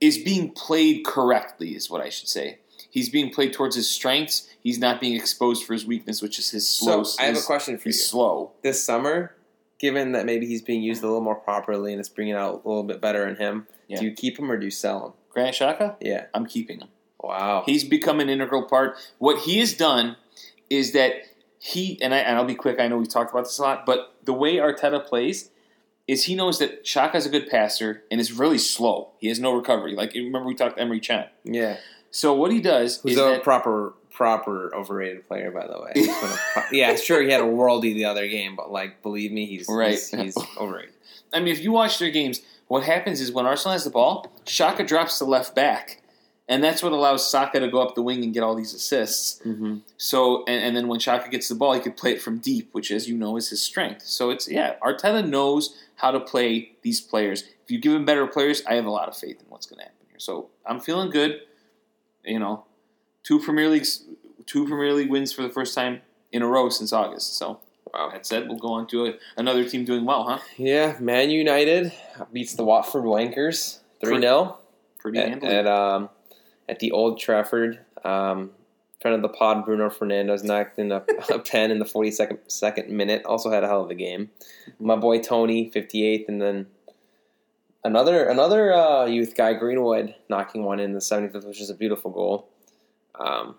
is 0.00 0.18
being 0.18 0.52
played 0.52 1.04
correctly, 1.04 1.74
is 1.74 1.90
what 1.90 2.00
I 2.00 2.08
should 2.08 2.28
say. 2.28 2.58
He's 2.90 3.08
being 3.08 3.30
played 3.30 3.52
towards 3.52 3.76
his 3.76 3.88
strengths. 3.88 4.48
He's 4.60 4.78
not 4.78 5.00
being 5.00 5.14
exposed 5.14 5.64
for 5.64 5.72
his 5.74 5.84
weakness, 5.84 6.22
which 6.22 6.38
is 6.38 6.50
his 6.50 6.68
slow. 6.68 7.02
So 7.02 7.22
I 7.22 7.26
have 7.26 7.36
a 7.36 7.40
question 7.42 7.76
for 7.76 7.88
you. 7.88 7.92
He's 7.92 8.08
slow. 8.08 8.52
This 8.62 8.82
summer, 8.82 9.34
given 9.78 10.12
that 10.12 10.24
maybe 10.24 10.46
he's 10.46 10.62
being 10.62 10.82
used 10.82 11.02
a 11.02 11.06
little 11.06 11.20
more 11.20 11.34
properly 11.34 11.92
and 11.92 12.00
it's 12.00 12.08
bringing 12.08 12.34
out 12.34 12.62
a 12.64 12.68
little 12.68 12.84
bit 12.84 13.00
better 13.00 13.26
in 13.28 13.36
him, 13.36 13.66
Yeah. 13.88 13.98
do 14.00 14.06
you 14.06 14.12
keep 14.12 14.38
him 14.38 14.50
or 14.50 14.56
do 14.56 14.64
you 14.64 14.70
sell 14.70 15.06
him? 15.06 15.12
Granit 15.30 15.54
Xhaka, 15.54 15.96
Yeah. 16.00 16.26
I'm 16.32 16.46
keeping 16.46 16.80
him. 16.80 16.88
Wow. 17.22 17.64
He's 17.66 17.84
become 17.84 18.20
an 18.20 18.28
integral 18.28 18.62
part. 18.62 18.96
What 19.18 19.40
he 19.40 19.58
has 19.58 19.74
done 19.74 20.16
is 20.70 20.92
that 20.92 21.12
he 21.58 21.98
and, 22.02 22.14
I, 22.14 22.18
and 22.18 22.36
I'll 22.36 22.44
be 22.44 22.54
quick. 22.54 22.78
I 22.78 22.86
know 22.88 22.98
we've 22.98 23.08
talked 23.08 23.32
about 23.32 23.44
this 23.44 23.58
a 23.58 23.62
lot, 23.62 23.84
but 23.86 24.14
the 24.24 24.32
way 24.32 24.56
Arteta 24.56 25.04
plays 25.04 25.50
is 26.06 26.24
he 26.24 26.34
knows 26.34 26.58
that 26.58 26.84
Xhaka's 26.84 27.26
a 27.26 27.28
good 27.28 27.48
passer 27.50 28.02
and 28.10 28.20
is 28.20 28.32
really 28.32 28.58
slow. 28.58 29.10
He 29.18 29.28
has 29.28 29.38
no 29.40 29.54
recovery. 29.54 29.94
Like 29.94 30.14
remember 30.14 30.44
we 30.46 30.54
talked 30.54 30.78
to 30.78 30.84
Emre 30.84 31.02
Can. 31.02 31.26
yeah. 31.44 31.78
So 32.10 32.32
what 32.32 32.50
he 32.50 32.60
does 32.62 33.00
Who's 33.02 33.12
is 33.12 33.18
a 33.18 33.22
that, 33.22 33.42
proper 33.42 33.92
proper 34.10 34.74
overrated 34.74 35.28
player, 35.28 35.50
by 35.50 35.66
the 35.66 35.78
way. 35.80 36.62
Yeah, 36.72 36.96
sure, 36.96 37.22
he 37.22 37.30
had 37.30 37.40
a 37.40 37.44
worldie 37.44 37.94
the 37.94 38.06
other 38.06 38.26
game, 38.26 38.56
but 38.56 38.72
like, 38.72 39.02
believe 39.02 39.30
me, 39.30 39.44
he's 39.46 39.66
Right. 39.68 39.90
he's, 39.90 40.10
he's 40.10 40.36
overrated. 40.56 40.94
I 41.32 41.40
mean, 41.40 41.48
if 41.48 41.60
you 41.62 41.70
watch 41.70 41.98
their 41.98 42.10
games, 42.10 42.40
what 42.66 42.82
happens 42.84 43.20
is 43.20 43.30
when 43.30 43.44
Arsenal 43.46 43.72
has 43.74 43.84
the 43.84 43.90
ball, 43.90 44.32
Xhaka 44.46 44.86
drops 44.86 45.18
to 45.18 45.24
left 45.26 45.54
back, 45.54 46.00
and 46.48 46.64
that's 46.64 46.82
what 46.82 46.92
allows 46.92 47.30
Saka 47.30 47.60
to 47.60 47.68
go 47.68 47.80
up 47.80 47.94
the 47.94 48.02
wing 48.02 48.24
and 48.24 48.32
get 48.32 48.42
all 48.42 48.54
these 48.54 48.72
assists. 48.74 49.40
Mm-hmm. 49.44 49.78
So, 49.96 50.44
and, 50.46 50.64
and 50.64 50.76
then 50.76 50.88
when 50.88 50.98
Xhaka 50.98 51.30
gets 51.30 51.48
the 51.48 51.54
ball, 51.54 51.74
he 51.74 51.80
could 51.80 51.96
play 51.96 52.12
it 52.12 52.22
from 52.22 52.38
deep, 52.38 52.70
which, 52.72 52.90
as 52.90 53.08
you 53.08 53.16
know, 53.16 53.36
is 53.36 53.50
his 53.50 53.62
strength. 53.62 54.02
So 54.06 54.30
it's 54.30 54.48
yeah, 54.48 54.76
Arteta 54.82 55.26
knows 55.28 55.76
how 55.96 56.10
to 56.10 56.20
play 56.20 56.72
these 56.82 57.00
players. 57.00 57.42
If 57.64 57.70
you 57.70 57.78
give 57.78 57.92
him 57.92 58.04
better 58.04 58.26
players, 58.26 58.62
I 58.66 58.74
have 58.74 58.86
a 58.86 58.90
lot 58.90 59.08
of 59.08 59.16
faith 59.16 59.40
in 59.40 59.46
what's 59.48 59.66
going 59.66 59.78
to 59.78 59.84
happen 59.84 60.06
here. 60.08 60.18
So 60.18 60.48
I'm 60.64 60.80
feeling 60.80 61.10
good. 61.10 61.40
You 62.24 62.38
know, 62.38 62.64
two 63.22 63.38
Premier 63.40 63.68
Leagues, 63.68 64.04
two 64.46 64.66
Premier 64.66 64.92
League 64.92 65.10
wins 65.10 65.32
for 65.32 65.42
the 65.42 65.48
first 65.50 65.74
time 65.74 66.00
in 66.32 66.42
a 66.42 66.46
row 66.46 66.68
since 66.68 66.92
August. 66.92 67.36
So 67.36 67.60
Wow. 67.94 68.10
that 68.12 68.26
said, 68.26 68.48
we'll 68.48 68.58
go 68.58 68.68
on 68.72 68.86
to 68.88 69.06
a, 69.06 69.14
another 69.38 69.66
team 69.68 69.84
doing 69.86 70.04
well, 70.04 70.24
huh? 70.24 70.38
Yeah, 70.58 70.96
Man 71.00 71.30
United 71.30 71.90
beats 72.32 72.54
the 72.54 72.62
Watford 72.64 73.04
Wankers 73.04 73.78
three 74.00 74.20
0 74.20 74.58
Pretty 74.98 75.18
at, 75.18 75.28
handily. 75.28 75.54
at 75.54 75.66
um 75.66 76.10
at 76.68 76.80
the 76.80 76.90
Old 76.92 77.18
Trafford. 77.18 77.80
Um, 78.04 78.50
friend 79.00 79.14
of 79.14 79.22
the 79.22 79.28
pod, 79.28 79.64
Bruno 79.64 79.88
Fernandes 79.88 80.42
knocked 80.44 80.78
in 80.78 80.92
a, 80.92 81.04
a 81.30 81.38
pen 81.38 81.70
in 81.70 81.78
the 81.78 81.84
forty 81.84 82.10
second 82.10 82.38
second 82.48 82.90
minute. 82.90 83.24
Also 83.24 83.50
had 83.50 83.64
a 83.64 83.68
hell 83.68 83.82
of 83.82 83.90
a 83.90 83.94
game. 83.94 84.30
My 84.78 84.96
boy 84.96 85.20
Tony, 85.20 85.70
fifty 85.70 86.04
eighth, 86.04 86.28
and 86.28 86.40
then 86.40 86.66
another 87.84 88.28
another 88.28 88.72
uh, 88.72 89.06
youth 89.06 89.34
guy, 89.36 89.54
Greenwood, 89.54 90.14
knocking 90.28 90.64
one 90.64 90.80
in 90.80 90.92
the 90.92 91.00
seventy 91.00 91.32
fifth, 91.32 91.44
which 91.44 91.60
is 91.60 91.70
a 91.70 91.74
beautiful 91.74 92.10
goal. 92.10 92.48
Um, 93.18 93.56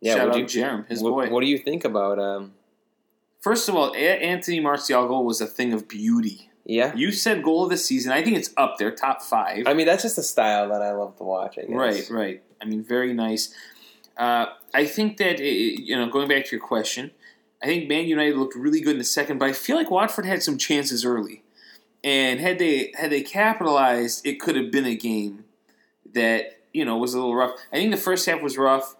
yeah, 0.00 0.14
Shout 0.14 0.28
what 0.28 0.40
out 0.40 0.48
do 0.48 0.58
you, 0.58 0.64
Jerem, 0.64 0.88
his 0.88 1.02
what, 1.02 1.10
boy. 1.10 1.30
what 1.30 1.40
do 1.40 1.46
you 1.46 1.58
think 1.58 1.84
about 1.84 2.18
um? 2.18 2.52
First 3.40 3.68
of 3.68 3.76
all, 3.76 3.94
Anthony 3.94 4.58
Martial 4.58 5.06
goal 5.06 5.24
was 5.24 5.40
a 5.40 5.46
thing 5.46 5.72
of 5.72 5.86
beauty. 5.86 6.47
Yeah, 6.68 6.94
You 6.94 7.12
said 7.12 7.42
goal 7.42 7.64
of 7.64 7.70
the 7.70 7.78
season. 7.78 8.12
I 8.12 8.22
think 8.22 8.36
it's 8.36 8.50
up 8.58 8.76
there, 8.78 8.90
top 8.90 9.22
five. 9.22 9.66
I 9.66 9.72
mean 9.72 9.86
that's 9.86 10.02
just 10.02 10.18
a 10.18 10.22
style 10.22 10.68
that 10.68 10.82
I 10.82 10.92
love 10.92 11.16
to 11.16 11.24
watch. 11.24 11.58
I 11.58 11.62
guess. 11.62 11.70
Right, 11.70 12.10
right. 12.10 12.42
I 12.60 12.66
mean, 12.66 12.84
very 12.84 13.14
nice. 13.14 13.54
Uh, 14.18 14.46
I 14.74 14.84
think 14.84 15.16
that, 15.16 15.40
uh, 15.40 15.44
you 15.44 15.96
know, 15.96 16.08
going 16.10 16.28
back 16.28 16.44
to 16.44 16.56
your 16.56 16.64
question, 16.64 17.12
I 17.62 17.66
think 17.66 17.88
Man 17.88 18.06
United 18.06 18.36
looked 18.36 18.54
really 18.54 18.80
good 18.80 18.92
in 18.92 18.98
the 18.98 19.04
second, 19.04 19.38
but 19.38 19.48
I 19.48 19.52
feel 19.52 19.76
like 19.76 19.90
Watford 19.90 20.26
had 20.26 20.42
some 20.42 20.58
chances 20.58 21.04
early. 21.04 21.42
And 22.04 22.38
had 22.38 22.58
they 22.58 22.92
had 22.96 23.10
they 23.10 23.22
capitalized, 23.22 24.26
it 24.26 24.38
could 24.38 24.54
have 24.54 24.70
been 24.70 24.84
a 24.84 24.94
game 24.94 25.44
that, 26.12 26.58
you 26.72 26.84
know, 26.84 26.96
was 26.96 27.14
a 27.14 27.18
little 27.18 27.34
rough. 27.34 27.52
I 27.72 27.76
think 27.76 27.90
the 27.90 27.96
first 27.96 28.26
half 28.26 28.42
was 28.42 28.58
rough, 28.58 28.94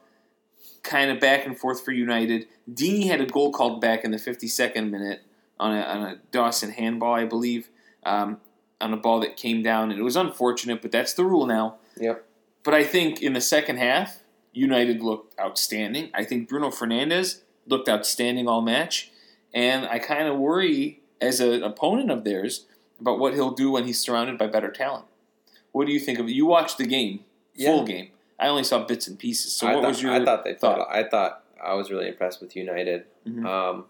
kind 0.83 1.11
of 1.11 1.21
back 1.21 1.47
and 1.47 1.57
forth 1.57 1.85
for 1.85 1.93
United. 1.93 2.47
Deeney 2.71 3.07
had 3.07 3.21
a 3.21 3.27
goal 3.27 3.53
called 3.53 3.81
back 3.81 4.05
in 4.05 4.11
the 4.11 4.17
52nd 4.17 4.91
minute 4.91 5.23
on 5.61 5.77
a, 5.77 5.81
on 5.81 6.03
a 6.03 6.17
Dawson 6.31 6.71
handball, 6.71 7.15
I 7.15 7.25
believe, 7.25 7.69
um, 8.05 8.41
on 8.81 8.93
a 8.93 8.97
ball 8.97 9.21
that 9.21 9.37
came 9.37 9.63
down. 9.63 9.91
And 9.91 9.99
it 9.99 10.03
was 10.03 10.17
unfortunate, 10.17 10.83
but 10.83 10.93
that's 10.93 11.15
the 11.15 11.25
rule 11.25 11.47
now. 11.47 11.77
Yep. 11.99 12.25
But 12.63 12.75
I 12.75 12.85
think 12.85 13.23
in 13.23 13.33
the 13.33 13.41
second 13.41 13.77
half, 13.79 14.19
United 14.53 15.03
looked 15.03 15.39
outstanding. 15.39 16.11
I 16.15 16.25
think 16.25 16.49
Bruno 16.49 16.69
Fernandes 16.71 17.41
looked 17.67 17.89
outstanding 17.89 18.49
all 18.49 18.61
match. 18.63 19.11
And 19.55 19.87
I 19.87 19.99
kind 19.99 20.29
of 20.29 20.37
worry 20.39 21.01
as 21.21 21.41
an 21.41 21.63
opponent 21.63 22.11
of 22.11 22.25
theirs 22.25 22.67
about 23.01 23.19
what 23.19 23.35
he'll 23.35 23.51
do 23.53 23.71
when 23.71 23.85
he's 23.85 24.01
surrounded 24.01 24.39
by 24.39 24.47
better 24.47 24.71
talent. 24.71 25.07
What 25.73 25.87
do 25.87 25.93
you 25.93 26.01
think 26.01 26.19
of 26.19 26.27
it? 26.27 26.33
You 26.33 26.47
watched 26.47 26.79
the 26.79 26.87
game, 26.87 27.21
full 27.57 27.81
Yeah. 27.81 27.85
game. 27.97 28.09
I 28.39 28.49
only 28.49 28.65
saw 28.65 28.85
bits 28.85 29.09
and 29.09 29.19
pieces. 29.19 29.53
So 29.53 29.67
I 29.67 29.75
what 29.75 29.83
thought, 29.83 29.89
was 29.89 30.03
your 30.03 30.13
I 30.13 30.25
thought 30.25 30.45
they 30.45 30.55
thought? 30.55 30.79
thought 30.79 30.89
I 30.91 31.05
thought 31.05 31.45
I 31.63 31.75
was 31.75 31.91
really 31.91 32.09
impressed 32.09 32.41
with 32.41 32.55
United. 32.57 33.05
Mhm. 33.27 33.45
Um, 33.47 33.85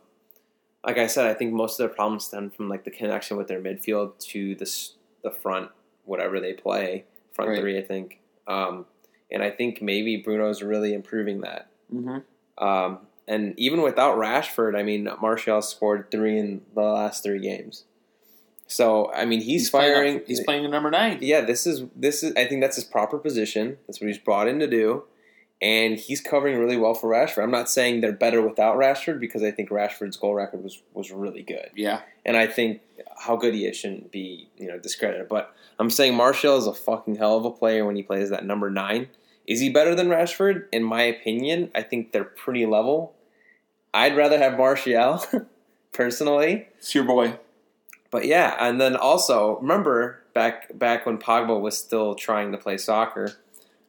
like 0.85 0.99
I 0.99 1.07
said, 1.07 1.27
I 1.27 1.35
think 1.35 1.53
most 1.53 1.79
of 1.79 1.87
their 1.89 1.95
problems 1.95 2.25
stem 2.27 2.51
from 2.51 2.69
like 2.69 2.85
the 2.85 2.91
connection 2.91 3.37
with 3.37 3.49
their 3.49 3.61
midfield 3.61 4.19
to 4.31 4.55
the 4.55 4.89
the 5.23 5.31
front, 5.31 5.71
whatever 6.05 6.39
they 6.41 6.53
play, 6.53 7.05
front 7.33 7.51
Right. 7.51 7.61
three. 7.61 7.79
I 7.79 7.83
think, 7.83 8.21
um, 8.47 8.87
and 9.31 9.43
I 9.43 9.51
think 9.51 9.83
maybe 9.83 10.17
Bruno's 10.19 10.63
really 10.63 10.95
improving 10.95 11.41
that. 11.41 11.69
Mhm. 11.93 12.23
Um, 12.59 13.01
and 13.27 13.59
even 13.59 13.83
without 13.83 14.17
Rashford, 14.17 14.77
I 14.79 14.83
mean, 14.83 15.09
Martial 15.21 15.61
scored 15.61 16.11
three 16.11 16.39
in 16.39 16.63
the 16.75 16.83
last 16.83 17.23
three 17.25 17.41
games. 17.41 17.85
So 18.67 19.11
I 19.13 19.25
mean, 19.25 19.41
he's, 19.41 19.71
playing 19.71 19.93
up- 19.93 19.97
firing. 19.97 20.23
he's 20.27 20.45
playing 20.45 20.65
a 20.65 20.69
number 20.69 20.91
nine. 20.91 21.19
Yeah, 21.21 21.41
this 21.41 21.67
is 21.67 21.85
this 21.97 22.23
is. 22.23 22.33
I 22.37 22.45
think 22.47 22.61
that's 22.61 22.77
his 22.77 22.85
proper 22.85 23.19
position. 23.19 23.79
That's 23.87 24.01
what 24.01 24.07
he's 24.09 24.19
brought 24.19 24.47
in 24.47 24.59
to 24.61 24.67
do, 24.67 25.05
and 25.61 25.99
he's 25.99 26.21
covering 26.21 26.59
really 26.59 26.77
well 26.77 26.95
for 26.95 27.11
Rashford. 27.11 27.43
I'm 27.43 27.51
not 27.51 27.69
saying 27.69 28.01
they're 28.01 28.13
better 28.13 28.41
without 28.41 28.77
Rashford 28.77 29.19
because 29.21 29.43
I 29.43 29.51
think 29.51 29.71
Rashford's 29.71 30.17
goal 30.17 30.35
record 30.35 30.63
was 30.63 30.83
was 30.95 31.11
really 31.11 31.43
good, 31.43 31.71
Yeah. 31.75 32.01
and 32.25 32.37
I 32.37 32.47
think 32.47 32.81
how 33.19 33.37
good 33.37 33.55
he 33.55 33.67
is 33.67 33.77
shouldn't 33.77 34.11
be 34.13 34.49
you 34.57 34.69
know 34.69 34.79
discredited. 34.79 35.29
But 35.29 35.55
I'm 35.79 35.91
saying 35.91 36.15
Martial 36.15 36.57
is 36.57 36.67
a 36.67 36.75
fucking 36.75 37.17
hell 37.17 37.37
of 37.37 37.45
a 37.45 37.51
player 37.51 37.85
when 37.85 37.97
he 37.97 38.03
plays 38.03 38.31
that 38.31 38.45
number 38.45 38.71
nine. 38.71 39.09
Is 39.47 39.61
he 39.61 39.71
better 39.71 39.95
than 39.95 40.09
Rashford? 40.09 40.67
In 40.73 40.83
my 40.85 41.03
opinion, 41.03 41.71
I 41.75 41.83
think 41.83 42.13
they're 42.13 42.25
pretty 42.25 42.67
level. 42.67 43.15
I'd 43.95 44.17
rather 44.17 44.37
have 44.39 44.59
Martial 44.59 45.25
personally. 45.93 46.69
It's 46.79 46.95
your 46.95 47.05
boy. 47.05 47.39
But 48.11 48.27
yeah, 48.27 48.57
and 48.59 48.81
then 48.81 48.97
also 48.97 49.59
remember 49.59 50.23
back 50.35 50.79
back 50.79 51.05
when 51.07 51.19
Pogba 51.19 51.59
was 51.61 51.79
still 51.79 52.15
trying 52.15 52.53
to 52.53 52.59
play 52.59 52.77
soccer. 52.77 53.33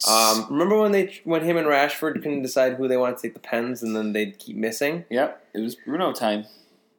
Um, 0.07 0.45
remember 0.49 0.79
when 0.79 0.91
they 0.91 1.19
when 1.23 1.43
him 1.43 1.57
and 1.57 1.67
Rashford 1.67 2.13
couldn't 2.15 2.41
decide 2.41 2.75
who 2.75 2.87
they 2.87 2.97
wanted 2.97 3.17
to 3.17 3.21
take 3.23 3.33
the 3.33 3.39
pens, 3.39 3.83
and 3.83 3.95
then 3.95 4.13
they'd 4.13 4.39
keep 4.39 4.55
missing. 4.55 5.05
Yep. 5.09 5.45
It 5.53 5.59
was 5.59 5.75
Bruno 5.75 6.13
time. 6.13 6.45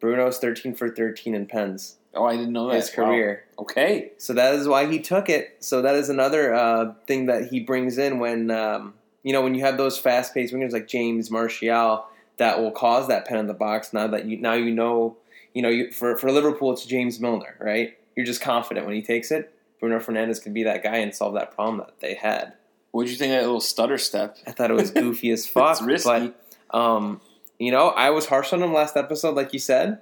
Bruno's 0.00 0.38
thirteen 0.38 0.74
for 0.74 0.88
thirteen 0.90 1.34
in 1.34 1.46
pens 1.46 1.96
Oh, 2.14 2.24
I 2.24 2.36
didn't 2.36 2.52
know 2.52 2.68
that. 2.68 2.76
his 2.76 2.88
Wow. 2.96 3.04
career, 3.06 3.44
Okay. 3.58 4.12
so 4.16 4.32
that 4.32 4.54
is 4.54 4.66
why 4.66 4.86
he 4.86 4.98
took 4.98 5.28
it. 5.28 5.56
So 5.60 5.80
that 5.82 5.94
is 5.94 6.08
another 6.08 6.52
uh, 6.54 6.94
thing 7.06 7.26
that 7.26 7.48
he 7.48 7.60
brings 7.60 7.98
in 7.98 8.18
when 8.18 8.50
um, 8.50 8.94
you 9.22 9.32
know 9.32 9.42
when 9.42 9.54
you 9.54 9.60
have 9.62 9.76
those 9.76 9.96
fast 9.98 10.34
paced 10.34 10.52
wingers 10.52 10.72
like 10.72 10.88
James 10.88 11.30
Martial 11.30 12.04
that 12.38 12.58
will 12.60 12.70
cause 12.72 13.08
that 13.08 13.26
pen 13.26 13.38
in 13.38 13.46
the 13.46 13.54
box. 13.54 13.92
Now 13.92 14.06
that 14.08 14.24
you 14.26 14.36
now 14.38 14.54
you 14.54 14.72
know 14.74 15.16
you 15.54 15.62
know 15.62 15.68
you, 15.68 15.90
for 15.92 16.16
for 16.16 16.30
Liverpool 16.32 16.72
it's 16.72 16.84
James 16.84 17.20
Milner, 17.20 17.56
right? 17.60 17.96
You're 18.16 18.26
just 18.26 18.40
confident 18.42 18.86
when 18.86 18.94
he 18.94 19.02
takes 19.02 19.30
it. 19.30 19.54
Bruno 19.78 19.98
Fernandes 19.98 20.42
could 20.42 20.52
be 20.52 20.64
that 20.64 20.82
guy 20.82 20.96
and 20.96 21.14
solve 21.14 21.34
that 21.34 21.54
problem 21.54 21.78
that 21.78 22.00
they 22.00 22.14
had. 22.14 22.52
What'd 22.92 23.10
you 23.10 23.16
think 23.16 23.32
of 23.32 23.38
that 23.40 23.44
little 23.46 23.60
stutter 23.60 23.98
step? 23.98 24.36
I 24.46 24.52
thought 24.52 24.70
it 24.70 24.74
was 24.74 24.90
goofy 25.02 25.30
as 25.30 25.46
fuck. 25.46 25.72
It's 25.72 25.82
risky. 25.82 26.32
But 26.70 26.76
um, 26.78 27.20
you 27.58 27.70
know, 27.70 27.88
I 27.90 28.10
was 28.10 28.26
harsh 28.26 28.52
on 28.52 28.62
him 28.62 28.72
last 28.72 28.96
episode, 28.96 29.34
like 29.36 29.52
you 29.52 29.58
said. 29.58 30.00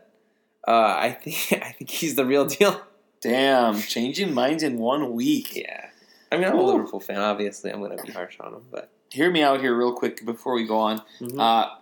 Uh, 0.67 0.97
I 0.99 1.11
think 1.11 1.63
I 1.65 1.73
think 1.73 1.91
he's 1.91 2.15
the 2.15 2.25
real 2.25 2.45
deal. 2.47 2.81
Damn, 3.21 3.81
changing 3.81 4.33
minds 4.33 4.63
in 4.63 4.79
one 4.79 5.13
week. 5.13 5.57
Yeah. 5.57 5.87
I 6.31 6.37
mean, 6.37 6.45
I'm 6.47 6.59
a 6.59 6.63
Liverpool 6.63 7.01
fan. 7.01 7.19
Obviously, 7.19 7.73
I'm 7.73 7.81
going 7.81 7.97
to 7.97 8.03
be 8.03 8.13
harsh 8.13 8.37
on 8.39 8.55
him, 8.55 8.63
but 8.71 8.91
Hear 9.11 9.31
me 9.31 9.43
out 9.43 9.61
here, 9.61 9.75
real 9.75 9.95
quick, 9.95 10.25
before 10.27 10.53
we 10.53 10.67
go 10.67 10.79
on. 10.79 11.01
Mhm. 11.21 11.39
Uh, 11.41 11.75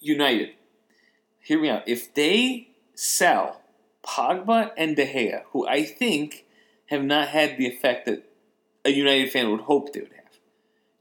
United, 0.00 0.50
hear 1.40 1.60
me 1.60 1.68
out. 1.68 1.86
If 1.86 2.12
they 2.14 2.70
sell 2.94 3.60
Pogba 4.02 4.72
and 4.76 4.96
De 4.96 5.06
Gea, 5.06 5.42
who 5.52 5.66
I 5.68 5.84
think 5.84 6.44
have 6.86 7.04
not 7.04 7.28
had 7.28 7.56
the 7.56 7.66
effect 7.66 8.06
that 8.06 8.24
a 8.84 8.90
United 8.90 9.30
fan 9.30 9.50
would 9.50 9.60
hope 9.60 9.92
they 9.92 10.00
would 10.00 10.12
have, 10.12 10.29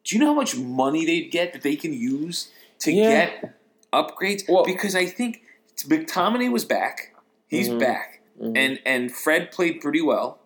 do 0.10 0.16
you 0.16 0.20
know 0.20 0.28
how 0.28 0.34
much 0.34 0.56
money 0.58 1.06
they'd 1.06 1.30
get 1.30 1.54
that 1.54 1.62
they 1.62 1.76
can 1.76 1.94
use 1.94 2.50
to 2.80 2.92
Yeah. 2.92 3.26
get 3.28 3.54
upgrades? 3.94 4.44
Well- 4.50 4.66
because 4.66 4.96
I 4.96 5.06
think 5.06 5.44
McTominay 5.88 6.52
was 6.52 6.66
back. 6.66 7.14
He's 7.48 7.70
Mhm. 7.70 7.80
back. 7.80 8.22
Mhm. 8.42 8.58
And 8.58 8.80
and 8.86 9.12
Fred 9.16 9.52
played 9.52 9.82
pretty 9.82 10.02
well. 10.02 10.40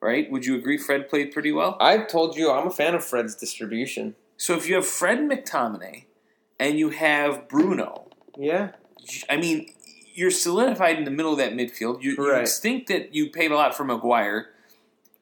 Right? 0.00 0.30
Would 0.30 0.46
you 0.46 0.54
agree 0.56 0.78
Fred 0.78 1.08
played 1.08 1.32
pretty 1.32 1.50
well? 1.52 1.76
I've 1.80 2.06
told 2.06 2.36
you 2.36 2.50
I'm 2.50 2.68
a 2.68 2.70
fan 2.70 2.94
of 2.94 3.04
Fred's 3.04 3.34
distribution. 3.34 4.14
So 4.36 4.54
if 4.54 4.68
you 4.68 4.76
have 4.76 4.86
Fred 4.86 5.18
McTominay 5.20 6.04
and 6.60 6.78
you 6.78 6.90
have 6.90 7.48
Bruno, 7.48 8.04
Yeah, 8.38 8.72
I 9.30 9.36
mean, 9.38 9.72
you're 10.14 10.30
solidified 10.30 10.98
in 10.98 11.04
the 11.04 11.10
middle 11.10 11.32
of 11.32 11.38
that 11.38 11.54
midfield. 11.54 12.02
You, 12.02 12.10
you 12.12 12.46
think 12.46 12.86
that 12.88 13.14
you 13.14 13.30
paid 13.30 13.50
a 13.50 13.54
lot 13.56 13.74
for 13.74 13.84
Maguire. 13.84 14.50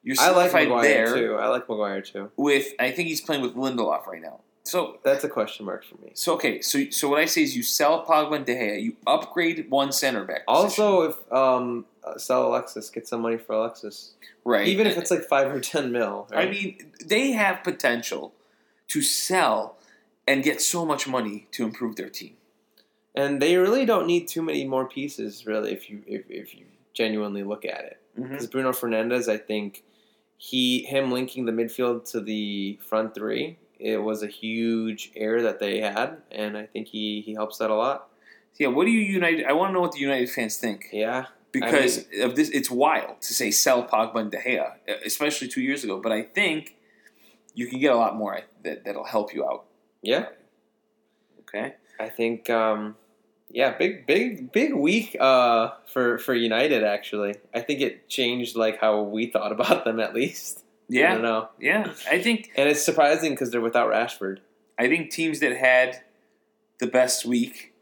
You're 0.04 0.16
I 0.20 0.30
like 0.30 0.52
there 0.82 1.14
too. 1.14 1.34
I 1.36 1.48
like 1.48 1.68
Maguire 1.68 2.02
too. 2.02 2.30
with. 2.36 2.68
I 2.78 2.90
think 2.92 3.08
he's 3.08 3.20
playing 3.22 3.42
with 3.42 3.54
Lindelof 3.56 4.06
right 4.06 4.22
now. 4.22 4.40
So 4.66 4.98
That's 5.04 5.24
a 5.24 5.28
question 5.28 5.66
mark 5.66 5.84
for 5.84 5.96
me. 6.02 6.12
so 6.14 6.34
okay. 6.34 6.60
So 6.62 6.88
so 6.90 7.08
what 7.10 7.18
I 7.18 7.24
say 7.26 7.42
is 7.42 7.56
you 7.56 7.62
sell 7.62 8.04
Pogba 8.06 8.36
and 8.36 8.46
De 8.46 8.54
Gea. 8.54 8.82
You 8.82 8.96
upgrade 9.06 9.70
one 9.70 9.92
center 9.92 10.24
back. 10.24 10.46
position. 10.46 10.84
Also, 10.84 11.02
if 11.10 11.32
um, 11.32 11.84
uh, 12.02 12.16
sell 12.18 12.46
Alexis, 12.48 12.88
get 12.90 13.06
some 13.08 13.20
money 13.22 13.36
for 13.38 13.54
Alexis, 13.54 14.14
right, 14.44 14.66
even 14.68 14.86
if 14.86 14.96
it's 14.96 15.10
like 15.10 15.24
five 15.24 15.48
or 15.54 15.60
ten 15.60 15.90
mil. 15.92 16.28
I 16.32 16.46
mean, 16.46 16.78
they 17.04 17.32
have 17.32 17.62
potential 17.62 18.32
to 18.88 19.02
sell 19.02 19.76
and 20.26 20.42
get 20.42 20.60
so 20.62 20.84
much 20.86 21.06
money 21.06 21.46
to 21.52 21.64
improve 21.64 21.96
their 21.96 22.08
team. 22.10 22.34
and 23.14 23.40
they 23.42 23.56
really 23.56 23.84
don't 23.84 24.06
need 24.06 24.28
too 24.28 24.42
many 24.42 24.64
more 24.66 24.86
pieces, 24.88 25.46
really, 25.46 25.72
if 25.72 25.88
you 25.90 26.02
if, 26.06 26.22
if 26.30 26.54
you 26.54 26.64
genuinely 26.94 27.42
look 27.42 27.64
at 27.64 27.84
it. 27.84 27.98
Mm-hmm. 28.18 28.30
Because 28.30 28.46
Bruno 28.46 28.70
Fernandes, 28.72 29.28
I 29.28 29.36
think 29.36 29.82
he 30.36 30.84
him 30.84 31.10
linking 31.10 31.44
the 31.46 31.52
midfield 31.52 32.10
to 32.10 32.20
the 32.20 32.78
front 32.82 33.14
three 33.14 33.58
it 33.78 34.02
was 34.02 34.22
a 34.22 34.28
huge 34.28 35.12
error 35.14 35.42
that 35.42 35.58
they 35.58 35.80
had, 35.80 36.18
and 36.30 36.56
I 36.56 36.64
think 36.66 36.88
he 36.88 37.20
he 37.20 37.34
helps 37.34 37.58
that 37.58 37.70
a 37.70 37.74
lot. 37.74 38.08
Yeah, 38.56 38.68
what 38.68 38.84
do 38.84 38.90
you 38.90 39.00
United? 39.00 39.44
I 39.46 39.52
want 39.52 39.70
to 39.70 39.72
know 39.74 39.80
what 39.80 39.92
the 39.92 39.98
United 39.98 40.30
fans 40.30 40.56
think 40.56 40.88
Yeah, 40.92 41.26
because 41.52 42.06
of 42.22 42.36
this. 42.36 42.48
It's 42.50 42.70
wild 42.70 43.20
to 43.20 43.34
say 43.34 43.50
sell 43.50 43.86
Pogba 43.86 44.16
and 44.16 44.30
De 44.30 44.38
Gea, 44.38 44.72
especially 45.04 45.48
two 45.48 45.60
years 45.60 45.84
ago. 45.84 46.00
But 46.00 46.12
I 46.12 46.22
think 46.22 46.76
you 47.54 47.66
can 47.66 47.78
get 47.78 47.92
a 47.92 47.96
lot 47.96 48.16
more 48.16 48.40
that 48.62 48.84
that'll 48.84 49.04
help 49.04 49.34
you 49.34 49.44
out. 49.44 49.64
yeah. 50.02 50.26
Okay. 51.40 51.74
I 52.00 52.08
think, 52.08 52.50
um, 52.50 52.96
yeah, 53.54 53.76
big, 53.78 54.04
big, 54.04 54.50
big 54.50 54.74
week 54.74 55.16
uh, 55.20 55.70
for 55.86 56.18
for 56.18 56.34
United. 56.34 56.82
Actually, 56.82 57.36
I 57.54 57.60
think 57.60 57.80
it 57.80 58.08
changed 58.08 58.56
like 58.56 58.80
how 58.80 59.02
we 59.02 59.26
thought 59.26 59.52
about 59.52 59.84
them 59.84 60.00
at 60.00 60.12
least. 60.12 60.64
Yeah, 60.88 61.12
I 61.12 61.14
don't 61.14 61.22
know, 61.22 61.48
Yeah. 61.58 61.92
I 62.10 62.20
think 62.20 62.50
and 62.56 62.68
it's 62.68 62.82
surprising 62.82 63.30
because 63.30 63.50
they're 63.50 63.60
without 63.60 63.90
Rashford. 63.90 64.38
I 64.78 64.88
think 64.88 65.10
teams 65.10 65.40
that 65.40 65.56
had 65.56 66.02
the 66.78 66.86
best 66.86 67.24
week 67.24 67.72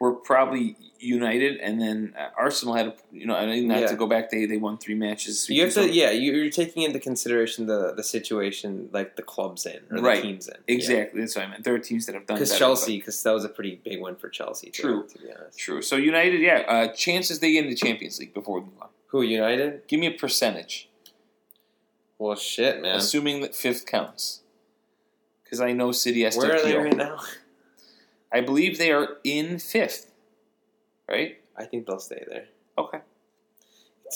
were 0.00 0.14
probably 0.14 0.76
United, 1.02 1.56
and 1.60 1.80
then 1.80 2.14
uh, 2.18 2.28
Arsenal 2.36 2.74
had, 2.74 2.86
a, 2.88 2.94
you 3.10 3.26
know, 3.26 3.34
I 3.34 3.46
mean, 3.46 3.66
not 3.68 3.80
Yeah. 3.80 3.86
to 3.88 3.96
go 3.96 4.06
back, 4.06 4.30
they 4.30 4.44
they 4.46 4.58
won 4.58 4.76
three 4.78 4.94
matches. 4.94 5.48
You 5.48 5.64
have 5.64 5.74
to, 5.74 5.90
yeah, 5.90 6.10
you- 6.10 6.32
you're 6.34 6.50
taking 6.50 6.82
into 6.82 7.00
consideration 7.00 7.66
the 7.66 7.92
the 7.94 8.02
situation 8.04 8.90
like 8.92 9.16
the 9.16 9.22
clubs 9.22 9.64
in 9.66 9.80
or 9.90 10.00
the 10.00 10.20
teams 10.22 10.48
in. 10.48 10.56
exactly. 10.68 11.20
That's 11.20 11.34
what 11.36 11.44
I 11.46 11.48
meant. 11.48 11.64
There 11.64 11.74
are 11.74 11.78
teams 11.78 12.06
that 12.06 12.14
have 12.14 12.26
done 12.26 12.36
Because 12.36 12.56
Chelsea, 12.58 12.98
because 12.98 13.22
that 13.22 13.32
was 13.32 13.44
a 13.44 13.48
pretty 13.48 13.80
big 13.82 14.00
one 14.00 14.16
for 14.16 14.28
Chelsea. 14.28 14.70
Too, 14.70 14.82
True. 14.82 15.06
To 15.08 15.18
be 15.18 15.32
honest. 15.32 15.58
True. 15.58 15.80
So 15.82 15.96
United, 15.96 16.40
yeah, 16.40 16.64
uh, 16.68 16.88
chances 16.92 17.38
they 17.40 17.52
get 17.52 17.64
into 17.64 17.76
Champions 17.76 18.18
League 18.20 18.34
before 18.34 18.56
we 18.60 18.66
move 18.66 18.74
on. 18.82 18.88
Who 19.08 19.22
United? 19.22 19.86
Give 19.88 19.98
me 19.98 20.06
a 20.06 20.12
percentage, 20.12 20.88
Well, 22.18 22.36
shit, 22.36 22.82
man. 22.82 22.96
assuming 22.96 23.40
that 23.40 23.54
fifth 23.54 23.86
counts. 23.86 24.40
Because 25.42 25.60
I 25.60 25.72
know 25.72 25.90
City 25.92 26.22
has 26.22 26.36
Where 26.36 26.50
to 26.52 26.60
are 26.60 26.62
they 26.62 26.76
right 26.76 26.96
now? 26.96 27.18
I 28.32 28.40
believe 28.40 28.78
they 28.78 28.92
are 28.92 29.16
in 29.24 29.58
fifth. 29.58 30.09
Right. 31.10 31.40
I 31.56 31.64
think 31.64 31.86
they'll 31.86 31.98
stay 31.98 32.22
there. 32.28 32.46
Okay. 32.78 33.00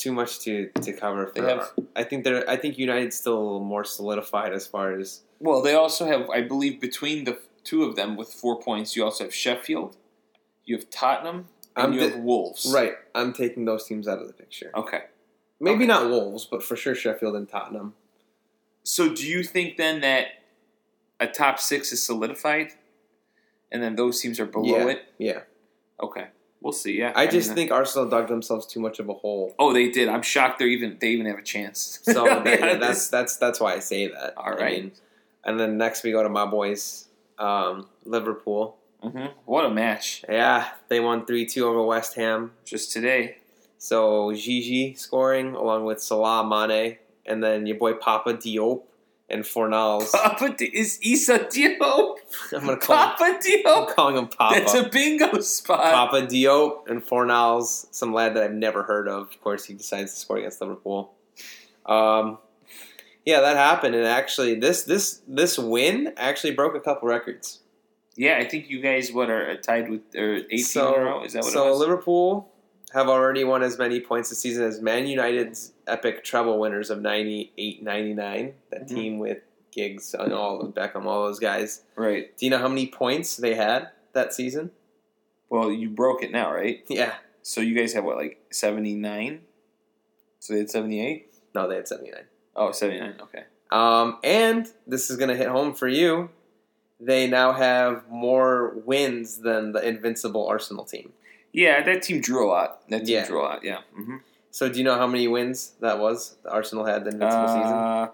Too 0.00 0.12
much 0.12 0.40
to, 0.40 0.70
to 0.80 0.92
cover 0.92 1.26
for 1.28 1.40
They 1.42 1.48
have- 1.48 1.72
I 1.94 2.04
think 2.04 2.24
they're. 2.24 2.48
I 2.48 2.56
think 2.56 2.78
United's 2.78 3.16
still 3.16 3.60
more 3.60 3.84
solidified 3.84 4.52
as 4.52 4.66
far 4.66 4.92
as 4.92 5.20
Well, 5.40 5.62
they 5.62 5.74
also 5.74 6.06
have, 6.06 6.28
I 6.30 6.40
believe, 6.42 6.80
between 6.80 7.24
the 7.24 7.38
two 7.62 7.84
of 7.84 7.94
them 7.96 8.16
with 8.16 8.32
four 8.32 8.60
points, 8.60 8.96
you 8.96 9.04
also 9.04 9.24
have 9.24 9.34
Sheffield, 9.34 9.96
you 10.64 10.76
have 10.76 10.90
Tottenham, 10.90 11.48
and 11.76 11.86
I'm 11.86 11.92
you 11.92 12.00
have 12.00 12.16
Wolves. 12.18 12.70
right. 12.74 12.94
I'm 13.14 13.32
taking 13.32 13.64
those 13.64 13.84
teams 13.86 14.06
out 14.08 14.18
of 14.20 14.26
the 14.26 14.32
picture. 14.32 14.70
Okay. 14.74 15.04
Maybe 15.60 15.76
Okay. 15.84 15.86
not 15.86 16.08
Wolves, 16.10 16.44
but 16.44 16.62
for 16.62 16.76
sure 16.76 16.94
Sheffield 16.94 17.36
and 17.36 17.48
Tottenham. 17.48 17.94
So, 18.82 19.14
do 19.14 19.26
you 19.26 19.42
think 19.44 19.76
then 19.76 20.00
that 20.02 20.26
a 21.20 21.26
top 21.26 21.58
six 21.58 21.92
is 21.92 22.04
solidified, 22.04 22.72
and 23.72 23.82
then 23.82 23.94
those 23.96 24.20
teams 24.20 24.38
are 24.40 24.44
below 24.46 24.76
yeah, 24.78 24.88
it? 24.88 25.02
yeah. 25.18 25.40
Okay, 26.02 26.26
we'll 26.64 26.72
see. 26.72 26.98
Yeah, 26.98 27.12
I 27.14 27.28
just 27.28 27.50
mean, 27.50 27.56
think 27.56 27.70
Arsenal 27.70 28.08
dug 28.08 28.26
themselves 28.26 28.66
too 28.66 28.80
much 28.80 28.98
of 28.98 29.08
a 29.08 29.12
hole. 29.14 29.54
Oh, 29.60 29.72
they 29.72 29.90
did. 29.90 30.08
I'm 30.08 30.22
shocked. 30.22 30.58
They 30.58 30.64
even 30.66 30.96
they 31.00 31.10
even 31.10 31.26
have 31.26 31.38
a 31.38 31.42
chance. 31.42 32.00
So 32.14 32.24
that, 32.24 32.44
Yeah, 32.60 32.74
that's 32.76 33.08
that's 33.08 33.36
that's 33.36 33.60
why 33.60 33.74
I 33.74 33.78
say 33.78 34.08
that. 34.08 34.34
All 34.36 34.50
right. 34.52 34.78
I 34.78 34.80
mean, 34.80 34.92
and 35.44 35.60
then 35.60 35.78
next 35.78 36.02
we 36.02 36.10
go 36.10 36.22
to 36.24 36.28
my 36.28 36.46
boys, 36.46 37.06
um, 37.38 37.86
Liverpool. 38.04 38.76
Mhm. 39.04 39.32
What 39.44 39.66
a 39.66 39.70
match! 39.70 40.24
Yeah, 40.28 40.66
they 40.88 40.98
won 40.98 41.26
three 41.26 41.44
two 41.46 41.66
over 41.68 41.82
West 41.84 42.14
Ham. 42.16 42.52
Just 42.64 42.90
today. 42.90 43.36
So 43.76 44.32
Gigi 44.32 44.94
scoring 44.94 45.54
along 45.54 45.84
with 45.84 46.00
Salah 46.00 46.42
Mane, 46.42 46.96
and 47.26 47.44
then 47.44 47.66
your 47.66 47.76
boy 47.76 47.92
Papa 47.92 48.32
Diop 48.32 48.80
and 49.28 49.44
Fornals. 49.44 50.12
Papa 50.12 50.54
Di- 50.56 50.66
is 50.66 50.98
Issa 51.02 51.40
Diop. 51.40 52.16
I'm 52.52 52.66
gonna 52.66 52.76
call 52.76 52.96
him, 52.96 53.16
Papa 53.16 53.40
I'm 53.66 53.94
calling 53.94 54.16
him 54.16 54.28
Papa. 54.28 54.60
That's 54.60 54.74
a 54.74 54.88
bingo 54.88 55.40
spot. 55.40 55.92
Papa 55.92 56.26
Diop 56.26 56.88
and 56.88 57.04
Fornals, 57.04 57.86
some 57.90 58.12
lad 58.12 58.34
that 58.36 58.42
I've 58.42 58.52
never 58.54 58.82
heard 58.82 59.08
of. 59.08 59.30
Of 59.30 59.40
course, 59.40 59.64
he 59.64 59.74
decides 59.74 60.12
to 60.12 60.18
score 60.18 60.38
against 60.38 60.60
Liverpool. 60.60 61.14
Um, 61.86 62.38
yeah, 63.24 63.40
that 63.40 63.56
happened, 63.56 63.94
and 63.94 64.06
actually, 64.06 64.54
this 64.56 64.82
this 64.82 65.22
this 65.26 65.58
win 65.58 66.12
actually 66.16 66.52
broke 66.52 66.74
a 66.74 66.80
couple 66.80 67.08
records. 67.08 67.60
Yeah, 68.16 68.38
I 68.38 68.44
think 68.44 68.70
you 68.70 68.80
guys 68.80 69.12
what 69.12 69.30
are 69.30 69.56
tied 69.56 69.90
with 69.90 70.02
or 70.14 70.36
18 70.36 70.58
so, 70.60 70.94
in 70.94 71.00
a 71.00 71.04
row. 71.04 71.24
Is 71.24 71.32
that 71.32 71.42
what 71.42 71.52
so 71.52 71.66
it 71.66 71.70
was? 71.70 71.80
Liverpool 71.80 72.53
have 72.94 73.08
already 73.08 73.44
won 73.44 73.62
as 73.62 73.76
many 73.78 74.00
points 74.00 74.30
this 74.30 74.38
season 74.38 74.64
as 74.64 74.80
Man 74.80 75.06
United's 75.06 75.72
epic 75.86 76.24
treble 76.24 76.58
winners 76.58 76.90
of 76.90 77.02
98 77.02 77.82
99. 77.82 78.54
That 78.70 78.82
Mhm. 78.82 78.88
team 78.88 79.18
with 79.18 79.38
Giggs 79.72 80.14
and 80.14 80.32
all 80.32 80.60
of 80.60 80.72
Beckham, 80.74 81.04
all 81.04 81.26
those 81.26 81.40
guys. 81.40 81.82
right. 81.96 82.34
Do 82.36 82.46
you 82.46 82.50
know 82.50 82.58
how 82.58 82.68
many 82.68 82.86
points 82.86 83.36
they 83.36 83.54
had 83.54 83.90
that 84.12 84.32
season? 84.32 84.70
Well, 85.50 85.70
you 85.72 85.90
broke 85.90 86.22
it 86.22 86.30
now, 86.32 86.52
right? 86.54 86.84
Yeah. 86.88 87.14
So 87.42 87.60
you 87.60 87.74
guys 87.74 87.92
have 87.92 88.04
what, 88.04 88.16
like 88.16 88.40
79? 88.50 89.42
So 90.38 90.52
they 90.52 90.60
had 90.60 90.70
78? 90.70 91.32
No, 91.54 91.68
they 91.68 91.74
had 91.76 91.88
79. 91.88 92.24
Oh, 92.56 92.70
79. 92.72 93.16
Okay. 93.20 93.44
Um, 93.70 94.18
and 94.22 94.68
this 94.86 95.10
is 95.10 95.16
going 95.16 95.28
to 95.30 95.36
hit 95.36 95.48
home 95.48 95.74
for 95.74 95.88
you. 95.88 96.30
They 97.00 97.26
now 97.26 97.52
have 97.52 98.08
more 98.08 98.74
wins 98.84 99.38
than 99.38 99.72
the 99.72 99.86
invincible 99.86 100.46
Arsenal 100.46 100.84
team. 100.84 101.12
Yeah, 101.54 101.82
that 101.84 102.02
team 102.02 102.20
drew 102.20 102.44
a 102.44 102.48
lot. 102.48 102.86
That 102.90 103.06
team 103.06 103.14
Yeah. 103.14 103.26
drew 103.26 103.40
a 103.40 103.44
lot. 103.44 103.64
Yeah. 103.64 103.80
hmm 103.94 104.16
So, 104.50 104.68
do 104.68 104.76
you 104.78 104.84
know 104.84 104.96
how 104.96 105.06
many 105.06 105.26
wins 105.28 105.72
that 105.80 105.98
was? 105.98 106.36
The 106.42 106.50
Arsenal 106.50 106.84
had 106.84 107.04
the 107.04 107.10
invincible 107.10 107.48
season. 107.48 107.72
Uh, 107.72 108.08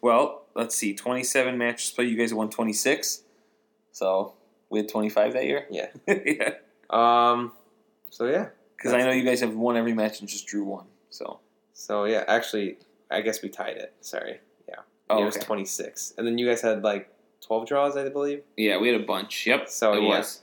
well, 0.00 0.42
let's 0.54 0.74
see. 0.76 0.92
27 0.94 1.56
matches 1.56 1.90
played. 1.92 2.10
You 2.10 2.16
guys 2.16 2.34
won 2.34 2.50
26. 2.50 3.22
So 3.92 4.34
we 4.68 4.80
had 4.80 4.88
25 4.88 5.32
that 5.34 5.44
year? 5.44 5.66
Yeah. 5.70 5.88
yeah. 6.06 6.54
Um. 6.90 7.52
So 8.10 8.26
yeah. 8.26 8.48
Because 8.76 8.92
I 8.94 8.98
know 9.02 9.12
you 9.12 9.22
guys 9.24 9.40
have 9.40 9.54
won 9.54 9.76
every 9.76 9.94
match 9.94 10.20
and 10.20 10.28
just 10.28 10.46
drew 10.46 10.64
one. 10.64 10.86
So. 11.10 11.38
So 11.72 12.04
yeah. 12.04 12.24
Actually, 12.26 12.78
I 13.10 13.20
guess 13.20 13.42
we 13.42 13.48
tied 13.48 13.76
it. 13.76 13.94
Sorry. 14.00 14.40
Yeah. 14.68 14.76
Oh, 15.08 15.22
it 15.22 15.24
was 15.24 15.36
okay. 15.36 15.46
twenty 15.46 15.64
six, 15.64 16.14
and 16.16 16.26
then 16.26 16.36
you 16.38 16.48
guys 16.48 16.62
had 16.62 16.82
like 16.82 17.08
twelve 17.40 17.66
draws, 17.68 17.96
I 17.96 18.08
believe. 18.08 18.42
Yeah, 18.56 18.78
we 18.78 18.88
had 18.90 19.00
a 19.00 19.04
bunch. 19.04 19.46
Yep. 19.46 19.68
So, 19.68 19.92
it 19.94 20.02
yeah. 20.02 20.08
was. 20.08 20.40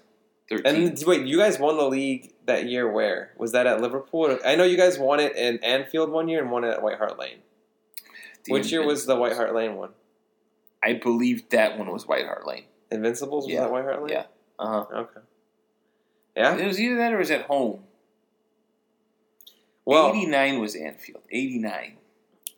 13. 0.50 0.66
And 0.88 1.04
wait, 1.06 1.28
you 1.28 1.38
guys 1.38 1.60
won 1.60 1.78
the 1.78 1.84
league 1.88 2.34
that 2.46 2.66
year. 2.66 2.92
Where 2.92 3.34
was 3.38 3.52
that 3.52 3.68
at 3.68 3.82
Liverpool? 3.82 4.38
I 4.46 4.56
know 4.56 4.64
you 4.64 4.78
guys 4.78 4.98
won 4.98 5.20
it 5.20 5.36
in 5.36 5.64
Anfield 5.64 6.10
one 6.10 6.28
year 6.28 6.42
and 6.42 6.52
won 6.52 6.64
it 6.64 6.70
at 6.70 6.82
White 6.82 6.98
Hart 6.98 7.20
Lane. 7.20 7.40
The 8.46 8.54
Which 8.54 8.72
year 8.72 8.86
was 8.86 9.06
the 9.06 9.16
White 9.16 9.34
Hart 9.36 9.54
Lane 9.54 9.76
one? 9.76 9.92
I 10.84 10.94
believe 10.94 11.50
that 11.50 11.78
one 11.78 11.92
was 11.92 12.08
White 12.08 12.26
Hart 12.26 12.48
Lane. 12.48 12.64
Invincibles 12.90 13.46
was 13.46 13.54
Yeah. 13.54 13.62
that 13.62 13.72
White 13.72 13.84
Hart 13.84 14.02
Lane? 14.02 14.12
Yeah. 14.14 14.24
Uh 14.58 14.68
huh. 14.68 14.86
Okay. 15.02 15.20
Yeah. 16.36 16.56
It 16.58 16.66
was 16.66 16.80
either 16.80 16.96
that 16.98 17.12
or 17.14 17.18
it 17.18 17.20
was 17.20 17.32
at 17.32 17.44
home. 17.44 17.84
Well, 19.86 20.10
89 20.10 20.60
was 20.60 20.76
Anfield. 20.76 21.24
89. 21.32 21.98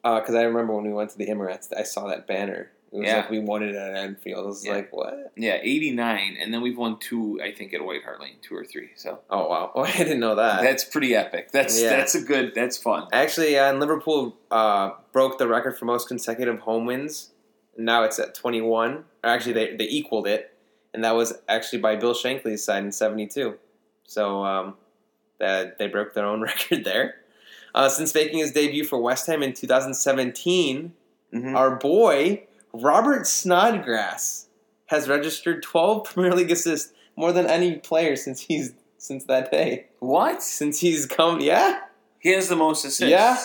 because 0.04 0.36
I 0.36 0.44
remember 0.44 0.74
when 0.76 0.86
we 0.86 0.94
went 0.94 1.12
to 1.12 1.18
the 1.18 1.28
Emirates, 1.28 1.68
I 1.78 1.84
saw 1.84 2.08
that 2.08 2.26
banner. 2.28 2.72
It 2.94 2.98
was 2.98 3.08
Yeah. 3.08 3.16
like 3.18 3.30
we 3.30 3.40
won 3.40 3.64
it 3.64 3.74
at 3.74 3.96
Anfield. 3.96 4.44
I 4.44 4.48
was 4.48 4.66
Yeah. 4.66 4.74
like, 4.74 4.92
what? 4.92 5.32
Yeah, 5.38 5.60
89. 5.62 6.38
And 6.42 6.54
then 6.54 6.62
we've 6.62 6.78
won 6.78 7.00
two, 7.00 7.40
I 7.42 7.52
think, 7.54 7.74
at 7.74 7.84
White 7.86 8.04
Hart 8.04 8.20
Lane, 8.20 8.36
two 8.42 8.54
or 8.56 8.66
three. 8.66 8.90
So 8.96 9.20
Oh 9.30 9.48
wow! 9.48 9.72
Oh, 9.74 9.82
I 9.86 9.92
didn't 9.94 10.20
know 10.20 10.36
that. 10.36 10.62
that's 10.62 10.84
pretty 10.84 11.16
epic. 11.16 11.52
That's 11.52 11.82
Yeah. 11.82 11.90
that's 11.90 12.16
a 12.16 12.22
good, 12.22 12.54
that's 12.54 12.78
fun. 12.78 13.08
Actually, 13.14 13.58
uh, 13.58 13.70
and 13.70 13.80
Liverpool 13.80 14.36
uh, 14.52 14.92
broke 15.14 15.38
the 15.38 15.48
record 15.48 15.78
for 15.80 15.86
most 15.86 16.08
consecutive 16.10 16.60
home 16.60 16.86
wins. 16.86 17.32
Now 17.78 18.04
it's 18.04 18.20
at 18.20 18.36
21. 18.36 19.06
Actually, 19.24 19.54
they, 19.54 19.76
they 19.78 19.86
equaled 19.86 20.28
it, 20.28 20.54
and 20.94 21.04
that 21.06 21.16
was 21.16 21.34
actually 21.48 21.80
by 21.80 21.96
Bill 21.96 22.14
Shankly's 22.14 22.64
side 22.64 22.84
in 22.84 22.92
72. 22.92 23.58
So 24.04 24.44
um, 24.44 24.76
that 25.40 25.78
they 25.78 25.88
broke 25.88 26.14
their 26.14 26.26
own 26.26 26.42
record 26.52 26.84
there. 26.84 27.16
Uh, 27.74 27.88
since 27.88 28.14
making 28.14 28.40
his 28.40 28.52
debut 28.52 28.84
for 28.84 29.00
West 29.02 29.28
Ham 29.28 29.42
in 29.42 29.54
2017, 29.54 30.94
Mhm. 31.34 31.56
our 31.56 31.78
boy 31.78 32.44
Robert 32.74 33.28
Snodgrass 33.28 34.48
has 34.88 35.08
registered 35.08 35.64
12 35.64 36.06
Premier 36.14 36.34
League 36.36 36.52
assists, 36.52 36.94
more 37.16 37.32
than 37.32 37.46
any 37.46 37.76
player 37.78 38.16
since 38.16 38.42
he's 38.42 38.74
since 38.98 39.26
that 39.26 39.52
day. 39.52 39.88
What? 40.00 40.42
Since 40.44 40.80
he's 40.80 41.06
come, 41.06 41.40
yeah, 41.40 41.82
He 42.20 42.30
has 42.34 42.48
the 42.50 42.56
most 42.56 42.86
assists. 42.86 43.10
Yeah. 43.12 43.38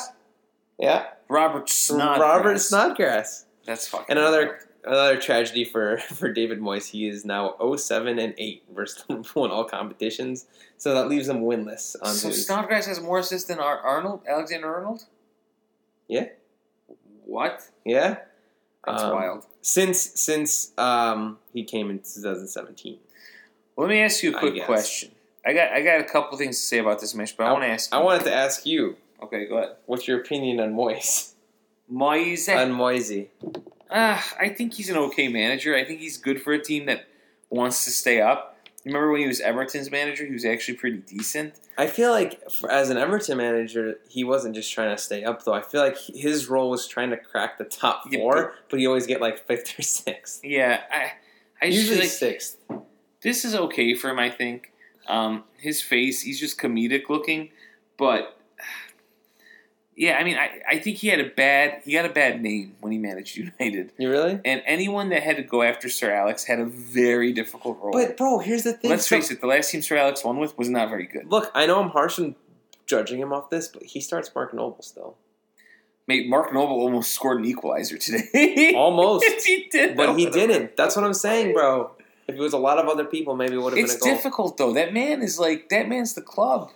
yeah. 0.78 1.06
Robert 1.28 1.68
Snodgrass. 1.68 2.20
Robert 2.20 2.58
Snodgrass. 2.60 3.46
That's 3.64 3.88
fucking. 3.88 4.06
And 4.10 4.18
another 4.18 4.46
wild. 4.46 4.58
another 4.84 5.16
tragedy 5.20 5.64
for, 5.64 5.98
for 6.14 6.30
David 6.32 6.60
Moyes. 6.60 6.90
He 6.90 7.08
is 7.08 7.24
now 7.24 7.56
07 7.74 8.18
and 8.18 8.34
8 8.38 8.64
versus 8.74 9.04
Liverpool 9.08 9.46
in 9.46 9.50
all 9.50 9.64
competitions. 9.64 10.46
So 10.76 10.94
that 10.94 11.08
leaves 11.08 11.26
him 11.28 11.40
winless 11.42 11.96
on 12.02 12.14
So 12.14 12.28
his. 12.28 12.46
Snodgrass 12.46 12.86
has 12.86 13.00
more 13.00 13.18
assists 13.18 13.48
than 13.48 13.58
Ar- 13.58 13.80
Arnold, 13.80 14.22
Alexander 14.28 14.72
Arnold. 14.74 15.04
Yeah. 16.06 16.26
What? 17.24 17.68
yeah. 17.84 18.18
That's 18.86 19.02
Um, 19.02 19.14
wild. 19.14 19.44
Since 19.62 20.00
since 20.20 20.72
um, 20.78 21.38
he 21.52 21.64
came 21.64 21.90
in 21.90 21.98
2017. 21.98 22.98
Let 23.76 23.88
me 23.88 24.00
ask 24.00 24.22
you 24.22 24.34
a 24.34 24.38
quick 24.38 24.54
guess. 24.54 24.66
question. 24.66 25.10
I 25.44 25.52
got 25.52 25.72
I 25.72 25.82
got 25.82 26.00
a 26.00 26.04
couple 26.04 26.38
things 26.38 26.58
to 26.58 26.64
say 26.64 26.78
about 26.78 27.00
this 27.00 27.14
match, 27.14 27.36
but 27.36 27.44
I, 27.46 27.52
want 27.52 27.64
to 27.64 27.68
ask. 27.68 27.92
I 27.92 27.98
you. 27.98 28.04
wanted 28.04 28.24
to 28.24 28.34
ask 28.34 28.64
you, 28.66 28.96
Okay, 29.22 29.46
go 29.46 29.58
ahead. 29.58 29.76
what's 29.86 30.06
your 30.08 30.20
opinion 30.20 30.60
on 30.60 30.72
Moyes? 30.74 31.32
Moyes. 31.92 32.48
on 32.54 32.72
Moyes. 32.72 33.28
Uh, 33.90 34.20
I 34.40 34.48
think 34.48 34.74
he's 34.74 34.90
an 34.90 34.96
okay 34.96 35.28
manager. 35.28 35.76
I 35.76 35.84
think 35.84 36.00
he's 36.00 36.16
good 36.16 36.40
for 36.42 36.52
a 36.52 36.58
team 36.62 36.86
that 36.86 37.06
wants 37.50 37.84
to 37.84 37.90
stay 37.90 38.20
up. 38.20 38.55
Remember 38.86 39.10
when 39.10 39.20
he 39.20 39.26
was 39.26 39.40
Everton's 39.40 39.90
manager? 39.90 40.24
He 40.24 40.32
was 40.32 40.44
actually 40.44 40.76
pretty 40.78 40.98
decent. 40.98 41.54
I 41.76 41.88
feel 41.88 42.10
like 42.12 42.50
for, 42.50 42.70
as 42.70 42.88
an 42.88 42.96
Everton 42.96 43.36
manager, 43.36 43.98
he 44.08 44.22
wasn't 44.24 44.54
just 44.54 44.72
trying 44.72 44.94
to 44.96 45.02
stay 45.02 45.24
up 45.24 45.44
though. 45.44 45.52
I 45.54 45.60
feel 45.60 45.80
like 45.82 45.98
his 45.98 46.48
role 46.48 46.70
was 46.70 46.86
trying 46.86 47.10
to 47.10 47.16
crack 47.16 47.58
the 47.58 47.64
top 47.64 48.04
Yeah, 48.10 48.20
four, 48.20 48.34
but- 48.36 48.52
but, 48.70 48.78
he 48.80 48.86
always 48.86 49.06
get 49.06 49.20
like 49.20 49.44
fifth 49.46 49.78
or 49.78 49.82
sixth. 49.82 50.40
Yeah, 50.44 50.80
I, 50.90 51.12
I 51.60 51.66
Usually 51.68 51.98
like 52.00 52.08
sixth. 52.08 52.58
this 53.22 53.44
is 53.44 53.54
okay 53.56 53.94
for 53.94 54.08
him. 54.08 54.18
I 54.20 54.30
think 54.30 54.72
um, 55.08 55.42
his 55.58 55.82
face, 55.82 56.22
he's 56.22 56.38
just 56.38 56.58
comedic 56.58 57.08
looking, 57.08 57.50
but 57.98 58.38
yeah, 59.96 60.18
I 60.18 60.24
mean, 60.24 60.36
I, 60.36 60.60
I 60.68 60.78
think 60.78 60.98
he 60.98 61.08
had 61.08 61.20
a 61.20 61.28
bad 61.30 61.82
he 61.84 61.92
got 61.92 62.04
a 62.04 62.10
bad 62.12 62.42
name 62.42 62.76
when 62.80 62.92
he 62.92 62.98
managed 62.98 63.36
United, 63.36 63.92
You 63.98 64.10
really? 64.10 64.40
and 64.44 64.62
anyone 64.66 65.08
that 65.08 65.22
had 65.22 65.36
to 65.36 65.42
go 65.42 65.62
after 65.62 65.88
Sir 65.88 66.10
Alex 66.12 66.44
had 66.44 66.60
a 66.60 66.64
very 66.66 67.32
difficult 67.32 67.78
role. 67.80 67.92
But 67.92 68.16
bro, 68.16 68.38
here's 68.40 68.62
the 68.64 68.72
thing. 68.74 68.90
Let's 68.90 69.08
so- 69.08 69.16
face 69.16 69.30
it, 69.30 69.40
the 69.40 69.46
last 69.46 69.70
team 69.70 69.82
Sir 69.82 69.96
Alex 69.96 70.24
won 70.24 70.38
with 70.38 70.56
was 70.58 70.68
not 70.68 70.88
very 70.90 71.06
good. 71.06 71.30
Look, 71.30 71.50
I 71.54 71.66
know 71.66 71.80
I'm 71.80 71.90
harsh 71.90 72.18
on 72.18 72.34
judging 72.86 73.18
him 73.20 73.32
off 73.32 73.50
this, 73.50 73.68
but 73.68 73.82
he 73.84 74.00
starts 74.00 74.30
Mark 74.34 74.52
Noble 74.54 74.82
still. 74.82 75.16
Mate, 76.08 76.28
Mark 76.28 76.52
Noble 76.54 76.76
almost 76.76 77.12
scored 77.12 77.40
an 77.40 77.44
equalizer 77.46 77.98
today. 77.98 78.72
Almost. 78.76 79.24
he 79.44 79.66
did, 79.72 79.96
But 79.96 80.16
he 80.16 80.30
didn't. 80.30 80.76
That's 80.76 80.94
what 80.94 81.04
I'm 81.04 81.12
saying, 81.14 81.52
bro. 81.52 81.90
If 82.28 82.36
it 82.36 82.40
was 82.40 82.52
a 82.52 82.58
lot 82.58 82.78
of 82.78 82.86
other 82.86 83.04
people, 83.04 83.34
maybe 83.34 83.54
it 83.54 83.58
would 83.58 83.72
have 83.72 83.74
been 83.74 83.84
It's 83.86 83.96
a 83.96 83.98
goal. 83.98 84.14
difficult 84.14 84.56
though. 84.56 84.72
That 84.72 84.94
man 84.94 85.20
is 85.20 85.40
like 85.40 85.68
that 85.70 85.88
man's 85.88 86.14
the 86.14 86.20
club. 86.22 86.70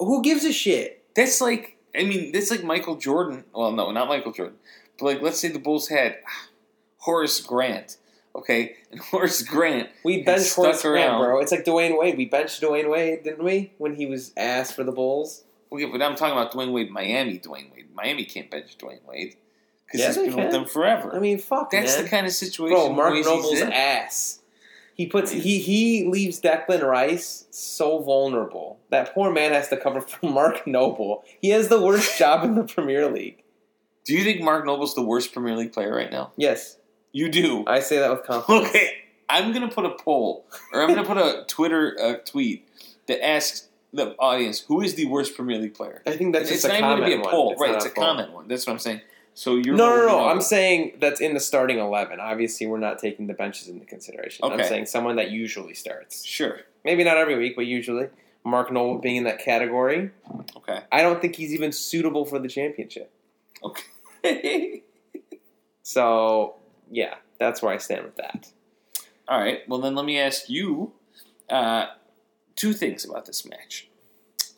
Who 0.00 0.20
gives 0.20 0.44
a 0.44 0.52
shit? 0.52 1.04
That's 1.14 1.40
like 1.40 1.75
I 1.96 2.04
mean, 2.04 2.32
that's 2.32 2.50
like 2.50 2.64
Michael 2.64 2.96
Jordan. 2.96 3.44
Well, 3.54 3.72
no, 3.72 3.90
not 3.90 4.08
Michael 4.08 4.32
Jordan. 4.32 4.56
But 4.98 5.04
like, 5.06 5.22
let's 5.22 5.38
say 5.38 5.48
the 5.48 5.58
Bulls 5.58 5.88
had 5.88 6.18
Horace 6.98 7.40
Grant. 7.40 7.96
Okay, 8.34 8.76
and 8.90 9.00
Horace 9.10 9.42
Grant. 9.42 9.88
We 10.04 10.22
benched 10.22 10.54
Horace 10.54 10.82
Grant, 10.82 11.18
bro. 11.18 11.40
It's 11.40 11.52
like 11.52 11.64
Dwyane 11.64 11.98
Wade. 11.98 12.18
We 12.18 12.26
benched 12.26 12.60
Dwyane 12.60 12.90
Wade, 12.90 13.22
didn't 13.24 13.44
we? 13.44 13.72
When 13.78 13.94
he 13.94 14.06
was 14.06 14.32
asked 14.36 14.74
for 14.74 14.84
the 14.84 14.92
Bulls. 14.92 15.44
Okay, 15.72 15.86
but 15.86 16.02
I'm 16.02 16.14
talking 16.16 16.32
about 16.36 16.52
Dwyane 16.52 16.72
Wade, 16.72 16.90
Miami. 16.90 17.38
Dwyane 17.38 17.72
Wade, 17.72 17.88
Miami 17.94 18.24
can't 18.24 18.50
bench 18.50 18.76
Dwyane 18.78 19.04
Wade 19.06 19.36
because 19.86 20.00
Yeah, 20.00 20.06
he's 20.08 20.34
been 20.34 20.44
with 20.44 20.52
them 20.52 20.66
forever. 20.66 21.14
I 21.14 21.18
mean, 21.18 21.38
fuck, 21.38 21.70
that's 21.70 21.96
man. 21.96 22.04
the 22.04 22.10
kind 22.10 22.26
of 22.26 22.32
situation. 22.32 22.76
bro. 22.76 22.92
Mark 22.92 23.14
Noble's 23.24 23.60
ass. 23.62 24.40
He 24.96 25.06
puts 25.06 25.30
he 25.30 25.58
he 25.58 26.04
leaves 26.08 26.40
Declan 26.40 26.82
Rice 26.82 27.44
so 27.50 27.98
vulnerable. 28.00 28.80
That 28.90 29.12
poor 29.14 29.30
man 29.30 29.52
has 29.52 29.68
to 29.68 29.76
cover 29.76 30.00
for 30.00 30.26
Mark 30.30 30.66
Noble. 30.66 31.22
He 31.42 31.50
has 31.50 31.68
the 31.68 31.80
worst 31.80 32.18
job 32.18 32.44
in 32.44 32.54
the 32.54 32.64
Premier 32.64 33.08
League. 33.10 33.42
Do 34.04 34.14
you 34.14 34.24
think 34.24 34.40
Mark 34.40 34.64
Noble's 34.64 34.94
the 34.94 35.02
worst 35.02 35.32
Premier 35.32 35.54
League 35.56 35.72
player 35.72 35.94
right 35.94 36.10
now? 36.10 36.32
Yes, 36.36 36.78
You 37.12 37.28
do. 37.28 37.64
I 37.66 37.80
say 37.80 37.98
that 37.98 38.10
with 38.10 38.22
confidence. 38.26 38.68
Okay, 38.70 38.90
I'm 39.28 39.52
gonna 39.52 39.68
put 39.70 39.84
a 39.84 39.90
poll, 39.90 40.46
or 40.72 40.82
I'm 40.82 40.88
gonna 40.88 41.04
put 41.06 41.18
a 41.18 41.44
Twitter 41.48 41.94
uh, 42.00 42.14
tweet 42.24 42.66
that 43.06 43.22
asks 43.24 43.68
the 43.92 44.14
audience 44.18 44.60
who 44.60 44.80
is 44.80 44.94
the 44.94 45.04
worst 45.06 45.34
Premier 45.36 45.58
League 45.58 45.74
player. 45.74 46.02
I 46.06 46.12
think 46.12 46.32
that's 46.34 46.50
it's 46.50 46.62
just 46.62 46.74
a 46.74 46.80
not 46.80 46.98
even 46.98 47.02
gonna 47.02 47.06
be 47.06 47.14
a 47.14 47.20
one. 47.20 47.30
poll, 47.30 47.52
It's 47.52 47.60
right? 47.60 47.68
not 47.72 47.76
It's 47.76 47.86
a 47.86 47.90
poll. 47.90 48.04
comment 48.04 48.32
one. 48.32 48.48
That's 48.48 48.66
what 48.66 48.72
I'm 48.72 48.78
saying. 48.78 49.00
So 49.36 49.56
you're 49.56 49.76
No, 49.76 49.94
no, 49.94 50.06
no. 50.06 50.28
I'm 50.28 50.40
saying 50.40 50.96
that's 50.98 51.20
in 51.20 51.34
the 51.34 51.40
starting 51.40 51.78
eleven. 51.78 52.20
Obviously, 52.20 52.66
we're 52.66 52.78
not 52.78 52.98
taking 52.98 53.26
the 53.26 53.34
benches 53.34 53.68
into 53.68 53.84
consideration. 53.84 54.46
I'm 54.50 54.64
saying 54.64 54.86
someone 54.86 55.16
that 55.16 55.30
usually 55.30 55.74
starts. 55.74 56.24
sure. 56.24 56.60
Maybe 56.86 57.04
not 57.04 57.18
every 57.18 57.36
week, 57.36 57.54
but 57.54 57.66
usually. 57.66 58.08
Mark 58.44 58.72
Noble 58.72 58.98
being 58.98 59.16
in 59.16 59.24
that 59.24 59.38
category. 59.40 60.10
Okay. 60.56 60.80
I 60.90 61.02
don't 61.02 61.20
think 61.20 61.36
he's 61.36 61.52
even 61.52 61.70
suitable 61.70 62.24
for 62.24 62.38
the 62.38 62.48
championship. 62.48 63.12
Okay. 63.62 64.82
So 65.82 66.56
yeah, 66.90 67.16
that's 67.38 67.60
where 67.60 67.74
I 67.74 67.76
stand 67.76 68.04
with 68.04 68.16
that. 68.16 68.50
All 69.28 69.38
right. 69.38 69.68
Well, 69.68 69.80
then 69.80 69.94
let 69.94 70.06
me 70.06 70.18
ask 70.18 70.48
you 70.48 70.92
uh, 71.50 71.86
two 72.54 72.72
things 72.72 73.04
about 73.04 73.26
this 73.26 73.44
match. 73.46 73.88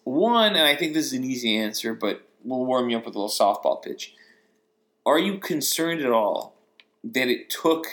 One, 0.05 0.55
and 0.55 0.65
I 0.65 0.77
think 0.77 0.95
this 0.95 1.07
is 1.07 1.15
an 1.15 1.25
easy 1.25 1.57
answer, 1.57 1.95
but 1.95 2.29
we'll 2.45 2.65
warm 2.65 2.89
you 2.91 2.97
up 2.97 3.07
with 3.07 3.17
a 3.17 3.19
little 3.19 3.29
softball 3.29 3.83
pitch. 3.83 4.15
Are 5.09 5.19
you 5.19 5.39
concerned 5.39 6.01
at 6.03 6.11
all 6.13 6.55
that 7.03 7.29
it 7.29 7.49
took 7.49 7.87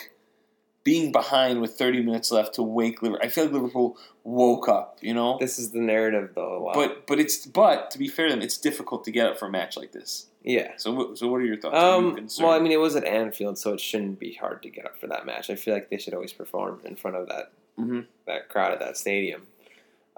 being 0.84 1.10
behind 1.12 1.60
with 1.60 1.72
30 1.78 2.02
minutes 2.02 2.30
left 2.30 2.54
to 2.56 2.62
wake 2.62 3.02
Liverpool? 3.02 3.24
I 3.26 3.28
feel 3.30 3.44
like 3.44 3.52
Liverpool 3.54 3.96
woke 4.22 4.68
up, 4.68 4.98
you 5.00 5.14
know. 5.14 5.38
This 5.40 5.58
is 5.58 5.70
the 5.70 5.78
narrative, 5.80 6.32
though. 6.34 6.62
Lot. 6.64 6.74
But 6.74 7.06
but 7.06 7.18
it's 7.18 7.46
but 7.46 7.90
to 7.92 7.98
be 7.98 8.08
fair 8.08 8.26
to 8.28 8.34
them, 8.34 8.42
it's 8.42 8.58
difficult 8.58 9.04
to 9.04 9.10
get 9.10 9.26
up 9.26 9.38
for 9.38 9.46
a 9.46 9.50
match 9.50 9.76
like 9.76 9.92
this. 9.92 10.26
yeah. 10.44 10.72
So 10.76 10.92
what- 10.92 11.18
so 11.18 11.26
what 11.28 11.38
are 11.40 11.44
your 11.44 11.56
thoughts? 11.56 11.74
Are 11.76 12.00
you 12.00 12.08
Um, 12.18 12.28
well, 12.40 12.50
I 12.52 12.58
mean, 12.60 12.70
it 12.72 12.80
was 12.80 12.94
at 12.96 13.04
Anfield, 13.04 13.56
so 13.58 13.72
it 13.72 13.80
shouldn't 13.80 14.18
be 14.20 14.34
hard 14.34 14.62
to 14.64 14.70
get 14.70 14.84
up 14.84 14.96
for 14.96 15.06
that 15.08 15.24
match. 15.26 15.48
I 15.50 15.56
feel 15.56 15.74
like 15.74 15.88
they 15.90 15.98
should 15.98 16.14
always 16.14 16.32
perform 16.32 16.80
in 16.84 16.94
front 16.96 17.16
of 17.16 17.28
that 17.28 17.50
Mhm. 17.78 18.06
that 18.26 18.48
crowd 18.48 18.72
at 18.72 18.80
that 18.80 18.96
stadium. 18.96 19.46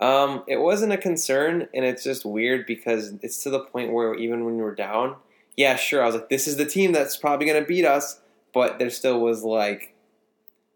Um, 0.01 0.45
it 0.47 0.59
wasn't 0.59 0.93
a 0.93 0.97
concern, 0.99 1.69
and 1.75 1.85
it's 1.85 2.05
just 2.05 2.25
weird 2.25 2.67
because 2.67 3.15
it's 3.23 3.43
to 3.45 3.51
the 3.51 3.61
point 3.61 3.93
where 3.93 4.15
even 4.15 4.45
when 4.45 4.57
were 4.59 4.75
down, 4.75 5.17
yeah, 5.59 5.75
sure, 5.75 6.05
I 6.05 6.07
was 6.07 6.15
like, 6.15 6.29
this 6.29 6.47
is 6.47 6.57
the 6.57 6.65
team 6.65 6.93
that's 6.93 7.17
probably 7.17 7.45
going 7.45 7.61
to 7.61 7.67
beat 7.67 7.85
us, 7.85 8.21
but 8.55 8.79
there 8.79 8.91
still 8.91 9.19
was 9.19 9.43
like, 9.43 9.93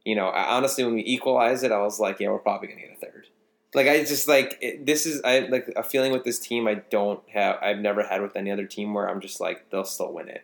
you 0.04 0.16
know, 0.16 0.26
honestly, 0.26 0.82
when 0.82 0.94
we 0.94 1.04
equalized 1.04 1.62
it, 1.62 1.70
I 1.70 1.78
was 1.78 2.00
like, 2.00 2.18
yeah, 2.18 2.30
we're 2.30 2.38
probably 2.40 2.66
going 2.66 2.80
to 2.80 2.86
get 2.88 2.96
a 2.96 3.00
third. 3.00 3.28
Like 3.74 3.86
I 3.86 4.00
just 4.00 4.26
like 4.26 4.59
it, 4.60 4.84
this 4.84 5.06
is 5.06 5.22
I 5.24 5.38
like 5.50 5.72
a 5.76 5.84
feeling 5.84 6.12
with 6.12 6.24
this 6.24 6.38
team 6.38 6.68
I 6.68 6.74
don't 6.74 7.26
have 7.30 7.56
I've 7.62 7.78
never 7.78 8.02
had 8.02 8.20
with 8.20 8.36
any 8.36 8.50
other 8.50 8.66
team 8.66 8.92
where 8.92 9.09
I'm 9.09 9.18
just 9.18 9.40
like 9.40 9.70
they'll 9.70 9.86
still 9.86 10.12
win 10.12 10.28
it. 10.28 10.42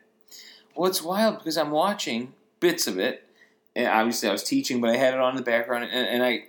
Well, 0.74 0.88
it's 0.88 1.02
wild 1.02 1.36
because 1.38 1.58
I'm 1.58 1.70
watching 1.70 2.32
bits 2.60 2.86
of 2.86 2.98
it, 2.98 3.28
and 3.76 3.86
obviously 3.86 4.30
I 4.30 4.32
was 4.32 4.44
teaching, 4.44 4.80
but 4.80 4.88
I 4.88 4.96
had 4.96 5.12
it 5.12 5.20
on 5.20 5.32
in 5.32 5.36
the 5.36 5.42
background, 5.42 5.90
and, 5.92 6.06
and 6.06 6.22
I, 6.22 6.44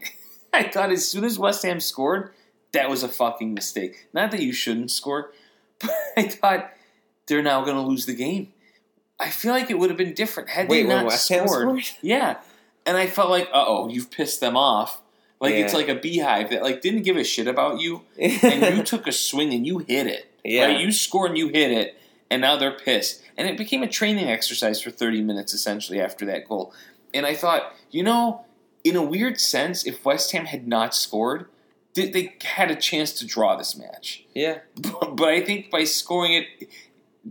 I 0.53 0.69
thought 0.69 0.91
as 0.91 1.05
soon 1.05 1.25
as 1.25 1.37
West 1.37 1.63
Ham 1.63 1.81
scored, 1.81 2.31
that 2.71 2.89
was 2.89 3.03
a 3.03 3.09
fucking 3.09 3.53
mistake. 3.53 4.07
Not 4.13 4.31
that 4.31 4.41
you 4.41 4.53
shouldn't 4.53 4.91
score, 4.91 5.31
but 5.79 5.91
I 6.15 6.27
thought 6.29 6.71
they're 7.29 7.41
now 7.41 7.63
going 7.63 7.77
to 7.77 7.81
lose 7.81 8.05
the 8.05 8.13
game. 8.15 8.51
I 9.19 9.29
feel 9.29 9.51
like 9.53 9.69
it 9.69 9.79
would 9.79 9.89
have 9.89 9.97
been 9.97 10.13
different 10.13 10.49
had 10.49 10.67
Wait, 10.67 10.83
they 10.83 10.89
not 10.89 11.05
West 11.05 11.25
scored. 11.25 11.49
scored? 11.49 11.83
Yeah, 12.01 12.37
and 12.85 12.97
I 12.97 13.07
felt 13.07 13.29
like, 13.29 13.47
uh 13.53 13.63
oh, 13.67 13.87
you've 13.89 14.11
pissed 14.11 14.39
them 14.41 14.57
off. 14.57 15.01
Like 15.41 15.53
it's 15.53 15.73
like 15.73 15.87
a 15.87 15.95
beehive 15.95 16.49
that 16.49 16.63
like 16.63 16.81
didn't 16.81 17.03
give 17.03 17.15
a 17.15 17.23
shit 17.23 17.47
about 17.47 17.79
you, 17.79 18.01
and 18.19 18.77
you 18.77 18.83
took 18.83 19.07
a 19.07 19.11
swing 19.13 19.53
and 19.53 19.65
you 19.65 19.77
hit 19.79 20.05
it. 20.07 20.29
yeah. 20.43 20.65
Right? 20.65 20.79
You 20.81 20.91
score 20.91 21.27
and 21.27 21.37
you 21.37 21.47
hit 21.47 21.71
it, 21.71 21.97
and 22.29 22.41
now 22.41 22.57
they're 22.57 22.77
pissed. 22.77 23.23
And 23.37 23.47
it 23.47 23.57
became 23.57 23.81
a 23.83 23.87
training 23.87 24.27
exercise 24.27 24.81
for 24.81 24.89
30 24.91 25.21
minutes 25.21 25.53
essentially 25.53 26.01
after 26.01 26.25
that 26.25 26.49
goal. 26.49 26.73
And 27.13 27.25
I 27.25 27.35
thought, 27.35 27.73
you 27.89 28.03
know, 28.03 28.43
in 28.83 28.97
a 28.97 29.01
weird 29.01 29.39
sense, 29.39 29.85
if 29.85 30.03
West 30.03 30.33
Ham 30.33 30.45
had 30.45 30.67
not 30.67 30.93
scored, 30.93 31.45
they, 31.93 32.09
they 32.09 32.35
had 32.43 32.69
a 32.69 32.75
chance 32.75 33.13
to 33.13 33.25
draw 33.25 33.55
this 33.55 33.77
match. 33.77 34.25
yeah. 34.33 34.59
But 35.13 35.29
I 35.29 35.41
think 35.41 35.71
by 35.71 35.85
scoring 35.85 36.33
it, 36.33 36.69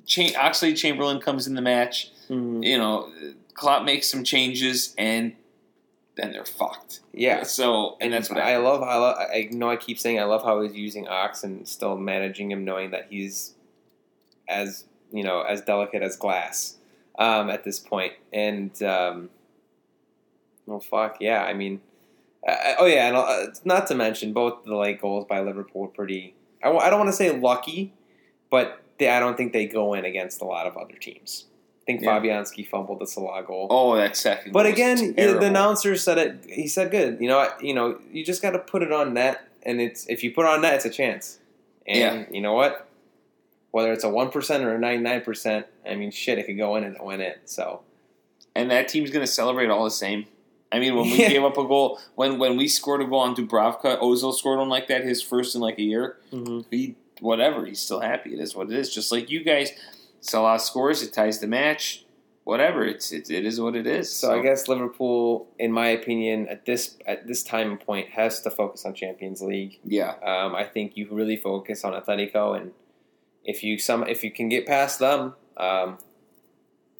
Cha- 0.06 0.32
Oxlade-Chamberlain 0.38 1.20
comes 1.20 1.46
in 1.46 1.54
the 1.54 1.62
match. 1.62 2.10
Mhm. 2.28 2.64
You 2.64 2.78
know, 2.78 3.10
Klopp 3.54 3.84
makes 3.84 4.08
some 4.10 4.22
changes, 4.24 4.94
and 4.98 5.34
then 6.16 6.32
they're 6.32 6.44
fucked. 6.44 7.00
Yeah. 7.12 7.42
So, 7.44 7.96
and 8.00 8.12
that's 8.12 8.28
what 8.28 8.38
I 8.38 8.50
happened. 8.50 8.64
love. 8.64 8.82
I 8.82 8.96
love. 8.96 9.16
I 9.18 9.48
know. 9.52 9.70
I 9.70 9.76
keep 9.76 9.98
saying 9.98 10.18
I 10.20 10.24
love 10.24 10.42
how 10.44 10.60
he's 10.62 10.74
using 10.74 11.08
Ox 11.08 11.42
and 11.44 11.66
still 11.66 11.96
managing 11.96 12.50
him, 12.50 12.64
knowing 12.64 12.90
that 12.90 13.06
he's 13.10 13.54
as 14.48 14.84
you 15.12 15.22
know 15.24 15.42
as 15.42 15.60
delicate 15.62 16.02
as 16.02 16.16
glass 16.16 16.76
um, 17.18 17.48
at 17.50 17.64
this 17.64 17.78
point. 17.78 18.12
And 18.32 18.80
um, 18.82 19.30
well, 20.66 20.80
fuck 20.80 21.16
yeah. 21.20 21.42
I 21.44 21.54
mean, 21.54 21.80
uh, 22.46 22.74
oh 22.78 22.86
yeah, 22.86 23.08
and 23.08 23.16
uh, 23.16 23.46
not 23.64 23.86
to 23.88 23.94
mention 23.94 24.32
both 24.32 24.64
the 24.64 24.76
late 24.76 25.00
goals 25.00 25.24
by 25.28 25.40
Liverpool 25.40 25.82
were 25.82 25.88
pretty. 25.88 26.34
I 26.62 26.66
w- 26.66 26.84
I 26.84 26.90
don't 26.90 26.98
want 26.98 27.10
to 27.10 27.16
say 27.16 27.36
lucky, 27.36 27.92
but 28.50 28.80
they, 28.98 29.08
I 29.08 29.20
don't 29.20 29.36
think 29.36 29.52
they 29.52 29.66
go 29.66 29.94
in 29.94 30.04
against 30.04 30.40
a 30.40 30.44
lot 30.44 30.66
of 30.66 30.76
other 30.76 30.94
teams. 30.94 31.46
I 31.82 31.84
think 31.86 32.02
Yeah. 32.02 32.18
Fabianski 32.20 32.66
fumbled 32.68 33.00
the 33.00 33.06
Salah 33.06 33.42
goal. 33.42 33.66
Oh, 33.70 33.96
that 33.96 34.16
second. 34.16 34.52
But 34.52 34.66
again, 34.66 35.14
the, 35.14 35.38
announcer 35.46 35.96
said 35.96 36.18
it. 36.18 36.44
He 36.46 36.68
said, 36.68 36.90
"Good. 36.90 37.18
You 37.20 37.28
know, 37.28 37.38
I- 37.38 37.52
you 37.60 37.72
know, 37.74 37.98
you 38.12 38.24
just 38.24 38.42
got 38.42 38.50
to 38.50 38.58
put 38.58 38.82
it 38.82 38.92
on 38.92 39.14
net, 39.14 39.40
and 39.62 39.80
it's 39.80 40.06
if 40.08 40.22
you 40.22 40.32
put 40.32 40.42
it 40.44 40.48
on 40.48 40.60
net, 40.62 40.74
it's 40.74 40.84
a 40.84 40.90
chance. 40.90 41.38
And 41.86 41.98
Yeah. 41.98 42.24
you 42.30 42.42
know 42.42 42.52
what? 42.52 42.86
Whether 43.70 43.92
it's 43.92 44.04
a 44.04 44.08
one 44.10 44.30
percent 44.30 44.64
or 44.64 44.74
a 44.74 44.78
ninety 44.78 45.02
nine 45.02 45.20
percent, 45.22 45.66
I 45.88 45.94
mean, 45.94 46.10
shit, 46.10 46.38
it 46.38 46.44
could 46.46 46.58
go 46.58 46.76
in 46.76 46.84
and 46.84 46.96
it 46.96 47.02
went 47.04 47.22
in. 47.22 47.34
So 47.46 47.80
and 48.54 48.70
that 48.70 48.88
team's 48.88 49.10
going 49.10 49.24
to 49.24 49.30
celebrate 49.30 49.70
all 49.70 49.84
the 49.84 49.90
same. 49.90 50.26
I 50.72 50.78
mean, 50.80 50.94
when 50.96 51.04
we 51.04 51.16
Yeah. 51.22 51.28
gave 51.30 51.44
up 51.44 51.56
a 51.56 51.64
goal, 51.66 51.98
when 52.14 52.38
when 52.38 52.56
we 52.58 52.68
scored 52.68 53.00
a 53.00 53.06
goal 53.06 53.20
on 53.20 53.34
Dubravka, 53.34 53.98
Ozil 54.00 54.34
scored 54.34 54.58
one 54.58 54.68
like 54.68 54.88
that, 54.88 55.04
his 55.04 55.22
first 55.22 55.54
in 55.54 55.60
like 55.62 55.78
a 55.78 55.82
year. 55.82 56.16
Mm-hmm. 56.32 56.60
He 56.70 56.96
whatever, 57.20 57.64
he's 57.66 57.80
still 57.80 58.00
happy. 58.00 58.34
It 58.34 58.40
is 58.40 58.54
what 58.54 58.70
it 58.70 58.78
is. 58.78 58.92
Just 58.92 59.12
like 59.12 59.30
you 59.30 59.44
guys, 59.44 59.70
Salah 60.20 60.58
scores, 60.58 61.02
it 61.02 61.12
ties 61.12 61.40
the 61.40 61.46
match. 61.46 62.04
Whatever, 62.44 62.86
it's 62.86 63.12
it, 63.12 63.30
it 63.30 63.44
is 63.44 63.60
what 63.60 63.76
it 63.76 63.86
is. 63.86 64.10
So 64.10 64.34
I 64.34 64.42
guess 64.42 64.68
Liverpool, 64.68 65.48
in 65.58 65.70
my 65.70 65.88
opinion, 65.88 66.48
at 66.48 66.64
this 66.64 66.96
at 67.04 67.26
this 67.26 67.42
time 67.42 67.70
and 67.72 67.80
point, 67.80 68.08
has 68.10 68.40
to 68.40 68.50
focus 68.50 68.86
on 68.86 68.94
Champions 68.94 69.42
League. 69.42 69.78
yeah, 69.84 70.14
Um, 70.22 70.54
I 70.54 70.64
think 70.64 70.96
you 70.96 71.08
really 71.10 71.36
focus 71.36 71.84
on 71.84 71.92
Atletico, 71.92 72.58
and 72.58 72.72
if 73.44 73.62
you 73.62 73.78
some 73.78 74.06
if 74.08 74.24
you 74.24 74.30
can 74.30 74.48
get 74.48 74.66
past 74.66 74.98
them, 74.98 75.34
um, 75.58 75.98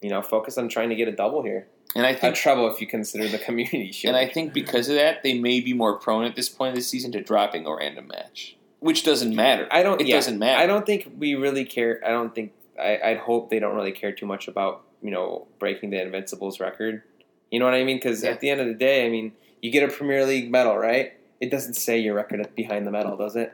you 0.03 0.11
know, 0.11 0.21
focus 0.21 0.59
on 0.59 0.69
trying 0.69 0.91
to 0.91 0.95
get 0.95 1.09
a 1.09 1.13
double 1.13 1.43
here. 1.43 1.67
And 1.97 2.05
I 2.05 2.15
think 2.15 2.35
treble 2.37 2.71
if 2.71 2.83
you 2.83 2.87
consider 2.87 3.27
the 3.27 3.39
community 3.39 3.91
shield. 3.91 4.15
and 4.15 4.23
I 4.23 4.31
think 4.31 4.53
because 4.53 4.91
of 4.91 4.97
that, 4.97 5.23
they 5.23 5.39
may 5.39 5.61
be 5.61 5.73
more 5.73 5.99
prone 5.99 6.25
at 6.25 6.37
this 6.37 6.51
point 6.51 6.71
of 6.71 6.75
the 6.77 6.83
season 6.83 7.11
to 7.13 7.23
dropping 7.23 7.65
a 7.65 7.75
random 7.75 8.09
match, 8.09 8.58
which 8.81 9.05
doesn't 9.05 9.35
matter. 9.35 9.67
I 9.71 9.83
don't. 9.83 10.01
It 10.01 10.07
yeah, 10.07 10.17
doesn't 10.17 10.39
matter. 10.39 10.59
I 10.61 10.67
don't 10.67 10.87
think 10.87 11.11
we 11.19 11.35
really 11.35 11.65
care. 11.65 12.01
I 12.05 12.11
don't 12.11 12.35
think. 12.35 12.53
I, 12.81 12.99
I'd 13.05 13.19
hope 13.19 13.51
they 13.51 13.59
don't 13.59 13.75
really 13.75 13.93
care 13.93 14.13
too 14.13 14.27
much 14.27 14.47
about 14.49 14.85
you 15.03 15.11
know 15.11 15.47
breaking 15.59 15.91
the 15.91 16.01
Invincibles 16.01 16.61
record. 16.61 17.03
You 17.51 17.59
know 17.59 17.65
what 17.65 17.75
I 17.75 17.83
mean? 17.85 17.97
Because 17.97 18.23
Yeah. 18.23 18.31
at 18.31 18.41
the 18.41 18.51
end 18.51 18.61
of 18.61 18.67
the 18.67 18.75
day, 18.75 19.07
I 19.07 19.09
mean, 19.09 19.33
you 19.63 19.71
get 19.73 19.83
a 19.89 19.93
Premier 19.93 20.25
League 20.27 20.51
medal, 20.51 20.77
right? 20.77 21.15
It 21.41 21.51
doesn't 21.51 21.75
say 21.75 21.99
your 21.99 22.15
record 22.15 22.47
behind 22.55 22.87
the 22.87 22.91
medal, 22.91 23.17
does 23.17 23.37
it? 23.37 23.53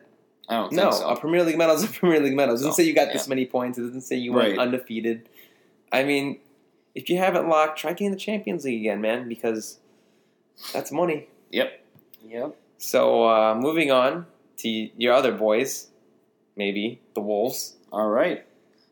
I 0.48 0.56
don't 0.56 0.72
No, 0.72 0.82
think 0.90 0.94
so. 0.94 1.08
a 1.08 1.16
Premier 1.20 1.42
League 1.44 1.56
medal 1.56 1.76
is 1.76 1.84
a 1.84 1.88
Premier 1.88 2.20
League 2.20 2.34
medal. 2.34 2.54
It 2.54 2.58
doesn't 2.58 2.68
No, 2.70 2.74
say 2.74 2.82
you 2.84 2.94
got 2.94 3.08
yeah. 3.08 3.12
this 3.14 3.28
many 3.28 3.46
points. 3.46 3.78
It 3.78 3.82
doesn't 3.82 4.00
say 4.02 4.16
you 4.16 4.32
Right. 4.34 4.48
went 4.48 4.58
undefeated. 4.58 5.28
I 5.92 6.02
mean, 6.02 6.40
if 6.94 7.08
you 7.08 7.18
have 7.18 7.36
it 7.36 7.42
locked, 7.42 7.78
try 7.78 7.92
getting 7.92 8.10
the 8.10 8.16
Champions 8.16 8.64
League 8.64 8.80
again, 8.80 9.00
man, 9.00 9.28
because 9.28 9.78
that's 10.72 10.90
money. 10.90 11.28
Yep. 11.50 11.80
Yep. 12.26 12.56
So 12.78 13.24
uh, 13.28 13.54
moving 13.54 13.90
on 13.90 14.26
to 14.58 14.68
your 14.68 15.12
other 15.12 15.32
boys, 15.32 15.88
maybe 16.56 17.00
the 17.14 17.20
Wolves. 17.20 17.76
All 17.92 18.08
right. 18.08 18.44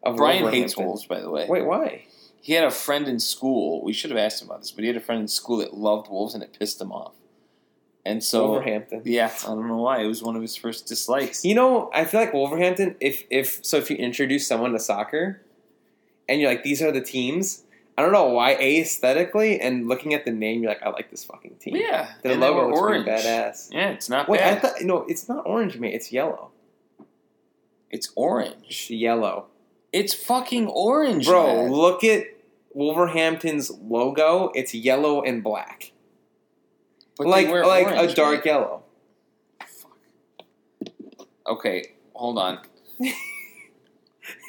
Of 0.03 0.17
Brian 0.17 0.49
hates 0.49 0.77
wolves, 0.77 1.07
by 1.07 1.21
the 1.21 1.31
way. 1.31 1.47
Wait, 1.49 1.65
why? 1.65 2.07
He 2.41 2.55
had 2.55 2.65
a 2.65 2.71
friend 2.71 3.07
in 3.07 3.21
school. 3.21 3.85
We 3.85 3.93
should 3.93 4.11
have 4.11 4.19
asked 4.19 4.43
him 4.43 4.49
about 4.49 4.63
this, 4.63 4.73
but 4.73 4.83
he 4.83 4.89
had 4.89 4.97
a 4.97 5.01
friend 5.01 5.21
in 5.21 5.29
school 5.29 5.59
that 5.59 5.75
loved 5.75 6.11
wolves, 6.11 6.35
and 6.35 6.43
it 6.43 6.57
pissed 6.59 6.81
him 6.81 6.91
off. 6.91 7.15
And 8.05 8.23
so, 8.23 8.49
Wolverhampton. 8.49 9.03
yeah, 9.05 9.33
I 9.45 9.47
don't 9.47 9.69
know 9.69 9.77
why. 9.77 10.03
It 10.03 10.09
was 10.09 10.25
one 10.25 10.35
of 10.35 10.43
his 10.43 10.57
first 10.57 10.89
dislikes. 10.89 11.45
You 11.45 11.55
know, 11.55 11.89
I 11.95 12.05
feel 12.05 12.19
like 12.19 12.33
Wolverhampton. 12.33 12.97
If 12.99 13.23
if 13.31 13.65
so, 13.65 13.77
if 13.77 13.91
you 13.91 13.97
introduce 13.97 14.45
someone 14.45 14.73
to 14.73 14.81
soccer, 14.81 15.43
and 16.29 16.41
you're 16.41 16.51
like, 16.51 16.65
these 16.65 16.83
are 16.83 16.91
the 16.91 17.01
teams. 17.01 17.63
I 17.99 18.03
don't 18.03 18.13
know 18.13 18.29
why. 18.31 18.55
Aesthetically 18.55 19.61
and 19.61 19.87
looking 19.89 20.15
at 20.15 20.25
the 20.25 20.31
name, 20.31 20.63
you're 20.63 20.71
like, 20.73 20.83
I 20.83 20.89
like 20.91 21.11
this 21.11 21.25
fucking 21.25 21.57
team. 21.57 21.77
Yeah, 21.77 22.11
Their 22.23 22.33
and 22.33 22.41
logo 22.41 22.69
looks 22.69 22.79
orange. 22.81 23.05
pretty 23.05 23.23
badass. 23.23 23.69
Yeah, 23.71 23.91
it's 23.91 24.09
not 24.09 24.29
Wait, 24.29 24.41
I 24.41 24.55
bad. 24.55 24.63
thought 24.63 24.83
no, 24.83 25.05
it's 25.09 25.29
not 25.29 25.47
orange, 25.47 25.79
mate. 25.79 25.95
It's 25.95 26.11
yellow. 26.11 26.51
it's 27.91 28.11
orange. 28.17 28.89
Yellow, 28.91 29.47
It's 29.93 30.15
fucking 30.15 30.69
orange, 30.69 31.27
bro. 31.27 31.65
man. 31.65 31.73
Look 31.73 32.03
at 32.03 32.25
Wolverhampton's 32.73 33.71
logo. 33.71 34.51
It's 34.55 34.73
yellow 34.75 35.21
and 35.23 35.43
black, 35.43 35.93
But 37.19 37.27
like 37.27 37.49
like 37.49 37.87
orange, 37.89 38.13
a 38.13 38.15
dark 38.15 38.45
man. 38.47 38.55
yellow. 38.55 38.83
Fuck. 39.67 39.99
Okay, 41.47 41.93
hold 42.15 42.39
on. 42.39 42.59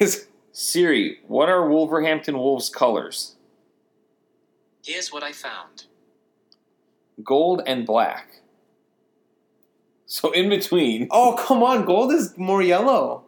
Siri, 0.56 1.18
what 1.26 1.48
are 1.48 1.68
Wolverhampton 1.68 2.38
Wolves 2.38 2.70
colors? 2.70 3.34
Here's 4.84 5.12
what 5.12 5.24
I 5.24 5.32
found. 5.32 5.86
Gold 7.24 7.62
and 7.66 7.84
black. 7.84 8.40
So 10.06 10.30
in 10.30 10.48
between. 10.48 11.08
oh 11.10 11.34
come 11.36 11.64
on, 11.64 11.84
gold 11.84 12.12
is 12.12 12.38
more 12.38 12.62
yellow. 12.62 13.24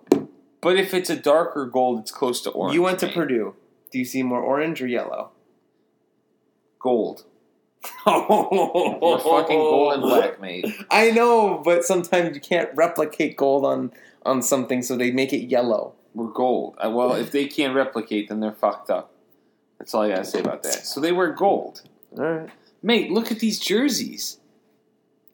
But 0.61 0.77
if 0.77 0.95
it's 0.95 1.11
a 1.11 1.17
darker 1.17 1.67
gold, 1.67 1.99
it's 1.99 2.13
close 2.13 2.41
to 2.43 2.51
orange. 2.51 2.75
you 2.77 2.83
went 2.83 3.01
to 3.01 3.07
mate. 3.07 3.15
Purdue. 3.17 3.57
Do 3.91 3.99
you 3.99 4.05
see 4.05 4.23
more 4.23 4.41
orange 4.41 4.81
or 4.81 4.87
yellow? 4.87 5.31
Gold. 6.79 7.25
Oh, 8.07 8.99
We're 9.03 9.19
fucking 9.19 9.57
gold 9.57 9.95
and 9.95 10.03
black, 10.03 10.41
mate. 10.41 10.65
I 10.91 11.11
know, 11.11 11.61
but 11.65 11.83
sometimes 11.83 12.37
you 12.37 12.41
can't 12.41 12.71
replicate 12.77 13.37
gold 13.37 13.65
on 13.65 13.93
on 14.25 14.43
something, 14.43 14.81
so 14.83 14.97
they 14.97 15.11
make 15.11 15.33
it 15.33 15.47
yellow. 15.47 15.96
We're 16.17 16.33
gold. 16.33 16.77
Uh, 16.83 16.89
well, 16.89 17.13
if 17.13 17.31
they 17.31 17.45
can't 17.45 17.75
replicate, 17.75 18.31
then 18.31 18.41
they're 18.41 18.51
fucked 18.51 18.89
up. 18.89 19.13
That's 19.79 19.93
all 19.93 20.01
I 20.01 20.09
gotta 20.09 20.25
say 20.25 20.41
about 20.41 20.63
that. 20.63 20.87
So 20.87 20.99
they 20.99 21.13
wear 21.13 21.31
gold. 21.33 21.83
All 22.17 22.25
right. 22.25 22.51
Mate, 22.83 23.11
look 23.11 23.31
at 23.31 23.39
these 23.39 23.59
jerseys. 23.59 24.39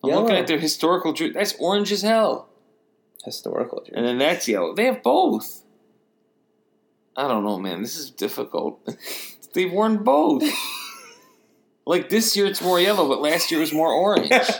I'm 0.02 0.10
Yellow. 0.10 0.22
looking 0.22 0.36
at 0.36 0.48
their 0.48 0.58
historical 0.58 1.12
jersey. 1.12 1.34
That's 1.34 1.54
orange 1.60 1.92
as 1.92 2.02
hell. 2.02 2.48
Historical. 3.24 3.78
Jersey. 3.84 3.92
And 3.94 4.04
then 4.04 4.18
that's 4.18 4.48
yellow. 4.48 4.74
They 4.74 4.86
have 4.86 5.04
both. 5.04 5.62
I 7.16 7.28
don't 7.28 7.44
know, 7.44 7.60
man. 7.60 7.82
This 7.82 7.96
is 7.96 8.10
difficult. 8.10 8.84
They've 9.54 9.70
worn 9.70 10.02
both. 10.02 10.42
like 11.86 12.08
this 12.08 12.36
year 12.36 12.46
it's 12.46 12.60
more 12.60 12.80
yellow, 12.80 13.06
but 13.08 13.20
last 13.20 13.52
year 13.52 13.60
was 13.60 13.72
more 13.72 13.92
orange. 13.92 14.32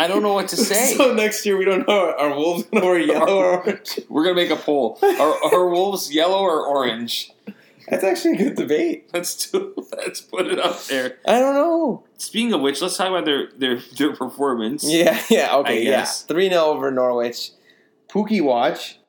I 0.00 0.06
don't 0.06 0.22
know 0.22 0.34
what 0.34 0.48
to 0.48 0.56
say. 0.56 0.94
So 1.00 1.14
next 1.14 1.44
year 1.46 1.56
we 1.56 1.64
don't 1.64 1.86
know 1.86 2.14
are 2.18 2.34
wolves 2.34 2.64
gonna 2.64 2.84
wear 2.84 2.98
yellow 2.98 3.36
or 3.36 3.62
orange? 3.62 4.00
We're 4.08 4.24
gonna 4.24 4.34
make 4.34 4.50
a 4.50 4.56
poll. 4.56 4.98
Are, 5.02 5.54
are 5.54 5.68
wolves 5.68 6.12
yellow 6.12 6.40
or 6.40 6.66
orange? 6.66 7.32
That's 7.88 8.04
actually 8.04 8.34
a 8.34 8.36
good 8.36 8.54
debate. 8.56 9.10
Let's 9.12 9.50
do. 9.50 9.74
Let's 9.96 10.20
put 10.20 10.46
it 10.46 10.60
up 10.60 10.82
there. 10.84 11.18
I 11.26 11.40
don't 11.40 11.54
know. 11.54 12.04
Speaking 12.18 12.52
of 12.52 12.60
which, 12.60 12.80
let's 12.80 12.96
talk 12.96 13.08
about 13.08 13.24
their 13.24 13.50
their 13.56 13.80
their 13.98 14.14
performance. 14.14 14.84
Yeah, 14.84 15.20
yeah, 15.28 15.56
okay, 15.56 15.88
I 15.88 15.90
yeah. 15.90 16.04
Three 16.04 16.48
0 16.48 16.62
over 16.62 16.90
Norwich. 16.90 17.50
Pukki 18.08 18.40
watch. 18.40 18.99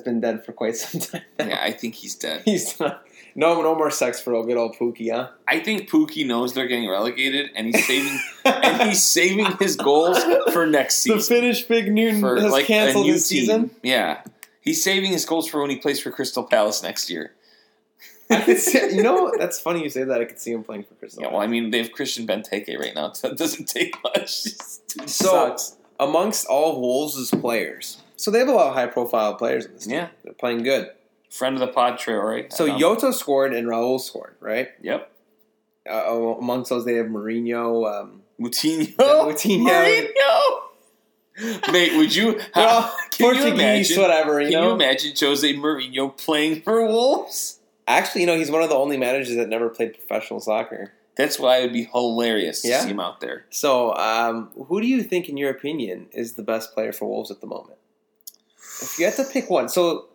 Has 0.00 0.04
been 0.04 0.20
dead 0.20 0.44
for 0.44 0.52
quite 0.52 0.76
some 0.76 1.00
time. 1.12 1.22
now. 1.38 1.46
Yeah, 1.48 1.60
I 1.62 1.72
think 1.72 1.94
he's 1.94 2.14
dead. 2.14 2.42
He's 2.46 2.78
not, 2.80 3.06
no 3.34 3.60
no 3.62 3.74
more 3.74 3.90
sex 3.90 4.20
for 4.20 4.32
a 4.34 4.42
good 4.42 4.56
old 4.56 4.76
Pukki, 4.76 5.12
huh? 5.12 5.28
I 5.46 5.60
think 5.60 5.90
Pukki 5.90 6.26
knows 6.26 6.54
they're 6.54 6.66
getting 6.66 6.88
relegated, 6.88 7.50
and 7.54 7.66
he's 7.66 7.86
saving 7.86 8.18
and 8.44 8.82
he's 8.88 9.04
saving 9.04 9.46
his 9.58 9.76
goals 9.76 10.18
for 10.52 10.66
next 10.66 10.96
season. 10.96 11.18
the. 11.18 11.24
Finnish 11.24 11.62
Big 11.64 11.92
Noon 11.92 12.20
for 12.20 12.40
has 12.40 12.50
like 12.50 12.64
canceled 12.66 13.04
a 13.04 13.08
new 13.08 13.12
this 13.14 13.28
team. 13.28 13.40
season. 13.40 13.70
Yeah, 13.82 14.22
he's 14.62 14.82
saving 14.82 15.12
his 15.12 15.24
goals 15.26 15.48
for 15.48 15.60
when 15.60 15.70
he 15.70 15.76
plays 15.76 16.00
for 16.00 16.10
Crystal 16.10 16.44
Palace 16.44 16.82
next 16.82 17.10
year. 17.10 17.32
I 18.32 18.40
could 18.42 18.58
see, 18.58 18.78
you 18.94 19.02
know, 19.02 19.32
that's 19.38 19.58
funny 19.60 19.82
you 19.82 19.90
say 19.90 20.04
that. 20.04 20.20
I 20.20 20.24
could 20.24 20.38
see 20.38 20.52
him 20.52 20.62
playing 20.62 20.84
for 20.84 20.94
Crystal. 20.94 21.20
Yeah, 21.22 21.30
well, 21.32 21.40
I 21.40 21.48
mean, 21.48 21.70
they 21.70 21.78
have 21.78 21.90
Christian 21.90 22.28
Benteke 22.28 22.78
right 22.78 22.94
now, 22.94 23.10
so 23.12 23.28
it 23.28 23.36
doesn't 23.36 23.66
take 23.66 23.94
much. 24.04 24.44
So- 25.06 25.06
sucks. 25.06 25.76
amongst 25.98 26.46
all 26.46 26.80
Wolves' 26.80 27.30
players, 27.30 27.98
so 28.20 28.30
they 28.30 28.38
have 28.38 28.48
a 28.48 28.52
lot 28.52 28.68
of 28.68 28.74
high-profile 28.74 29.34
players 29.34 29.66
in 29.66 29.74
this 29.74 29.84
team. 29.86 29.94
Yeah. 29.94 30.08
They're 30.24 30.32
playing 30.34 30.62
good. 30.62 30.90
friend 31.30 31.54
of 31.54 31.60
the 31.60 31.68
pod, 31.68 31.98
Traore. 31.98 32.52
So 32.52 32.70
Um, 32.70 32.78
Yoto 32.80 33.12
scored 33.14 33.54
and 33.54 33.66
Raul 33.68 34.00
scored, 34.00 34.34
right? 34.40 34.68
Yep. 34.82 35.10
Uh, 35.88 36.34
amongst 36.38 36.70
those, 36.70 36.84
they 36.84 36.94
have 36.94 37.06
Mourinho. 37.06 37.86
Um, 37.90 38.22
Moutinho. 38.40 38.96
Moutinho. 38.96 39.68
Mourinho. 39.68 40.60
Mate, 41.72 41.96
would 41.96 42.14
you? 42.14 42.38
well, 42.56 42.82
How, 42.82 42.96
can 43.10 43.34
you 43.36 43.46
imagine? 43.54 44.00
whatever. 44.00 44.40
You 44.40 44.50
Can 44.50 44.60
know. 44.60 44.68
you 44.68 44.74
imagine 44.74 45.12
Jose 45.18 45.54
Mourinho 45.54 46.16
playing 46.16 46.62
for 46.62 46.84
Wolves? 46.84 47.60
Actually, 47.86 48.22
you 48.22 48.26
know, 48.26 48.36
he's 48.36 48.50
one 48.50 48.62
of 48.62 48.68
the 48.68 48.74
only 48.74 48.96
managers 48.96 49.36
that 49.36 49.48
never 49.48 49.68
played 49.68 49.94
professional 49.94 50.40
soccer. 50.40 50.92
That's 51.16 51.38
why 51.38 51.58
it 51.58 51.62
would 51.62 51.72
be 51.72 51.84
hilarious 51.84 52.62
to 52.62 52.68
Yeah? 52.68 52.80
see 52.80 52.90
him 52.90 53.00
out 53.00 53.20
there. 53.20 53.46
So, 53.50 53.94
um, 53.96 54.50
who 54.68 54.80
do 54.80 54.86
you 54.86 55.02
think, 55.02 55.28
in 55.28 55.36
your 55.36 55.50
opinion, 55.50 56.06
is 56.12 56.34
the 56.34 56.42
best 56.42 56.72
player 56.74 56.92
for 56.92 57.06
Wolves 57.08 57.30
at 57.30 57.40
the 57.40 57.46
moment? 57.46 57.78
If 58.82 58.98
you 58.98 59.04
had 59.06 59.14
to 59.16 59.24
pick 59.24 59.50
one, 59.50 59.68
so 59.68 60.06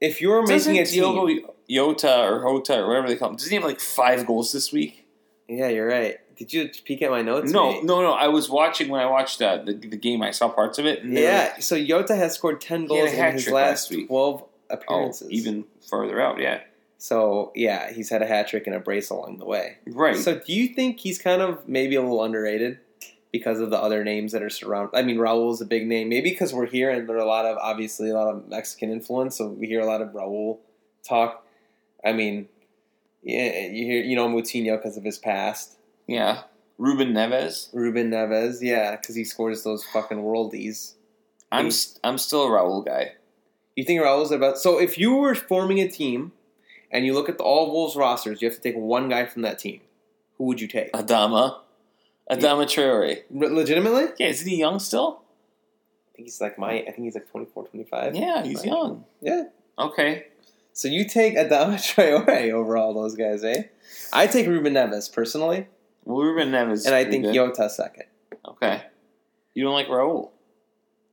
if 0.00 0.20
you're 0.20 0.44
Doesn't 0.44 0.72
making 0.72 0.82
a 0.82 0.86
team, 0.86 1.02
Diogo 1.14 1.54
Jota 1.68 2.22
or 2.22 2.40
Hota 2.42 2.80
or 2.80 2.88
whatever 2.88 3.08
they 3.08 3.16
call 3.16 3.30
him, 3.30 3.36
doesn't 3.36 3.50
he 3.50 3.56
have 3.56 3.64
like 3.64 3.80
five 3.80 4.26
goals 4.26 4.52
this 4.52 4.72
week? 4.72 5.06
yeah, 5.48 5.68
you're 5.68 5.86
right. 5.88 6.18
Did 6.36 6.52
you 6.52 6.70
peek 6.84 7.02
at 7.02 7.10
my 7.10 7.20
notes? 7.22 7.50
no, 7.50 7.72
mate? 7.72 7.84
no, 7.84 8.00
no. 8.00 8.12
I 8.12 8.28
was 8.28 8.48
watching 8.48 8.88
when 8.90 9.00
I 9.00 9.06
watched 9.06 9.42
uh, 9.42 9.56
the 9.64 9.72
the 9.74 9.96
game. 9.96 10.22
I 10.22 10.30
saw 10.30 10.48
parts 10.48 10.78
of 10.78 10.86
it. 10.86 11.02
And 11.02 11.16
they 11.16 11.22
were- 11.22 11.26
Yeah, 11.28 11.58
so 11.58 11.74
Yota 11.76 12.16
has 12.16 12.34
scored 12.34 12.60
ten 12.60 12.86
He 12.86 12.94
had 12.94 13.00
goals 13.00 13.10
a 13.10 13.12
in 13.14 13.18
hat 13.18 13.32
his 13.34 13.42
trick 13.44 13.54
last 13.54 13.66
last 13.70 13.90
week. 13.90 14.06
twelve 14.08 14.42
oh, 14.42 14.74
appearances. 14.74 15.30
even 15.32 15.64
further 15.88 16.20
out. 16.20 16.38
Yeah, 16.38 16.60
so 16.96 17.50
yeah, 17.56 17.92
he's 17.92 18.08
had 18.10 18.22
a 18.22 18.26
hat 18.26 18.46
trick 18.48 18.66
and 18.68 18.76
a 18.76 18.78
brace 18.78 19.10
along 19.10 19.38
the 19.38 19.46
way. 19.46 19.78
right. 19.88 20.16
So 20.16 20.38
do 20.38 20.52
you 20.52 20.68
think 20.68 21.00
he's 21.00 21.18
kind 21.18 21.42
of 21.42 21.66
maybe 21.68 21.96
a 21.96 22.02
little 22.02 22.22
underrated 22.22 22.78
because 23.32 23.60
of 23.60 23.70
the 23.70 23.78
other 23.78 24.04
names 24.04 24.32
that 24.32 24.42
are 24.42 24.50
surround? 24.50 24.90
I 24.94 25.02
mean, 25.02 25.16
Raul 25.18 25.52
is 25.52 25.60
a 25.60 25.66
big 25.66 25.86
name, 25.86 26.08
maybe 26.08 26.30
because 26.30 26.52
we're 26.52 26.66
here 26.66 26.90
and 26.90 27.08
there 27.08 27.16
are 27.16 27.20
a 27.20 27.24
lot 27.26 27.44
of 27.44 27.56
obviously 27.58 28.10
a 28.10 28.14
lot 28.14 28.28
of 28.34 28.48
Mexican 28.48 28.90
influence, 28.90 29.36
so 29.36 29.48
we 29.48 29.66
hear 29.66 29.80
a 29.80 29.86
lot 29.86 30.00
of 30.02 30.08
Raul 30.10 30.58
talk. 31.06 31.44
I 32.04 32.12
mean, 32.12 32.48
yeah, 33.22 33.66
you 33.66 33.84
hear 33.84 34.02
you 34.02 34.16
know 34.16 34.28
Moutinho 34.28 34.76
because 34.76 34.96
of 34.96 35.04
his 35.04 35.18
past. 35.18 35.76
yeah, 36.06 36.42
Ruben 36.78 37.12
Neves. 37.12 37.68
Ruben 37.72 38.10
Neves, 38.10 38.58
yeah, 38.62 38.96
because 38.96 39.14
he 39.16 39.24
scores 39.24 39.64
those 39.64 39.84
fucking 39.84 40.18
worldies. 40.18 40.94
I'm 41.50 41.66
Mm. 41.68 41.72
st- 41.72 42.00
I'm 42.04 42.18
still 42.18 42.44
a 42.44 42.48
Raul 42.50 42.84
guy. 42.84 43.12
You 43.74 43.84
think 43.84 44.00
Raul's 44.00 44.30
about? 44.30 44.58
So 44.58 44.78
if 44.80 44.96
you 44.98 45.16
were 45.16 45.34
forming 45.34 45.78
a 45.80 45.88
team 45.88 46.32
and 46.90 47.04
you 47.06 47.14
look 47.14 47.28
at 47.28 47.38
the 47.38 47.44
all 47.44 47.70
Wolves 47.72 47.96
rosters, 47.96 48.40
you 48.42 48.48
have 48.48 48.56
to 48.56 48.60
take 48.62 48.76
one 48.76 49.08
guy 49.08 49.24
from 49.26 49.42
that 49.42 49.58
team. 49.58 49.80
Who 50.36 50.44
would 50.44 50.60
you 50.60 50.68
take? 50.68 50.92
Adama, 50.92 51.58
Adama 52.30 52.64
Traore. 52.64 53.22
Re- 53.30 53.48
legitimately? 53.48 54.06
Yeah, 54.18 54.28
isn't 54.28 54.48
he 54.48 54.56
young 54.56 54.78
still? 54.78 55.22
I 56.12 56.16
think 56.16 56.26
he's 56.28 56.40
like 56.40 56.58
my. 56.58 56.72
I 56.80 56.84
think 56.84 56.98
he's 57.04 57.14
like 57.14 57.30
24, 57.30 57.68
25. 57.68 58.14
Yeah, 58.14 58.42
he's 58.44 58.58
Right. 58.58 58.66
young. 58.66 59.04
Yeah. 59.20 59.44
Okay. 59.78 60.26
So 60.72 60.88
you 60.88 61.06
take 61.08 61.36
Adama 61.36 61.74
Traore 61.76 62.50
over 62.52 62.76
all 62.76 62.94
those 62.94 63.14
guys, 63.16 63.42
eh? 63.44 63.64
I 64.12 64.26
take 64.26 64.46
Ruben 64.46 64.74
Neves 64.74 65.12
personally, 65.12 65.66
Well, 66.04 66.24
Ruben 66.24 66.50
Neves, 66.52 66.86
and 66.86 66.94
I 66.94 67.04
think 67.04 67.24
good. 67.24 67.34
Yota 67.34 67.70
second. 67.70 68.04
Okay, 68.46 68.82
you 69.54 69.64
don't 69.64 69.72
like 69.72 69.88
Raul, 69.88 70.30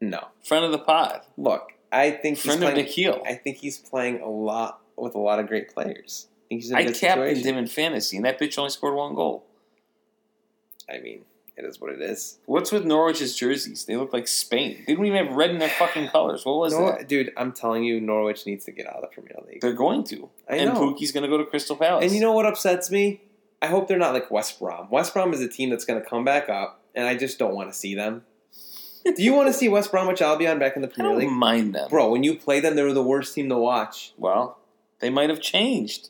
No, 0.01 0.27
friend 0.43 0.63
of 0.65 0.71
the 0.71 0.77
pod, 0.79 1.21
look, 1.37 1.71
I 1.91 2.11
think 2.11 2.37
he's 2.37 2.45
friend 2.45 2.63
of 2.63 2.71
playing. 2.73 2.85
Nikhil. 2.85 3.23
I 3.25 3.33
think 3.33 3.57
he's 3.57 3.77
playing 3.77 4.21
a 4.21 4.29
lot 4.29 4.81
with 4.97 5.15
a 5.15 5.19
lot 5.19 5.39
of 5.39 5.47
great 5.47 5.73
players. 5.73 6.27
I 6.27 6.47
think 6.49 6.61
he's 6.61 6.69
in 6.71 6.77
a 6.77 6.79
I 6.79 6.83
good 6.85 6.95
captained 6.95 7.37
situation. 7.37 7.49
him 7.49 7.57
in 7.63 7.67
fantasy, 7.67 8.17
and 8.17 8.25
that 8.25 8.39
bitch 8.39 8.57
only 8.57 8.69
scored 8.69 8.93
one 8.95 9.15
goal. 9.15 9.45
I 10.89 10.99
mean, 10.99 11.21
it 11.57 11.65
is 11.65 11.79
what 11.79 11.91
it 11.91 12.01
is. 12.01 12.37
What's 12.45 12.71
with 12.71 12.85
Norwich's 12.85 13.35
jerseys? 13.35 13.85
They 13.85 13.95
look 13.95 14.11
like 14.13 14.27
Spain. 14.27 14.83
They 14.85 14.95
don't 14.95 15.05
even 15.05 15.25
have 15.25 15.35
red 15.35 15.51
in 15.51 15.59
their 15.59 15.69
fucking 15.69 16.09
colors. 16.09 16.45
What 16.45 16.57
was 16.57 16.73
Nor- 16.73 16.91
that? 16.97 17.07
dude, 17.07 17.31
I'm 17.37 17.51
telling 17.53 17.83
you, 17.83 17.99
Norwich 18.01 18.45
needs 18.45 18.65
to 18.65 18.71
get 18.71 18.87
out 18.87 18.95
of 18.95 19.01
the 19.01 19.07
Premier 19.07 19.35
League. 19.47 19.61
They're 19.61 19.73
going 19.73 20.03
to. 20.05 20.29
I 20.49 20.57
and 20.57 20.73
know. 20.73 20.81
Pukki's 20.81 21.11
going 21.11 21.23
to 21.23 21.29
go 21.29 21.37
to 21.37 21.45
Crystal 21.45 21.75
Palace. 21.75 22.03
And 22.05 22.13
you 22.13 22.19
know 22.21 22.33
what 22.33 22.45
upsets 22.45 22.91
me? 22.91 23.21
I 23.61 23.67
hope 23.67 23.87
they're 23.87 23.97
not 23.97 24.13
like 24.13 24.29
West 24.29 24.59
Brom. 24.59 24.89
West 24.91 25.13
Brom 25.13 25.33
is 25.33 25.41
a 25.41 25.47
team 25.47 25.69
that's 25.69 25.85
going 25.85 26.01
to 26.01 26.07
come 26.07 26.23
back 26.25 26.49
up, 26.49 26.81
and 26.93 27.07
I 27.07 27.15
just 27.15 27.39
don't 27.39 27.55
want 27.55 27.69
to 27.71 27.73
see 27.77 27.95
them. 27.95 28.23
Do 29.05 29.23
you 29.23 29.33
want 29.33 29.47
to 29.47 29.53
see 29.53 29.69
West 29.69 29.91
Bromwich 29.91 30.21
Albion 30.21 30.59
back 30.59 30.75
in 30.75 30.81
the 30.81 30.87
Premier 30.89 31.11
I 31.11 31.13
don't 31.15 31.21
League? 31.29 31.31
mind 31.31 31.73
them. 31.75 31.87
Bro, 31.89 32.09
when 32.09 32.23
you 32.23 32.35
play 32.35 32.59
them, 32.59 32.75
they 32.75 32.83
were 32.83 32.91
the 32.93 33.01
worst 33.03 33.33
team 33.33 33.49
to 33.49 33.57
watch. 33.57 34.13
Well, 34.17 34.57
they 34.99 35.09
might 35.09 35.29
have 35.29 35.39
changed. 35.41 36.09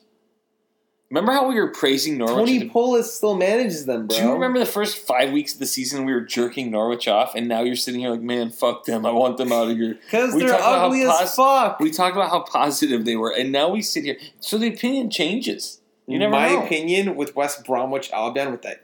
Remember 1.10 1.30
how 1.32 1.46
we 1.48 1.54
were 1.54 1.68
praising 1.68 2.18
Norwich? 2.18 2.34
Tony 2.34 2.68
Pulis 2.68 3.04
still 3.04 3.36
manages 3.36 3.86
them, 3.86 4.08
bro. 4.08 4.16
Do 4.16 4.22
you 4.24 4.32
remember 4.32 4.58
the 4.58 4.66
first 4.66 4.98
five 4.98 5.30
weeks 5.30 5.54
of 5.54 5.60
the 5.60 5.66
season 5.66 6.04
we 6.04 6.12
were 6.12 6.20
jerking 6.20 6.72
Norwich 6.72 7.06
off, 7.06 7.36
and 7.36 7.46
now 7.46 7.60
you're 7.62 7.76
sitting 7.76 8.00
here 8.00 8.10
like, 8.10 8.20
man, 8.22 8.50
fuck 8.50 8.84
them. 8.86 9.06
I 9.06 9.12
want 9.12 9.36
them 9.36 9.52
out 9.52 9.68
of 9.70 9.76
here. 9.76 9.94
Because 10.04 10.34
We 10.34 10.40
they're 10.40 10.48
talked 10.50 10.62
about 10.62 10.78
how 10.80 10.86
ugly 10.86 11.04
pos- 11.04 11.20
as 11.22 11.34
fuck. 11.36 11.78
We 11.78 11.90
talked 11.92 12.16
about 12.16 12.30
how 12.30 12.40
positive 12.40 13.04
they 13.04 13.14
were, 13.14 13.30
and 13.30 13.52
now 13.52 13.68
we 13.68 13.82
sit 13.82 14.02
here. 14.02 14.16
So 14.40 14.58
the 14.58 14.66
opinion 14.66 15.08
changes. 15.10 15.80
You 16.08 16.18
never 16.18 16.32
My 16.32 16.48
know. 16.48 16.64
opinion 16.64 17.14
with 17.14 17.36
West 17.36 17.64
Bromwich 17.64 18.10
Albion 18.10 18.50
with 18.50 18.62
that 18.62 18.82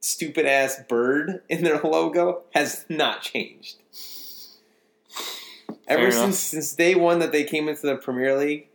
stupid 0.00 0.46
ass 0.46 0.80
bird 0.88 1.42
in 1.48 1.64
their 1.64 1.80
logo 1.84 2.42
has 2.54 2.84
not 2.88 3.22
changed. 3.22 3.76
Ever 5.88 6.02
Fair 6.02 6.10
since 6.12 6.22
enough. 6.22 6.34
since 6.34 6.74
day 6.74 6.94
one 6.94 7.18
that 7.18 7.32
they 7.32 7.42
came 7.44 7.68
into 7.68 7.82
the 7.86 7.96
Premier 7.96 8.36
League, 8.38 8.68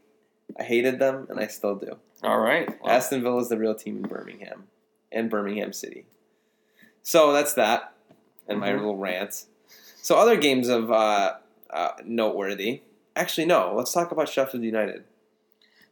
I 0.60 0.64
hated 0.64 1.00
them 1.00 1.28
and 1.30 1.40
I 1.40 1.48
still 1.48 1.76
do. 1.76 1.98
All 2.24 2.40
right. 2.40 2.70
Aston 2.86 3.22
Villa 3.22 3.40
is 3.42 3.50
the 3.50 3.58
real 3.58 3.76
team 3.76 3.98
in 3.98 4.04
Birmingham 4.04 4.64
and 5.12 5.30
Birmingham 5.30 5.72
City. 5.74 6.06
So 7.04 7.32
that's 7.32 7.54
that, 7.54 7.94
and 8.48 8.60
my 8.60 8.70
Mhm. 8.70 8.78
little 8.78 8.98
rant. 8.98 9.46
So 10.02 10.16
other 10.18 10.36
games 10.38 10.68
of 10.70 10.92
uh, 10.92 11.36
uh, 11.70 11.92
noteworthy. 12.04 12.82
Actually, 13.16 13.46
no. 13.46 13.74
Let's 13.76 13.92
talk 13.94 14.12
about 14.12 14.30
Sheffield 14.30 14.64
United. 14.64 15.04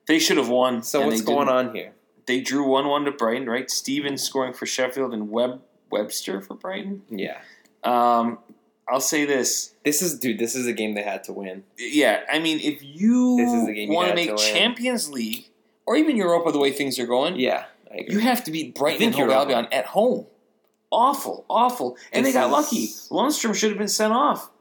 they 0.07 0.19
should 0.19 0.37
have 0.37 0.47
won. 0.47 0.81
So 0.83 1.05
what's 1.05 1.19
going 1.21 1.47
didn't. 1.47 1.67
on 1.67 1.75
here? 1.75 1.91
They 2.27 2.39
drew 2.39 2.65
one-one 2.65 3.03
to 3.05 3.11
Brighton, 3.11 3.49
right? 3.49 3.69
Stevens 3.69 4.23
scoring 4.23 4.53
for 4.53 4.65
Sheffield 4.65 5.13
and 5.13 5.29
Web 5.29 5.61
Webster 5.91 6.39
for 6.41 6.53
Brighton. 6.55 7.01
Yeah, 7.09 7.39
Um, 7.83 8.39
I'll 8.87 9.01
say 9.01 9.25
this. 9.25 9.73
this 9.83 10.01
is 10.01 10.17
dude. 10.17 10.39
This 10.39 10.55
is 10.55 10.65
a 10.65 10.71
game 10.73 10.93
they 10.95 11.03
had 11.03 11.25
to 11.25 11.33
win. 11.33 11.65
Yeah, 11.77 12.21
I 12.31 12.39
mean, 12.39 12.59
if 12.61 12.81
you 12.81 13.35
This 13.37 13.51
is 13.51 13.65
the 13.65 13.73
game 13.73 13.89
you 13.91 13.95
want 13.95 14.09
to 14.09 14.15
make. 14.15 14.35
Champions 14.37 15.09
League 15.11 15.49
or 15.87 15.95
even 15.95 16.15
Europa 16.15 16.51
the 16.51 16.59
way 16.59 16.71
things 16.71 16.99
are 16.99 17.07
going, 17.07 17.39
Yeah, 17.39 17.65
I 17.91 17.95
agree. 18.01 18.13
you 18.15 18.19
have 18.19 18.43
to 18.43 18.51
beat 18.51 18.75
Brighton 18.75 19.07
and 19.07 19.15
Hove 19.15 19.31
Albion 19.31 19.67
at 19.71 19.87
home. 19.87 20.27
Awful, 20.91 21.45
awful. 21.49 21.97
And 22.13 22.25
This 22.25 22.33
they 22.33 22.39
got 22.39 22.47
is- 22.47 22.51
lucky. 22.51 22.87
Lundstram 23.09 23.55
should 23.55 23.69
have 23.71 23.77
been 23.79 23.87
sent 23.87 24.13
off, 24.13 24.51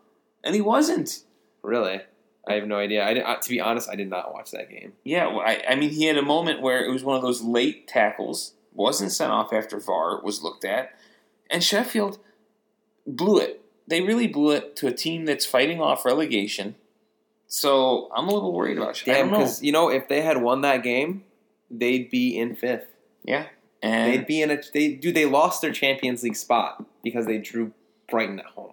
and 0.43 0.55
he 0.55 0.61
wasn't. 0.62 1.23
really. 1.62 2.01
I 2.48 2.55
have 2.55 2.69
no 2.69 2.77
idea. 2.77 3.05
I 3.05 3.12
did, 3.15 3.24
uh, 3.24 3.35
to 3.36 3.48
be 3.48 3.61
honest, 3.61 3.89
I 3.90 3.97
did 3.97 4.09
not 4.09 4.32
watch 4.32 4.53
that 4.53 4.70
game. 4.70 4.93
Yeah, 5.03 5.27
well, 5.27 5.40
I, 5.40 5.65
I 5.69 5.74
mean, 5.74 5.90
he 5.90 6.05
had 6.05 6.16
a 6.16 6.23
moment 6.23 6.62
where 6.62 6.85
it 6.85 6.93
was 6.93 7.03
one 7.03 7.16
of 7.16 7.23
those 7.23 7.43
late 7.43 7.89
tackles, 7.89 8.55
wasn't 8.73 9.11
sent 9.11 9.32
off 9.32 9.53
after 9.53 9.81
VAR 9.81 10.20
was 10.23 10.44
looked 10.44 10.65
at, 10.65 10.93
and 11.51 11.65
Sheffield 11.65 12.20
blew 13.05 13.39
it. 13.39 13.62
They 13.89 14.01
really 14.01 14.28
blew 14.28 14.53
it 14.53 14.77
to 14.77 14.86
a 14.86 14.93
team 14.93 15.24
that's 15.24 15.44
fighting 15.44 15.81
off 15.81 16.05
relegation. 16.05 16.77
So 17.48 18.10
I'm 18.14 18.28
a 18.28 18.32
little 18.35 18.52
worried 18.52 18.77
about. 18.78 19.01
Damn, 19.05 19.31
because 19.31 19.62
you 19.62 19.73
know 19.73 19.89
if 19.89 20.09
they 20.09 20.23
had 20.23 20.43
won 20.43 20.62
that 20.62 20.82
game, 20.82 21.24
they'd 21.70 22.10
be 22.10 22.36
in 22.36 22.56
fifth. 22.56 22.86
Yeah, 23.24 23.47
and 23.82 24.12
They'd 24.12 24.27
be 24.27 24.43
in 24.43 24.51
a. 24.51 24.59
They 24.73 24.94
dude, 24.94 25.14
they 25.14 25.27
lost 25.27 25.60
their 25.62 25.73
Champions 25.73 26.23
League 26.23 26.36
spot 26.36 26.85
because 27.05 27.27
they 27.27 27.39
drew 27.39 27.73
Brighton 28.10 28.39
at 28.40 28.47
home. 28.47 28.73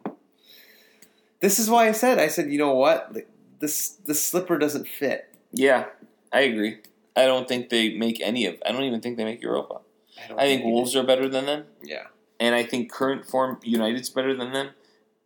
This 1.40 1.60
is 1.60 1.70
why 1.70 1.88
I 1.88 1.91
said. 1.91 2.20
I 2.20 2.28
said, 2.28 2.52
you 2.52 2.58
know 2.58 2.74
what? 2.74 3.14
The- 3.14 3.26
This 3.60 3.90
the 4.06 4.14
slipper 4.16 4.58
doesn't 4.58 4.88
fit. 4.88 5.34
yeah, 5.52 5.86
I 6.32 6.41
agree. 6.41 6.80
I 7.16 7.26
don't 7.26 7.48
think 7.48 7.70
they 7.70 7.94
make 7.95 8.20
any 8.22 8.45
of. 8.48 8.56
I 8.66 8.72
don't 8.72 8.84
even 8.84 9.02
think 9.02 9.18
they 9.18 9.24
make 9.26 9.41
Europa. 9.41 9.82
don't 10.28 10.40
I 10.40 10.44
think 10.44 10.62
it 10.62 10.66
Wolves 10.66 10.95
are 10.95 11.04
better 11.04 11.30
than 11.30 11.45
them. 11.45 11.66
Yeah, 11.84 12.08
and 12.40 12.56
I 12.56 12.64
think 12.64 12.91
current 12.91 13.26
form 13.26 13.60
United's 13.64 14.10
better 14.10 14.36
than 14.36 14.52
them, 14.52 14.70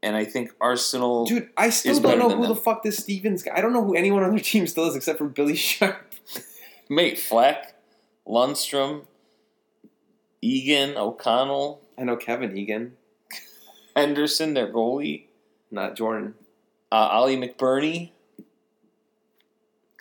and 0.08 0.16
I 0.16 0.26
think 0.26 0.52
Arsenal. 0.62 1.26
dude, 1.26 1.50
I 1.58 1.70
still 1.70 2.00
don't 2.00 2.18
know 2.20 2.30
who 2.30 2.42
them. 2.44 2.50
the 2.56 2.56
fuck 2.56 2.82
this 2.84 2.98
Stevens 2.98 3.44
guy. 3.44 3.54
I 3.56 3.62
don't 3.62 3.74
know 3.74 3.84
who 3.84 3.96
anyone 3.96 4.24
on 4.24 4.32
their 4.32 4.40
team 4.40 4.66
still 4.68 4.88
is 4.88 4.96
except 4.96 5.18
for 5.18 5.26
Billy 5.28 5.56
Sharp. 5.68 6.14
Mate, 6.90 7.20
Fleck, 7.20 7.76
Lundstram, 8.28 9.06
Egan, 10.42 10.96
O'Connell, 10.98 11.82
I 11.98 12.04
know 12.04 12.16
Kevin 12.16 12.58
Egan, 12.58 12.94
Henderson, 13.96 14.54
their 14.54 14.72
goalie, 14.72 15.26
not 15.72 15.96
Jordan. 15.96 16.36
uh, 16.92 16.96
Ollie 17.12 17.36
McBurnie. 17.38 18.12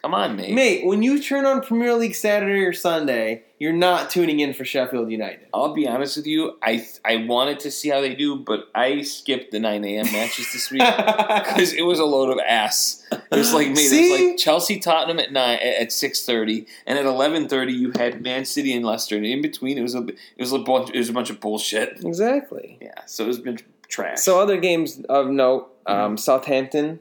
Come 0.00 0.14
on, 0.14 0.36
mate. 0.36 0.54
Mate, 0.54 0.86
when 0.86 1.02
you 1.02 1.20
turn 1.20 1.44
on 1.46 1.60
Premier 1.62 1.94
League 1.94 2.14
Saturday 2.14 2.60
or 2.60 2.72
Sunday, 2.72 3.42
you're 3.58 3.72
not 3.72 4.10
tuning 4.10 4.40
in 4.40 4.52
for 4.52 4.64
Sheffield 4.64 5.10
United. 5.10 5.46
I'll 5.54 5.72
be 5.72 5.88
honest 5.88 6.16
with 6.16 6.26
you. 6.26 6.58
I 6.62 6.86
I 7.04 7.24
wanted 7.26 7.60
to 7.60 7.70
see 7.70 7.88
how 7.88 8.00
they 8.00 8.14
do, 8.14 8.36
but 8.36 8.68
I 8.74 9.02
skipped 9.02 9.50
the 9.52 9.58
9 9.60 9.84
a.m. 9.84 10.04
matches 10.12 10.52
this 10.52 10.70
week 10.70 10.80
because 10.96 11.72
it 11.72 11.82
was 11.82 11.98
a 11.98 12.04
load 12.04 12.30
of 12.30 12.38
ass. 12.46 13.02
It 13.12 13.36
was 13.36 13.54
like, 13.54 13.68
mate, 13.68 13.88
it 13.90 14.10
was 14.10 14.20
like 14.28 14.36
Chelsea, 14.38 14.78
Tottenham 14.78 15.18
at 15.18 15.32
nine 15.32 15.58
at 15.62 15.90
six 15.92 16.24
thirty, 16.26 16.66
and 16.86 16.98
at 16.98 17.06
eleven 17.06 17.48
thirty 17.48 17.72
you 17.72 17.92
had 17.96 18.22
Man 18.22 18.44
City 18.44 18.74
and 18.74 18.84
Leicester, 18.84 19.16
and 19.16 19.24
in 19.24 19.40
between 19.42 19.78
it 19.78 19.82
was 19.82 19.94
a 19.94 20.06
it 20.06 20.16
was 20.38 20.52
a 20.52 20.58
bunch 20.58 20.90
it 20.90 20.98
was 20.98 21.08
a 21.08 21.12
bunch 21.12 21.30
of 21.30 21.40
bullshit. 21.40 21.98
exactly. 22.04 22.78
Yeah, 22.82 23.04
so 23.06 23.24
it 23.24 23.28
was 23.28 23.38
been 23.38 23.58
trash. 23.88 24.18
So 24.20 24.40
other 24.40 24.56
games 24.58 25.00
of 25.08 25.28
note, 25.28 25.72
Mm-hmm. 25.86 26.00
um, 26.00 26.16
Southampton, 26.16 26.98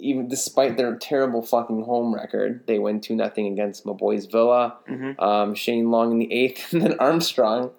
even 0.00 0.28
despite 0.28 0.76
their 0.76 0.96
terrible 0.96 1.42
fucking 1.42 1.82
home 1.84 2.14
record, 2.14 2.66
they 2.66 2.78
win 2.78 3.00
two 3.00 3.14
nothing 3.16 3.46
against 3.46 3.84
my 3.86 3.92
boys 3.92 4.26
Villa. 4.26 4.76
Mhm. 4.88 5.20
Um, 5.20 5.54
Shane 5.54 5.90
Long 5.90 6.12
in 6.12 6.18
the 6.18 6.32
eighth, 6.32 6.72
and 6.72 6.82
then 6.82 6.94
Armstrong, 6.98 7.70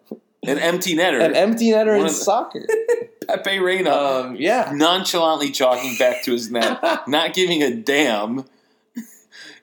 an 0.46 0.58
empty 0.60 0.96
netter, 0.96 1.22
an 1.24 1.36
empty 1.36 1.70
netter 1.72 1.98
One 1.98 2.08
in 2.08 2.14
soccer. 2.14 2.66
Pepe 3.28 3.60
Reina. 3.60 3.92
um, 3.92 4.36
yeah. 4.38 4.72
nonchalantly 4.74 5.52
jogging 5.52 5.96
back 5.98 6.24
to 6.24 6.32
his 6.32 6.50
net, 6.50 6.80
not 7.08 7.34
giving 7.34 7.62
a 7.62 7.74
damn. 7.76 8.46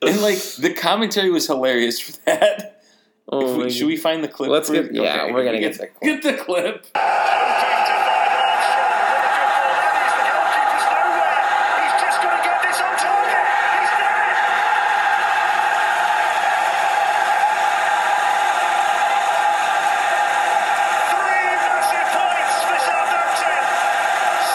And 0.03 0.21
like 0.23 0.39
the 0.59 0.73
commentary 0.77 1.31
was 1.31 1.47
hilarious 1.47 1.99
for 1.99 2.13
that. 2.27 2.83
Oh 3.29 3.59
we- 3.59 3.71
should 3.71 3.89
we 3.89 3.97
find 3.97 4.23
the 4.23 4.29
clip? 4.29 4.51
Let's 4.51 4.71
get- 4.71 4.95
yeah, 4.95 5.33
we're 5.33 5.45
gonna 5.45 5.59
get, 5.59 5.73
get 5.79 5.81
the 5.81 5.87
clip. 5.89 6.23
Get 6.23 6.23
the 6.23 6.45
clip. 6.45 6.87
He's 10.57 11.95
just 12.01 12.23
going 12.23 12.37
to 12.37 12.43
get 12.45 12.59
this 12.63 12.79
on 12.81 12.95
target. 12.99 13.47
He's 13.75 13.91
done 13.99 14.31
it. 14.31 14.37
Three 21.13 21.51
massive 21.67 22.09
points 22.17 22.57
for 22.67 22.79
Southampton, 22.89 23.63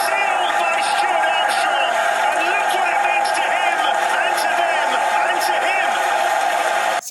sealed 0.01 0.53
by 0.59 0.75
Stuart 0.91 1.27
Armstrong. 1.37 1.95
And 2.27 2.41
look 2.51 2.67
what 2.75 2.87
it 2.91 3.01
means 3.07 3.29
to 3.37 3.45
him, 3.45 3.77
and 3.87 4.35
to 4.41 4.49
them, 4.59 4.89
and 5.21 5.39
to 5.47 5.55
him. 5.69 5.89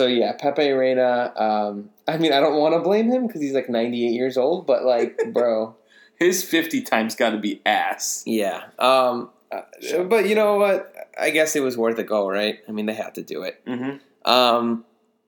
So 0.00 0.06
yeah, 0.06 0.32
Pepe 0.32 0.70
Reina. 0.70 1.30
Um, 1.36 1.90
I 2.08 2.16
mean, 2.16 2.32
I 2.32 2.40
don't 2.40 2.58
want 2.58 2.72
to 2.72 2.80
blame 2.80 3.10
him 3.12 3.26
because 3.26 3.42
he's 3.42 3.52
like 3.52 3.68
98 3.68 4.12
years 4.12 4.38
old, 4.38 4.66
but 4.66 4.82
like, 4.82 5.20
bro. 5.34 5.76
His 6.18 6.42
fifty 6.42 6.80
times 6.80 7.14
got 7.14 7.30
to 7.32 7.36
be 7.36 7.60
ass. 7.66 8.22
Yeah. 8.24 8.62
Um, 8.78 9.28
uh, 9.52 9.60
but 10.04 10.26
you 10.26 10.34
know 10.34 10.56
what? 10.56 10.90
I 11.20 11.28
guess 11.28 11.54
it 11.54 11.60
was 11.60 11.76
worth 11.76 11.98
a 11.98 12.02
go, 12.02 12.26
right? 12.26 12.60
I 12.66 12.72
mean, 12.72 12.86
they 12.86 12.94
had 12.94 13.14
to 13.16 13.22
do 13.22 13.42
it. 13.42 13.62
Mm-hmm. 13.66 14.30
Um, 14.30 14.86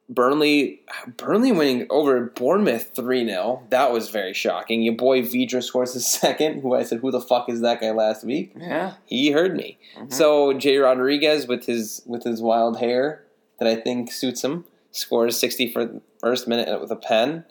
Burnley, 0.08 0.80
Burnley 1.18 1.52
winning 1.52 1.86
over 1.90 2.32
Bournemouth 2.34 2.92
three 2.94 3.26
0 3.26 3.64
That 3.68 3.92
was 3.92 4.08
very 4.08 4.32
shocking. 4.32 4.82
Your 4.82 4.94
boy 4.94 5.20
Vydra 5.20 5.62
scores 5.62 5.92
his 5.92 6.06
second. 6.10 6.62
Who 6.62 6.74
I 6.74 6.84
said, 6.84 7.00
who 7.00 7.10
the 7.10 7.20
fuck 7.20 7.50
is 7.50 7.60
that 7.60 7.82
guy 7.82 7.90
last 7.90 8.24
week? 8.24 8.54
Yeah. 8.56 8.94
He 9.04 9.32
heard 9.32 9.54
me. 9.54 9.78
Mhm. 9.98 10.10
So 10.10 10.54
Jay 10.54 10.78
Rodriguez 10.78 11.46
with 11.46 11.66
his 11.66 12.00
with 12.06 12.24
his 12.24 12.40
wild 12.40 12.78
hair 12.78 13.22
that 13.62 13.78
I 13.78 13.80
think 13.80 14.10
suits 14.12 14.42
him 14.42 14.64
scores 14.90 15.38
sixty 15.38 15.70
for 15.72 16.00
first 16.20 16.48
minute 16.48 16.80
with 16.80 16.90
a 16.90 16.96
pen. 16.96 17.44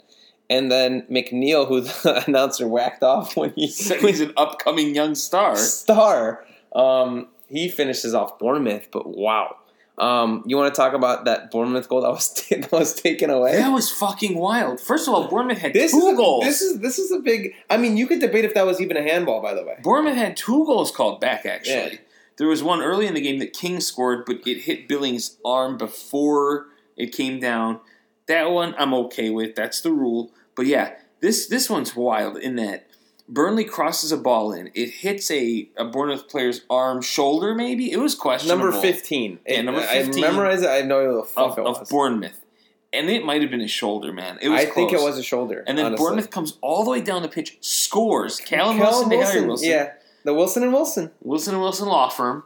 And 0.49 0.69
then 0.69 1.03
McNeil, 1.09 1.67
who 1.67 1.81
the 2.03 2.23
announcer 2.27 2.67
whacked 2.67 3.03
off 3.03 3.37
when 3.37 3.53
he 3.55 3.67
Said 3.87 4.01
he's 4.01 4.19
an 4.21 4.33
upcoming 4.35 4.93
young 4.93 5.15
star. 5.15 5.55
star. 5.55 6.45
Um, 6.75 7.27
he 7.47 7.69
finishes 7.69 8.13
off 8.13 8.37
Bournemouth, 8.39 8.89
but 8.91 9.07
wow. 9.07 9.55
Um, 9.97 10.43
you 10.47 10.57
want 10.57 10.73
to 10.73 10.77
talk 10.81 10.93
about 10.93 11.25
that 11.25 11.51
Bournemouth 11.51 11.87
goal 11.87 12.01
that 12.01 12.09
was 12.09 12.33
that 12.49 12.71
was 12.71 12.93
taken 12.95 13.29
away? 13.29 13.57
That 13.57 13.69
was 13.71 13.89
fucking 13.91 14.37
wild. 14.37 14.79
First 14.81 15.07
of 15.07 15.13
all, 15.13 15.27
Bournemouth 15.27 15.59
had 15.59 15.73
This 15.73 15.91
two 15.91 15.97
is 15.99 16.13
a, 16.13 16.15
goals. 16.15 16.43
this 16.43 16.61
is 16.61 16.79
this 16.79 16.97
is 16.99 17.11
a 17.11 17.19
big. 17.19 17.53
I 17.69 17.77
mean, 17.77 17.97
you 17.97 18.07
could 18.07 18.19
debate 18.19 18.43
if 18.45 18.53
that 18.55 18.65
was 18.65 18.81
even 18.81 18.97
a 18.97 19.01
handball. 19.03 19.41
By 19.41 19.53
the 19.53 19.63
way, 19.63 19.77
Bournemouth 19.83 20.15
had 20.15 20.35
two 20.35 20.65
goals 20.65 20.91
called 20.91 21.21
back, 21.21 21.45
actually. 21.45 21.73
Yeah. 21.93 21.97
There 22.41 22.47
was 22.47 22.63
one 22.63 22.81
early 22.81 23.05
in 23.05 23.13
the 23.13 23.21
game 23.21 23.37
that 23.37 23.53
King 23.53 23.79
scored, 23.79 24.25
but 24.25 24.37
it 24.47 24.61
hit 24.61 24.87
Billings' 24.87 25.37
arm 25.45 25.77
before 25.77 26.69
it 26.97 27.15
came 27.15 27.39
down. 27.39 27.81
That 28.25 28.49
one 28.49 28.73
I'm 28.79 28.95
okay 28.95 29.29
with. 29.29 29.53
That's 29.53 29.79
the 29.81 29.91
rule. 29.91 30.31
But 30.55 30.65
yeah, 30.65 30.95
this 31.19 31.45
this 31.45 31.69
one's 31.69 31.95
wild 31.95 32.37
in 32.37 32.55
that 32.55 32.87
Burnley 33.29 33.63
crosses 33.63 34.11
a 34.11 34.17
ball 34.17 34.53
in. 34.53 34.71
It 34.73 34.89
hits 34.89 35.29
a, 35.29 35.69
a 35.77 35.85
Bournemouth 35.85 36.27
player's 36.29 36.61
arm, 36.67 37.03
shoulder, 37.03 37.53
maybe. 37.53 37.91
It 37.91 37.99
was 37.99 38.15
questionable. 38.15 38.71
number 38.71 38.81
fifteen. 38.81 39.37
Yeah, 39.47 39.61
number 39.61 39.81
I 39.81 40.01
15 40.05 40.19
memorized 40.19 40.63
it. 40.63 40.69
I 40.69 40.81
know 40.81 41.11
who 41.11 41.17
the 41.17 41.27
fuck 41.27 41.51
of, 41.51 41.57
it 41.59 41.61
was. 41.61 41.77
of. 41.81 41.89
Bournemouth. 41.89 42.43
And 42.91 43.07
it 43.07 43.23
might 43.23 43.43
have 43.43 43.51
been 43.51 43.61
a 43.61 43.67
shoulder, 43.67 44.11
man. 44.11 44.39
It 44.41 44.49
was 44.49 44.61
I 44.61 44.65
think 44.65 44.93
it 44.93 44.99
was 44.99 45.19
a 45.19 45.23
shoulder. 45.23 45.63
And 45.67 45.77
then 45.77 45.85
honestly. 45.85 46.03
Bournemouth 46.03 46.31
comes 46.31 46.57
all 46.61 46.83
the 46.83 46.89
way 46.89 47.01
down 47.01 47.21
the 47.21 47.29
pitch, 47.29 47.59
scores. 47.61 48.39
Callum, 48.39 48.77
Callum 48.77 49.09
Wilson 49.09 49.09
to 49.11 49.25
Harry 49.25 49.45
Wilson. 49.45 49.69
Yeah, 49.69 49.93
the 50.23 50.33
Wilson 50.33 50.63
and 50.63 50.73
Wilson. 50.73 51.11
Wilson 51.21 51.53
and 51.55 51.61
Wilson 51.63 51.87
law 51.87 52.09
firm. 52.09 52.43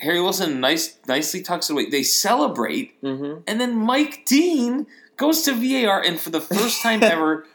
Harry 0.00 0.20
Wilson 0.20 0.60
nice, 0.60 0.98
nicely 1.06 1.42
tucks 1.42 1.70
it 1.70 1.74
away. 1.74 1.88
They 1.88 2.02
celebrate, 2.02 3.00
Mm-hmm. 3.02 3.42
and 3.46 3.60
then 3.60 3.76
Mike 3.76 4.24
Dean 4.26 4.86
goes 5.16 5.42
to 5.42 5.52
VAR, 5.54 6.00
and 6.02 6.18
for 6.18 6.30
the 6.30 6.40
first 6.40 6.82
time 6.82 7.02
ever, 7.04 7.46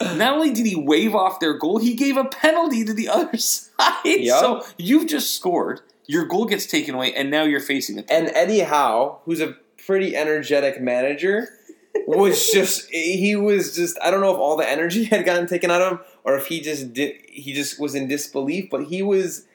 not 0.00 0.34
only 0.34 0.52
did 0.52 0.66
he 0.66 0.76
wave 0.76 1.14
off 1.14 1.40
their 1.40 1.54
goal, 1.58 1.78
he 1.78 1.94
gave 1.94 2.16
a 2.16 2.24
penalty 2.26 2.84
to 2.84 2.92
the 2.94 3.08
other 3.08 3.36
side. 3.38 3.64
Yup. 4.04 4.40
So 4.40 4.66
you've 4.78 5.08
just 5.08 5.34
scored, 5.34 5.80
your 6.06 6.26
goal 6.26 6.44
gets 6.44 6.66
taken 6.66 6.94
away, 6.94 7.12
and 7.12 7.28
now 7.30 7.42
you're 7.42 7.58
facing 7.60 7.98
it. 7.98 8.06
And 8.08 8.28
Eddie 8.34 8.60
Howe, 8.60 9.20
who's 9.24 9.40
a 9.40 9.56
pretty 9.84 10.14
energetic 10.14 10.80
manager, 10.80 11.48
was 12.06 12.50
just 12.52 12.88
he 12.90 13.34
was 13.34 13.74
just 13.74 13.98
I 14.00 14.10
don't 14.12 14.20
know 14.20 14.32
if 14.32 14.38
all 14.38 14.56
the 14.56 14.68
energy 14.70 15.04
had 15.04 15.24
gotten 15.24 15.46
taken 15.48 15.70
out 15.72 15.80
of 15.82 15.92
him 15.92 16.00
or 16.26 16.36
if 16.36 16.46
he 16.48 16.60
just 16.60 16.92
did 16.92 17.14
he 17.28 17.54
just 17.54 17.80
was 17.80 17.94
in 17.94 18.08
disbelief, 18.08 18.68
but 18.70 18.84
he 18.84 19.00
was 19.02 19.46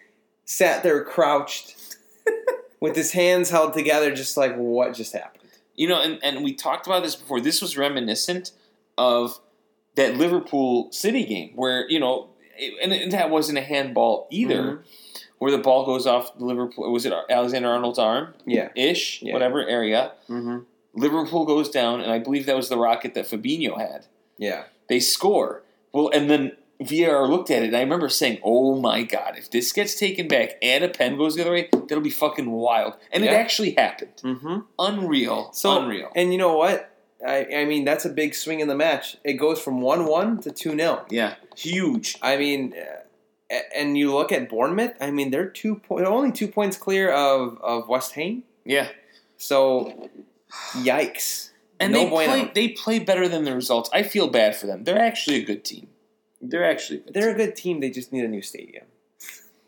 sat 0.45 0.81
there 0.81 1.03
crouched 1.03 1.76
with 2.80 2.95
his 2.95 3.11
hands 3.11 3.49
held 3.52 3.73
together, 3.73 4.14
just 4.15 4.35
like 4.38 4.56
what 4.56 4.93
just 4.95 5.14
happened. 5.14 5.38
You 5.76 5.88
know, 5.88 6.02
and, 6.02 6.19
and 6.23 6.43
we 6.43 6.53
talked 6.53 6.88
about 6.88 7.03
this 7.03 7.15
before. 7.15 7.39
This 7.41 7.61
was 7.61 7.77
reminiscent 7.77 8.52
of 8.98 9.39
that 9.95 10.15
Liverpool 10.15 10.91
City 10.91 11.26
game 11.26 11.52
where, 11.56 11.89
you 11.89 11.99
know, 11.99 12.30
it, 12.57 12.73
and, 12.81 13.11
that 13.11 13.30
wasn't 13.30 13.57
a 13.57 13.61
handball 13.61 14.27
either, 14.30 14.61
Mhm. 14.64 14.80
where 15.39 15.52
the 15.52 15.57
ball 15.57 15.85
goes 15.85 16.06
off 16.07 16.38
the 16.38 16.45
Liverpool. 16.45 16.91
Was 16.91 17.06
it 17.06 17.14
Alexander 17.30 17.69
Arnold's 17.69 17.99
arm? 17.99 18.34
Yeah. 18.45 18.69
Ish, 18.76 19.22
Yeah. 19.22 19.34
whatever 19.34 19.65
area. 19.68 20.11
Mm-hmm. 20.30 20.60
Liverpool 20.93 21.45
goes 21.45 21.69
down, 21.69 22.02
and 22.02 22.11
I 22.11 22.19
believe 22.19 22.45
that 22.45 22.56
was 22.56 22.69
the 22.69 22.77
rocket 22.77 23.14
that 23.15 23.26
Fabinho 23.26 23.77
had. 23.77 24.06
Yeah. 24.38 24.64
They 24.88 24.99
score. 24.99 25.64
Well, 25.93 26.10
and 26.14 26.30
then 26.30 26.52
VAR 26.82 27.28
looked 27.28 27.52
at 27.52 27.62
it, 27.64 27.68
and 27.68 27.76
I 27.78 27.82
remember 27.82 28.10
saying, 28.10 28.40
"Oh 28.44 28.80
my 28.80 29.03
god, 29.03 29.36
if 29.38 29.49
this 29.52 29.72
gets 29.72 29.95
taken 29.95 30.28
back 30.28 30.58
and 30.62 30.84
a 30.84 30.90
pen 30.90 31.18
goes 31.18 31.36
the 31.36 31.41
other 31.41 31.52
way, 31.52 31.70
that'll 31.72 32.02
be 32.02 32.10
fucking 32.10 32.49
wild." 32.49 32.94
And 33.12 33.24
it 33.24 33.32
actually 33.32 33.72
happened. 33.72 34.16
Mm-hmm. 34.24 34.60
Unreal. 34.80 35.52
So 35.53 35.82
unreal. 35.82 36.10
And 36.16 36.32
you 36.32 36.38
know 36.38 36.58
what? 36.58 36.88
I, 37.26 37.45
I 37.58 37.66
mean, 37.66 37.86
that's 37.86 38.03
a 38.06 38.10
big 38.10 38.34
swing 38.34 38.62
in 38.62 38.68
the 38.68 38.76
match. 38.76 39.16
It 39.24 39.34
goes 39.34 39.62
from 39.62 39.80
one-one 39.82 40.41
to 40.41 40.52
two 40.52 40.72
0 40.76 41.06
yeah, 41.12 41.36
huge. 41.56 42.18
I 42.22 42.36
mean, 42.38 42.74
uh, 43.53 43.60
and 43.76 43.95
you 43.98 44.12
look 44.14 44.32
at 44.32 44.49
Bournemouth. 44.49 44.94
I 44.99 45.12
mean, 45.12 45.30
they're 45.30 45.49
two 45.49 45.76
po- 45.76 45.98
they're 45.99 46.08
only 46.08 46.32
two 46.32 46.48
points 46.48 46.78
clear 46.78 47.12
of 47.12 47.60
of 47.62 47.88
West 47.88 48.14
Ham. 48.14 48.44
Yeah, 48.66 48.88
So, 49.38 50.10
yikes! 50.74 51.49
and 51.80 51.94
No 51.94 52.03
they 52.03 52.10
bueno. 52.10 52.32
play. 52.32 52.52
They 52.53 52.68
play 52.70 52.99
better 52.99 53.28
than 53.28 53.44
the 53.44 53.53
results. 53.56 53.90
I 53.94 54.03
feel 54.03 54.28
bad 54.28 54.56
for 54.56 54.68
them. 54.68 54.84
They're 54.84 54.99
actually 54.99 55.38
a 55.38 55.44
good 55.45 55.64
team. 55.64 55.88
They're 56.41 56.69
actually 56.69 57.03
they're 57.13 57.31
a 57.31 57.35
good 57.35 57.55
team. 57.55 57.80
They 57.80 57.89
just 57.89 58.11
need 58.11 58.23
a 58.23 58.27
new 58.27 58.41
stadium. 58.41 58.85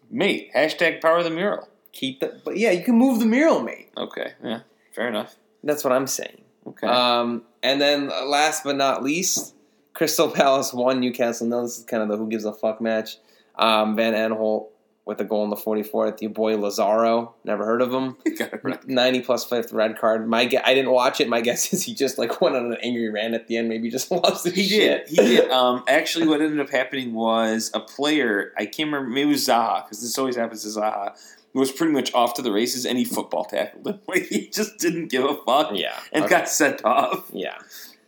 mate. 0.09 0.51
Hashtag 0.55 1.01
power 1.01 1.23
the 1.23 1.29
mural. 1.29 1.67
Keep 1.91 2.19
the 2.21 2.41
but 2.43 2.57
yeah, 2.57 2.71
you 2.71 2.83
can 2.83 2.95
move 2.97 3.19
the 3.19 3.25
mural, 3.25 3.61
mate. 3.61 3.89
Okay, 3.95 4.33
yeah, 4.43 4.61
fair 4.95 5.07
enough. 5.07 5.35
That's 5.63 5.83
what 5.83 5.93
I'm 5.93 6.07
saying. 6.07 6.41
Okay, 6.65 6.87
Um, 6.87 7.43
and 7.61 7.79
then 7.79 8.07
last 8.07 8.63
but 8.63 8.75
not 8.75 9.03
least, 9.03 9.53
Crystal 9.93 10.29
Palace 10.31 10.73
won 10.73 10.99
Newcastle. 10.99 11.45
No, 11.47 11.61
this 11.61 11.77
is 11.77 11.83
kind 11.85 12.01
of 12.01 12.09
the 12.09 12.17
who 12.17 12.27
gives 12.29 12.45
a 12.45 12.53
fuck 12.53 12.81
match. 12.81 13.17
Um, 13.55 13.95
Van 13.95 14.13
Aanholt 14.13 14.69
with 15.05 15.19
a 15.19 15.23
goal 15.25 15.43
in 15.43 15.49
the 15.49 15.55
44th. 15.55 16.21
Your 16.21 16.31
boy 16.31 16.57
Lazaro, 16.57 17.35
never 17.43 17.65
heard 17.65 17.81
of 17.81 17.93
him. 17.93 18.15
Got 18.37 18.53
it 18.53 18.87
90 18.87 19.21
plus 19.21 19.43
fifth 19.43 19.73
red 19.73 19.97
card. 19.97 20.27
My 20.29 20.45
gue- 20.45 20.61
I 20.63 20.73
didn't 20.73 20.91
watch 20.91 21.19
it. 21.19 21.27
My 21.27 21.41
guess 21.41 21.73
is 21.73 21.83
he 21.83 21.93
just 21.93 22.17
like 22.17 22.39
went 22.41 22.55
on 22.55 22.65
an 22.71 22.77
angry 22.81 23.09
rant 23.09 23.33
at 23.33 23.47
the 23.47 23.57
end. 23.57 23.67
Maybe 23.69 23.89
just 23.89 24.09
lost 24.11 24.45
his 24.45 24.53
He 24.55 24.63
shit. 24.63 25.07
did. 25.07 25.09
He 25.09 25.35
did. 25.37 25.51
Um, 25.51 25.83
actually, 25.87 26.27
what 26.27 26.41
ended 26.41 26.59
up 26.59 26.69
happening 26.69 27.13
was 27.13 27.69
a 27.73 27.79
player. 27.79 28.53
I 28.57 28.65
can't 28.65 28.87
remember. 28.91 29.09
Maybe 29.09 29.23
it 29.29 29.31
was 29.33 29.47
Zaha 29.47 29.83
because 29.85 30.01
this 30.01 30.17
always 30.17 30.35
happens 30.35 30.63
to 30.63 30.69
Zaha. 30.79 31.15
Was 31.55 31.71
pretty 31.71 31.93
much 31.93 32.11
off 32.15 32.33
to 32.35 32.41
the 32.41 32.51
races, 32.51 32.83
and 32.83 32.97
he 32.97 33.05
football 33.05 33.43
tackled 33.45 33.85
him. 33.85 33.99
Like 34.07 34.23
he 34.25 34.47
just 34.49 34.79
didn't 34.79 35.09
give 35.11 35.23
a 35.23 35.35
fuck, 35.45 35.69
Yeah. 35.73 35.93
and 36.11 36.23
okay. 36.25 36.37
got 36.37 36.49
sent 36.49 36.83
off 36.83 37.29
yeah. 37.31 37.59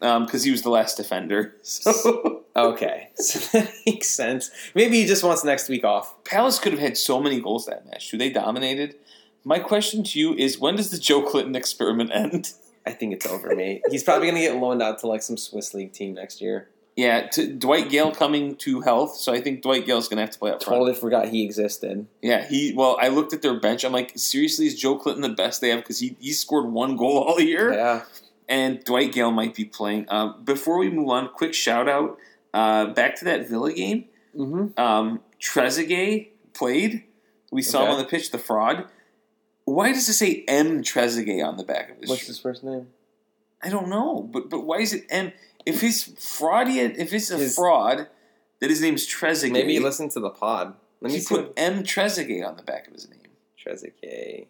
Um, 0.05 0.25
because 0.25 0.43
he 0.43 0.51
was 0.51 0.61
the 0.61 0.69
last 0.69 0.97
defender. 0.97 1.55
So 1.63 2.43
Okay. 2.55 3.09
So 3.17 3.39
that 3.57 3.71
makes 3.85 4.07
sense. 4.09 4.51
Maybe 4.75 5.01
he 5.01 5.05
just 5.05 5.23
wants 5.23 5.43
next 5.43 5.67
week 5.67 5.83
off. 5.83 6.23
Palace 6.23 6.59
could 6.59 6.71
have 6.73 6.81
had 6.81 6.97
so 6.97 7.19
many 7.21 7.39
goals 7.41 7.65
that 7.65 7.85
match. 7.85 8.09
Too. 8.09 8.17
They 8.17 8.29
dominated. 8.29 8.95
My 9.43 9.59
question 9.59 10.03
to 10.03 10.19
you 10.19 10.33
is: 10.35 10.57
When 10.59 10.75
does 10.75 10.89
the 10.91 10.97
Joelinton 10.97 11.55
experiment 11.55 12.11
end? 12.13 12.53
I 12.85 12.91
think 12.91 13.13
it's 13.13 13.25
over, 13.25 13.55
mate. 13.55 13.81
He's 13.89 14.03
probably 14.03 14.27
going 14.27 14.41
to 14.41 14.47
get 14.47 14.57
loaned 14.57 14.81
out 14.81 14.99
to 14.99 15.07
like 15.07 15.23
some 15.23 15.37
Swiss 15.37 15.73
league 15.73 15.91
team 15.91 16.13
next 16.13 16.39
year. 16.41 16.69
Yeah, 16.95 17.27
to 17.29 17.53
Dwight 17.53 17.89
Gayle 17.89 18.11
coming 18.13 18.55
to 18.57 18.79
health, 18.81 19.17
so 19.17 19.33
I 19.33 19.41
think 19.41 19.61
Dwight 19.63 19.85
Gayle's 19.85 20.07
going 20.07 20.17
to 20.17 20.21
have 20.21 20.31
to 20.31 20.39
play 20.39 20.51
up 20.51 20.63
front. 20.63 20.79
Totally 20.79 20.93
forgot 20.93 21.27
he 21.27 21.43
existed. 21.43 22.07
Yeah, 22.21 22.47
he. 22.47 22.73
Well, 22.73 22.97
I 23.01 23.09
looked 23.09 23.33
at 23.33 23.41
their 23.41 23.59
bench. 23.59 23.83
I'm 23.83 23.91
like, 23.91 24.13
seriously, 24.15 24.67
is 24.67 24.81
Joelinton 24.81 25.21
the 25.21 25.29
best 25.29 25.59
they 25.59 25.69
have? 25.69 25.79
Because 25.79 25.99
he 25.99 26.15
he 26.19 26.31
scored 26.31 26.71
one 26.71 26.95
goal 26.95 27.17
all 27.17 27.39
year, 27.39 27.73
Yeah. 27.73 28.03
And 28.47 28.83
Dwight 28.83 29.11
Gayle 29.11 29.31
might 29.31 29.55
be 29.55 29.65
playing. 29.65 30.05
Um, 30.09 30.43
before 30.43 30.77
we 30.77 30.89
move 30.89 31.09
on, 31.09 31.29
quick 31.29 31.53
shout 31.53 31.89
out 31.89 32.17
uh, 32.53 32.87
back 32.93 33.15
to 33.17 33.25
that 33.25 33.47
Villa 33.49 33.73
game. 33.73 34.05
Mm-hmm. 34.37 34.79
Um, 34.79 35.21
Trezeguet 35.41 36.29
played. 36.53 37.03
We 37.51 37.61
saw 37.61 37.85
him 37.85 37.91
on 37.91 37.97
the 37.97 38.05
pitch. 38.05 38.31
The 38.31 38.37
fraud. 38.37 38.85
Why 39.65 39.91
does 39.93 40.07
it 40.09 40.13
say 40.13 40.43
M 40.47 40.83
Trezeguet 40.83 41.43
on 41.43 41.57
the 41.57 41.63
back 41.63 41.89
of 41.91 41.97
his 41.99 42.09
What's 42.09 42.21
shirt? 42.21 42.27
his 42.27 42.39
first 42.39 42.63
name? 42.63 42.87
I 43.63 43.69
don't 43.69 43.87
know, 43.89 44.21
but 44.31 44.49
but 44.49 44.61
why 44.61 44.77
is 44.79 44.93
it 44.93 45.05
M? 45.09 45.31
If 45.65 45.81
he's 45.81 46.03
fraudian, 46.03 46.93
if 46.99 47.11
it's 47.13 47.31
a 47.31 47.37
His- 47.37 47.55
fraud, 47.55 48.07
that 48.59 48.69
his 48.69 48.81
name's 48.81 49.07
Trezeguet. 49.07 49.51
Maybe 49.53 49.73
he 49.73 49.79
listened 49.79 50.11
to 50.11 50.19
the 50.19 50.29
pod. 50.29 50.75
Let 51.01 51.09
me 51.11 51.17
he 51.17 51.23
see. 51.23 51.35
put 51.35 51.45
what- 51.47 51.53
M 51.57 51.81
Trezeguet 51.83 52.47
on 52.47 52.57
the 52.57 52.63
back 52.63 52.87
of 52.87 52.93
his 52.93 53.09
name. 53.09 53.19
Trezeguet. 53.65 54.47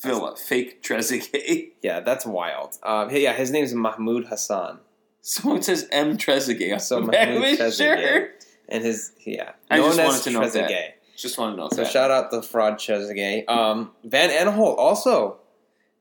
Villa, 0.00 0.36
fake 0.36 0.82
Trezeguet. 0.82 1.68
Yeah, 1.82 2.00
that's 2.00 2.24
wild. 2.24 2.76
Um, 2.82 3.10
hey, 3.10 3.22
yeah, 3.24 3.32
his 3.32 3.50
name's 3.50 3.74
Mahmoud 3.74 4.26
Hassan, 4.26 4.78
Someone 5.20 5.62
says 5.62 5.86
M 5.92 6.16
Trezeguet 6.16 6.80
So 6.80 7.00
the 7.00 7.10
back 7.12 7.28
of 7.28 7.34
Mahmoud 7.34 7.58
Trezeguet. 7.58 7.76
shirt. 7.78 8.44
and 8.68 8.84
his 8.84 9.12
yeah, 9.24 9.52
I 9.70 9.78
known 9.78 9.86
just 9.88 9.98
as 10.00 10.06
wanted 10.06 10.22
to 10.24 10.30
know 10.30 10.48
that. 10.48 10.70
Trezeguet. 10.70 10.88
Just 11.16 11.38
want 11.38 11.54
to 11.56 11.60
know 11.60 11.68
So 11.70 11.76
that. 11.82 11.90
shout 11.92 12.10
out 12.10 12.30
the 12.30 12.42
fraud 12.42 12.74
Trezeguet. 12.74 13.48
Um, 13.48 13.92
Van 14.04 14.30
Aanholt 14.30 14.76
also 14.78 15.38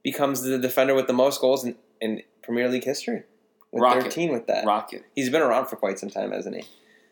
becomes 0.03 0.41
the 0.41 0.57
defender 0.57 0.95
with 0.95 1.07
the 1.07 1.13
most 1.13 1.41
goals 1.41 1.63
in, 1.63 1.75
in 1.99 2.23
Premier 2.41 2.67
League 2.69 2.83
history 2.83 3.23
with 3.71 3.81
Rocket. 3.83 4.03
13 4.05 4.31
with 4.31 4.47
that. 4.47 4.65
Rocket. 4.65 5.03
He's 5.15 5.29
been 5.29 5.41
around 5.41 5.67
for 5.67 5.75
quite 5.75 5.99
some 5.99 6.09
time, 6.09 6.31
hasn't 6.31 6.55
he? 6.55 6.63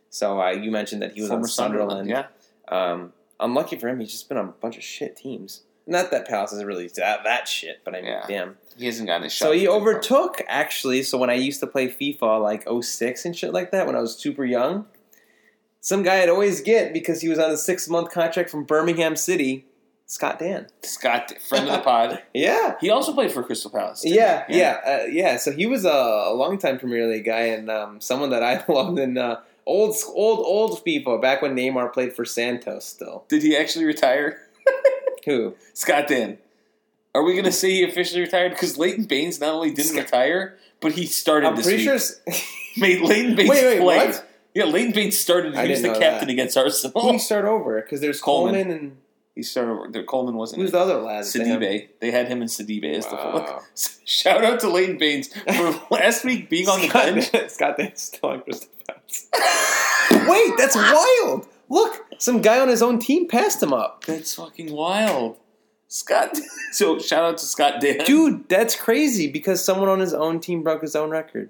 So 0.10 0.41
uh, 0.41 0.49
you 0.51 0.72
mentioned 0.72 1.01
that 1.03 1.11
he 1.14 1.22
was 1.22 1.30
Former 1.30 1.43
on 1.43 1.49
Sunderland. 1.49 2.10
Yeah. 2.10 2.26
Um, 2.68 3.14
unlucky 3.39 3.77
for 3.77 3.88
him, 3.89 3.99
he's 3.99 4.11
just 4.11 4.27
been 4.30 4.38
on 4.39 4.49
a 4.49 4.51
bunch 4.53 4.77
of 4.77 4.84
shit 4.84 5.15
teams. 5.15 5.61
Not 5.90 6.11
that 6.11 6.28
Palace 6.28 6.53
is 6.53 6.64
really 6.64 6.88
that, 6.95 7.24
that 7.24 7.48
shit, 7.48 7.82
but 7.84 7.95
I 7.95 8.02
mean, 8.02 8.11
Yeah. 8.11 8.26
damn. 8.28 8.57
He 8.78 8.86
hasn't 8.86 9.07
gotten 9.07 9.26
a 9.28 9.30
shot. 9.30 9.45
So 9.48 9.52
he 9.52 9.68
overtook 9.68 10.41
actually. 10.48 11.03
So 11.03 11.18
when 11.18 11.30
I 11.30 11.34
used 11.34 11.60
to 11.60 11.68
play 11.68 11.90
FIFA 11.90 12.41
like 12.41 12.66
06 12.82 13.26
and 13.26 13.36
shit 13.36 13.52
like 13.52 13.72
that 13.72 13.86
when 13.88 13.95
I 13.95 13.99
was 13.99 14.16
super 14.16 14.45
young, 14.45 14.86
some 15.82 16.03
guy 16.03 16.22
I'd 16.22 16.30
always 16.30 16.61
get 16.61 16.94
because 16.94 17.22
he 17.22 17.28
was 17.30 17.40
on 17.40 17.52
a 17.52 17.57
six 17.57 17.88
month 17.90 18.11
contract 18.11 18.49
from 18.49 18.64
Birmingham 18.66 19.16
City, 19.16 19.66
Scott 20.06 20.40
Dann. 20.40 20.68
Scott, 20.84 21.34
friend 21.41 21.68
of 21.68 21.74
the 21.74 21.80
pod. 21.84 22.22
Yeah. 22.34 22.76
He 22.82 22.90
also 22.90 23.14
played 23.14 23.32
for 23.32 23.44
Crystal 23.44 23.72
Palace. 23.72 24.02
didn't 24.02 24.16
Yeah, 24.16 24.45
he? 24.48 24.57
yeah, 24.60 24.78
uh, 24.86 25.06
yeah. 25.07 25.38
So 25.38 25.52
he 25.52 25.66
was 25.66 25.86
a, 25.86 25.90
a 25.90 26.34
longtime 26.34 26.80
Premier 26.80 27.06
League 27.07 27.26
guy 27.26 27.48
and 27.48 27.70
um, 27.70 27.99
someone 28.02 28.30
that 28.32 28.44
I 28.44 28.64
loved 28.72 28.98
in 28.99 29.18
uh, 29.18 29.41
old, 29.66 29.95
old, 30.07 30.40
old 30.40 30.84
FIFA 30.86 31.22
back 31.22 31.41
when 31.41 31.56
Neymar 31.56 31.94
played 31.94 32.14
for 32.14 32.26
Santos. 32.26 32.86
Still, 32.86 33.26
Did 33.28 33.44
he 33.44 33.56
actually 33.57 33.86
retire? 33.86 34.41
Who? 35.26 35.56
Scott 35.74 36.08
Dann. 36.08 36.38
Are 37.16 37.24
we 37.24 37.34
going 37.34 37.46
to 37.46 37.52
say 37.52 37.72
he 37.72 37.84
officially 37.84 38.22
retired? 38.22 38.52
Because 38.52 38.78
Leighton 38.78 39.06
Baines 39.06 39.40
not 39.41 39.54
only 39.54 39.72
didn't 39.72 39.91
Scott- 39.91 40.04
retire, 40.06 40.58
but 40.80 40.91
he 40.94 41.06
started 41.06 41.48
I'm 41.48 41.56
this 41.56 41.66
pretty 41.66 41.88
week. 41.88 42.00
sure. 42.00 42.36
Mate, 42.78 43.02
Leighton 43.02 43.36
Baines 43.36 43.50
Wait, 43.50 43.64
wait, 43.64 43.80
played. 43.82 44.10
what? 44.12 44.26
Yeah, 44.54 44.66
Leighton 44.66 44.91
Baines 44.94 45.18
started. 45.18 45.56
He 45.58 45.70
was 45.72 45.82
the 45.82 45.90
captain 45.90 46.28
that. 46.28 46.30
against 46.30 46.56
Arsenal. 46.58 47.02
do 47.02 47.14
you 47.14 47.20
start 47.20 47.46
over? 47.46 47.82
Because 47.82 48.00
there's 48.02 48.22
Coleman. 48.22 48.56
Coleman, 48.64 48.78
and 48.78 48.98
He 49.36 49.41
started. 49.44 49.91
The 49.94 50.04
Coleman 50.04 50.36
wasn't. 50.36 50.62
Who's 50.62 50.72
the 50.72 50.80
other 50.80 50.98
lad? 51.02 51.24
they? 51.26 51.28
Sidibe. 51.40 51.88
They 52.00 52.12
had 52.12 52.28
him 52.28 52.41
and 52.41 52.50
Sidibe 52.50 52.94
as 52.94 53.06
the 53.08 53.16
Wow. 53.16 53.46
full. 53.48 53.64
Shout 54.06 54.44
out 54.44 54.60
to 54.62 54.70
Leighton 54.70 54.98
Baines 54.98 55.30
for 55.34 55.82
last 55.91 56.24
week 56.24 56.50
being 56.50 56.68
on 56.70 56.82
the 56.82 56.88
bench. 56.90 57.32
Scott 57.52 57.78
Dann's 57.78 58.02
still 58.02 58.30
on 58.30 58.41
Crystal 58.41 58.70
Palace. 58.88 59.28
Wait, 60.28 60.54
that's 60.58 60.76
wild. 60.76 61.48
Look, 61.70 62.06
some 62.18 62.41
guy 62.41 62.60
on 62.60 62.68
his 62.68 62.82
own 62.82 63.00
team 63.00 63.28
passed 63.28 63.62
him 63.62 63.74
up. 63.74 64.04
That's 64.06 64.36
fucking 64.36 64.72
wild. 64.72 65.38
Scott. 65.88 66.38
So 66.72 67.00
shout 67.00 67.24
out 67.24 67.40
to 67.40 67.46
Scott 67.46 67.82
Dann. 67.82 67.98
Dude, 68.06 68.48
that's 68.48 68.76
crazy 68.76 69.28
because 69.28 69.66
someone 69.66 69.90
on 69.90 70.00
his 70.00 70.14
own 70.14 70.40
team 70.40 70.62
broke 70.62 70.84
his 70.84 70.96
own 70.96 71.10
record. 71.10 71.50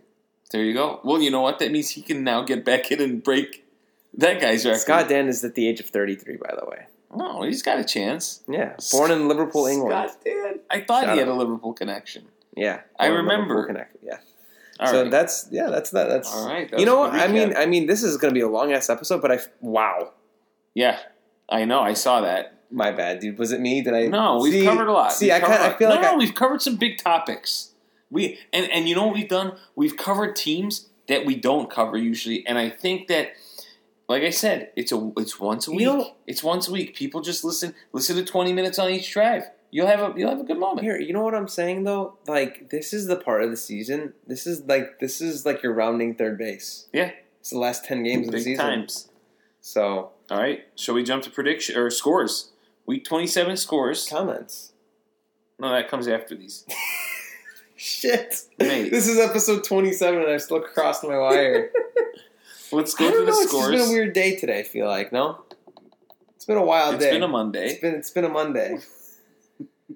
There 0.52 0.64
you 0.64 0.74
go. 0.74 1.02
Well, 1.04 1.22
you 1.22 1.30
know 1.30 1.41
what? 1.41 1.60
That 1.60 1.72
means 1.74 1.90
he 1.90 2.02
can 2.02 2.24
now 2.24 2.41
get 2.44 2.64
back 2.64 2.90
in 2.90 3.02
and 3.02 3.22
break 3.22 3.66
that 4.14 4.40
guy's 4.40 4.66
record. 4.66 4.80
Scott 4.80 5.10
Dann 5.10 5.28
is 5.28 5.44
at 5.44 5.56
the 5.56 5.68
age 5.68 5.82
of 5.82 5.88
33, 5.88 6.38
by 6.38 6.56
the 6.58 6.66
way. 6.66 6.86
Oh, 7.12 7.44
he's 7.44 7.62
got 7.62 7.80
a 7.80 7.84
chance. 7.84 8.41
Yeah, 8.48 8.78
born 8.94 9.12
in 9.12 9.28
Liverpool, 9.28 9.66
England. 9.66 10.10
Scott 10.10 10.24
Dann. 10.24 10.60
I 10.70 10.80
thought 10.82 11.04
Shout 11.04 11.14
he 11.16 11.20
had 11.20 11.28
out. 11.28 11.36
a 11.36 11.38
Liverpool 11.38 11.74
connection. 11.74 12.30
Yeah, 12.56 12.80
I 12.98 13.08
remember. 13.08 13.66
Connected, 13.68 14.00
Yeah. 14.02 14.20
All 14.80 14.88
so 14.88 15.01
right. 15.03 15.11
that's 15.11 15.47
yeah, 15.51 15.68
that's 15.69 15.89
that. 15.91 16.07
That's 16.10 16.34
All 16.34 16.47
right, 16.47 16.69
that 16.72 16.80
You 16.80 16.85
know 16.85 16.99
what? 16.99 17.14
I 17.14 17.27
mean. 17.27 17.56
I 17.57 17.65
mean, 17.65 17.85
this 17.88 18.01
is 18.03 18.18
going 18.18 18.34
to 18.34 18.34
be 18.34 18.41
a 18.41 18.47
long 18.47 18.72
ass 18.72 18.89
episode, 18.89 19.22
but 19.22 19.31
I 19.31 19.39
wow, 19.61 20.14
yeah, 20.73 20.99
I 21.49 21.65
know. 21.65 21.81
I 21.81 21.93
saw 21.93 22.22
that. 22.22 22.56
my 22.72 22.91
bad, 22.91 23.19
dude. 23.19 23.38
Was 23.38 23.51
it 23.51 23.60
me? 23.60 23.81
Did 23.81 23.93
I? 23.93 24.07
No, 24.07 24.39
we've 24.41 24.53
See- 24.53 24.64
covered 24.64 24.88
a 24.88 24.91
lot. 24.93 25.11
See, 25.11 25.26
We've 25.26 25.34
I 25.34 25.39
covered 25.41 25.57
kind 25.57 25.72
a 25.72 25.76
I 25.76 25.77
feel 25.77 25.89
lot. 25.89 25.95
like 25.95 26.03
no, 26.03 26.14
I, 26.14 26.18
we've 26.18 26.35
covered 26.35 26.61
some 26.61 26.76
big 26.77 26.97
topics. 26.97 27.72
We 28.10 28.39
and 28.53 28.72
and 28.72 28.88
you 28.88 28.95
know 28.95 29.06
what 29.07 29.15
we've 29.15 29.27
done? 29.27 29.53
We've 29.76 29.97
covered 29.97 30.35
teams 30.35 30.88
that 31.10 31.26
we 31.26 31.35
don't 31.35 31.69
cover 31.69 31.97
usually, 31.97 32.45
and 32.47 32.57
I 32.57 32.69
think 32.69 33.07
that, 33.10 33.31
like 34.07 34.23
I 34.23 34.30
said, 34.30 34.72
it's 34.76 34.91
a 34.91 35.11
it's 35.18 35.39
once 35.39 35.68
a 35.68 35.72
You 35.72 35.77
week. 35.77 35.85
know- 35.88 36.15
it's 36.26 36.41
once 36.43 36.68
a 36.69 36.72
week. 36.72 36.95
People 36.95 37.19
just 37.22 37.43
listen 37.43 37.76
listen 37.91 38.15
to 38.15 38.23
twenty 38.23 38.53
minutes 38.53 38.80
on 38.80 38.89
each 38.89 39.11
drive. 39.11 39.43
You'll 39.72 39.88
have 39.88 40.00
a 40.00 40.18
you'll 40.18 40.30
have 40.30 40.40
a 40.40 40.44
good 40.44 40.58
moment. 40.60 40.82
Here, 40.86 41.00
you 41.00 41.14
know 41.14 41.24
what 41.24 41.36
I'm 41.36 41.48
saying 41.48 41.84
though? 41.84 42.18
Like 42.28 42.70
this 42.70 42.91
is 42.94 43.08
the 43.08 43.16
part 43.16 43.44
of 43.44 43.52
the 43.52 43.58
season. 43.58 44.14
This 44.26 44.48
is 44.48 44.62
like 44.64 45.00
this 45.00 45.22
is 45.22 45.46
like 45.46 45.62
your 45.62 45.74
rounding 45.74 46.16
third 46.16 46.38
base. 46.38 46.88
Yeah. 46.91 47.12
It's 47.40 47.52
the 47.52 47.60
last 47.60 47.86
ten 47.86 48.04
games 48.04 48.28
of 48.28 48.32
the 48.32 48.38
Big 48.38 48.44
season. 48.44 48.66
times. 48.66 49.10
So 49.62 50.12
All 50.32 50.38
right. 50.38 50.66
Shall 50.76 50.96
we 50.96 51.04
jump 51.04 51.24
to 51.24 51.30
prediction 51.30 51.78
or 51.78 51.90
scores? 51.91 52.52
Week 52.86 53.04
twenty 53.06 53.28
seven 53.28 53.56
scores. 53.58 54.08
comments. 54.10 54.74
No, 55.60 55.70
that 55.72 55.88
comes 55.90 56.08
after 56.08 56.36
these. 56.36 56.66
Shit. 57.76 58.44
Mate. 58.60 58.90
This 58.91 59.08
is 59.08 59.18
episode 59.20 59.64
27 59.64 60.22
and 60.22 60.30
I 60.32 60.38
still 60.38 60.60
crossed 60.62 61.04
my 61.04 61.18
wire. 61.18 61.70
Let's 62.72 62.94
go 62.94 63.10
through 63.10 63.26
the 63.26 63.32
know, 63.32 63.41
scores. 63.46 63.70
It's 63.72 63.82
been 63.82 63.90
a 63.90 63.91
weird 63.91 64.14
day 64.14 64.36
today, 64.36 64.60
I 64.60 64.64
feel 64.64 64.88
like, 64.88 65.12
no? 65.14 65.44
It's 66.36 66.46
been 66.46 66.58
a 66.58 66.64
wild 66.64 66.96
It's 66.96 67.04
day. 67.04 67.10
It's 67.10 67.16
been 67.16 67.24
a 67.24 67.28
Monday. 67.30 67.66
It's 67.72 67.80
been 67.82 67.96
it's 67.96 68.10
been 68.10 68.26
a 68.26 68.30
Monday. 68.30 68.80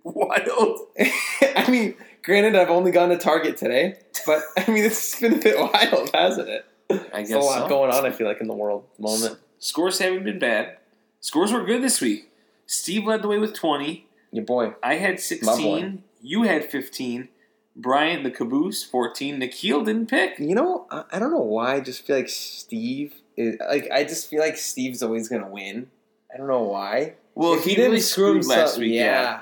Wild. 0.13 0.79
I 1.55 1.69
mean, 1.69 1.95
granted 2.23 2.55
I've 2.55 2.69
only 2.69 2.91
gone 2.91 3.09
to 3.09 3.17
Target 3.17 3.57
today, 3.57 3.95
but 4.25 4.41
I 4.57 4.69
mean 4.71 4.83
it's 4.85 5.19
been 5.19 5.33
a 5.35 5.37
bit 5.37 5.57
wild, 5.59 6.09
hasn't 6.13 6.49
it? 6.49 6.65
I 6.89 6.95
There's 6.95 7.29
guess 7.29 7.31
a 7.31 7.39
lot 7.39 7.63
so. 7.63 7.69
going 7.69 7.91
on, 7.91 8.05
I 8.05 8.11
feel 8.11 8.27
like, 8.27 8.41
in 8.41 8.47
the 8.47 8.53
world 8.55 8.85
the 8.97 9.03
moment. 9.03 9.39
Scores 9.59 9.99
haven't 9.99 10.25
been 10.25 10.39
bad. 10.39 10.77
Scores 11.21 11.51
were 11.51 11.63
good 11.63 11.81
this 11.81 12.01
week. 12.01 12.29
Steve 12.65 13.05
led 13.05 13.21
the 13.21 13.27
way 13.27 13.37
with 13.39 13.53
20. 13.53 14.05
Your 14.31 14.45
boy. 14.45 14.73
I 14.83 14.95
had 14.95 15.19
16. 15.19 16.03
You 16.21 16.43
had 16.43 16.65
15. 16.65 17.29
Brian, 17.75 18.23
the 18.23 18.31
caboose, 18.31 18.83
14. 18.83 19.39
Nikhil 19.39 19.83
didn't 19.83 20.07
pick. 20.07 20.37
You 20.37 20.53
know, 20.55 20.85
I, 20.91 21.03
I 21.13 21.19
don't 21.19 21.31
know 21.31 21.39
why 21.39 21.75
I 21.75 21.79
just 21.79 22.05
feel 22.05 22.17
like 22.17 22.29
Steve 22.29 23.13
is 23.37 23.55
like 23.67 23.89
I 23.91 24.03
just 24.03 24.29
feel 24.29 24.39
like 24.41 24.57
Steve's 24.57 25.01
always 25.01 25.27
gonna 25.29 25.49
win. 25.49 25.87
I 26.33 26.37
don't 26.37 26.47
know 26.47 26.63
why. 26.63 27.13
Well, 27.35 27.53
If 27.55 27.63
he, 27.63 27.75
really 27.75 27.99
screwed 27.99 28.35
himself- 28.37 28.57
last 28.57 28.77
week. 28.79 28.93
Yeah. 28.93 29.41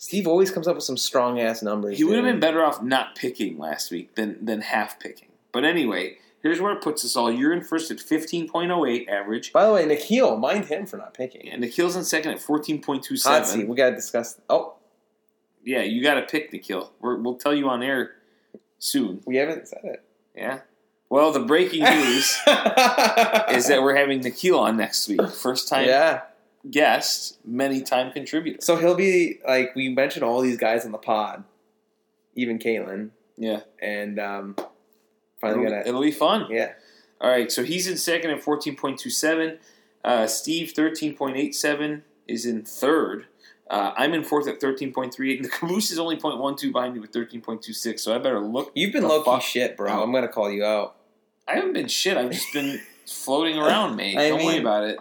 Steve 0.00 0.26
always 0.26 0.50
comes 0.50 0.66
up 0.66 0.76
with 0.76 0.82
some 0.82 0.96
strong 0.96 1.38
ass 1.38 1.62
numbers. 1.62 1.98
He 1.98 2.04
would 2.04 2.16
have 2.16 2.24
been 2.24 2.40
better 2.40 2.64
off 2.64 2.82
not 2.82 3.14
picking 3.14 3.58
last 3.58 3.90
week 3.90 4.14
than, 4.14 4.42
than 4.42 4.62
half 4.62 4.98
picking. 4.98 5.28
But 5.52 5.66
anyway, 5.66 6.16
here's 6.42 6.58
where 6.58 6.72
it 6.72 6.80
puts 6.80 7.04
us 7.04 7.16
all. 7.16 7.30
You're 7.30 7.52
in 7.52 7.62
first 7.62 7.90
at 7.90 7.98
15.08 7.98 9.08
average. 9.10 9.52
By 9.52 9.66
the 9.66 9.74
way, 9.74 9.84
Nikhil, 9.84 10.38
mind 10.38 10.64
him 10.64 10.86
for 10.86 10.96
not 10.96 11.12
picking. 11.12 11.50
And 11.50 11.60
Nikhil's 11.60 11.96
in 11.96 12.04
second 12.04 12.30
at 12.30 12.42
Hot 12.42 12.64
seat. 12.64 12.82
14.27. 12.86 13.68
We 13.68 13.76
gotta 13.76 13.94
discuss. 13.94 14.40
Oh, 14.48 14.76
Yeah, 15.62 15.82
you 15.82 16.02
got 16.02 16.14
to 16.14 16.22
pick 16.22 16.50
Nikhil. 16.50 16.92
We're, 17.02 17.16
we'll 17.16 17.36
tell 17.36 17.54
you 17.54 17.68
on 17.68 17.82
air 17.82 18.12
soon. 18.78 19.20
we 19.26 19.36
haven't 19.36 19.68
said 19.68 19.82
it. 19.84 20.02
Yeah. 20.34 20.60
Well, 21.10 21.30
the 21.30 21.40
breaking 21.40 21.82
news 21.84 22.38
is 22.46 23.68
that 23.68 23.80
we're 23.82 23.96
having 23.96 24.22
Nikhil 24.22 24.58
on 24.60 24.78
next 24.78 25.08
week. 25.08 25.20
First 25.28 25.68
time 25.68 25.86
yeah. 25.86 26.22
Guest, 26.68 27.38
many 27.44 27.80
time 27.82 28.12
contributor. 28.12 28.58
So 28.60 28.76
he'll 28.76 28.94
be 28.96 29.38
like 29.46 29.74
we 29.74 29.88
mentioned 29.88 30.24
all 30.24 30.40
these 30.40 30.56
guys 30.56 30.84
on 30.84 30.92
the 30.92 30.98
pod, 30.98 31.44
even 32.34 32.58
Caitlin, 32.58 33.10
Yeah. 33.36 33.60
and 33.80 34.18
um, 34.18 34.56
finally 35.40 35.64
It'll, 35.66 35.72
gonna 35.78 35.88
it'll 35.88 36.02
be 36.02 36.10
fun. 36.10 36.46
yeah. 36.50 36.72
All 37.20 37.30
right, 37.30 37.52
so 37.52 37.62
he's 37.62 37.86
in 37.86 37.98
second 37.98 38.30
at 38.30 38.42
14.27. 38.42 39.58
Uh, 40.02 40.26
Steve, 40.26 40.72
13.87, 40.74 42.00
is 42.26 42.46
in 42.46 42.62
third. 42.64 43.26
Uh, 43.68 43.92
I'm 43.94 44.14
in 44.14 44.24
fourth 44.24 44.48
at 44.48 44.58
13.38. 44.58 45.36
And 45.36 45.44
the 45.44 45.48
Caboose 45.50 45.90
is 45.90 45.98
only 45.98 46.16
0.12 46.16 46.72
behind 46.72 46.94
me 46.94 47.00
with 47.00 47.12
13.26, 47.12 48.00
so 48.00 48.14
I 48.14 48.18
better 48.18 48.40
look. 48.40 48.72
You've 48.74 48.92
been 48.94 49.06
low 49.06 49.22
key 49.22 49.40
shit, 49.42 49.76
bro. 49.76 50.02
I'm 50.02 50.12
gonna 50.12 50.28
call 50.28 50.50
you 50.50 50.64
out. 50.64 50.96
I 51.46 51.56
haven't 51.56 51.74
been 51.74 51.88
shit. 51.88 52.16
I've 52.16 52.30
just 52.30 52.50
been 52.54 52.80
floating 53.06 53.58
around, 53.58 53.96
mate. 53.96 54.16
I 54.16 54.30
Don't 54.30 54.44
worry 54.44 54.58
about 54.58 54.84
it. 54.84 54.98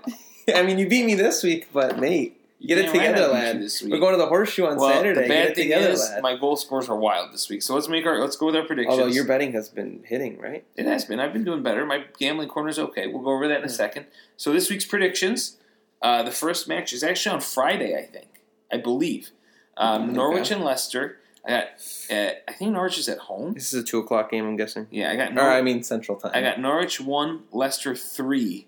I 0.55 0.63
mean, 0.63 0.79
you 0.79 0.87
beat 0.87 1.05
me 1.05 1.15
this 1.15 1.43
week, 1.43 1.69
but 1.73 1.99
mate, 1.99 2.39
get 2.65 2.77
it 2.77 2.91
together, 2.91 3.27
lad. 3.27 3.61
this 3.61 3.81
week. 3.81 3.93
We're 3.93 3.99
going 3.99 4.13
to 4.13 4.17
the 4.17 4.27
horseshoe 4.27 4.65
on 4.65 4.77
well, 4.77 4.89
Saturday. 4.93 5.21
the 5.21 5.27
Get 5.27 5.29
bad 5.29 5.49
it 5.49 5.55
thing 5.55 5.63
together, 5.65 5.89
is 5.89 6.09
lad. 6.09 6.23
my 6.23 6.37
goal 6.37 6.55
scores 6.55 6.89
are 6.89 6.95
wild 6.95 7.33
this 7.33 7.49
week. 7.49 7.61
So 7.61 7.75
let's 7.75 7.87
make 7.87 8.05
our 8.05 8.19
let's 8.19 8.35
go 8.35 8.47
with 8.47 8.55
our 8.55 8.65
predictions. 8.65 8.99
Although 8.99 9.11
your 9.11 9.25
betting 9.25 9.53
has 9.53 9.69
been 9.69 10.03
hitting, 10.05 10.39
right? 10.39 10.63
It 10.75 10.85
has 10.85 11.05
been. 11.05 11.19
I've 11.19 11.33
been 11.33 11.43
doing 11.43 11.63
better. 11.63 11.85
My 11.85 12.05
gambling 12.17 12.49
corner's 12.49 12.79
okay. 12.79 13.07
We'll 13.07 13.23
go 13.23 13.31
over 13.31 13.47
that 13.47 13.59
in 13.59 13.65
a 13.65 13.69
second. 13.69 14.05
So 14.37 14.51
this 14.53 14.69
week's 14.69 14.85
predictions. 14.85 15.57
Uh, 16.01 16.23
the 16.23 16.31
first 16.31 16.67
match 16.67 16.93
is 16.93 17.03
actually 17.03 17.35
on 17.35 17.41
Friday, 17.41 17.97
I 17.97 18.03
think. 18.03 18.41
I 18.71 18.77
believe. 18.77 19.31
Um. 19.77 20.13
Norwich 20.13 20.51
and 20.51 20.63
Leicester. 20.63 21.17
I 21.45 21.49
got. 21.49 21.67
Uh, 22.11 22.31
I 22.47 22.53
think 22.53 22.71
Norwich 22.71 22.97
is 22.97 23.07
at 23.09 23.17
home. 23.19 23.53
This 23.53 23.73
is 23.73 23.81
a 23.81 23.85
two 23.85 23.99
o'clock 23.99 24.29
game, 24.31 24.45
I'm 24.45 24.57
guessing. 24.57 24.87
Yeah, 24.91 25.11
I 25.11 25.15
got. 25.15 25.37
Or 25.37 25.49
I 25.49 25.61
mean 25.61 25.83
Central 25.83 26.17
Time. 26.19 26.31
I 26.33 26.41
got 26.41 26.59
Norwich 26.59 26.99
one, 26.99 27.43
Leicester 27.51 27.95
three. 27.95 28.67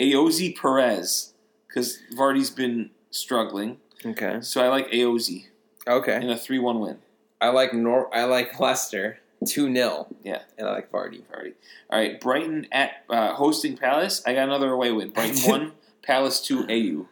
Ayoze 0.00 0.56
Perez, 0.56 1.32
because 1.68 1.98
Vardy's 2.14 2.50
been 2.50 2.90
struggling, 3.10 3.78
okay. 4.04 4.38
so 4.40 4.62
I 4.64 4.68
like 4.68 4.90
Ayoze 4.90 5.46
Okay. 5.86 6.16
in 6.16 6.30
a 6.30 6.38
three-one 6.38 6.78
win. 6.80 6.98
I 7.40 7.48
like 7.48 7.74
Nor. 7.74 8.14
I 8.14 8.24
like 8.24 8.58
Leicester 8.60 9.18
two 9.44 9.72
0 9.74 10.06
Yeah. 10.22 10.42
and 10.56 10.68
I 10.68 10.72
like 10.72 10.92
Vardy. 10.92 11.22
Vardy. 11.24 11.54
All 11.90 11.98
right, 11.98 12.20
Brighton 12.20 12.68
at 12.70 13.02
uh, 13.10 13.34
hosting 13.34 13.76
Palace. 13.76 14.22
I 14.24 14.34
got 14.34 14.44
another 14.44 14.70
away 14.70 14.92
win. 14.92 15.10
Brighton 15.10 15.42
one, 15.50 15.72
Palace 16.02 16.40
two. 16.40 16.64
AU. 16.70 17.08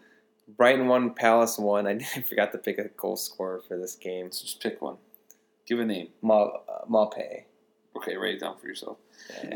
Brighton 0.57 0.87
one, 0.87 1.15
Palace 1.15 1.59
one. 1.59 1.87
I 1.89 1.99
forgot 2.29 2.53
to 2.53 2.59
pick 2.59 2.79
a 2.79 2.85
goal 2.89 3.17
scorer 3.17 3.61
for 3.67 3.77
this 3.77 3.97
game. 3.97 4.31
So 4.31 4.45
just 4.45 4.61
pick 4.63 4.81
one. 4.81 4.97
Give 5.67 5.81
a 5.81 5.85
name. 5.85 6.09
Ma 6.23 6.43
uh. 6.69 7.05
Okay, 7.97 8.17
write 8.17 8.35
it 8.35 8.41
down 8.41 8.57
for 8.57 8.67
yourself. 8.69 8.99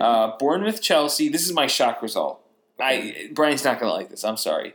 Uh, 0.01 0.37
Bournemouth, 0.39 0.83
Chelsea. 0.83 1.29
This 1.29 1.47
is 1.47 1.53
my 1.53 1.67
shock 1.69 2.03
result. 2.03 2.44
I 2.81 3.31
Brian's 3.33 3.65
not 3.65 3.81
gonna 3.81 3.93
like 3.93 4.11
this. 4.11 4.25
I'm 4.25 4.37
sorry. 4.37 4.75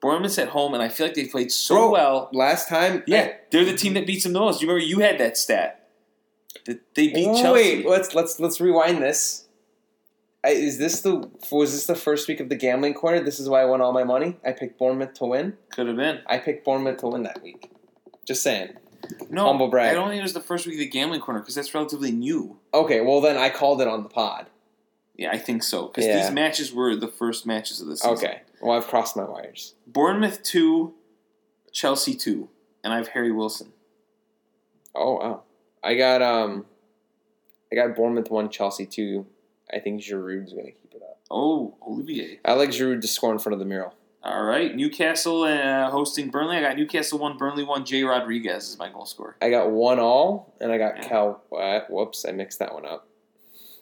Bournemouth's 0.00 0.38
at 0.38 0.48
home, 0.48 0.72
and 0.72 0.82
I 0.82 0.88
feel 0.88 1.06
like 1.06 1.14
they 1.14 1.26
played 1.26 1.52
so 1.52 1.74
Bro, 1.74 1.90
well. 1.90 2.28
Last 2.32 2.68
time, 2.68 3.02
Yeah, 3.06 3.32
they're 3.50 3.66
the 3.66 3.76
team 3.76 3.94
that 3.94 4.06
beats 4.06 4.24
them 4.24 4.32
the 4.32 4.40
most. 4.40 4.62
You 4.62 4.68
remember 4.68 4.86
you 4.86 5.00
had 5.00 5.18
that 5.18 5.36
stat 5.36 5.88
that 6.64 6.94
they 6.94 7.08
beat 7.08 7.28
Wait, 7.28 7.42
Chelsea. 7.42 7.52
Wait, 7.52 7.86
let's 7.86 8.14
let's 8.14 8.40
let's 8.40 8.60
rewind 8.60 9.02
this. 9.02 9.46
I, 10.42 10.50
is 10.50 10.78
this 10.78 11.02
the 11.02 11.30
was 11.50 11.72
this 11.72 11.86
the 11.86 11.94
first 11.94 12.28
week 12.28 12.40
of 12.40 12.48
the 12.48 12.56
gambling 12.56 12.94
corner? 12.94 13.20
This 13.20 13.38
is 13.38 13.48
why 13.48 13.60
I 13.60 13.66
won 13.66 13.80
all 13.82 13.92
my 13.92 14.04
money. 14.04 14.38
I 14.44 14.52
picked 14.52 14.78
Bournemouth 14.78 15.14
to 15.14 15.26
win. 15.26 15.58
Could 15.70 15.86
have 15.86 15.96
been. 15.96 16.20
I 16.26 16.38
picked 16.38 16.64
Bournemouth 16.64 16.98
to 16.98 17.08
win 17.08 17.24
that 17.24 17.42
week. 17.42 17.70
Just 18.26 18.42
saying. 18.42 18.70
No, 19.28 19.46
Humble 19.46 19.68
brag. 19.68 19.90
I 19.90 19.94
don't 19.94 20.08
think 20.08 20.20
it 20.20 20.22
was 20.22 20.34
the 20.34 20.40
first 20.40 20.66
week 20.66 20.76
of 20.76 20.80
the 20.80 20.88
gambling 20.88 21.20
corner 21.20 21.40
because 21.40 21.54
that's 21.54 21.74
relatively 21.74 22.12
new. 22.12 22.58
Okay, 22.72 23.00
well 23.00 23.20
then 23.20 23.36
I 23.36 23.50
called 23.50 23.82
it 23.82 23.88
on 23.88 24.02
the 24.02 24.08
pod. 24.08 24.46
Yeah, 25.20 25.30
I 25.32 25.38
think 25.38 25.62
so 25.62 25.86
because 25.88 26.06
Yeah. 26.06 26.22
these 26.22 26.30
matches 26.32 26.72
were 26.72 26.96
the 26.96 27.06
first 27.06 27.44
matches 27.44 27.80
of 27.82 27.88
the 27.88 27.96
season. 27.98 28.12
Okay, 28.16 28.40
well 28.62 28.76
I've 28.78 28.86
crossed 28.86 29.16
my 29.16 29.24
wires. 29.24 29.74
Bournemouth 29.86 30.42
two, 30.42 30.94
Chelsea 31.72 32.14
two, 32.14 32.48
and 32.82 32.92
I 32.92 32.96
have 32.96 33.08
Harry 33.08 33.30
Wilson. 33.30 33.72
Oh 34.94 35.16
wow, 35.16 35.42
I 35.84 35.94
got 35.94 36.22
um, 36.22 36.64
I 37.70 37.74
got 37.76 37.94
Bournemouth 37.94 38.30
one, 38.30 38.48
Chelsea 38.48 38.86
two. 38.86 39.26
I 39.72 39.78
think 39.78 40.00
Giroud's 40.00 40.52
gonna 40.54 40.70
keep 40.72 40.94
it 40.94 41.02
up. 41.02 41.18
Oh, 41.30 41.76
Olivier. 41.86 42.40
I 42.44 42.54
like 42.54 42.70
Giroud 42.70 43.02
to 43.02 43.06
score 43.06 43.30
in 43.32 43.38
front 43.38 43.52
of 43.52 43.58
the 43.60 43.66
mural. 43.66 43.92
All 44.22 44.42
right, 44.44 44.74
Newcastle 44.74 45.42
uh, 45.44 45.90
hosting 45.90 46.30
Burnley. 46.30 46.56
I 46.56 46.62
got 46.62 46.76
Newcastle 46.76 47.18
one, 47.18 47.36
Burnley 47.36 47.62
one. 47.64 47.84
Jay 47.84 48.02
Rodriguez 48.04 48.68
is 48.70 48.78
my 48.78 48.90
goal 48.90 49.04
scorer. 49.06 49.36
I 49.42 49.50
got 49.50 49.70
one 49.70 49.98
all, 49.98 50.54
and 50.60 50.72
I 50.72 50.78
got 50.78 50.96
Yeah. 50.96 51.08
Cal. 51.08 51.42
Uh, 51.54 51.80
whoops, 51.90 52.24
I 52.26 52.32
mixed 52.32 52.58
that 52.58 52.72
one 52.74 52.86
up. 52.86 53.06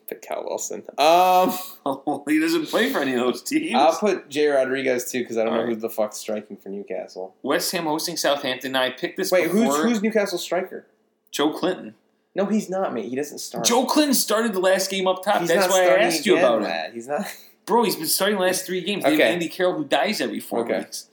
Pick 0.09 0.23
Cal 0.23 0.45
Wilson. 0.45 0.83
Um, 0.99 1.51
he 2.29 2.39
doesn't 2.41 2.67
play 2.67 2.91
for 2.91 3.01
any 3.01 3.13
of 3.15 3.21
those 3.21 3.43
teams. 3.43 3.75
I'll 3.75 3.97
put 3.97 4.29
Jay 4.29 4.47
Rodriguez 4.47 5.11
too 5.11 5.21
because 5.21 5.37
I 5.37 5.45
don't 5.45 5.53
know 5.55 5.61
All 5.61 5.67
who 5.67 5.73
right. 5.73 5.81
the 5.81 5.91
fuck's 5.91 6.17
striking 6.17 6.57
for 6.57 6.69
Newcastle. 6.71 7.35
West 7.43 7.71
Ham 7.73 7.85
hosting 7.85 8.17
Southampton. 8.17 8.75
I 8.77 8.91
picked 8.91 9.17
this 9.17 9.31
Wait, 9.31 9.51
who's 9.51 9.65
before. 9.69 9.85
who's 9.87 10.03
Newcastle 10.03 10.39
striker? 10.39 10.87
Joelinton. 11.33 11.95
No, 12.35 12.47
he's 12.47 12.71
not, 12.71 12.95
mate. 12.95 13.09
He 13.09 13.17
doesn't 13.17 13.39
start. 13.39 13.65
Joe 13.65 13.85
Clinton 13.85 14.15
started 14.15 14.53
the 14.53 14.61
last 14.61 14.91
game 14.91 15.07
up 15.07 15.25
top. 15.25 15.41
He's 15.41 15.49
That's 15.49 15.69
why 15.73 15.85
I 15.87 15.99
asked 16.03 16.25
you 16.25 16.39
about 16.39 16.59
it. 16.61 16.65
Matt. 16.65 16.95
He's 16.95 17.09
not. 17.09 17.27
Bro, 17.67 17.85
he's 17.85 17.97
been 17.97 18.07
starting 18.07 18.37
the 18.39 18.43
last 18.45 18.65
three 18.65 18.81
games. 18.81 19.05
They 19.05 19.13
Okay. 19.15 19.23
have 19.25 19.33
Andy 19.33 19.49
Carroll 19.49 19.75
who 19.75 19.85
dies 19.85 20.21
every 20.21 20.41
four 20.41 20.61
Okay. 20.61 20.79
weeks. 20.79 21.09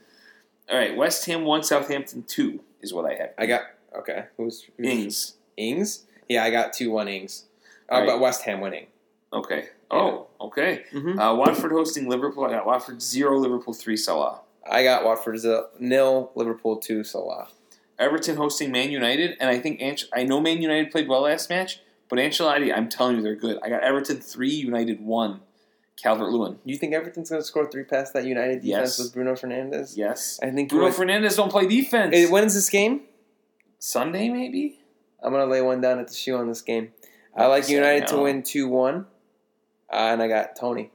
All 0.70 0.78
right, 0.78 0.96
West 0.96 1.26
Ham 1.26 1.44
one, 1.44 1.64
Southampton 1.64 2.24
two 2.24 2.62
is 2.82 2.94
what 2.94 3.06
I 3.12 3.16
have. 3.16 3.30
I 3.38 3.46
got 3.46 3.64
okay. 4.00 4.26
Who's, 4.38 4.66
who's 4.78 4.88
Ings. 4.88 5.34
Ings? 5.58 6.04
Yeah, 6.30 6.44
I 6.44 6.50
got 6.52 6.74
two 6.74 6.92
one 6.92 7.08
Ings. 7.08 7.46
Uh, 7.92 7.98
right. 8.00 8.06
But 8.08 8.20
West 8.20 8.42
Ham 8.44 8.62
winning. 8.62 8.88
Okay. 9.34 9.66
Oh, 9.92 10.28
okay. 10.42 10.84
Mm-hmm. 10.92 11.20
Uh, 11.20 11.36
Watford 11.36 11.72
hosting 11.72 12.08
Liverpool. 12.10 12.46
I 12.46 12.52
got 12.52 12.66
Watford 12.66 13.02
zero, 13.02 13.38
Liverpool 13.38 13.74
three, 13.74 13.98
Salah. 13.98 14.42
I 14.70 14.84
got 14.84 15.04
Watford 15.06 15.40
nil, 15.80 16.32
Liverpool 16.36 16.78
two, 16.78 17.04
Salah. 17.04 17.50
Everton 18.00 18.36
hosting 18.36 18.72
Man 18.72 18.92
United, 18.92 19.38
and 19.40 19.50
I 19.50 19.60
think 19.60 19.82
Anch- 19.82 20.06
I 20.14 20.24
know 20.24 20.42
Man 20.42 20.62
United 20.62 20.92
played 20.92 21.08
well 21.08 21.22
last 21.22 21.50
match, 21.50 21.80
but 22.10 22.18
Ancelotti, 22.20 22.76
I'm 22.76 22.90
telling 22.90 23.18
you, 23.18 23.22
they're 23.22 23.36
good. 23.36 23.58
I 23.64 23.70
got 23.70 23.84
Everton 23.84 24.18
three, 24.18 24.50
United 24.52 25.00
one. 25.02 25.42
Calvert 26.02 26.30
Lewin. 26.30 26.60
You 26.66 26.76
think 26.78 26.94
Everton's 26.94 27.30
going 27.30 27.42
to 27.42 27.48
score 27.48 27.72
three 27.72 27.86
past 27.86 28.14
that 28.14 28.26
United 28.26 28.62
defense 28.64 28.98
Yes. 28.98 29.00
with 29.00 29.14
Bruno 29.14 29.32
Fernandes? 29.34 29.96
Yes. 29.96 30.40
I 30.44 30.50
think 30.52 30.70
Bruno 30.70 30.86
when- 30.86 30.94
Fernandes 30.94 31.38
don't 31.38 31.50
play 31.50 31.68
defense. 31.68 32.14
Hey, 32.14 32.26
when 32.28 32.44
is 32.44 32.54
this 32.54 32.70
game? 32.70 33.04
Sunday 33.80 34.30
maybe. 34.30 34.80
I'm 35.24 35.32
going 35.32 35.46
to 35.46 35.50
lay 35.52 35.62
one 35.62 35.80
down 35.82 36.00
at 36.00 36.10
the 36.10 36.14
shoe 36.14 36.36
on 36.36 36.48
this 36.48 36.62
game. 36.62 36.92
I 37.36 37.48
like 37.48 37.66
Say 37.66 37.74
United 37.74 38.08
to 38.08 38.20
win 38.20 38.44
2 38.44 38.68
1. 38.68 38.96
Uh, 38.96 39.96
and 39.96 40.22
I 40.22 40.28
got 40.28 40.56
Tony. 40.56 40.92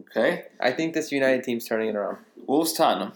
Okay. 0.00 0.44
I 0.60 0.72
think 0.72 0.94
this 0.94 1.12
United 1.12 1.44
team's 1.44 1.66
turning 1.66 1.88
it 1.88 1.96
around. 1.96 2.18
Wolves 2.46 2.72
Tottenham. 2.72 3.12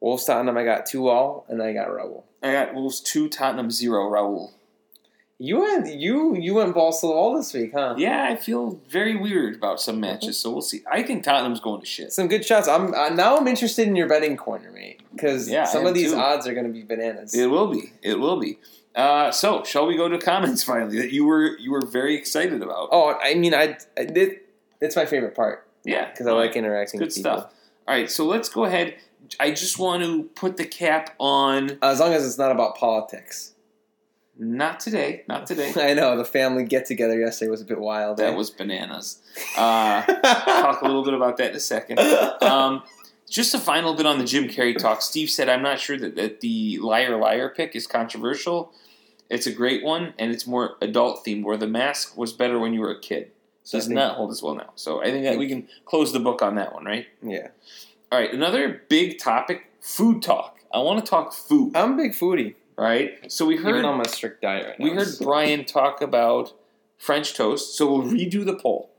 Wolves 0.00 0.24
Tottenham, 0.24 0.56
I 0.56 0.64
got 0.64 0.86
2 0.86 1.08
all, 1.08 1.44
and 1.48 1.62
I 1.62 1.72
got 1.72 1.92
Rebel. 1.92 2.24
I 2.42 2.52
got 2.52 2.74
Wolves 2.74 3.00
two, 3.00 3.28
Tottenham 3.28 3.70
zero. 3.70 4.10
Raul. 4.10 4.50
You 5.38 5.60
went 5.60 5.92
you 5.92 6.36
you 6.36 6.54
went 6.54 6.74
balls 6.74 7.00
to 7.00 7.06
the 7.06 7.12
wall 7.12 7.36
this 7.36 7.52
week, 7.52 7.72
huh? 7.74 7.94
Yeah, 7.96 8.28
I 8.30 8.36
feel 8.36 8.80
very 8.88 9.16
weird 9.16 9.56
about 9.56 9.80
some 9.80 9.98
matches, 10.00 10.38
so 10.38 10.50
we'll 10.50 10.62
see. 10.62 10.82
I 10.90 11.02
think 11.02 11.24
Tottenham's 11.24 11.58
going 11.60 11.80
to 11.80 11.86
shit. 11.86 12.12
Some 12.12 12.28
good 12.28 12.44
shots. 12.44 12.68
I'm 12.68 12.94
uh, 12.94 13.08
now 13.10 13.36
I'm 13.36 13.48
interested 13.48 13.88
in 13.88 13.96
your 13.96 14.08
betting 14.08 14.36
corner, 14.36 14.70
mate, 14.70 15.00
because 15.12 15.48
Yeah, 15.48 15.64
some 15.64 15.86
of 15.86 15.94
these 15.94 16.12
too. 16.12 16.18
odds 16.18 16.46
are 16.46 16.54
going 16.54 16.66
to 16.66 16.72
be 16.72 16.82
bananas. 16.82 17.34
It 17.34 17.46
will 17.46 17.68
be. 17.68 17.92
It 18.02 18.18
will 18.20 18.38
be. 18.38 18.58
Uh, 18.94 19.30
so, 19.30 19.64
shall 19.64 19.86
we 19.86 19.96
go 19.96 20.08
to 20.08 20.18
comments 20.18 20.62
finally 20.70 20.98
that 20.98 21.12
you 21.12 21.24
were 21.24 21.58
you 21.58 21.72
were 21.72 21.84
very 21.84 22.14
excited 22.14 22.62
about? 22.62 22.88
Oh, 22.92 23.18
I 23.20 23.34
mean, 23.34 23.54
I, 23.54 23.76
I 23.96 24.02
it, 24.02 24.48
it's 24.80 24.96
my 24.96 25.06
favorite 25.06 25.34
part 25.34 25.66
yeah, 25.84 26.10
because 26.10 26.26
I 26.26 26.32
like 26.32 26.56
interacting 26.56 26.98
good 26.98 27.06
with 27.06 27.16
people. 27.16 27.38
stuff. 27.38 27.52
All 27.88 27.94
right, 27.94 28.10
so 28.10 28.26
let's 28.26 28.48
go 28.48 28.64
ahead. 28.64 28.96
I 29.40 29.50
just 29.50 29.78
want 29.78 30.02
to 30.02 30.24
put 30.34 30.56
the 30.56 30.64
cap 30.64 31.14
on. 31.18 31.78
As 31.82 32.00
long 32.00 32.12
as 32.12 32.26
it's 32.26 32.38
not 32.38 32.52
about 32.52 32.76
politics. 32.76 33.52
Not 34.38 34.80
today. 34.80 35.24
Not 35.28 35.46
today. 35.46 35.72
I 35.90 35.94
know 35.94 36.16
the 36.16 36.24
family 36.24 36.64
get 36.64 36.86
together 36.86 37.18
yesterday 37.18 37.50
was 37.50 37.60
a 37.60 37.64
bit 37.64 37.78
wild. 37.78 38.20
eh? 38.20 38.26
That 38.26 38.36
was 38.36 38.50
bananas. 38.50 39.20
Uh, 39.56 40.02
talk 40.22 40.82
a 40.82 40.84
little 40.86 41.04
bit 41.04 41.14
about 41.14 41.36
that 41.36 41.50
in 41.50 41.56
a 41.56 41.60
second. 41.60 41.98
Um, 42.42 42.82
just 43.28 43.54
a 43.54 43.58
final 43.58 43.94
bit 43.94 44.06
on 44.06 44.18
the 44.18 44.24
Jim 44.24 44.44
Carrey 44.44 44.76
talk. 44.76 45.00
Steve 45.02 45.30
said, 45.30 45.48
"I'm 45.48 45.62
not 45.62 45.80
sure 45.80 45.96
that, 45.98 46.16
that 46.16 46.40
the 46.40 46.78
liar 46.78 47.16
liar 47.16 47.48
pick 47.48 47.74
is 47.76 47.86
controversial. 47.86 48.72
It's 49.32 49.46
a 49.46 49.52
great 49.52 49.82
one, 49.82 50.12
and 50.18 50.30
it's 50.30 50.46
more 50.46 50.76
adult 50.82 51.24
themed. 51.24 51.42
Where 51.44 51.56
the 51.56 51.66
mask 51.66 52.16
was 52.16 52.32
better 52.32 52.58
when 52.58 52.72
you 52.74 52.80
were 52.80 52.90
a 52.90 53.00
kid, 53.00 53.32
So 53.64 53.78
does 53.78 53.88
not 53.88 54.16
hold 54.16 54.30
as 54.30 54.42
well 54.42 54.54
now. 54.54 54.70
So 54.76 55.00
I 55.02 55.06
think 55.10 55.24
that 55.24 55.38
we 55.38 55.48
can 55.48 55.68
close 55.86 56.12
the 56.12 56.20
book 56.20 56.42
on 56.42 56.54
that 56.56 56.74
one, 56.74 56.84
right? 56.84 57.06
yeah, 57.22 57.48
All 58.12 58.18
right, 58.20 58.32
another 58.32 58.82
big 58.88 59.18
topic: 59.18 59.70
food 59.80 60.22
talk. 60.22 60.58
I 60.72 60.78
want 60.80 61.04
to 61.04 61.08
talk 61.10 61.32
food, 61.32 61.74
I'm 61.76 61.94
a 61.94 61.96
big 61.96 62.12
foodie. 62.12 62.54
right? 62.76 63.30
So 63.32 63.44
we 63.46 63.56
heard 63.56 63.70
Even 63.76 63.84
on 63.86 63.96
my 63.98 64.04
strict 64.06 64.42
diet 64.42 64.66
right 64.66 64.78
now. 64.78 64.84
we 64.84 64.90
heard 64.94 65.08
Brian 65.20 65.64
talk 65.64 66.00
about 66.02 66.52
French 66.98 67.34
toast, 67.34 67.76
so 67.76 67.90
we'll 67.90 68.06
redo 68.10 68.44
the 68.44 68.54
poll. 68.54 68.90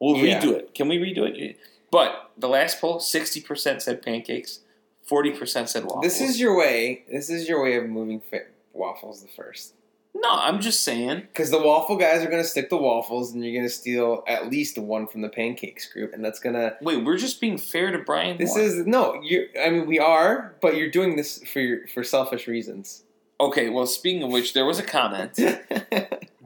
We'll 0.00 0.16
Yeah. 0.18 0.40
redo 0.40 0.52
it. 0.56 0.74
Can 0.74 0.88
we 0.88 0.98
redo 0.98 1.26
it? 1.26 1.56
But 1.90 2.30
the 2.36 2.48
last 2.48 2.80
poll, 2.80 3.00
sixty 3.00 3.40
percent 3.40 3.80
said 3.82 4.02
pancakes, 4.02 4.60
forty 5.02 5.30
percent 5.30 5.70
said 5.70 5.84
waffles. 5.84 6.04
This 6.04 6.20
is 6.20 6.38
your 6.38 6.54
way. 6.56 7.04
This 7.10 7.30
is 7.30 7.48
your 7.48 7.62
way 7.62 7.76
of 7.76 7.86
moving 7.86 8.20
fa- 8.20 8.46
waffles 8.78 9.20
the 9.22 9.28
first. 9.28 9.74
no. 10.14 10.30
I'm 10.30 10.60
just 10.60 10.82
saying. 10.82 11.20
Because 11.32 11.50
the 11.50 11.60
waffle 11.60 11.96
guys 11.96 12.22
are 12.24 12.30
going 12.30 12.42
to 12.42 12.48
stick 12.48 12.70
to 12.70 12.76
waffles, 12.76 13.32
and 13.32 13.44
you're 13.44 13.52
going 13.52 13.66
to 13.66 13.70
steal 13.74 14.24
at 14.26 14.48
least 14.50 14.78
one 14.78 15.06
from 15.06 15.20
the 15.22 15.28
pancakes 15.28 15.92
group, 15.92 16.12
and 16.14 16.24
that's 16.24 16.40
going 16.40 16.54
to. 16.54 16.76
Wait, 16.80 17.04
we're 17.04 17.16
just 17.18 17.40
being 17.40 17.58
fair 17.58 17.90
to 17.90 17.98
Brian. 17.98 18.36
This 18.38 18.56
is 18.56 18.86
no. 18.86 19.20
You. 19.22 19.48
I 19.60 19.70
mean, 19.70 19.86
we 19.86 19.98
are, 19.98 20.54
but 20.60 20.76
you're 20.76 20.90
doing 20.90 21.16
this 21.16 21.42
for 21.44 21.60
your, 21.60 21.86
for 21.88 22.02
selfish 22.02 22.46
reasons. 22.48 23.04
okay. 23.40 23.68
Well, 23.68 23.86
speaking 23.86 24.22
of 24.22 24.30
which, 24.30 24.54
there 24.54 24.64
was 24.64 24.78
a 24.78 24.82
comment. 24.84 25.38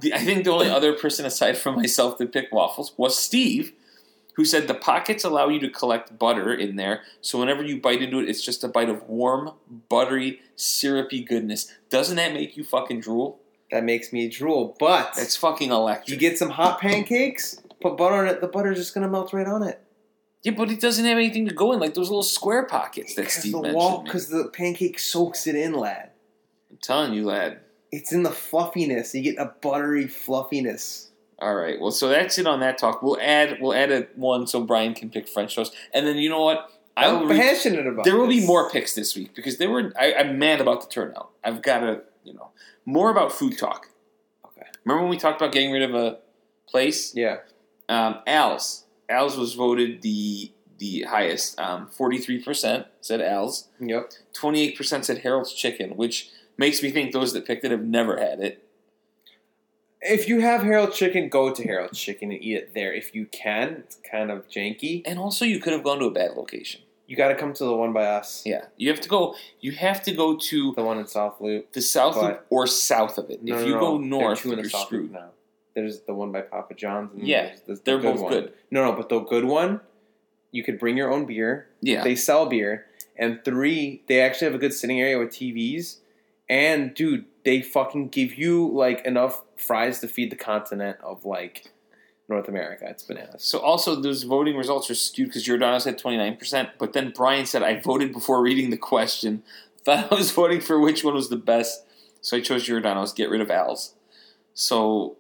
The, 0.03 0.15
I 0.15 0.19
think 0.19 0.43
the 0.43 0.51
only 0.51 0.69
other 0.69 0.95
person 0.95 1.25
aside 1.27 1.57
from 1.57 1.77
myself 1.77 2.19
that 2.19 2.33
picked 2.33 2.53
waffles 2.53 2.93
was 2.97 3.17
Steve, 3.17 3.73
who 4.35 4.45
said 4.45 4.67
the 4.69 4.75
pockets 4.75 5.25
allow 5.25 5.49
you 5.49 5.61
to 5.61 5.69
collect 5.71 6.19
butter 6.19 6.53
in 6.55 6.77
there, 6.77 7.03
so 7.21 7.39
whenever 7.39 7.63
you 7.63 7.81
bite 7.81 8.03
into 8.03 8.19
it, 8.19 8.29
it's 8.29 8.43
just 8.43 8.65
a 8.65 8.69
bite 8.69 8.89
of 8.89 9.09
warm, 9.09 9.53
buttery, 9.89 10.41
syrupy 10.57 11.23
goodness. 11.23 11.71
Doesn't 11.91 12.17
that 12.17 12.33
make 12.33 12.57
you 12.57 12.65
fucking 12.65 13.01
drool? 13.01 13.39
that 13.71 13.85
makes 13.85 14.13
me 14.13 14.29
drool. 14.29 14.77
But 14.79 15.15
That's 15.17 15.35
fucking 15.37 15.71
electric. 15.71 16.11
you 16.11 16.17
get 16.19 16.37
some 16.39 16.51
hot 16.51 16.79
pancakes, 16.79 17.59
put 17.81 17.97
butter 17.97 18.17
on 18.17 18.29
it. 18.29 18.43
The 18.43 18.47
butter's 18.47 18.77
just 18.77 18.93
going 18.95 19.03
to 19.07 19.11
melt 19.11 19.33
right 19.33 19.47
on 19.47 19.63
it. 19.63 19.83
yeah, 20.43 20.53
but 20.53 20.71
it 20.71 20.79
doesn't 20.79 21.07
have 21.07 21.17
anything 21.17 21.49
to 21.49 21.55
go 21.55 21.73
in, 21.73 21.81
like 21.81 21.95
those 21.95 22.11
little 22.11 22.23
square 22.23 22.67
pockets 22.67 23.15
that 23.15 23.31
Steve 23.31 23.53
the 23.53 23.59
mentioned. 23.63 23.77
wall, 23.77 24.03
because 24.03 24.29
the 24.29 24.51
pancake 24.53 24.99
soaks 24.99 25.47
it 25.47 25.55
in, 25.55 25.73
lad. 25.73 26.11
I'm 26.71 26.77
telling 26.83 27.15
you, 27.15 27.25
lad. 27.25 27.61
It's 27.91 28.13
in 28.13 28.23
the 28.25 28.31
fluffiness. 28.31 29.15
You 29.15 29.23
get 29.23 29.39
a 29.39 29.47
buttery 29.63 30.07
fluffiness. 30.07 31.11
All 31.43 31.57
right, 31.57 31.81
well, 31.81 31.91
so 31.91 32.09
that's 32.09 32.39
it 32.39 32.47
on 32.47 32.61
that 32.61 32.79
talk. 32.79 33.03
We'll 33.03 33.21
add 33.21 33.59
we'll 33.61 33.75
add 33.75 33.91
a 33.91 34.07
one 34.15 34.47
so 34.47 34.63
Brian 34.63 34.95
can 34.95 35.11
pick 35.11 35.27
French 35.27 35.57
toast, 35.57 35.75
and 35.93 36.07
then 36.07 36.17
you 36.17 36.31
know 36.31 36.43
what? 36.43 36.71
I'm 36.97 37.29
re- 37.29 37.37
passionate 37.37 37.87
about. 37.87 38.05
There 38.05 38.17
will 38.17 38.29
be 38.29 38.47
more 38.47 38.71
picks 38.71 38.95
this 38.95 39.17
week 39.17 39.35
because 39.35 39.59
they 39.59 39.67
were. 39.67 39.93
I, 39.99 40.15
I'm 40.15 40.39
mad 40.39 40.61
about 40.61 40.83
the 40.83 40.89
turnout. 40.89 41.31
I've 41.43 41.61
got 41.61 41.81
to, 41.81 42.03
you 42.23 42.33
know, 42.35 42.51
more 42.85 43.11
about 43.11 43.33
food 43.33 43.59
talk. 43.59 43.89
Okay. 44.45 44.69
Remember 44.85 45.03
when 45.03 45.11
we 45.11 45.17
talked 45.17 45.41
about 45.41 45.53
getting 45.53 45.73
rid 45.73 45.83
of 45.83 45.95
a 45.97 46.19
place? 46.69 47.13
Yeah. 47.15 47.39
Um, 47.89 48.21
Al's. 48.27 48.85
Al's 49.09 49.37
was 49.37 49.55
voted 49.55 50.03
the 50.03 50.53
the 50.79 51.03
highest. 51.09 51.59
Um, 51.59 51.89
Forty-three 51.89 52.43
percent 52.43 52.87
said 53.01 53.21
Al's. 53.21 53.69
Yep. 53.81 54.13
Twenty-eight 54.33 54.77
percent 54.77 55.05
said 55.07 55.19
Harold's 55.19 55.53
Chicken, 55.53 55.97
which 55.97 56.31
makes 56.57 56.83
me 56.83 56.93
think 56.93 57.13
those 57.13 57.33
that 57.33 57.47
picked 57.47 57.65
it 57.65 57.73
have 57.73 57.85
never 57.85 58.19
had 58.19 58.39
it. 58.39 58.65
If 60.03 60.29
you 60.29 60.41
have 60.41 60.63
Harold 60.63 60.93
Chicken, 60.93 61.29
go 61.29 61.53
to 61.55 61.63
Harold 61.63 61.93
Chicken 61.93 62.33
and 62.33 62.43
eat 62.43 62.55
it 62.57 62.75
there 62.75 62.93
if 62.93 63.15
you 63.15 63.27
can. 63.27 63.69
It's 63.85 63.97
kind 64.11 64.31
of 64.31 64.49
janky. 64.49 65.03
And 65.05 65.19
also, 65.19 65.45
you 65.45 65.61
could 65.61 65.73
have 65.73 65.85
gone 65.85 65.99
to 66.01 66.07
a 66.07 66.11
bad 66.11 66.33
location. 66.37 66.81
You 67.07 67.17
got 67.17 67.29
to 67.29 67.35
come 67.35 67.53
to 67.55 67.65
the 67.65 67.75
one 67.75 67.93
by 67.93 68.07
us, 68.07 68.43
Yeah, 68.47 68.65
you 68.79 68.89
have 68.91 69.01
to 69.03 69.09
go. 69.09 69.35
You 69.61 69.73
have 69.73 70.03
to 70.05 70.13
go 70.13 70.37
to 70.37 70.73
the 70.75 70.83
one 70.83 70.99
in 70.99 71.07
South 71.07 71.41
Loop. 71.41 71.73
the 71.73 71.83
south 71.83 72.15
But- 72.15 72.25
loop 72.25 72.47
or 72.51 72.67
south 72.67 73.19
of 73.19 73.29
it. 73.31 73.43
No, 73.43 73.59
if 73.59 73.67
you 73.67 73.75
no. 73.75 73.81
go 73.81 73.99
north, 73.99 74.45
you're 74.45 74.57
the 74.57 74.69
South 74.69 74.87
screwed. 74.87 75.13
Now. 75.13 75.31
There's 75.75 76.01
the 76.01 76.15
one 76.15 76.33
by 76.33 76.43
Papa 76.43 76.75
John's. 76.75 77.13
And 77.13 77.27
Yeah, 77.27 77.55
the, 77.67 77.75
the 77.75 77.81
they're 77.85 77.99
good 77.99 78.15
both 78.15 78.21
one. 78.23 78.33
good. 78.33 78.53
No, 78.71 78.85
no, 78.85 78.93
but 78.97 79.09
the 79.09 79.21
good 79.21 79.45
one, 79.45 79.81
you 80.53 80.63
could 80.65 80.79
bring 80.79 80.97
your 80.97 81.13
own 81.13 81.27
beer. 81.27 81.69
Yeah, 81.81 82.03
They 82.03 82.15
sell 82.17 82.47
beer, 82.47 82.87
and 83.17 83.45
three, 83.45 84.03
they 84.09 84.21
actually 84.21 84.47
have 84.47 84.55
a 84.55 84.59
good 84.59 84.73
sitting 84.75 85.01
area 85.01 85.19
with 85.19 85.31
TVs. 85.31 85.99
And 86.49 86.93
dude, 86.95 87.25
they 87.45 87.61
fucking 87.63 88.09
give 88.09 88.35
you 88.37 88.69
like 88.69 89.05
enough 89.07 89.43
fries 89.63 90.01
to 90.01 90.09
feed 90.09 90.31
the 90.31 90.37
continent 90.37 90.99
of 91.03 91.25
like 91.25 91.71
North 92.29 92.49
America. 92.49 92.87
It's 92.89 93.03
bananas. 93.03 93.45
So 93.45 93.59
also 93.59 93.95
those 93.95 94.23
voting 94.25 94.57
results 94.57 94.91
are 94.91 94.95
skewed 94.95 95.29
because 95.29 95.43
Giordano's 95.45 95.85
had 95.85 95.99
twenty 95.99 96.17
nine 96.17 96.37
percent, 96.37 96.71
but 96.79 96.93
then 96.93 97.13
Brian 97.15 97.47
said 97.47 97.63
I 97.63 97.81
voted 97.81 98.13
before 98.13 98.43
reading 98.43 98.71
the 98.71 98.77
question. 98.77 99.43
Thought 99.85 100.13
I 100.13 100.15
was 100.15 100.31
voting 100.31 100.61
for 100.61 100.79
which 100.79 101.03
one 101.03 101.15
was 101.15 101.29
the 101.29 101.37
best, 101.37 101.85
so 102.21 102.37
I 102.37 102.41
chose 102.41 102.63
Giordano's. 102.65 103.13
Get 103.13 103.29
rid 103.31 103.41
of 103.41 103.51
Al's. 103.51 103.95
So 104.55 105.17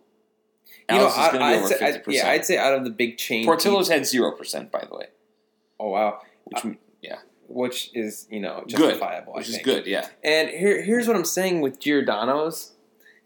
You 0.88 0.98
know, 0.98 1.04
Al's 1.06 1.12
is 1.12 1.18
going 1.18 1.32
to 1.32 1.38
be 1.38 1.44
I'd 1.44 1.56
over 1.56 1.68
fifty 1.68 1.84
I'd, 1.84 2.02
yeah, 2.08 2.30
I'd 2.30 2.44
say 2.44 2.58
out 2.58 2.74
of 2.74 2.84
the 2.84 2.90
big 2.90 3.18
chain, 3.18 3.44
Portillo's 3.44 3.88
had 3.88 4.06
zero 4.06 4.32
percent, 4.32 4.70
by 4.70 4.84
the 4.88 4.96
way, 4.96 5.06
Oh 5.80 5.88
wow, 5.88 6.20
which 6.44 6.76
yeah. 7.02 7.16
which 7.48 7.90
is 7.92 8.28
you 8.30 8.38
know 8.40 8.60
good, 8.68 8.70
justifiable. 8.70 9.34
I 9.34 9.38
which 9.38 9.48
is 9.48 9.58
good. 9.58 9.86
Yeah, 9.86 10.06
And 10.22 10.48
here, 10.48 10.80
here's 10.82 11.08
what 11.08 11.16
I'm 11.16 11.24
saying 11.24 11.60
with 11.60 11.80
Giordano's. 11.80 12.71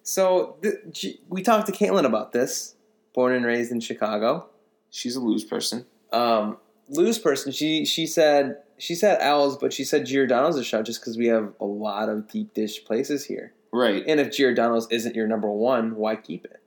So 0.06 0.56
the, 0.62 0.80
G, 0.92 1.20
we 1.28 1.42
talked 1.42 1.66
to 1.66 1.72
Caitlin 1.72 2.04
about 2.04 2.30
this. 2.30 2.76
Born 3.12 3.34
and 3.34 3.44
raised 3.44 3.72
in 3.72 3.80
Chicago. 3.80 4.48
she's 4.88 5.16
a 5.16 5.20
lose 5.20 5.42
person. 5.42 5.84
Um, 6.12 6.58
Lou's 6.88 7.18
person. 7.18 7.50
She 7.50 7.84
she 7.84 8.06
said 8.06 8.58
she 8.78 8.94
said 8.94 9.20
Al's, 9.20 9.58
but 9.58 9.72
she 9.72 9.82
said 9.82 10.06
Giordano's 10.06 10.56
a 10.56 10.62
shot 10.62 10.84
just 10.84 11.00
because 11.00 11.18
we 11.18 11.26
have 11.26 11.52
a 11.60 11.64
lot 11.64 12.08
of 12.08 12.28
deep 12.28 12.54
dish 12.54 12.84
places 12.84 13.24
here. 13.24 13.52
Right. 13.72 14.04
And 14.06 14.20
if 14.20 14.30
Giordano's 14.30 14.86
isn't 14.90 15.16
your 15.16 15.26
number 15.26 15.50
one, 15.50 15.96
why 15.96 16.14
keep 16.14 16.44
it? 16.44 16.60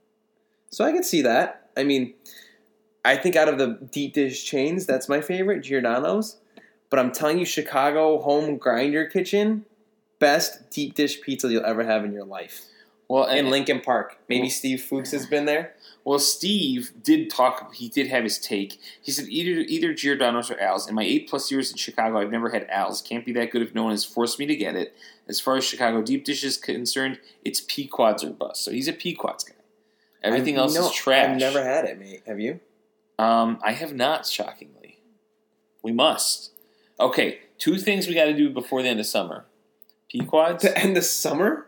So 0.68 0.84
I 0.84 0.92
can 0.92 1.02
see 1.02 1.22
that. 1.22 1.70
I 1.78 1.84
mean, 1.84 2.12
I 3.06 3.16
think 3.16 3.36
out 3.36 3.48
of 3.48 3.56
the 3.56 3.78
deep 3.90 4.12
dish 4.12 4.44
chains, 4.44 4.84
that's 4.84 5.08
my 5.08 5.22
favorite, 5.22 5.62
Giordano's. 5.62 6.36
But 6.90 6.98
I'm 6.98 7.10
telling 7.10 7.38
you, 7.38 7.46
Chicago 7.46 8.20
home 8.20 8.58
grinder 8.58 9.06
kitchen, 9.06 9.64
best 10.18 10.68
deep 10.70 10.94
dish 10.94 11.22
pizza 11.22 11.48
you'll 11.50 11.64
ever 11.64 11.84
have 11.84 12.04
in 12.04 12.12
your 12.12 12.26
life. 12.26 12.66
Well, 13.10 13.26
In 13.26 13.38
and, 13.38 13.50
Lincoln 13.50 13.80
Park, 13.80 14.18
maybe 14.28 14.42
Well- 14.42 14.50
Steve 14.50 14.82
Fuchs 14.84 15.10
has 15.10 15.26
been 15.26 15.44
there. 15.44 15.74
well, 16.04 16.20
Steve 16.20 16.92
did 17.02 17.28
talk. 17.28 17.74
He 17.74 17.88
did 17.88 18.06
have 18.06 18.22
his 18.22 18.38
take. 18.38 18.78
He 19.02 19.10
said 19.10 19.26
either 19.28 19.62
either 19.62 19.92
Giordano's 19.92 20.48
or 20.48 20.60
Al's. 20.60 20.88
In 20.88 20.94
my 20.94 21.02
eight 21.02 21.28
plus 21.28 21.50
years 21.50 21.72
in 21.72 21.76
Chicago, 21.76 22.18
I've 22.20 22.30
never 22.30 22.50
had 22.50 22.68
Al's. 22.70 23.02
Can't 23.02 23.26
be 23.26 23.32
that 23.32 23.50
good 23.50 23.62
if 23.62 23.74
no 23.74 23.82
one 23.82 23.90
has 23.90 24.04
forced 24.04 24.38
me 24.38 24.46
to 24.46 24.54
get 24.54 24.76
it. 24.76 24.94
As 25.28 25.40
far 25.40 25.56
as 25.56 25.64
Chicago 25.64 26.02
deep 26.02 26.24
dish 26.24 26.44
is 26.44 26.56
concerned, 26.56 27.18
it's 27.44 27.60
Pequods 27.60 28.22
or 28.22 28.30
bust. 28.30 28.62
So 28.64 28.70
he's 28.70 28.86
a 28.86 28.92
Pequods 28.92 29.42
guy. 29.42 29.54
Everything 30.22 30.56
I- 30.56 30.60
else 30.62 30.76
no, 30.76 30.86
is 30.86 30.92
trash. 30.92 31.30
I've 31.30 31.36
never 31.36 31.64
had 31.64 31.86
it, 31.86 31.98
mate. 31.98 32.22
Have 32.28 32.38
you? 32.38 32.60
Um, 33.18 33.58
I 33.64 33.72
have 33.72 33.92
not, 33.92 34.24
shockingly. 34.24 35.00
We 35.82 35.90
must. 35.90 36.52
Okay, 37.00 37.40
two 37.58 37.76
things 37.76 38.06
we 38.06 38.14
got 38.14 38.26
to 38.26 38.34
do 38.34 38.50
before 38.50 38.82
the 38.82 38.88
end 38.88 39.00
of 39.00 39.06
summer. 39.06 39.46
Pequods, 40.08 40.62
To 40.62 40.78
end 40.78 40.96
the 40.96 41.02
summer? 41.02 41.66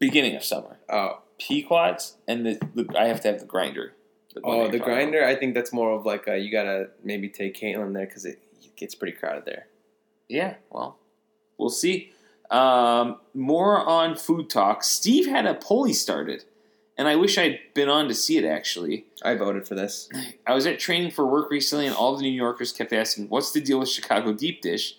Beginning 0.00 0.34
of 0.34 0.42
summer. 0.42 0.78
Oh, 0.88 1.20
Pequods, 1.38 2.16
and 2.26 2.44
the, 2.44 2.60
the 2.74 2.98
I 2.98 3.06
have 3.06 3.20
to 3.20 3.28
have 3.28 3.38
the 3.38 3.46
grinder. 3.46 3.94
The 4.34 4.40
oh, 4.42 4.68
the 4.68 4.80
grinder. 4.80 5.24
I 5.24 5.36
think 5.36 5.54
that's 5.54 5.72
more 5.72 5.92
of 5.92 6.04
like 6.04 6.26
a, 6.26 6.36
you 6.38 6.50
gotta 6.50 6.90
maybe 7.04 7.28
take 7.28 7.54
Caitlin 7.54 7.94
there 7.94 8.06
because 8.06 8.24
it 8.24 8.40
gets 8.76 8.96
pretty 8.96 9.16
crowded 9.16 9.44
there. 9.44 9.66
Yeah, 10.28 10.54
well, 10.70 10.98
we'll 11.58 11.70
see. 11.70 12.12
Um, 12.50 13.18
more 13.32 13.78
on 13.78 14.16
food 14.16 14.50
talk. 14.50 14.82
Steve 14.82 15.26
had 15.26 15.46
a 15.46 15.54
poll 15.54 15.84
he 15.84 15.92
started, 15.92 16.44
and 16.98 17.06
I 17.06 17.16
wish 17.16 17.38
I'd 17.38 17.60
been 17.74 17.88
on 17.88 18.08
to 18.08 18.14
see 18.14 18.36
it 18.36 18.44
actually. 18.44 19.06
I 19.24 19.34
voted 19.34 19.66
for 19.66 19.74
this. 19.74 20.08
I 20.46 20.54
was 20.54 20.66
at 20.66 20.78
training 20.78 21.12
for 21.12 21.26
work 21.26 21.50
recently, 21.50 21.86
and 21.86 21.94
all 21.94 22.16
the 22.16 22.22
New 22.22 22.28
Yorkers 22.28 22.72
kept 22.72 22.92
asking, 22.92 23.28
What's 23.28 23.52
the 23.52 23.60
deal 23.60 23.78
with 23.78 23.88
Chicago 23.88 24.32
deep 24.32 24.62
dish? 24.62 24.96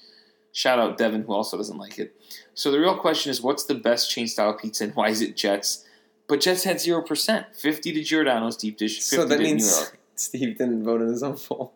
Shout 0.51 0.79
out 0.79 0.97
Devin, 0.97 1.23
who 1.23 1.33
also 1.33 1.57
doesn't 1.57 1.77
like 1.77 1.97
it. 1.97 2.15
So 2.53 2.71
the 2.71 2.79
real 2.79 2.97
question 2.97 3.29
is, 3.31 3.41
What's 3.41 3.63
the 3.63 3.75
best 3.75 4.09
chain 4.09 4.27
style 4.27 4.53
pizza, 4.53 4.83
and 4.85 4.95
why 4.95 5.09
is 5.09 5.21
it 5.21 5.35
Jets? 5.35 5.85
But 6.27 6.41
Jets 6.41 6.63
had 6.63 6.77
0%. 6.77 7.55
50 7.55 7.93
to 7.93 8.03
Giordano's 8.03 8.55
deep 8.55 8.77
dish, 8.77 8.99
50 8.99 9.15
So 9.15 9.25
that 9.25 9.37
to 9.37 9.41
New 9.41 9.49
means 9.49 9.79
York. 9.79 9.99
Steve 10.15 10.57
didn't 10.57 10.83
vote 10.83 11.01
on 11.01 11.07
his 11.07 11.23
own 11.23 11.37
poll. 11.37 11.73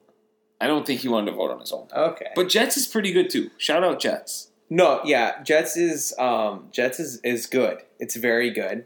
I 0.61 0.67
don't 0.67 0.85
think 0.85 1.01
he 1.01 1.09
wanted 1.09 1.31
to 1.31 1.37
vote 1.37 1.51
on 1.51 1.59
his 1.59 1.71
own. 1.71 1.87
Okay. 1.93 2.27
But 2.35 2.47
Jets 2.47 2.77
is 2.77 2.87
pretty 2.87 3.11
good 3.11 3.29
too. 3.29 3.49
Shout 3.57 3.83
out 3.83 3.99
Jets. 3.99 4.51
No, 4.69 5.01
yeah, 5.03 5.43
Jets 5.43 5.77
is 5.77 6.13
um, 6.17 6.69
Jets 6.71 6.99
is, 6.99 7.19
is 7.23 7.45
good. 7.45 7.79
It's 7.99 8.15
very 8.15 8.49
good. 8.49 8.85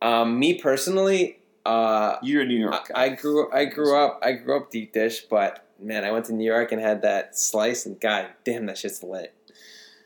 Um, 0.00 0.38
me 0.38 0.54
personally, 0.54 1.38
uh, 1.64 2.16
You're 2.22 2.42
a 2.42 2.46
New 2.46 2.58
York 2.58 2.88
guy. 2.88 3.02
I 3.04 3.08
grew 3.10 3.52
I 3.52 3.66
grew 3.66 3.96
up 3.96 4.18
I 4.22 4.32
grew 4.32 4.56
up 4.56 4.70
deep 4.70 4.92
dish, 4.92 5.20
but 5.30 5.64
man, 5.82 6.04
I 6.04 6.10
went 6.10 6.26
to 6.26 6.32
New 6.32 6.44
York 6.44 6.72
and 6.72 6.80
had 6.80 7.02
that 7.02 7.36
slice, 7.36 7.86
and 7.86 8.00
god 8.00 8.28
damn, 8.44 8.66
that 8.66 8.78
shit's 8.78 9.02
lit. 9.02 9.34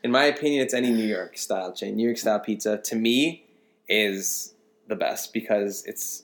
In 0.03 0.11
my 0.11 0.25
opinion, 0.25 0.61
it's 0.61 0.73
any 0.73 0.91
New 0.91 1.05
York 1.05 1.37
style 1.37 1.73
chain. 1.73 1.95
New 1.95 2.05
York 2.05 2.17
style 2.17 2.39
pizza 2.39 2.77
to 2.77 2.95
me 2.95 3.45
is 3.89 4.53
the 4.87 4.95
best 4.95 5.33
because 5.33 5.85
it's 5.85 6.23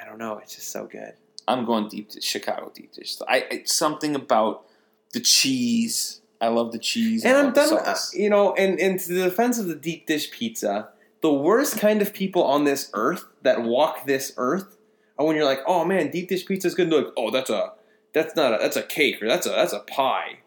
I 0.00 0.04
don't 0.04 0.18
know, 0.18 0.38
it's 0.38 0.54
just 0.54 0.70
so 0.70 0.86
good. 0.86 1.14
I'm 1.48 1.64
going 1.64 1.88
deep 1.88 2.10
to 2.10 2.20
Chicago 2.20 2.70
deep 2.74 2.92
dish. 2.92 3.16
I, 3.28 3.44
I 3.50 3.62
something 3.64 4.14
about 4.14 4.66
the 5.12 5.20
cheese. 5.20 6.20
I 6.40 6.48
love 6.48 6.72
the 6.72 6.78
cheese. 6.78 7.24
And 7.24 7.36
I'm 7.36 7.52
done, 7.52 7.78
uh, 7.78 7.96
you 8.12 8.28
know, 8.28 8.54
and, 8.54 8.78
and 8.78 9.00
to 9.00 9.12
the 9.14 9.24
defense 9.24 9.58
of 9.58 9.68
the 9.68 9.74
deep 9.74 10.06
dish 10.06 10.30
pizza, 10.30 10.90
the 11.22 11.32
worst 11.32 11.78
kind 11.78 12.02
of 12.02 12.12
people 12.12 12.44
on 12.44 12.64
this 12.64 12.90
earth 12.92 13.24
that 13.42 13.62
walk 13.62 14.04
this 14.04 14.34
earth 14.36 14.76
are 15.18 15.24
when 15.24 15.34
you're 15.36 15.46
like, 15.46 15.60
oh 15.66 15.84
man, 15.84 16.10
deep 16.10 16.28
dish 16.28 16.44
pizza 16.44 16.68
is 16.68 16.74
good. 16.74 16.84
And 16.84 16.92
they're 16.92 17.04
like, 17.04 17.12
oh, 17.16 17.30
that's 17.30 17.48
a, 17.48 17.72
that's 18.16 18.34
not 18.34 18.54
a, 18.54 18.58
that's 18.60 18.76
a 18.76 18.82
cake 18.82 19.22
or 19.22 19.28
that's 19.28 19.46
a, 19.46 19.50
that's 19.50 19.72
a 19.72 19.80
pie. 19.80 20.38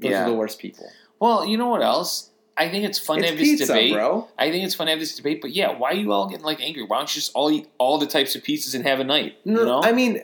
Those 0.00 0.12
Yeah. 0.12 0.24
are 0.24 0.30
the 0.30 0.36
worst 0.36 0.58
people. 0.58 0.88
Well, 1.20 1.44
you 1.44 1.56
know 1.58 1.68
what 1.68 1.82
else? 1.82 2.30
I 2.56 2.68
think 2.70 2.84
it's 2.86 2.98
fun 2.98 3.18
to 3.18 3.24
it's 3.24 3.30
have 3.30 3.38
this 3.38 3.66
debate. 3.68 3.92
bro. 3.92 4.28
I 4.38 4.50
think 4.50 4.64
it's 4.64 4.74
fun 4.74 4.86
to 4.86 4.92
have 4.92 5.00
this 5.00 5.14
debate, 5.16 5.40
but 5.42 5.50
yeah, 5.50 5.76
why 5.76 5.90
are 5.90 5.94
you 5.94 6.12
all 6.12 6.26
getting 6.28 6.44
like 6.44 6.60
angry? 6.62 6.84
Why 6.84 6.98
don't 6.98 7.10
you 7.14 7.20
just 7.20 7.32
all 7.34 7.50
eat 7.50 7.68
all 7.78 7.98
the 7.98 8.06
types 8.06 8.34
of 8.34 8.42
pizzas 8.42 8.74
and 8.74 8.86
have 8.86 9.00
a 9.00 9.04
night? 9.04 9.36
No, 9.44 9.60
you 9.60 9.66
know? 9.66 9.80
I 9.82 9.92
mean, 9.92 10.22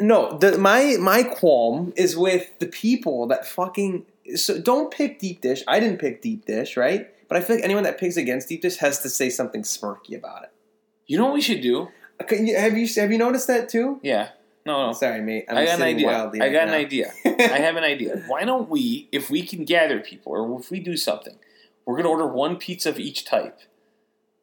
no. 0.00 0.38
The, 0.38 0.56
my 0.56 0.96
my 0.98 1.22
qualm 1.22 1.92
is 1.96 2.16
with 2.16 2.58
the 2.60 2.66
people 2.66 3.26
that 3.26 3.46
fucking. 3.46 4.06
So 4.36 4.58
don't 4.60 4.90
pick 4.90 5.18
deep 5.18 5.40
dish. 5.42 5.62
I 5.68 5.80
didn't 5.80 5.98
pick 5.98 6.22
deep 6.22 6.46
dish, 6.46 6.76
right? 6.76 7.08
But 7.28 7.36
I 7.36 7.40
feel 7.42 7.56
like 7.56 7.64
anyone 7.64 7.82
that 7.84 7.98
picks 7.98 8.16
against 8.16 8.48
deep 8.48 8.62
dish 8.62 8.76
has 8.76 9.00
to 9.00 9.08
say 9.10 9.28
something 9.28 9.62
smirky 9.62 10.16
about 10.16 10.44
it. 10.44 10.50
you 11.06 11.18
know 11.18 11.24
what 11.24 11.34
we 11.34 11.40
should 11.42 11.60
do? 11.60 11.88
You, 12.30 12.56
have 12.56 12.76
you 12.78 12.86
have 12.96 13.10
you 13.12 13.18
noticed 13.18 13.46
that 13.48 13.68
too? 13.68 13.98
Yeah. 14.02 14.28
No, 14.70 14.86
no. 14.86 14.92
Sorry, 14.92 15.20
mate. 15.20 15.46
I'm 15.48 15.56
I 15.58 15.64
got 15.64 15.80
an 15.80 15.82
idea. 15.82 16.08
I 16.10 16.24
right 16.24 16.52
got 16.52 16.66
now. 16.68 16.74
an 16.74 16.80
idea. 16.80 17.12
I 17.24 17.58
have 17.58 17.74
an 17.76 17.82
idea. 17.84 18.22
Why 18.28 18.44
don't 18.44 18.68
we, 18.68 19.08
if 19.10 19.28
we 19.28 19.42
can 19.42 19.64
gather 19.64 19.98
people, 19.98 20.32
or 20.32 20.60
if 20.60 20.70
we 20.70 20.78
do 20.78 20.96
something, 20.96 21.36
we're 21.84 21.94
going 21.94 22.04
to 22.04 22.10
order 22.10 22.26
one 22.26 22.56
pizza 22.56 22.88
of 22.88 22.98
each 23.00 23.24
type, 23.24 23.58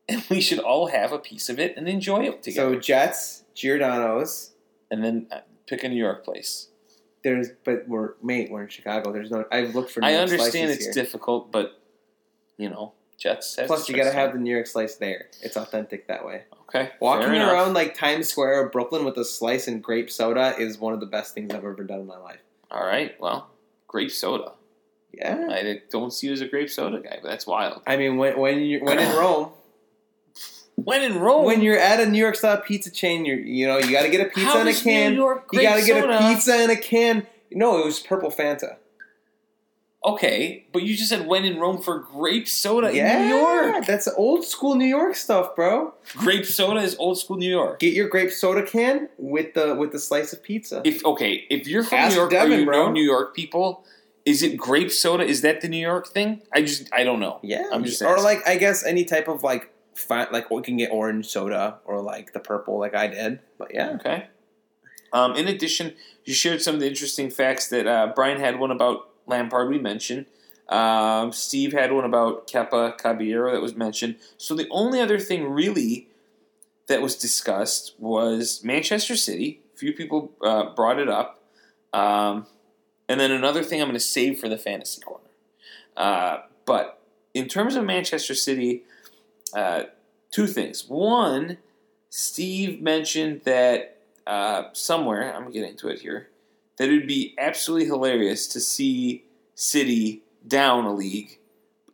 and 0.09 0.21
we 0.29 0.41
should 0.41 0.59
all 0.59 0.87
have 0.87 1.13
a 1.13 1.19
piece 1.19 1.47
of 1.47 1.59
it 1.59 1.77
and 1.77 1.87
enjoy 1.87 2.23
it 2.25 2.43
together. 2.43 2.73
So 2.73 2.79
Jets, 2.79 3.43
Giordano's. 3.55 4.51
and 4.91 5.01
then 5.03 5.27
uh, 5.31 5.39
pick 5.65 5.83
a 5.83 5.89
New 5.89 5.95
York 6.03 6.25
place. 6.25 6.67
There's, 7.23 7.49
but 7.63 7.87
we're 7.87 8.13
mate. 8.21 8.51
We're 8.51 8.63
in 8.63 8.69
Chicago. 8.69 9.13
There's 9.13 9.31
no. 9.31 9.45
I've 9.51 9.73
looked 9.75 9.91
for. 9.91 10.01
New 10.01 10.07
I 10.07 10.15
understand 10.15 10.71
it's 10.71 10.85
here. 10.85 10.93
difficult, 10.93 11.51
but 11.51 11.79
you 12.57 12.69
know, 12.69 12.93
Jets. 13.17 13.57
Plus, 13.65 13.89
you 13.89 13.95
got 13.95 14.03
to 14.03 14.11
have 14.11 14.33
the 14.33 14.39
New 14.39 14.53
York 14.53 14.67
slice 14.67 14.95
there. 14.95 15.27
It's 15.41 15.57
authentic 15.57 16.07
that 16.07 16.25
way. 16.25 16.43
okay 16.69 16.91
Walking 16.99 17.29
around 17.31 17.73
like 17.73 17.95
Times 17.95 18.27
Square 18.27 18.61
or 18.61 18.69
Brooklyn 18.69 19.05
with 19.05 19.17
a 19.17 19.25
slice 19.25 19.67
and 19.67 19.83
grape 19.83 20.11
soda 20.11 20.55
is 20.57 20.77
one 20.77 20.93
of 20.93 20.99
the 20.99 21.07
best 21.07 21.33
things 21.33 21.53
I've 21.53 21.65
ever 21.65 21.83
done 21.83 22.01
in 22.01 22.07
my 22.07 22.17
life. 22.17 22.39
All 22.69 22.85
right, 22.85 23.19
well, 23.19 23.49
grape 23.87 24.11
soda. 24.11 24.51
Yeah. 25.11 25.47
I 25.49 25.81
don't 25.89 26.11
see 26.11 26.27
you 26.27 26.33
as 26.33 26.41
a 26.41 26.47
grape 26.47 26.69
soda 26.69 26.99
guy, 26.99 27.17
but 27.21 27.29
that's 27.29 27.47
wild. 27.47 27.81
I 27.87 27.97
mean, 27.97 28.17
when 28.17 28.37
when 28.37 28.59
you 28.59 28.83
when 28.83 28.99
in 28.99 29.15
Rome, 29.15 29.49
When 30.75 31.01
in 31.01 31.17
Rome, 31.17 31.43
when 31.45 31.61
you're 31.61 31.79
at 31.79 31.99
a 31.99 32.05
New 32.05 32.19
York 32.19 32.35
style 32.35 32.61
pizza 32.61 32.91
chain, 32.91 33.25
you're 33.25 33.39
you 33.39 33.65
know 33.65 33.79
you 33.79 33.91
got 33.91 34.03
to 34.03 34.09
get 34.09 34.21
a 34.21 34.29
pizza 34.29 34.51
How 34.51 34.59
in 34.61 34.67
a 34.67 34.73
can. 34.73 35.13
New 35.13 35.17
York 35.17 35.49
You 35.51 35.63
got 35.63 35.79
to 35.79 35.85
get 35.85 36.07
a 36.07 36.17
pizza 36.19 36.63
in 36.63 36.69
a 36.69 36.75
can. 36.75 37.25
No, 37.51 37.81
it 37.81 37.85
was 37.85 37.99
purple 37.99 38.29
Fanta. 38.29 38.75
Okay, 40.05 40.67
but 40.71 40.83
you 40.83 40.95
just 40.95 41.09
said 41.09 41.27
when 41.27 41.43
in 41.43 41.59
Rome 41.59 41.81
for 41.81 41.99
grape 41.99 42.47
soda 42.47 42.95
yeah, 42.95 43.19
in 43.19 43.29
New 43.29 43.35
York. 43.35 43.85
that's 43.85 44.07
old 44.07 44.45
school 44.45 44.75
New 44.75 44.85
York 44.85 45.15
stuff, 45.15 45.55
bro. 45.55 45.93
Grape 46.15 46.45
soda 46.45 46.79
is 46.79 46.95
old 46.97 47.17
school 47.19 47.35
New 47.37 47.49
York. 47.49 47.79
Get 47.79 47.93
your 47.93 48.07
grape 48.07 48.31
soda 48.31 48.63
can 48.63 49.09
with 49.17 49.53
the 49.53 49.75
with 49.75 49.91
the 49.91 49.99
slice 49.99 50.31
of 50.33 50.43
pizza. 50.43 50.81
If 50.85 51.03
okay, 51.03 51.45
if 51.49 51.67
you're 51.67 51.83
from 51.83 51.97
Ask 51.97 52.11
New 52.11 52.19
York 52.21 52.31
Devin, 52.31 52.53
or 52.53 52.59
you 52.59 52.65
bro. 52.65 52.85
know 52.85 52.91
New 52.91 53.03
York 53.03 53.35
people, 53.35 53.83
is 54.23 54.43
it 54.43 54.55
grape 54.55 54.91
soda? 54.91 55.23
Is 55.25 55.41
that 55.41 55.61
the 55.61 55.67
New 55.67 55.81
York 55.81 56.07
thing? 56.07 56.41
I 56.53 56.61
just 56.61 56.93
I 56.93 57.03
don't 57.03 57.19
know. 57.19 57.39
yeah, 57.41 57.65
I'm 57.73 57.83
just 57.83 58.01
or 58.01 58.09
asking. 58.13 58.23
like 58.23 58.47
I 58.47 58.57
guess 58.57 58.85
any 58.85 59.03
type 59.03 59.27
of 59.27 59.41
like 59.43 59.73
fat 59.95 60.31
like 60.31 60.51
we 60.51 60.61
can 60.61 60.77
get 60.77 60.91
orange 60.91 61.25
soda 61.25 61.79
or 61.85 62.01
like 62.01 62.33
the 62.33 62.39
purple 62.39 62.79
like 62.79 62.95
I 62.95 63.07
did. 63.07 63.39
But 63.57 63.73
yeah, 63.73 63.97
Okay. 63.99 64.27
Um, 65.13 65.35
in 65.35 65.47
addition, 65.47 65.95
you 66.25 66.33
shared 66.33 66.61
some 66.61 66.75
of 66.75 66.81
the 66.81 66.87
interesting 66.87 67.29
facts 67.29 67.69
that 67.69 67.87
uh, 67.87 68.11
Brian 68.13 68.39
had 68.39 68.59
one 68.59 68.71
about 68.71 69.09
Lampard. 69.27 69.69
We 69.69 69.77
mentioned. 69.77 70.25
Um, 70.69 71.31
Steve 71.31 71.71
had 71.73 71.91
one 71.91 72.03
about 72.03 72.47
Kepa 72.47 72.97
Caballero 72.97 73.53
that 73.53 73.61
was 73.61 73.75
mentioned. 73.75 74.17
So 74.37 74.55
the 74.55 74.67
only 74.69 74.99
other 74.99 75.19
thing 75.19 75.49
really 75.49 76.09
that 76.87 77.01
was 77.01 77.15
discussed 77.15 77.93
was 77.99 78.63
Manchester 78.63 79.15
City. 79.15 79.61
A 79.75 79.77
few 79.77 79.93
people 79.93 80.31
uh, 80.41 80.73
brought 80.73 80.99
it 80.99 81.07
up, 81.07 81.41
um, 81.93 82.47
and 83.07 83.19
then 83.19 83.31
another 83.31 83.63
thing 83.63 83.81
I'm 83.81 83.87
going 83.87 83.93
to 83.93 83.99
save 83.99 84.39
for 84.39 84.49
the 84.49 84.57
fantasy 84.57 85.01
corner. 85.01 85.29
Uh, 85.95 86.39
but 86.65 87.01
in 87.33 87.47
terms 87.47 87.75
of 87.75 87.85
Manchester 87.85 88.33
City, 88.33 88.83
uh, 89.53 89.83
two 90.31 90.47
things. 90.47 90.87
One, 90.87 91.57
Steve 92.09 92.81
mentioned 92.81 93.41
that 93.43 93.97
uh, 94.25 94.65
somewhere, 94.73 95.33
I'm 95.33 95.51
getting 95.51 95.75
to 95.77 95.89
it 95.89 96.01
here, 96.01 96.29
that 96.77 96.89
it 96.89 96.93
would 96.93 97.07
be 97.07 97.35
absolutely 97.37 97.87
hilarious 97.87 98.47
to 98.47 98.59
see 98.59 99.23
City 99.55 100.21
down 100.47 100.85
a 100.85 100.93
league 100.93 101.39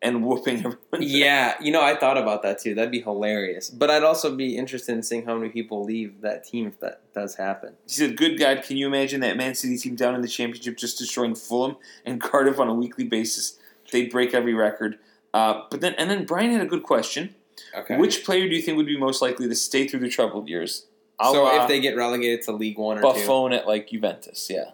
and 0.01 0.23
whooping 0.23 0.57
everyone. 0.57 0.77
yeah. 0.99 1.55
You 1.61 1.72
know, 1.72 1.81
I 1.81 1.95
thought 1.95 2.18
about 2.18 2.43
that 2.43 2.60
too. 2.60 2.76
That'd 2.76 2.91
be 2.91 3.01
hilarious. 3.01 3.69
But 3.69 3.89
I'd 3.89 4.03
also 4.03 4.35
be 4.35 4.57
interested 4.57 4.91
in 4.91 5.01
seeing 5.01 5.26
how 5.26 5.35
many 5.38 5.49
people 5.49 5.84
leave 5.84 6.22
that 6.22 6.43
team 6.43 6.68
if 6.68 6.80
that 6.81 7.01
does 7.14 7.35
happen. 7.35 7.73
He 7.85 7.93
said, 7.93 8.18
Good 8.18 8.38
God, 8.38 8.64
can 8.64 8.77
you 8.77 8.85
imagine 8.85 9.22
that 9.22 9.38
Man 9.38 9.55
City 9.55 9.77
team 9.77 9.95
down 9.95 10.14
in 10.14 10.22
the 10.22 10.27
championship 10.27 10.77
just 10.77 10.97
destroying 10.97 11.35
Fulham 11.35 11.77
and 12.05 12.22
Cardiff 12.22 12.60
on 12.60 12.68
a 12.68 12.73
weekly 12.73 13.05
basis? 13.05 13.57
They'd 13.91 14.11
break 14.11 14.34
every 14.34 14.53
record. 14.53 14.99
Uh, 15.34 15.61
but 15.72 15.81
then, 15.81 15.93
and 15.95 16.10
then 16.10 16.26
Brian 16.26 16.51
had 16.51 16.61
a 16.61 16.65
good 16.65 16.84
question. 16.84 17.34
Okay. 17.76 17.97
Which 17.97 18.23
player 18.23 18.47
do 18.47 18.55
you 18.55 18.61
think 18.61 18.77
would 18.77 18.85
be 18.85 18.97
most 18.97 19.22
likely 19.22 19.47
to 19.47 19.55
stay 19.55 19.88
through 19.88 20.01
the 20.01 20.10
troubled 20.10 20.49
years? 20.49 20.85
A 21.23 21.31
so 21.31 21.47
if 21.55 21.61
uh, 21.61 21.67
they 21.67 21.79
get 21.79 21.95
relegated 21.95 22.41
to 22.43 22.51
League 22.51 22.77
One 22.77 22.97
or 22.97 23.01
two, 23.01 23.07
Buffon 23.07 23.53
at 23.53 23.67
like 23.67 23.89
Juventus, 23.89 24.47
yeah. 24.49 24.71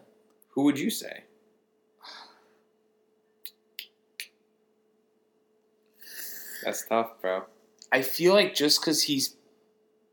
who 0.49 0.63
would 0.63 0.79
you 0.79 0.89
say? 0.89 1.23
That's 6.63 6.85
tough, 6.85 7.11
bro. 7.21 7.43
I 7.91 8.01
feel 8.01 8.33
like 8.33 8.53
just 8.53 8.81
because 8.81 9.03
he's 9.03 9.35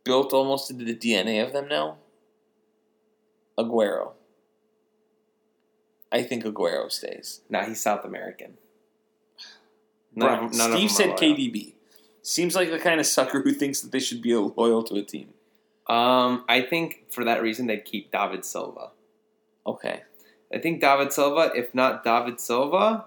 built 0.04 0.32
almost 0.32 0.70
into 0.70 0.84
the 0.84 0.94
DNA 0.94 1.44
of 1.44 1.52
them 1.52 1.68
now? 1.68 1.96
Aguero. 3.58 4.12
I 6.12 6.22
think 6.22 6.44
Aguero 6.44 6.90
stays. 6.90 7.40
Nah, 7.50 7.64
he's 7.64 7.80
South 7.80 8.04
American. 8.04 8.56
None 10.14 10.28
Brian, 10.28 10.44
of- 10.44 10.54
none 10.54 10.70
Steve 10.72 10.90
said. 10.90 11.10
KDB. 11.16 11.72
Seems 12.22 12.56
like 12.56 12.70
the 12.70 12.78
kind 12.78 12.98
of 12.98 13.06
sucker 13.06 13.42
who 13.42 13.52
thinks 13.52 13.80
that 13.80 13.92
they 13.92 14.00
should 14.00 14.22
be 14.22 14.34
loyal 14.34 14.82
to 14.84 14.94
a 14.96 15.02
team. 15.02 15.28
Um, 15.88 16.44
I 16.48 16.62
think 16.62 17.04
for 17.10 17.24
that 17.24 17.42
reason 17.42 17.66
they'd 17.66 17.84
keep 17.84 18.10
David 18.10 18.44
Silva. 18.44 18.90
Okay. 19.66 20.02
I 20.52 20.58
think 20.58 20.80
David 20.80 21.12
Silva. 21.12 21.52
If 21.54 21.74
not 21.74 22.02
David 22.04 22.40
Silva, 22.40 23.04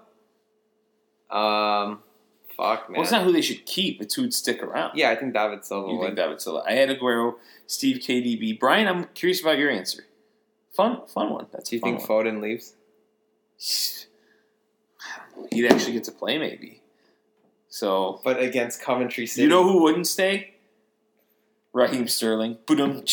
um, 1.30 2.00
fuck 2.56 2.88
man. 2.88 2.96
Well, 2.96 3.02
it's 3.02 3.10
not 3.12 3.24
who 3.24 3.32
they 3.32 3.40
should 3.42 3.64
keep. 3.66 4.00
It's 4.00 4.14
who'd 4.14 4.32
stick 4.34 4.62
around. 4.62 4.92
yeah, 4.96 5.10
I 5.10 5.16
think 5.16 5.32
David 5.34 5.64
Silva 5.64 5.88
You 5.90 5.98
would. 5.98 6.04
think 6.06 6.16
David 6.16 6.40
Silva? 6.40 6.62
I 6.66 6.72
had 6.72 6.88
Aguero, 6.88 7.34
Steve 7.66 7.98
KDB, 7.98 8.58
Brian. 8.58 8.86
I'm 8.88 9.04
curious 9.14 9.40
about 9.40 9.58
your 9.58 9.70
answer. 9.70 10.04
Fun, 10.72 11.00
fun 11.06 11.30
one. 11.30 11.46
That's 11.52 11.68
Do 11.70 11.76
you 11.76 11.80
think 11.82 12.06
one. 12.08 12.24
Foden 12.26 12.40
leaves? 12.42 12.74
he'd 15.50 15.66
actually 15.66 15.92
get 15.92 16.04
to 16.04 16.12
play? 16.12 16.38
Maybe. 16.38 16.80
So 17.68 18.20
But 18.24 18.40
against 18.40 18.80
Coventry 18.82 19.26
City, 19.26 19.42
you 19.44 19.48
know 19.48 19.62
who 19.64 19.82
wouldn't 19.82 20.06
stay? 20.06 20.54
Raheem 21.72 22.08
Sterling. 22.08 22.58
Boom. 22.66 23.04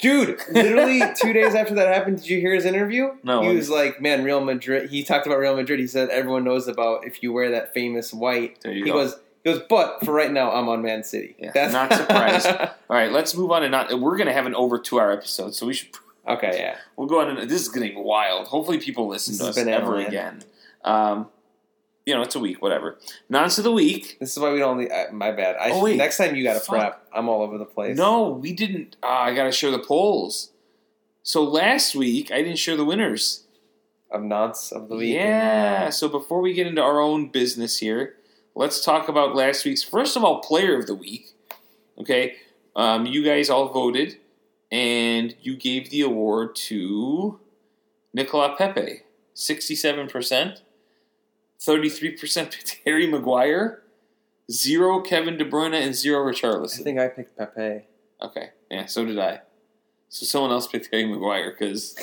Dude, 0.00 0.38
literally 0.52 1.02
two 1.20 1.32
days 1.32 1.54
after 1.54 1.74
that 1.74 1.92
happened, 1.92 2.18
did 2.18 2.28
you 2.28 2.40
hear 2.40 2.54
his 2.54 2.64
interview? 2.64 3.10
No. 3.22 3.42
He 3.42 3.56
was 3.56 3.68
like, 3.68 4.00
"Man, 4.00 4.22
Real 4.22 4.40
Madrid." 4.40 4.90
He 4.90 5.02
talked 5.02 5.26
about 5.26 5.38
Real 5.38 5.56
Madrid. 5.56 5.80
He 5.80 5.86
said 5.86 6.10
everyone 6.10 6.44
knows 6.44 6.68
about 6.68 7.06
if 7.06 7.22
you 7.22 7.32
wear 7.32 7.50
that 7.50 7.74
famous 7.74 8.12
white. 8.12 8.60
There 8.62 8.72
you 8.72 8.84
he 8.84 8.90
go. 8.90 8.98
goes, 8.98 9.16
he 9.42 9.52
goes, 9.52 9.62
but 9.68 10.04
for 10.04 10.12
right 10.12 10.30
now, 10.30 10.52
I'm 10.52 10.68
on 10.68 10.82
Man 10.82 11.02
City. 11.02 11.34
Yeah, 11.38 11.70
not 11.70 11.92
surprised. 11.92 12.46
All 12.46 12.70
right, 12.90 13.10
let's 13.10 13.34
move 13.34 13.50
on 13.50 13.62
and 13.64 13.72
not. 13.72 13.98
We're 13.98 14.16
gonna 14.16 14.32
have 14.32 14.46
an 14.46 14.54
over 14.54 14.78
two 14.78 15.00
hour 15.00 15.10
episode, 15.10 15.54
so 15.54 15.66
we 15.66 15.72
should. 15.74 15.88
okay, 16.28 16.52
yeah. 16.58 16.76
We'll 16.96 17.08
go 17.08 17.20
on. 17.20 17.36
And, 17.36 17.50
this 17.50 17.62
is 17.62 17.68
getting 17.68 18.02
wild. 18.04 18.48
Hopefully, 18.48 18.78
people 18.78 19.08
listen 19.08 19.32
This 19.32 19.54
to 19.56 19.60
us 19.62 19.66
ever 19.66 19.96
land. 19.96 20.08
again. 20.08 20.42
Um, 20.84 21.28
you 22.06 22.14
know, 22.14 22.22
it's 22.22 22.34
a 22.36 22.38
week, 22.40 22.62
whatever. 22.62 22.96
Nonce 23.28 23.58
of 23.58 23.64
the 23.64 23.72
week. 23.72 24.16
This 24.20 24.32
is 24.34 24.38
why 24.38 24.52
we 24.52 24.60
don't. 24.60 24.90
Uh, 24.90 25.06
my 25.12 25.32
bad. 25.32 25.56
I 25.56 25.70
Oh, 25.72 25.82
wait. 25.82 25.96
next 25.96 26.16
time 26.16 26.34
you 26.36 26.44
got 26.44 26.60
to 26.62 26.66
prep. 26.66 27.04
I'm 27.12 27.28
all 27.28 27.42
over 27.42 27.58
the 27.58 27.64
place. 27.64 27.96
No, 27.98 28.28
we 28.30 28.52
didn't. 28.52 28.96
Uh, 29.02 29.06
I 29.08 29.34
got 29.34 29.44
to 29.44 29.52
share 29.52 29.70
the 29.72 29.80
polls. 29.80 30.52
So 31.22 31.42
last 31.42 31.94
week, 31.96 32.30
I 32.30 32.36
didn't 32.42 32.58
share 32.58 32.76
the 32.76 32.84
winners. 32.84 33.42
of 34.12 34.22
nonce 34.22 34.70
of 34.70 34.88
the 34.88 34.94
week. 34.96 35.14
Yeah. 35.16 35.90
So 35.90 36.08
before 36.08 36.40
we 36.40 36.52
get 36.54 36.68
into 36.68 36.80
our 36.80 37.00
own 37.00 37.28
business 37.28 37.78
here, 37.78 38.14
let's 38.54 38.84
talk 38.84 39.08
about 39.08 39.34
last 39.34 39.64
week's. 39.64 39.82
First 39.82 40.16
of 40.16 40.22
all, 40.22 40.40
player 40.40 40.78
of 40.78 40.86
the 40.86 40.94
week. 40.94 41.34
Okay. 41.98 42.36
Um, 42.76 43.04
you 43.06 43.24
guys 43.24 43.50
all 43.50 43.68
voted, 43.70 44.18
and 44.70 45.34
you 45.42 45.56
gave 45.56 45.90
the 45.90 46.02
award 46.02 46.54
to 46.68 47.40
Nicola 48.14 48.54
Pepe. 48.56 49.00
67%. 49.34 50.60
33% 51.60 52.52
picked 52.52 52.80
Harry 52.84 53.06
Maguire. 53.06 53.82
Zero 54.50 55.00
Kevin 55.00 55.36
De 55.36 55.44
Bruyne, 55.44 55.74
and 55.74 55.92
zero 55.92 56.24
Richarlison. 56.24 56.80
I 56.80 56.84
think 56.84 56.98
I 57.00 57.08
picked 57.08 57.36
Pepe. 57.36 57.86
Okay, 58.22 58.50
yeah, 58.70 58.86
so 58.86 59.04
did 59.04 59.18
I. 59.18 59.40
So 60.08 60.24
someone 60.24 60.52
else 60.52 60.68
picked 60.68 60.88
Harry 60.92 61.04
Maguire 61.04 61.50
because. 61.50 61.96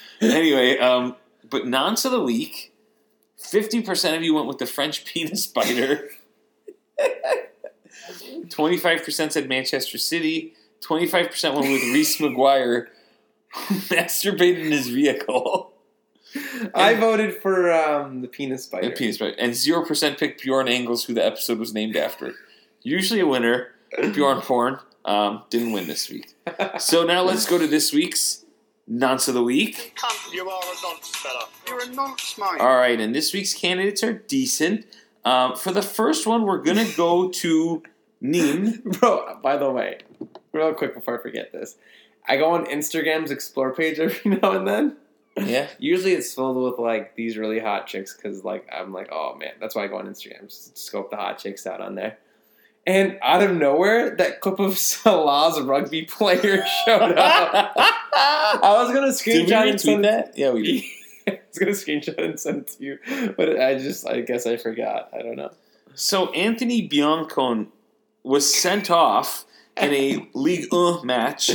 anyway, 0.20 0.78
um, 0.78 1.16
but 1.50 1.66
nonce 1.66 2.04
of 2.04 2.12
the 2.12 2.22
week, 2.22 2.72
fifty 3.36 3.82
percent 3.82 4.16
of 4.16 4.22
you 4.22 4.32
went 4.34 4.46
with 4.46 4.58
the 4.58 4.66
French 4.66 5.04
penis 5.12 5.42
spider. 5.44 6.08
Twenty-five 8.48 9.04
percent 9.04 9.32
said 9.32 9.48
Manchester 9.48 9.98
City. 9.98 10.54
Twenty-five 10.80 11.30
percent 11.30 11.54
went 11.56 11.72
with 11.72 11.82
Reese 11.82 12.20
Maguire, 12.20 12.90
who 13.54 13.74
masturbated 13.74 14.66
in 14.66 14.70
his 14.72 14.86
vehicle. 14.86 15.71
I 16.74 16.94
voted 16.94 17.40
for 17.42 17.72
um, 17.72 18.20
the 18.22 18.28
penis 18.28 18.66
The 18.66 18.90
penis 18.96 19.18
biter, 19.18 19.34
and 19.38 19.54
zero 19.54 19.84
percent 19.84 20.18
picked 20.18 20.42
Bjorn 20.42 20.68
Engels, 20.68 21.04
who 21.04 21.14
the 21.14 21.24
episode 21.24 21.58
was 21.58 21.72
named 21.74 21.96
after. 21.96 22.34
Usually 22.82 23.20
a 23.20 23.26
winner. 23.26 23.68
Bjorn 24.12 24.40
Porn 24.40 24.78
um, 25.04 25.42
didn't 25.50 25.72
win 25.72 25.86
this 25.86 26.08
week. 26.08 26.34
So 26.78 27.04
now 27.04 27.22
let's 27.22 27.46
go 27.46 27.58
to 27.58 27.66
this 27.66 27.92
week's 27.92 28.44
nonce 28.86 29.28
of 29.28 29.34
the 29.34 29.42
week. 29.42 29.94
Cunt, 29.96 30.32
you 30.32 30.48
are 30.48 30.62
a 30.62 30.82
nonce 30.82 31.08
fella. 31.16 31.46
You're 31.68 31.82
a 31.82 31.94
nonce, 31.94 32.38
mate. 32.38 32.60
All 32.60 32.76
right, 32.76 32.98
and 32.98 33.14
this 33.14 33.32
week's 33.32 33.54
candidates 33.54 34.02
are 34.02 34.14
decent. 34.14 34.86
Um, 35.24 35.56
for 35.56 35.72
the 35.72 35.82
first 35.82 36.26
one, 36.26 36.42
we're 36.44 36.62
gonna 36.62 36.88
go 36.96 37.28
to 37.30 37.82
Nim. 38.20 38.82
Bro, 38.84 39.40
by 39.42 39.56
the 39.56 39.70
way, 39.70 39.98
real 40.52 40.72
quick 40.74 40.94
before 40.94 41.18
I 41.18 41.22
forget 41.22 41.52
this, 41.52 41.76
I 42.26 42.36
go 42.36 42.50
on 42.50 42.66
Instagram's 42.66 43.30
explore 43.30 43.74
page 43.74 43.98
every 43.98 44.38
now 44.42 44.52
and 44.52 44.66
then. 44.66 44.96
Yeah, 45.36 45.68
Usually 45.78 46.12
it's 46.12 46.34
filled 46.34 46.62
with 46.62 46.78
like 46.78 47.16
these 47.16 47.36
really 47.36 47.58
hot 47.58 47.86
chicks 47.86 48.14
because 48.14 48.44
like 48.44 48.68
I'm 48.72 48.92
like, 48.92 49.08
oh 49.10 49.34
man, 49.36 49.52
that's 49.60 49.74
why 49.74 49.84
I 49.84 49.86
go 49.86 49.96
on 49.96 50.06
Instagram, 50.06 50.48
just 50.48 50.74
to 50.74 50.80
scope 50.80 51.10
the 51.10 51.16
hot 51.16 51.38
chicks 51.38 51.66
out 51.66 51.80
on 51.80 51.94
there. 51.94 52.18
And 52.86 53.18
out 53.22 53.42
of 53.42 53.56
nowhere, 53.56 54.16
that 54.16 54.40
clip 54.40 54.58
of 54.58 54.76
Salah's 54.78 55.60
rugby 55.60 56.02
player 56.04 56.64
showed 56.84 57.12
up. 57.12 57.72
I 57.76 58.58
was 58.62 58.92
gonna 58.92 59.08
screenshot 59.08 59.70
and 59.70 59.80
send 59.80 60.04
that? 60.04 60.36
Yeah, 60.36 60.50
we 60.50 60.62
did. 61.26 61.34
I 61.34 61.40
was 61.48 61.58
gonna 61.58 61.72
screenshot 61.72 62.22
and 62.22 62.38
send 62.38 62.62
it 62.62 62.66
to 62.68 62.84
you, 62.84 63.34
but 63.36 63.60
I 63.60 63.76
just 63.78 64.06
I 64.06 64.20
guess 64.20 64.46
I 64.46 64.56
forgot. 64.56 65.08
I 65.12 65.22
don't 65.22 65.36
know. 65.36 65.50
So 65.94 66.30
Anthony 66.32 66.88
Briançon 66.88 67.68
was 68.22 68.52
sent 68.54 68.90
off 68.90 69.44
in 69.76 69.92
a 69.92 70.28
League 70.34 70.72
1 70.72 71.06
match 71.06 71.50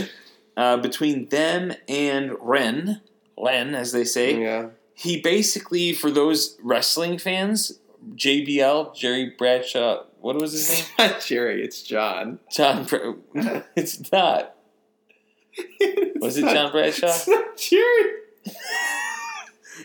uh, 0.56 0.78
between 0.78 1.30
them 1.30 1.74
and 1.88 2.36
Ren, 2.42 3.02
Len, 3.38 3.76
as 3.76 3.92
they 3.92 4.04
say. 4.04 4.42
Yeah. 4.42 4.70
He 4.94 5.22
basically, 5.22 5.94
for 5.94 6.10
those 6.10 6.58
wrestling 6.64 7.18
fans, 7.20 7.80
JBL, 8.16 8.96
Jerry 8.96 9.34
Bradshaw, 9.38 10.04
what 10.20 10.36
was 10.42 10.54
his 10.54 10.70
name? 10.70 10.80
It's 10.80 10.98
not 11.14 11.22
Jerry, 11.22 11.64
it's 11.64 11.82
John. 11.84 12.40
John. 12.52 12.86
Bra- 12.86 13.14
it's 13.76 14.12
not. 14.12 14.56
Was 16.20 16.38
it 16.38 16.42
John 16.52 16.72
Bradshaw? 16.72 17.08
It's 17.08 17.28
not 17.28 17.58
Jerry. 17.58 18.12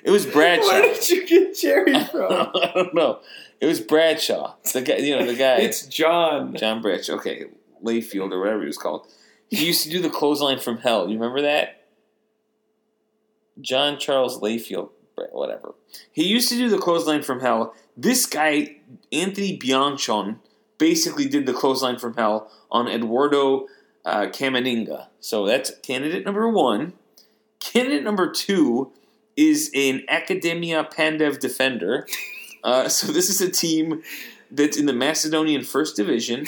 It 0.04 0.10
was 0.10 0.26
Bradshaw. 0.26 0.66
Where 0.66 0.94
did 0.94 1.08
you 1.10 1.26
get 1.26 1.56
Jerry 1.56 2.04
from? 2.10 2.32
I 2.32 2.72
don't 2.74 2.94
know. 2.94 3.20
It 3.60 3.66
was 3.66 3.80
Bradshaw. 3.80 4.54
The 4.72 4.80
guy, 4.82 4.96
you 4.96 5.16
know, 5.16 5.26
the 5.26 5.36
guy. 5.36 5.58
it's 5.58 5.86
John. 5.86 6.56
John 6.56 6.80
Bradshaw. 6.82 7.14
Okay, 7.16 7.44
Layfield 7.84 8.32
or 8.32 8.40
whatever 8.40 8.60
he 8.60 8.66
was 8.66 8.78
called. 8.78 9.06
He 9.48 9.66
used 9.66 9.84
to 9.84 9.90
do 9.90 10.00
the 10.00 10.08
clothesline 10.10 10.58
from 10.58 10.78
hell. 10.78 11.08
You 11.08 11.14
remember 11.14 11.42
that? 11.42 11.81
John 13.62 13.98
Charles 13.98 14.40
Layfield, 14.40 14.90
whatever. 15.30 15.74
He 16.10 16.26
used 16.26 16.48
to 16.50 16.56
do 16.56 16.68
the 16.68 16.78
clothesline 16.78 17.22
from 17.22 17.40
hell. 17.40 17.74
This 17.96 18.26
guy, 18.26 18.76
Anthony 19.10 19.58
Briançon, 19.58 20.36
basically 20.78 21.28
did 21.28 21.46
the 21.46 21.52
clothesline 21.52 21.98
from 21.98 22.14
hell 22.14 22.50
on 22.70 22.88
Eduardo 22.88 23.66
uh, 24.04 24.26
Camavinga. 24.26 25.06
So 25.20 25.46
that's 25.46 25.72
candidate 25.82 26.24
number 26.24 26.48
one. 26.48 26.94
Candidate 27.60 28.02
number 28.02 28.30
two 28.30 28.90
is 29.36 29.70
an 29.74 30.02
Academia 30.08 30.84
Pandev 30.84 31.38
defender. 31.38 32.06
Uh, 32.64 32.88
so 32.88 33.10
this 33.10 33.28
is 33.28 33.40
a 33.40 33.50
team 33.50 34.04
that's 34.48 34.76
in 34.76 34.86
the 34.86 34.92
Macedonian 34.92 35.64
First 35.64 35.96
Division, 35.96 36.46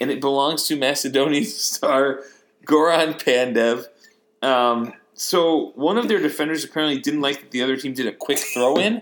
and 0.00 0.10
it 0.10 0.18
belongs 0.18 0.66
to 0.68 0.74
Macedonian 0.74 1.44
star 1.44 2.20
Goran 2.64 3.22
Pandev. 3.22 3.86
Um, 4.40 4.94
so 5.20 5.72
one 5.74 5.98
of 5.98 6.08
their 6.08 6.18
defenders 6.18 6.64
apparently 6.64 6.98
didn't 6.98 7.20
like 7.20 7.40
that 7.40 7.50
the 7.50 7.62
other 7.62 7.76
team 7.76 7.92
did 7.92 8.06
a 8.06 8.12
quick 8.12 8.38
throw 8.38 8.76
in, 8.78 9.00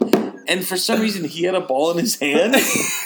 and 0.48 0.66
for 0.66 0.76
some 0.76 1.00
reason 1.00 1.24
he 1.24 1.44
had 1.44 1.54
a 1.54 1.60
ball 1.60 1.92
in 1.92 1.98
his 1.98 2.18
hand. 2.18 2.56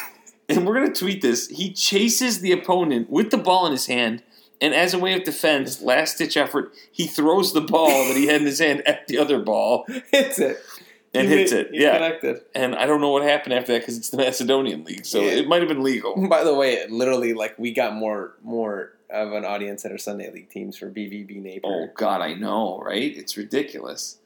and 0.49 0.67
we're 0.67 0.75
gonna 0.75 0.95
tweet 0.95 1.21
this. 1.21 1.49
He 1.49 1.73
chases 1.73 2.41
the 2.41 2.53
opponent 2.53 3.11
with 3.11 3.31
the 3.31 3.37
ball 3.39 3.67
in 3.67 3.73
his 3.73 3.87
hand, 3.87 4.23
and 4.63 4.73
as 4.75 4.95
a 4.95 4.99
way 4.99 5.13
of 5.15 5.25
defense, 5.25 5.83
last 5.83 6.17
ditch 6.17 6.39
effort, 6.39 6.73
he 6.91 7.07
throws 7.07 7.53
the 7.53 7.61
ball 7.61 7.89
that 8.09 8.17
he 8.17 8.29
had 8.29 8.41
in 8.41 8.47
his 8.47 8.61
hand 8.61 8.83
at 8.87 9.07
the 9.09 9.19
other 9.19 9.39
ball 9.41 9.85
hits 10.11 10.39
it. 10.39 10.57
and 11.13 11.29
He 11.29 11.37
hits 11.37 11.53
it. 11.53 11.69
Yeah, 11.73 11.93
Connected. 11.99 12.41
and 12.55 12.75
I 12.75 12.87
don't 12.87 13.03
know 13.03 13.11
what 13.11 13.25
happened 13.25 13.53
after 13.53 13.75
that 13.75 13.81
because 13.81 13.99
it's 13.99 14.09
the 14.09 14.17
Macedonian 14.17 14.85
league, 14.85 15.05
so 15.05 15.21
Yeah. 15.21 15.33
it 15.33 15.49
might 15.49 15.61
have 15.61 15.69
been 15.69 15.83
legal. 15.83 16.17
By 16.29 16.45
the 16.45 16.55
way, 16.55 16.87
literally, 16.89 17.35
like 17.35 17.59
we 17.59 17.73
got 17.73 17.95
more 17.95 18.37
more 18.43 18.95
of 19.13 19.33
an 19.33 19.45
audience 19.45 19.85
at 19.85 19.93
our 19.93 19.99
Sunday 19.99 20.31
League 20.33 20.51
teams 20.51 20.77
for 20.77 20.87
BVB 20.91 21.41
Napier. 21.43 21.61
Oh 21.65 21.89
God, 21.97 22.21
I 22.21 22.35
know, 22.35 22.81
right? 22.85 23.17
It's 23.17 23.37
ridiculous. 23.37 24.19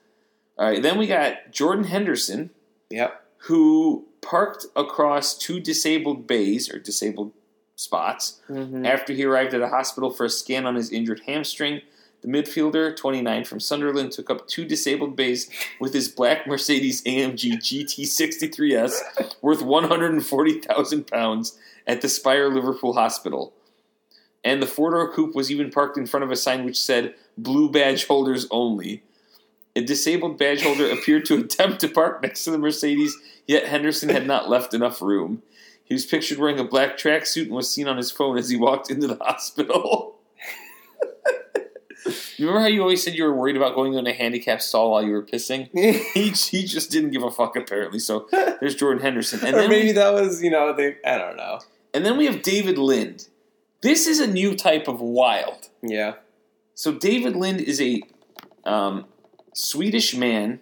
All 0.58 0.66
right, 0.68 0.80
then 0.82 0.96
we 0.98 1.06
got 1.06 1.50
Jordan 1.50 1.84
Henderson, 1.84 2.50
Yep. 2.90 3.20
who 3.38 4.06
parked 4.22 4.66
across 4.74 5.36
two 5.36 5.60
disabled 5.60 6.26
bays 6.26 6.72
or 6.72 6.78
disabled 6.78 7.32
spots 7.74 8.40
Mm-hmm. 8.48 8.86
after 8.86 9.12
he 9.12 9.24
arrived 9.24 9.52
at 9.54 9.60
a 9.60 9.68
hospital 9.68 10.10
for 10.10 10.24
a 10.24 10.30
scan 10.30 10.64
on 10.66 10.76
his 10.76 10.90
injured 10.90 11.20
hamstring. 11.26 11.82
The 12.22 12.28
midfielder, 12.28 12.96
29 12.96 13.44
from 13.44 13.60
Sunderland, 13.60 14.10
took 14.12 14.30
up 14.30 14.48
two 14.48 14.64
disabled 14.64 15.14
bays 15.16 15.50
with 15.78 15.92
his 15.92 16.08
black 16.08 16.46
Mercedes 16.46 17.02
AMG 17.02 17.58
GT63S 17.58 19.36
worth 19.42 19.62
140,000 19.62 21.06
pounds 21.06 21.58
at 21.86 22.00
the 22.00 22.08
Spire 22.08 22.48
Liverpool 22.48 22.94
Hospital. 22.94 23.52
And 24.46 24.62
the 24.62 24.66
four 24.66 24.92
door 24.92 25.12
coupe 25.12 25.34
was 25.34 25.50
even 25.50 25.72
parked 25.72 25.98
in 25.98 26.06
front 26.06 26.22
of 26.22 26.30
a 26.30 26.36
sign 26.36 26.64
which 26.64 26.80
said 26.80 27.14
"Blue 27.36 27.68
badge 27.68 28.06
holders 28.06 28.46
only." 28.52 29.02
A 29.74 29.80
disabled 29.80 30.38
badge 30.38 30.62
holder 30.62 30.88
appeared 30.88 31.24
to 31.26 31.36
attempt 31.36 31.80
to 31.80 31.88
park 31.88 32.22
next 32.22 32.44
to 32.44 32.52
the 32.52 32.56
Mercedes, 32.58 33.16
yet 33.48 33.66
Henderson 33.66 34.08
had 34.08 34.24
not 34.24 34.48
left 34.48 34.72
enough 34.72 35.02
room. 35.02 35.42
He 35.82 35.94
was 35.94 36.06
pictured 36.06 36.38
wearing 36.38 36.60
a 36.60 36.64
black 36.64 36.96
tracksuit 36.96 37.46
and 37.46 37.52
was 37.56 37.68
seen 37.68 37.88
on 37.88 37.96
his 37.96 38.12
phone 38.12 38.38
as 38.38 38.48
he 38.48 38.56
walked 38.56 38.88
into 38.88 39.08
the 39.08 39.16
hospital. 39.16 40.14
you 42.36 42.46
remember 42.46 42.60
how 42.60 42.66
you 42.68 42.82
always 42.82 43.02
said 43.02 43.14
you 43.14 43.24
were 43.24 43.34
worried 43.34 43.56
about 43.56 43.74
going 43.74 43.94
in 43.94 44.06
a 44.06 44.12
handicap 44.12 44.62
stall 44.62 44.92
while 44.92 45.02
you 45.02 45.10
were 45.10 45.24
pissing? 45.24 45.68
He, 46.14 46.30
he 46.30 46.64
just 46.64 46.92
didn't 46.92 47.10
give 47.10 47.24
a 47.24 47.30
fuck 47.32 47.56
apparently. 47.56 47.98
So 47.98 48.28
there's 48.60 48.76
Jordan 48.76 49.02
Henderson, 49.02 49.40
and 49.44 49.56
or 49.56 49.62
then 49.62 49.70
maybe 49.70 49.88
we, 49.88 49.92
that 49.92 50.12
was, 50.14 50.40
you 50.40 50.50
know, 50.50 50.72
they, 50.72 50.96
I 51.04 51.18
don't 51.18 51.36
know. 51.36 51.58
and 51.92 52.06
then 52.06 52.16
we 52.16 52.26
have 52.26 52.42
David 52.42 52.78
Lind. 52.78 53.26
This 53.82 54.06
is 54.06 54.20
a 54.20 54.26
new 54.26 54.56
type 54.56 54.88
of 54.88 55.00
wild. 55.00 55.68
Yeah. 55.82 56.14
So 56.74 56.92
David 56.92 57.36
Lind 57.36 57.60
is 57.60 57.80
a 57.80 58.02
um, 58.64 59.06
Swedish 59.54 60.14
man 60.14 60.60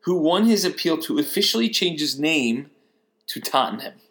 who 0.00 0.16
won 0.16 0.46
his 0.46 0.64
appeal 0.64 0.98
to 0.98 1.18
officially 1.18 1.68
change 1.68 2.00
his 2.00 2.18
name 2.18 2.70
to 3.28 3.40
Tottenham. 3.40 3.94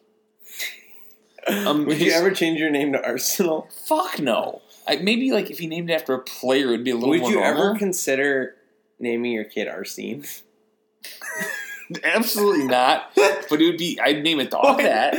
Um, 1.44 1.86
Would 1.86 2.00
you 2.00 2.12
ever 2.12 2.30
change 2.30 2.60
your 2.60 2.70
name 2.70 2.92
to 2.92 3.04
Arsenal? 3.04 3.68
Fuck 3.88 4.20
no. 4.20 4.62
I, 4.86 4.96
maybe 4.98 5.32
like 5.32 5.50
if 5.50 5.58
he 5.58 5.66
named 5.66 5.90
it 5.90 5.94
after 5.94 6.14
a 6.14 6.20
player, 6.20 6.68
it'd 6.68 6.84
be 6.84 6.92
a 6.92 6.94
little 6.94 7.08
Would 7.08 7.22
more 7.22 7.30
you 7.30 7.40
normal. 7.40 7.70
ever 7.70 7.78
consider 7.80 8.54
naming 9.00 9.32
your 9.32 9.42
kid 9.42 9.66
Arsene? 9.66 10.24
Absolutely 12.04 12.66
not. 12.66 13.10
But 13.16 13.60
it 13.60 13.64
would 13.64 13.76
be. 13.76 13.98
I'd 14.00 14.22
name 14.22 14.38
a 14.38 14.44
dog 14.44 14.78
that. 14.78 15.16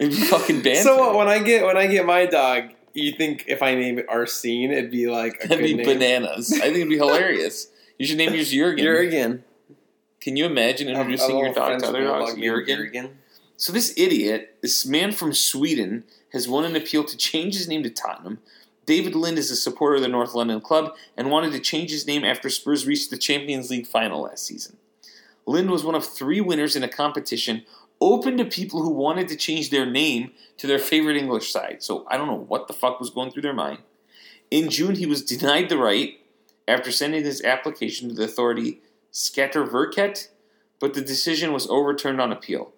It'd 0.00 0.10
be 0.12 0.16
fucking 0.26 0.62
bad. 0.62 0.82
So 0.84 0.98
what, 0.98 1.14
when 1.16 1.28
I 1.28 1.40
get 1.40 1.64
when 1.64 1.76
I 1.76 1.86
get 1.86 2.06
my 2.06 2.26
dog, 2.26 2.70
you 2.94 3.12
think 3.12 3.44
if 3.48 3.62
I 3.62 3.74
name 3.74 3.98
it 3.98 4.06
Arsene, 4.08 4.70
it'd 4.70 4.90
be 4.90 5.08
like 5.08 5.44
a 5.44 5.48
That'd 5.48 5.64
be 5.64 5.74
name? 5.74 5.86
bananas. 5.86 6.52
I 6.52 6.60
think 6.60 6.76
it'd 6.76 6.88
be 6.88 6.96
hilarious. 6.98 7.68
You 7.98 8.06
should 8.06 8.18
name 8.18 8.32
yours 8.34 8.50
Jurgen. 8.50 8.84
Jurgen. 8.84 9.44
Can 10.20 10.36
you 10.36 10.46
imagine 10.46 10.88
introducing 10.88 11.38
your 11.38 11.52
dog 11.52 11.80
to 11.80 11.88
other 11.88 12.04
dogs? 12.04 12.36
named 12.36 12.66
Jurgen. 12.66 13.18
So 13.56 13.72
this 13.72 13.92
idiot, 13.96 14.56
this 14.62 14.86
man 14.86 15.10
from 15.12 15.32
Sweden, 15.32 16.04
has 16.32 16.48
won 16.48 16.64
an 16.64 16.76
appeal 16.76 17.02
to 17.04 17.16
change 17.16 17.54
his 17.56 17.66
name 17.66 17.82
to 17.82 17.90
Tottenham. 17.90 18.38
David 18.86 19.14
Lind 19.14 19.36
is 19.36 19.50
a 19.50 19.56
supporter 19.56 19.96
of 19.96 20.02
the 20.02 20.08
North 20.08 20.32
London 20.34 20.60
club 20.60 20.94
and 21.16 21.30
wanted 21.30 21.52
to 21.52 21.58
change 21.60 21.90
his 21.90 22.06
name 22.06 22.24
after 22.24 22.48
Spurs 22.48 22.86
reached 22.86 23.10
the 23.10 23.18
Champions 23.18 23.68
League 23.70 23.86
final 23.86 24.22
last 24.22 24.46
season. 24.46 24.76
Lind 25.44 25.70
was 25.70 25.84
one 25.84 25.94
of 25.94 26.06
three 26.06 26.40
winners 26.40 26.76
in 26.76 26.82
a 26.84 26.88
competition 26.88 27.64
open 28.00 28.36
to 28.36 28.44
people 28.44 28.82
who 28.82 28.90
wanted 28.90 29.28
to 29.28 29.36
change 29.36 29.70
their 29.70 29.86
name 29.86 30.32
to 30.56 30.66
their 30.66 30.78
favorite 30.78 31.16
English 31.16 31.50
side. 31.50 31.82
So 31.82 32.06
I 32.08 32.16
don't 32.16 32.28
know 32.28 32.34
what 32.34 32.68
the 32.68 32.74
fuck 32.74 33.00
was 33.00 33.10
going 33.10 33.30
through 33.30 33.42
their 33.42 33.52
mind. 33.52 33.78
In 34.50 34.70
June, 34.70 34.94
he 34.94 35.06
was 35.06 35.24
denied 35.24 35.68
the 35.68 35.78
right 35.78 36.18
after 36.66 36.90
sending 36.92 37.24
his 37.24 37.42
application 37.42 38.08
to 38.08 38.14
the 38.14 38.24
authority 38.24 38.80
Skatteverket, 39.12 40.28
but 40.80 40.94
the 40.94 41.00
decision 41.00 41.52
was 41.52 41.68
overturned 41.68 42.20
on 42.20 42.32
appeal. 42.32 42.72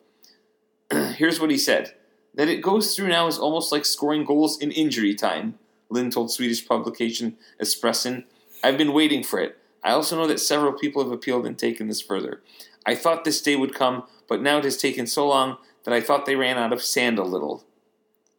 Here's 0.90 1.40
what 1.40 1.50
he 1.50 1.58
said. 1.58 1.94
That 2.34 2.48
it 2.48 2.62
goes 2.62 2.94
through 2.94 3.08
now 3.08 3.26
is 3.26 3.38
almost 3.38 3.72
like 3.72 3.84
scoring 3.84 4.24
goals 4.24 4.58
in 4.60 4.70
injury 4.70 5.14
time, 5.14 5.58
Lind 5.88 6.12
told 6.12 6.30
Swedish 6.30 6.66
publication 6.66 7.36
Expressen. 7.60 8.24
I've 8.62 8.78
been 8.78 8.92
waiting 8.92 9.24
for 9.24 9.40
it. 9.40 9.58
I 9.82 9.90
also 9.90 10.16
know 10.16 10.26
that 10.26 10.40
several 10.40 10.72
people 10.72 11.02
have 11.02 11.12
appealed 11.12 11.46
and 11.46 11.58
taken 11.58 11.88
this 11.88 12.00
further. 12.00 12.42
I 12.86 12.94
thought 12.94 13.24
this 13.24 13.42
day 13.42 13.56
would 13.56 13.74
come, 13.74 14.04
but 14.30 14.40
now 14.40 14.56
it 14.58 14.64
has 14.64 14.78
taken 14.78 15.06
so 15.06 15.28
long 15.28 15.58
that 15.84 15.92
I 15.92 16.00
thought 16.00 16.24
they 16.24 16.36
ran 16.36 16.56
out 16.56 16.72
of 16.72 16.82
sand 16.82 17.18
a 17.18 17.24
little. 17.24 17.64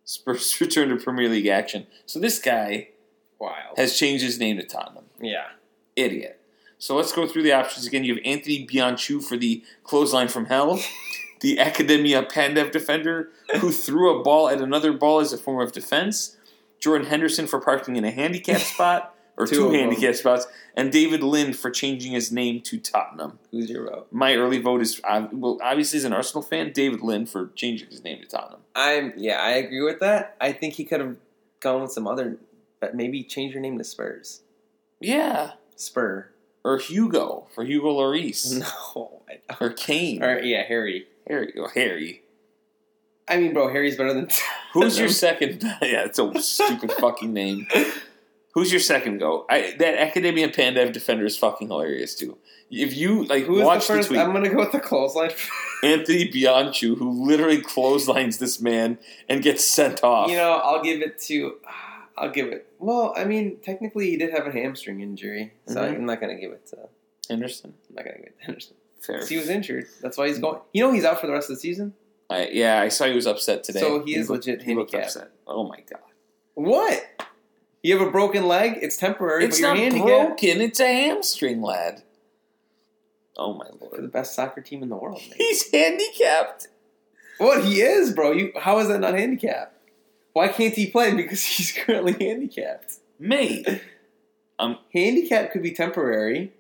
Spurs 0.06 0.58
return 0.62 0.90
to 0.90 0.96
Premier 0.96 1.30
League 1.30 1.46
action. 1.46 1.86
So 2.08 2.20
this 2.20 2.40
guy 2.40 2.88
Wild. 3.38 3.78
has 3.78 3.96
changed 3.96 4.24
his 4.24 4.40
name 4.40 4.58
to 4.58 4.64
Tottenham 4.64 5.06
yeah. 5.22 5.50
idiot. 5.96 6.40
So 6.80 6.96
let's 6.96 7.12
go 7.12 7.28
through 7.28 7.44
the 7.44 7.52
options 7.52 7.86
again. 7.86 8.04
You 8.04 8.16
have 8.16 8.24
Anthony 8.26 8.66
Bianchu 8.66 9.22
for 9.22 9.38
the 9.38 9.64
clothesline 9.84 10.30
from 10.30 10.46
hell, 10.46 10.82
the 11.42 11.60
Academia 11.60 12.24
Pandev 12.24 12.72
defender 12.72 13.30
who 13.60 13.72
threw 13.72 14.18
a 14.18 14.24
ball 14.24 14.50
at 14.50 14.62
another 14.62 14.94
ball 14.94 15.20
as 15.20 15.34
a 15.34 15.38
form 15.38 15.62
of 15.62 15.74
defense, 15.74 16.38
Jordan 16.80 17.08
Henderson 17.08 17.46
for 17.46 17.60
parking 17.60 17.98
in 17.98 18.06
a 18.06 18.12
handicap 18.12 18.62
spot, 18.62 19.11
or 19.42 19.48
Two 19.48 19.56
two, 19.56 19.72
handicap 19.72 20.16
spots, 20.16 20.48
and 20.76 20.92
David 20.92 21.24
Lind 21.24 21.56
for 21.56 21.72
changing 21.72 22.12
his 22.12 22.32
name 22.32 22.62
to 22.62 22.80
Tottenham. 22.80 23.40
Who's 23.52 23.70
your 23.70 23.86
vote? 23.90 24.08
My 24.12 24.36
early 24.36 24.60
vote 24.60 24.82
is, 24.82 25.02
well, 25.04 25.58
obviously 25.64 25.98
as 25.98 26.04
an 26.04 26.14
Arsenal 26.14 26.44
fan, 26.44 26.72
David 26.72 27.02
Lind 27.02 27.30
for 27.30 27.48
changing 27.56 27.90
his 27.90 28.04
name 28.04 28.22
to 28.22 28.28
Tottenham. 28.28 28.62
I'm 28.76 29.14
yeah, 29.18 29.42
I 29.42 29.52
agree 29.52 29.82
with 29.82 30.00
that. 30.00 30.36
I 30.40 30.52
think 30.52 30.76
he 30.76 30.86
could 30.86 31.00
have 31.00 31.16
gone 31.60 31.82
with 31.82 31.92
some 31.92 32.08
other, 32.08 32.38
but 32.80 32.96
maybe 32.96 33.24
change 33.24 33.54
your 33.54 33.62
name 33.62 33.78
to 33.80 33.84
Spurs. 33.84 34.42
Yeah. 35.00 35.54
Spur. 35.76 36.30
Or 36.64 36.78
Hugo 36.78 37.48
for 37.56 37.64
Hugo 37.64 37.88
Lloris. 37.98 38.60
No. 38.96 39.22
I 39.28 39.40
don't. 39.50 39.62
Or 39.62 39.74
Kane. 39.74 40.24
Or 40.24 40.40
yeah, 40.40 40.64
Harry. 40.68 41.08
Harry. 41.28 41.54
Or 41.58 41.70
Harry. 41.70 42.22
I 43.28 43.38
mean, 43.38 43.54
bro, 43.54 43.70
Harry's 43.70 43.96
better 43.96 44.14
than. 44.14 44.28
Who's 44.74 45.00
your 45.00 45.10
second? 45.10 45.64
yeah, 45.82 46.06
it's 46.06 46.20
a 46.20 46.42
stupid 46.42 46.92
fucking 46.94 47.34
name. 47.34 47.68
Who's 48.54 48.72
your 48.72 48.82
second 48.82 49.20
go? 49.20 49.46
I, 49.50 49.76
that 49.80 49.96
Academia 49.98 50.50
Pandev 50.50 50.92
defender 50.92 51.26
is 51.26 51.38
fucking 51.38 51.70
hilarious 51.70 52.16
too. 52.16 52.38
If 52.70 52.96
you 52.96 53.26
like, 53.26 53.46
Who's 53.46 53.64
watch 53.64 53.88
the 53.88 53.96
the, 53.96 54.04
tweet. 54.04 54.20
I'm 54.20 54.34
gonna 54.34 54.50
go 54.50 54.58
with 54.58 54.72
the 54.72 54.80
clothesline. 54.80 55.32
Anthony 55.84 56.30
Bianchu, 56.30 56.98
who 56.98 57.26
literally 57.26 57.62
clotheslines 57.62 58.38
this 58.38 58.62
man 58.62 58.98
and 59.30 59.42
gets 59.42 59.70
sent 59.70 60.04
off. 60.04 60.30
you 60.30 60.38
know, 60.38 60.54
I'll 60.54 60.84
give 60.84 61.02
it 61.02 61.20
to. 61.24 61.56
I'll 62.18 62.30
give 62.30 62.48
it. 62.48 62.68
Well, 62.80 63.14
I 63.16 63.24
mean, 63.24 63.58
technically, 63.64 64.10
he 64.12 64.18
did 64.18 64.32
have 64.32 64.46
a 64.46 64.52
hamstring 64.52 65.02
injury, 65.02 65.54
so 65.66 65.76
Mhm. 65.76 65.96
I'm 65.96 66.06
not 66.06 66.20
gonna 66.22 66.36
give 66.40 66.52
it 66.52 66.66
to. 66.68 66.78
Henderson. 67.30 67.74
I'm 67.90 67.96
not 67.96 68.06
gonna 68.06 68.18
give 68.18 68.28
it 68.28 68.40
to 68.40 68.46
Henderson. 68.46 68.76
Fair. 69.02 69.26
He 69.26 69.38
was 69.38 69.50
injured. 69.50 69.88
That's 70.02 70.18
why 70.18 70.28
he's 70.28 70.40
going. 70.40 70.60
You 70.74 70.84
know, 70.84 70.92
he's 70.94 71.06
out 71.06 71.20
for 71.20 71.28
the 71.28 71.34
rest 71.34 71.50
of 71.50 71.56
the 71.56 71.60
season. 71.62 71.94
I, 72.30 72.48
yeah, 72.48 72.80
I 72.80 72.90
saw 72.90 73.06
he 73.08 73.14
was 73.16 73.28
upset 73.28 73.64
today. 73.64 73.80
So 73.80 74.04
he 74.06 74.16
is 74.16 74.30
looked- 74.30 74.46
legit 74.46 74.64
he 74.64 74.76
looked 74.76 74.92
handicapped. 74.92 75.16
upset. 75.18 75.32
Oh 75.48 75.68
my 75.68 75.80
god! 75.90 76.00
What? 76.54 77.04
You 77.84 77.98
have 77.98 78.08
a 78.08 78.12
broken 78.12 78.48
leg. 78.48 78.78
It's 78.82 78.98
temporary, 78.98 79.46
It's 79.46 79.58
but 79.58 79.62
you're 79.62 79.70
not 79.70 79.78
handicapped 79.78 80.40
broken. 80.40 80.62
It's 80.62 80.80
a 80.80 80.88
hamstring, 80.88 81.62
lad. 81.62 82.04
Oh 83.38 83.54
my 83.54 83.68
lord! 83.80 83.96
for 83.96 84.02
the 84.02 84.08
best 84.08 84.36
soccer 84.36 84.62
team 84.62 84.84
in 84.84 84.90
the 84.90 84.96
world. 84.96 85.22
Man. 85.22 85.38
He's 85.38 85.72
handicapped. 85.72 86.68
What 87.38 87.64
he 87.64 87.82
is, 87.82 88.14
bro? 88.14 88.34
You 88.34 88.52
how 88.60 88.78
is 88.80 88.88
that 88.88 89.00
not 89.00 89.16
handicapped? 89.16 89.78
Why 90.34 90.48
can't 90.48 90.76
he 90.76 90.88
play? 90.90 91.14
Because 91.14 91.44
he's 91.46 91.72
currently 91.72 92.14
handicapped. 92.14 92.98
Mate, 93.20 93.68
um, 94.60 94.78
Handicap 94.94 95.52
could 95.52 95.64
be 95.64 95.72
temporary. 95.72 96.52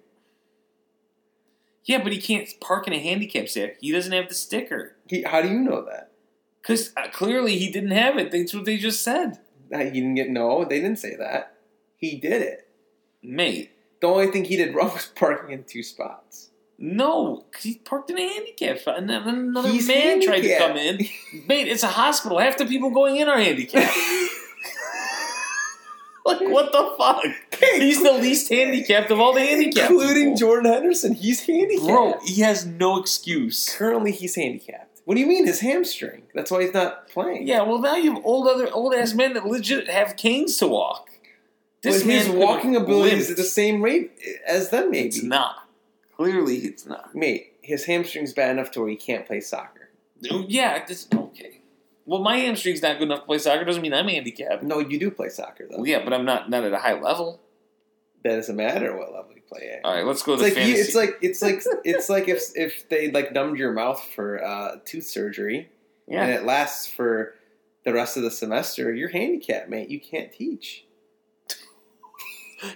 yeah, 1.85 2.01
but 2.01 2.13
he 2.13 2.21
can't 2.21 2.47
park 2.59 2.87
in 2.87 2.93
a 2.93 2.99
handicap 2.99 3.47
stick. 3.49 3.77
He 3.81 3.91
doesn't 3.91 4.11
have 4.11 4.27
the 4.29 4.35
sticker. 4.35 4.95
He, 5.07 5.23
how 5.23 5.41
do 5.41 5.49
you 5.49 5.59
know 5.59 5.83
that? 5.85 6.11
Because 6.61 6.91
uh, 6.95 7.09
clearly 7.11 7.57
he 7.57 7.71
didn't 7.71 7.91
have 7.91 8.17
it. 8.17 8.31
That's 8.31 8.53
what 8.53 8.65
they 8.65 8.77
just 8.77 9.03
said. 9.03 9.39
He 9.79 9.91
didn't 9.91 10.15
get 10.15 10.29
no. 10.29 10.65
They 10.65 10.79
didn't 10.81 10.99
say 10.99 11.15
that. 11.15 11.55
He 11.97 12.17
did 12.17 12.41
it. 12.41 12.67
Mate, 13.23 13.71
The 14.01 14.07
only 14.07 14.27
thing 14.27 14.43
he 14.45 14.57
did 14.57 14.75
wrong 14.75 14.91
was 14.93 15.05
parking 15.15 15.51
in 15.51 15.63
two 15.63 15.83
spots. 15.83 16.49
no, 16.77 17.45
he 17.59 17.75
parked 17.75 18.09
in 18.09 18.17
a 18.17 18.27
handicap 18.27 18.79
spot. 18.79 18.97
And 18.97 19.09
then 19.09 19.21
another 19.27 19.69
He's 19.69 19.87
man 19.87 20.21
tried 20.21 20.41
to 20.41 20.57
come 20.57 20.75
in. 20.77 20.97
Mate, 21.47 21.67
it's 21.67 21.83
a 21.83 21.87
hospital. 21.87 22.39
Half 22.39 22.57
the 22.57 22.65
people 22.65 22.89
going 22.89 23.15
in 23.17 23.29
are 23.29 23.37
handicapped. 23.39 23.95
like, 26.25 26.41
what 26.41 26.71
the 26.71 26.93
fuck? 26.97 27.23
He's 27.75 28.01
the 28.03 28.13
least 28.13 28.49
handicapped 28.49 29.11
of 29.11 29.19
all 29.19 29.33
the 29.33 29.41
handicapped. 29.41 29.91
including 29.91 30.23
people. 30.33 30.37
Jordan 30.37 30.71
Henderson. 30.73 31.13
He's 31.13 31.45
handicapped. 31.45 31.87
Bro, 31.87 32.19
he 32.25 32.41
has 32.41 32.65
no 32.65 32.99
excuse. 32.99 33.75
currently 33.75 34.11
he's 34.11 34.35
handicapped. 34.35 34.90
What 35.11 35.15
do 35.15 35.21
you 35.23 35.27
mean 35.27 35.45
his 35.45 35.59
hamstring? 35.59 36.23
That's 36.33 36.49
why 36.49 36.61
he's 36.63 36.73
not 36.73 37.09
playing. 37.09 37.45
Yeah, 37.45 37.63
well, 37.63 37.79
now 37.79 37.97
you 37.97 38.13
have 38.13 38.23
old 38.23 38.47
other 38.47 38.71
old 38.71 38.93
ass 38.93 39.13
men 39.13 39.33
that 39.33 39.45
legit 39.45 39.89
have 39.89 40.15
canes 40.15 40.55
to 40.59 40.67
walk. 40.67 41.09
but 41.83 42.01
his 42.01 42.29
walking 42.29 42.77
ability 42.77 43.17
is 43.17 43.29
at 43.29 43.35
the 43.35 43.43
same 43.43 43.81
rate 43.81 44.13
as 44.47 44.69
them. 44.69 44.91
Maybe 44.91 45.09
It's 45.09 45.21
not. 45.21 45.67
Clearly, 46.15 46.59
it's 46.59 46.85
not. 46.85 47.13
Mate, 47.13 47.57
his 47.61 47.83
hamstring's 47.83 48.31
bad 48.31 48.51
enough 48.51 48.71
to 48.71 48.79
where 48.79 48.87
he 48.87 48.95
can't 48.95 49.27
play 49.27 49.41
soccer. 49.41 49.89
Oh, 50.31 50.45
Yeah, 50.47 50.85
this, 50.85 51.09
okay. 51.13 51.59
Well, 52.05 52.21
my 52.21 52.37
hamstring's 52.37 52.81
not 52.81 52.97
good 52.97 53.09
enough 53.09 53.19
to 53.19 53.25
play 53.25 53.39
soccer. 53.39 53.65
Doesn't 53.65 53.81
mean 53.81 53.93
I'm 53.93 54.07
handicapped. 54.07 54.63
No, 54.63 54.79
you 54.79 54.97
do 54.97 55.11
play 55.11 55.27
soccer 55.27 55.67
though. 55.69 55.79
Well, 55.79 55.87
yeah, 55.87 56.05
but 56.05 56.13
I'm 56.13 56.23
not 56.23 56.49
not 56.49 56.63
at 56.63 56.71
a 56.71 56.77
high 56.77 56.97
level. 56.97 57.41
That 58.23 58.35
doesn't 58.35 58.55
matter 58.55 58.95
what 58.95 59.11
level 59.13 59.31
you 59.35 59.41
play 59.41 59.71
at. 59.71 59.85
All 59.85 59.95
right, 59.95 60.05
let's 60.05 60.21
go 60.21 60.33
It's 60.33 60.41
to 60.41 60.47
like 60.47 60.53
fantasy. 60.53 60.77
you, 60.77 60.83
it's 60.83 60.95
like 60.95 61.17
it's 61.21 61.41
like 61.41 61.63
it's 61.83 62.09
like 62.09 62.27
if 62.27 62.43
if 62.55 62.87
they 62.89 63.11
like 63.11 63.33
numbed 63.33 63.57
your 63.57 63.71
mouth 63.71 64.03
for 64.15 64.43
uh, 64.43 64.77
tooth 64.85 65.05
surgery 65.05 65.69
yeah. 66.07 66.23
and 66.23 66.31
it 66.31 66.45
lasts 66.45 66.87
for 66.87 67.35
the 67.83 67.93
rest 67.93 68.17
of 68.17 68.23
the 68.23 68.31
semester. 68.31 68.93
You're 68.93 69.09
handicapped, 69.09 69.69
mate. 69.69 69.89
You 69.89 69.99
can't 69.99 70.31
teach. 70.31 70.85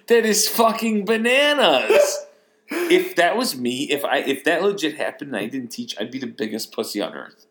that 0.08 0.26
is 0.26 0.48
fucking 0.48 1.06
bananas. 1.06 2.26
if 2.70 3.16
that 3.16 3.38
was 3.38 3.56
me, 3.56 3.84
if 3.92 4.04
I 4.04 4.18
if 4.20 4.44
that 4.46 4.64
legit 4.64 4.96
happened 4.98 5.36
and 5.36 5.38
I 5.38 5.48
didn't 5.48 5.70
teach, 5.70 5.96
I'd 6.00 6.12
be 6.12 6.20
the 6.20 6.28
biggest 6.28 6.72
pussy 6.72 7.02
on 7.02 7.14
earth. 7.14 7.46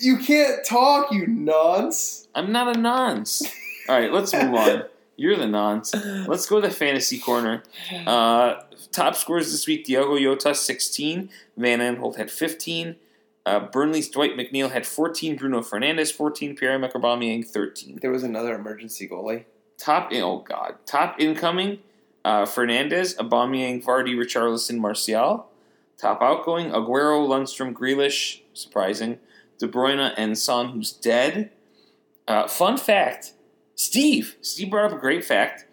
You 0.00 0.18
can't 0.18 0.64
talk, 0.64 1.12
you 1.12 1.26
nonce. 1.26 2.28
I'm 2.34 2.52
not 2.52 2.76
a 2.76 2.78
nonce. 2.78 3.42
All 3.88 3.98
right, 3.98 4.12
let's 4.12 4.32
move 4.32 4.54
on. 4.54 4.84
You're 5.20 5.36
the 5.36 5.46
nonce. 5.46 5.94
Let's 6.26 6.46
go 6.46 6.62
to 6.62 6.66
the 6.66 6.72
fantasy 6.72 7.18
corner. 7.18 7.62
Uh, 8.06 8.62
top 8.90 9.14
scores 9.14 9.52
this 9.52 9.66
week: 9.66 9.84
Diogo 9.84 10.18
Jota 10.18 10.54
16, 10.54 11.28
Van 11.58 11.80
Aanholt 11.80 12.16
had 12.16 12.30
15, 12.30 12.96
uh, 13.44 13.60
Burnley's 13.60 14.08
Dwight 14.08 14.34
McNeil 14.34 14.70
had 14.70 14.86
14, 14.86 15.36
Bruno 15.36 15.60
Fernandes 15.60 16.10
14, 16.10 16.56
Pierre-Emerick 16.56 16.94
Aubameyang 16.94 17.46
13. 17.46 17.98
There 18.00 18.10
was 18.10 18.22
another 18.22 18.54
emergency 18.54 19.06
goalie. 19.06 19.44
Top 19.76 20.10
in- 20.10 20.22
oh 20.22 20.38
god, 20.38 20.76
top 20.86 21.20
incoming: 21.20 21.80
uh, 22.24 22.46
Fernandes, 22.46 23.14
Aubameyang, 23.16 23.84
Vardy, 23.84 24.14
Richarlison, 24.14 24.78
Martial. 24.78 25.50
Top 25.98 26.22
outgoing: 26.22 26.70
Aguero, 26.70 27.28
Lundstram, 27.28 27.74
Grealish. 27.74 28.40
Surprising. 28.54 29.18
De 29.58 29.68
Bruyne 29.68 30.14
and 30.16 30.38
Son, 30.38 30.70
who's 30.70 30.92
dead. 30.92 31.50
Uh, 32.26 32.48
fun 32.48 32.78
fact: 32.78 33.34
Steve, 33.80 34.36
Steve 34.42 34.70
brought 34.70 34.92
up 34.92 34.98
a 34.98 35.00
great 35.00 35.24
fact. 35.24 35.64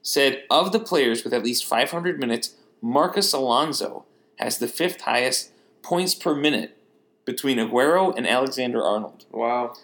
Said 0.00 0.44
of 0.48 0.72
the 0.72 0.80
players 0.80 1.22
with 1.22 1.34
at 1.34 1.44
least 1.44 1.66
500 1.66 2.18
minutes, 2.18 2.54
Marcos 2.80 3.34
Alonso 3.34 4.06
has 4.38 4.56
the 4.56 4.66
fifth 4.66 5.02
highest 5.02 5.50
points 5.82 6.14
per 6.14 6.34
minute 6.34 6.78
between 7.26 7.58
Aguero 7.58 8.16
and 8.16 8.26
Alexander 8.26 8.82
Arnold. 8.82 9.26
Wow. 9.30 9.74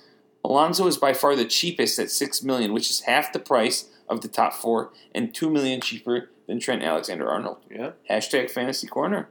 Alonso 0.42 0.86
is 0.86 0.96
by 0.96 1.12
far 1.12 1.36
the 1.36 1.44
cheapest 1.44 1.98
at 1.98 2.10
six 2.10 2.42
million, 2.42 2.72
which 2.72 2.88
is 2.88 3.00
half 3.00 3.30
the 3.30 3.38
price 3.38 3.90
of 4.08 4.22
the 4.22 4.28
top 4.28 4.54
four, 4.54 4.90
and 5.14 5.34
two 5.34 5.50
million 5.50 5.82
cheaper 5.82 6.30
than 6.46 6.58
Trent 6.58 6.82
Alexander 6.82 7.28
Arnold. 7.28 7.58
Yeah, 7.70 7.90
Hashtag 8.08 8.50
fantasy 8.50 8.86
corner. 8.86 9.28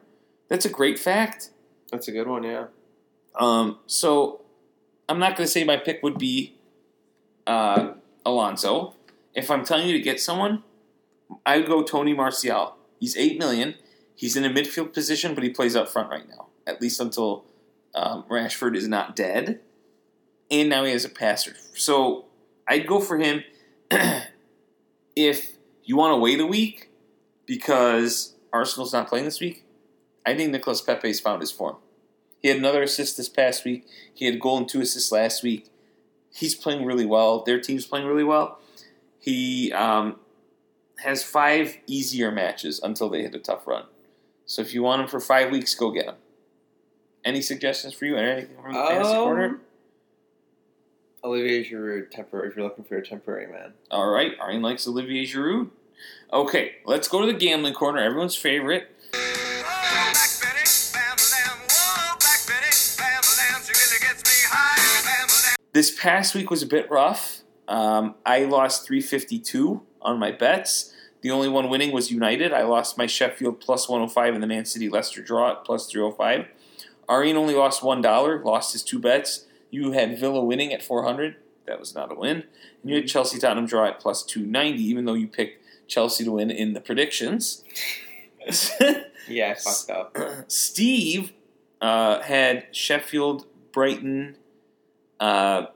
That's 0.50 0.66
a 0.66 0.70
great 0.70 1.00
fact. 1.00 1.50
that's 1.92 2.08
a 2.08 2.12
good 2.12 2.28
one. 2.28 2.44
Yeah. 2.44 2.68
Um, 3.40 3.80
so 3.88 4.42
I'm 5.10 5.18
not 5.18 5.36
going 5.36 5.48
to 5.48 5.52
say 5.52 5.64
my 5.64 5.78
pick 5.78 6.04
would 6.04 6.20
be 6.20 6.54
uh, 7.48 7.94
Alonso. 8.26 8.96
If 9.34 9.52
I'm 9.52 9.66
telling 9.66 9.88
you 9.88 9.94
to 9.94 10.02
get 10.02 10.20
someone, 10.20 10.64
I 11.46 11.58
would 11.58 11.68
go 11.68 11.84
Tony 11.84 12.14
Martial. 12.14 12.76
He's 13.00 13.18
eight 13.18 13.38
million. 13.38 13.76
He's 14.16 14.36
in 14.36 14.46
a 14.46 14.50
midfield 14.50 14.94
position, 14.94 15.36
but 15.36 15.44
he 15.44 15.50
plays 15.50 15.76
up 15.76 15.90
front 15.90 16.10
right 16.10 16.28
now, 16.30 16.48
at 16.66 16.82
least 16.82 17.00
until 17.02 17.46
um, 17.94 18.24
Rashford 18.30 18.76
is 18.76 18.88
not 18.88 19.16
dead. 19.16 19.60
And 20.50 20.70
now 20.70 20.86
he 20.86 20.92
has 20.92 21.04
a 21.04 21.10
passer. 21.10 21.56
So 21.74 22.26
I'd 22.68 22.88
go 22.88 23.00
for 23.02 23.18
him 23.18 23.44
if 25.16 25.58
you 25.84 25.98
want 25.98 26.14
to 26.14 26.18
wait 26.18 26.40
a 26.40 26.46
week 26.46 26.90
because 27.46 28.36
Arsenal's 28.54 28.94
not 28.94 29.08
playing 29.08 29.26
this 29.26 29.40
week. 29.40 29.64
I 30.26 30.36
think 30.36 30.52
Nicolas 30.52 30.82
Pepe's 30.82 31.20
found 31.20 31.42
his 31.42 31.52
form. 31.52 31.78
He 32.42 32.50
had 32.50 32.58
another 32.58 32.84
assist 32.84 33.18
this 33.18 33.30
past 33.30 33.66
week. 33.66 33.86
He 34.14 34.26
had 34.26 34.36
a 34.36 34.40
goal 34.40 34.58
and 34.58 34.70
two 34.70 34.82
assists 34.82 35.12
last 35.12 35.44
week. 35.44 35.68
He's 36.36 36.54
playing 36.56 36.86
really 36.86 37.06
well. 37.06 37.44
Their 37.44 37.60
team's 37.60 37.86
playing 37.86 38.06
really 38.08 38.24
well. 38.24 38.60
He 39.20 39.72
um, 39.72 40.18
has 41.00 41.24
five 41.24 41.78
easier 41.88 42.32
matches 42.32 42.80
until 42.84 43.10
they 43.10 43.22
hit 43.22 43.34
a 43.34 43.40
tough 43.40 43.66
run. 43.66 43.86
So 44.46 44.62
if 44.62 44.74
you 44.74 44.84
want 44.84 45.02
him 45.02 45.08
for 45.08 45.20
five 45.20 45.52
weeks, 45.52 45.74
go 45.74 45.92
get 45.92 46.06
him. 46.06 46.16
Any 47.24 47.42
suggestions 47.42 47.94
for 47.94 48.06
you? 48.06 48.16
Anything 48.18 48.56
from 48.62 48.74
the 48.74 48.80
fantasy 48.80 49.12
Um, 49.14 49.24
corner? 49.24 49.60
Olivier 51.24 51.64
Giroud, 51.68 52.12
temporary. 52.12 52.50
If 52.50 52.56
you're 52.56 52.66
looking 52.66 52.84
for 52.84 52.98
a 52.98 53.04
temporary 53.06 53.52
man. 53.52 53.74
All 53.90 54.10
right, 54.12 54.34
Arjen 54.40 54.62
likes 54.62 54.88
Olivier 54.88 55.26
Giroud. 55.26 55.70
Okay, 56.32 56.74
let's 56.86 57.08
go 57.08 57.22
to 57.26 57.28
the 57.32 57.38
gambling 57.38 57.74
corner. 57.74 58.00
Everyone's 58.00 58.36
favorite. 58.36 58.95
This 65.76 65.92
past 65.92 66.34
week 66.34 66.50
was 66.50 66.64
a 66.64 66.66
bit 66.66 66.90
rough. 66.90 67.42
Um, 67.68 68.16
I 68.26 68.46
lost 68.46 68.88
352 68.88 69.82
on 70.02 70.18
my 70.18 70.32
bets. 70.32 70.94
The 71.20 71.32
only 71.32 71.50
one 71.50 71.68
winning 71.68 71.92
was 71.92 72.10
United. 72.10 72.54
I 72.54 72.64
lost 72.64 72.98
my 72.98 73.08
Sheffield 73.08 73.60
plus 73.60 73.90
105 73.90 74.36
and 74.36 74.42
the 74.42 74.48
Man 74.48 74.64
City 74.64 74.88
Leicester 74.88 75.22
draw 75.22 75.52
at 75.52 75.66
plus 75.66 75.92
305. 75.92 76.48
Arjen 77.10 77.36
only 77.36 77.56
lost 77.56 77.82
$1, 77.82 78.46
lost 78.46 78.72
his 78.72 78.84
two 78.84 79.00
bets. 79.00 79.48
You 79.70 79.92
had 79.92 80.18
Villa 80.18 80.42
winning 80.46 80.72
at 80.72 80.82
400. 80.82 81.36
That 81.68 81.78
was 81.78 81.94
not 81.94 82.10
a 82.10 82.16
win. 82.16 82.46
And 82.82 82.90
you 82.90 82.96
had 82.96 83.08
Chelsea 83.10 83.38
Tottenham 83.38 83.66
draw 83.66 83.86
at 83.86 84.00
plus 84.00 84.24
290, 84.24 84.82
even 84.82 85.04
though 85.04 85.14
you 85.14 85.28
picked 85.28 85.62
Chelsea 85.90 86.24
to 86.24 86.32
win 86.32 86.52
in 86.52 86.72
the 86.72 86.80
predictions. 86.80 87.66
Yeah, 89.28 89.52
I 89.52 89.54
fucked 89.56 89.90
up. 89.90 90.18
Steve 90.50 91.34
uh, 91.82 92.22
had 92.22 92.68
Sheffield, 92.72 93.48
Brighton, 93.74 94.38
uh, 95.20 95.68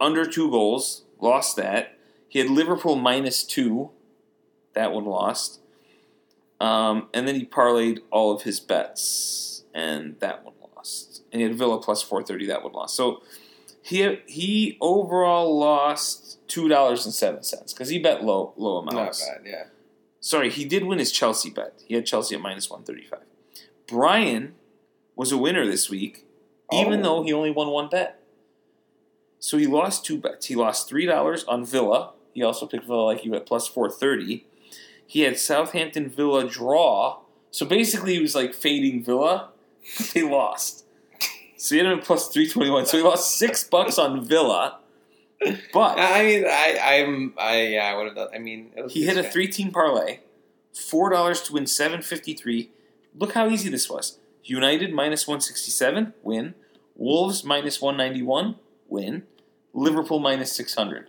under 0.00 0.24
two 0.26 0.50
goals, 0.50 1.04
lost 1.20 1.56
that. 1.56 1.98
He 2.28 2.38
had 2.38 2.48
Liverpool 2.50 2.96
minus 2.96 3.44
two, 3.44 3.90
that 4.74 4.92
one 4.92 5.04
lost. 5.04 5.60
Um, 6.60 7.08
and 7.12 7.26
then 7.26 7.34
he 7.34 7.44
parlayed 7.44 8.00
all 8.10 8.32
of 8.32 8.42
his 8.42 8.60
bets, 8.60 9.64
and 9.74 10.18
that 10.20 10.44
one 10.44 10.54
lost. 10.76 11.22
And 11.32 11.40
he 11.40 11.48
had 11.48 11.56
Villa 11.56 11.80
plus 11.80 12.02
430, 12.02 12.46
that 12.46 12.62
one 12.62 12.72
lost. 12.72 12.96
So 12.96 13.22
he 13.82 14.20
he 14.26 14.78
overall 14.80 15.58
lost 15.58 16.38
two 16.48 16.68
dollars 16.68 17.04
and 17.04 17.12
seven 17.12 17.42
cents 17.42 17.72
because 17.72 17.88
he 17.88 17.98
bet 17.98 18.24
low 18.24 18.54
low 18.56 18.78
amounts. 18.78 19.26
Not 19.26 19.42
bad. 19.42 19.50
Yeah. 19.50 19.64
Sorry, 20.20 20.50
he 20.50 20.64
did 20.64 20.84
win 20.84 21.00
his 21.00 21.10
Chelsea 21.10 21.50
bet. 21.50 21.82
He 21.84 21.94
had 21.96 22.06
Chelsea 22.06 22.36
at 22.36 22.40
minus 22.40 22.70
135. 22.70 23.26
Brian 23.88 24.54
was 25.16 25.32
a 25.32 25.36
winner 25.36 25.66
this 25.66 25.90
week, 25.90 26.24
even 26.80 27.00
Oh. 27.00 27.02
though 27.02 27.22
he 27.22 27.32
only 27.32 27.50
won 27.50 27.68
one 27.68 27.88
bet. 27.88 28.18
So 29.38 29.58
he 29.58 29.66
lost 29.66 30.04
two 30.04 30.18
bets. 30.18 30.46
He 30.46 30.54
lost 30.54 30.88
$3 30.90 31.44
on 31.48 31.64
Villa. 31.64 32.12
He 32.32 32.42
also 32.42 32.66
picked 32.66 32.84
Villa 32.86 33.02
like 33.02 33.24
you 33.24 33.34
at 33.34 33.44
plus 33.46 33.66
430. 33.68 34.46
He 35.06 35.22
had 35.22 35.38
Southampton 35.38 36.08
Villa 36.08 36.48
draw. 36.48 37.18
So 37.50 37.66
basically, 37.66 38.14
he 38.14 38.20
was 38.20 38.34
like 38.34 38.54
fading 38.54 39.02
Villa. 39.04 39.48
They 40.14 40.22
lost. 40.22 40.84
So 41.56 41.74
he 41.74 41.78
had 41.78 41.86
him 41.92 41.98
at 41.98 42.04
plus 42.04 42.28
321. 42.28 42.86
So 42.86 42.96
he 42.98 43.02
lost 43.02 43.36
six 43.36 43.64
bucks 43.64 43.98
on 43.98 44.24
Villa. 44.24 44.78
But. 45.72 45.98
I 45.98 46.22
mean, 46.24 46.44
I, 46.48 46.78
I'm, 47.04 47.34
I, 47.36 47.62
yeah, 47.66 47.84
I 47.92 47.96
would 47.96 48.06
have 48.06 48.14
done. 48.14 48.28
I 48.32 48.38
mean, 48.38 48.70
it 48.76 48.82
was 48.84 48.92
He 48.92 49.04
hit 49.04 49.16
a 49.16 49.22
just- 49.22 49.32
three-team 49.32 49.72
parlay, 49.72 50.20
four 50.72 51.10
dollars 51.10 51.40
to 51.42 51.52
win 51.52 51.66
seven 51.66 52.00
fifty-three. 52.00 52.70
Look 53.18 53.32
how 53.32 53.48
easy 53.48 53.68
this 53.68 53.90
was. 53.90 54.18
United 54.44 54.92
minus 54.94 55.26
one 55.26 55.40
sixty-seven, 55.40 56.14
win. 56.22 56.54
Wolves 57.02 57.42
minus 57.42 57.80
one 57.80 57.96
ninety-one, 57.96 58.54
win. 58.86 59.24
Liverpool 59.72 60.20
minus 60.20 60.52
six 60.52 60.74
hundred. 60.74 61.08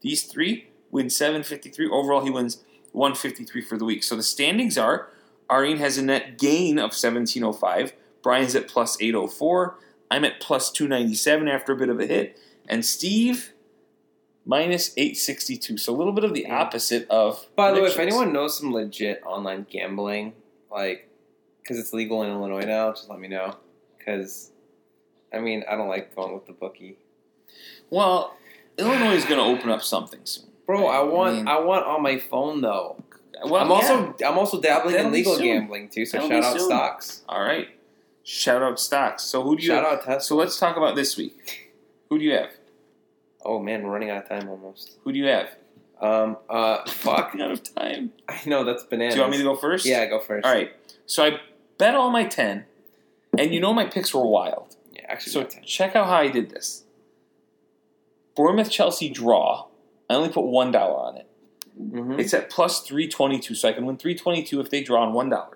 These 0.00 0.22
three 0.22 0.68
win 0.92 1.10
seven 1.10 1.42
fifty-three. 1.42 1.88
Overall, 1.88 2.24
he 2.24 2.30
wins 2.30 2.62
one 2.92 3.16
fifty-three 3.16 3.62
for 3.62 3.76
the 3.76 3.84
week. 3.84 4.04
So 4.04 4.14
the 4.14 4.22
standings 4.22 4.78
are: 4.78 5.08
Arjen 5.50 5.78
has 5.78 5.98
a 5.98 6.04
net 6.04 6.38
gain 6.38 6.78
of 6.78 6.94
seventeen 6.94 7.42
oh 7.42 7.52
five. 7.52 7.94
Brian's 8.22 8.54
at 8.54 8.68
plus 8.68 8.96
eight 9.00 9.16
oh 9.16 9.26
four. 9.26 9.76
I'm 10.08 10.24
at 10.24 10.38
plus 10.38 10.70
two 10.70 10.86
ninety-seven 10.86 11.48
after 11.48 11.72
a 11.72 11.76
bit 11.76 11.88
of 11.88 11.98
a 11.98 12.06
hit, 12.06 12.38
and 12.68 12.84
Steve 12.84 13.54
minus 14.46 14.92
862 14.96 15.78
so 15.78 15.94
a 15.94 15.96
little 15.96 16.12
bit 16.12 16.22
of 16.22 16.34
the 16.34 16.46
opposite 16.50 17.08
of 17.08 17.46
By 17.56 17.72
the 17.72 17.80
way, 17.80 17.88
if 17.88 17.98
anyone 17.98 18.30
knows 18.32 18.58
some 18.58 18.72
legit 18.72 19.22
online 19.24 19.66
gambling, 19.70 20.34
like, 20.70 21.08
because 21.62 21.78
it's 21.78 21.94
legal 21.94 22.22
in 22.22 22.30
Illinois 22.30 22.66
now, 22.66 22.90
just 22.90 23.08
let 23.08 23.18
me 23.18 23.26
know. 23.26 23.56
Because, 23.96 24.52
I 25.34 25.40
mean, 25.40 25.64
I 25.68 25.76
don't 25.76 25.88
like 25.88 26.14
going 26.14 26.32
with 26.34 26.46
the 26.46 26.52
bookie. 26.52 26.96
well 27.90 28.36
illinois 28.78 29.14
is 29.14 29.24
going 29.24 29.38
to 29.38 29.44
open 29.58 29.70
up 29.70 29.82
something 29.82 30.20
soon 30.24 30.46
Bro, 30.66 30.86
I 30.86 31.02
want, 31.02 31.36
mean- 31.36 31.48
I 31.48 31.60
want 31.60 31.84
on 31.86 32.02
my 32.02 32.18
phone 32.18 32.60
though. 32.62 32.96
well, 33.44 33.56
I'm 33.62 33.68
yeah. 33.68 33.74
also, 33.74 34.14
I'm 34.26 34.38
also 34.38 34.60
dabbling 34.60 34.94
That'll 34.94 35.08
in 35.08 35.12
legal 35.12 35.38
gambling 35.38 35.88
too. 35.90 36.06
So 36.06 36.16
That'll 36.18 36.30
shout 36.30 36.44
out 36.44 36.56
soon. 36.58 36.66
stocks. 36.68 37.22
all 37.28 37.42
right 37.42 37.68
shout 38.26 38.62
out 38.62 38.80
stocks 38.80 39.22
so 39.24 39.42
who 39.42 39.56
do 39.56 39.62
you 39.62 39.68
Shout 39.68 39.84
have? 39.84 39.98
out 39.98 40.04
Tesla. 40.04 40.20
so 40.22 40.36
let's 40.36 40.58
talk 40.58 40.76
about 40.78 40.96
this 40.96 41.16
week 41.18 41.72
who 42.08 42.18
do 42.18 42.24
you 42.24 42.32
have 42.32 42.50
Oh 43.46 43.58
man, 43.58 43.82
we're 43.82 43.90
running 43.90 44.08
out 44.08 44.22
of 44.22 44.28
time 44.30 44.48
almost. 44.48 44.96
who 45.04 45.12
do 45.12 45.18
you 45.18 45.26
have 45.26 45.50
Um, 46.00 46.38
uh, 46.48 46.84
fuck. 46.88 47.36
out 47.38 47.50
of 47.50 47.62
time 47.74 48.12
I 48.26 48.40
know 48.46 48.64
that's 48.64 48.82
bananas. 48.84 49.14
do 49.14 49.18
you 49.18 49.22
want 49.24 49.32
me 49.32 49.38
to 49.38 49.44
go 49.44 49.54
first 49.56 49.84
Yeah, 49.84 50.06
go 50.06 50.18
first. 50.20 50.46
all 50.46 50.52
right 50.54 50.72
so 51.06 51.22
i 51.24 51.38
bet 51.76 51.94
all 51.94 52.10
my 52.10 52.24
10 52.24 52.64
and 53.36 53.52
you 53.52 53.60
know 53.60 53.74
my 53.74 53.84
picks 53.84 54.14
were 54.14 54.26
wild 54.26 54.73
actually, 55.14 55.32
so 55.32 55.44
check 55.64 55.96
out 55.96 56.06
how 56.06 56.16
i 56.16 56.28
did 56.28 56.50
this 56.50 56.84
bournemouth 58.36 58.70
chelsea 58.70 59.08
draw 59.08 59.66
i 60.10 60.14
only 60.14 60.28
put 60.28 60.44
one 60.44 60.70
dollar 60.70 60.96
on 60.96 61.16
it 61.16 61.28
Mhm. 61.80 62.20
It's 62.20 62.32
at 62.32 62.50
plus 62.50 62.82
322, 62.82 63.54
so 63.56 63.68
I 63.68 63.72
can 63.72 63.84
win 63.84 63.96
322 63.96 64.60
if 64.60 64.70
they 64.70 64.80
draw 64.80 65.02
on 65.04 65.12
$1. 65.12 65.48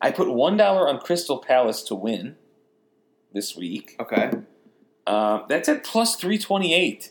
I 0.00 0.10
put 0.10 0.28
$1 0.28 0.88
on 0.88 0.98
Crystal 1.00 1.36
Palace 1.38 1.82
to 1.82 1.94
win 1.94 2.36
this 3.34 3.54
week. 3.54 3.96
Okay. 4.00 4.30
Uh, 5.06 5.40
that's 5.46 5.68
at 5.68 5.84
plus 5.84 6.16
328. 6.16 7.10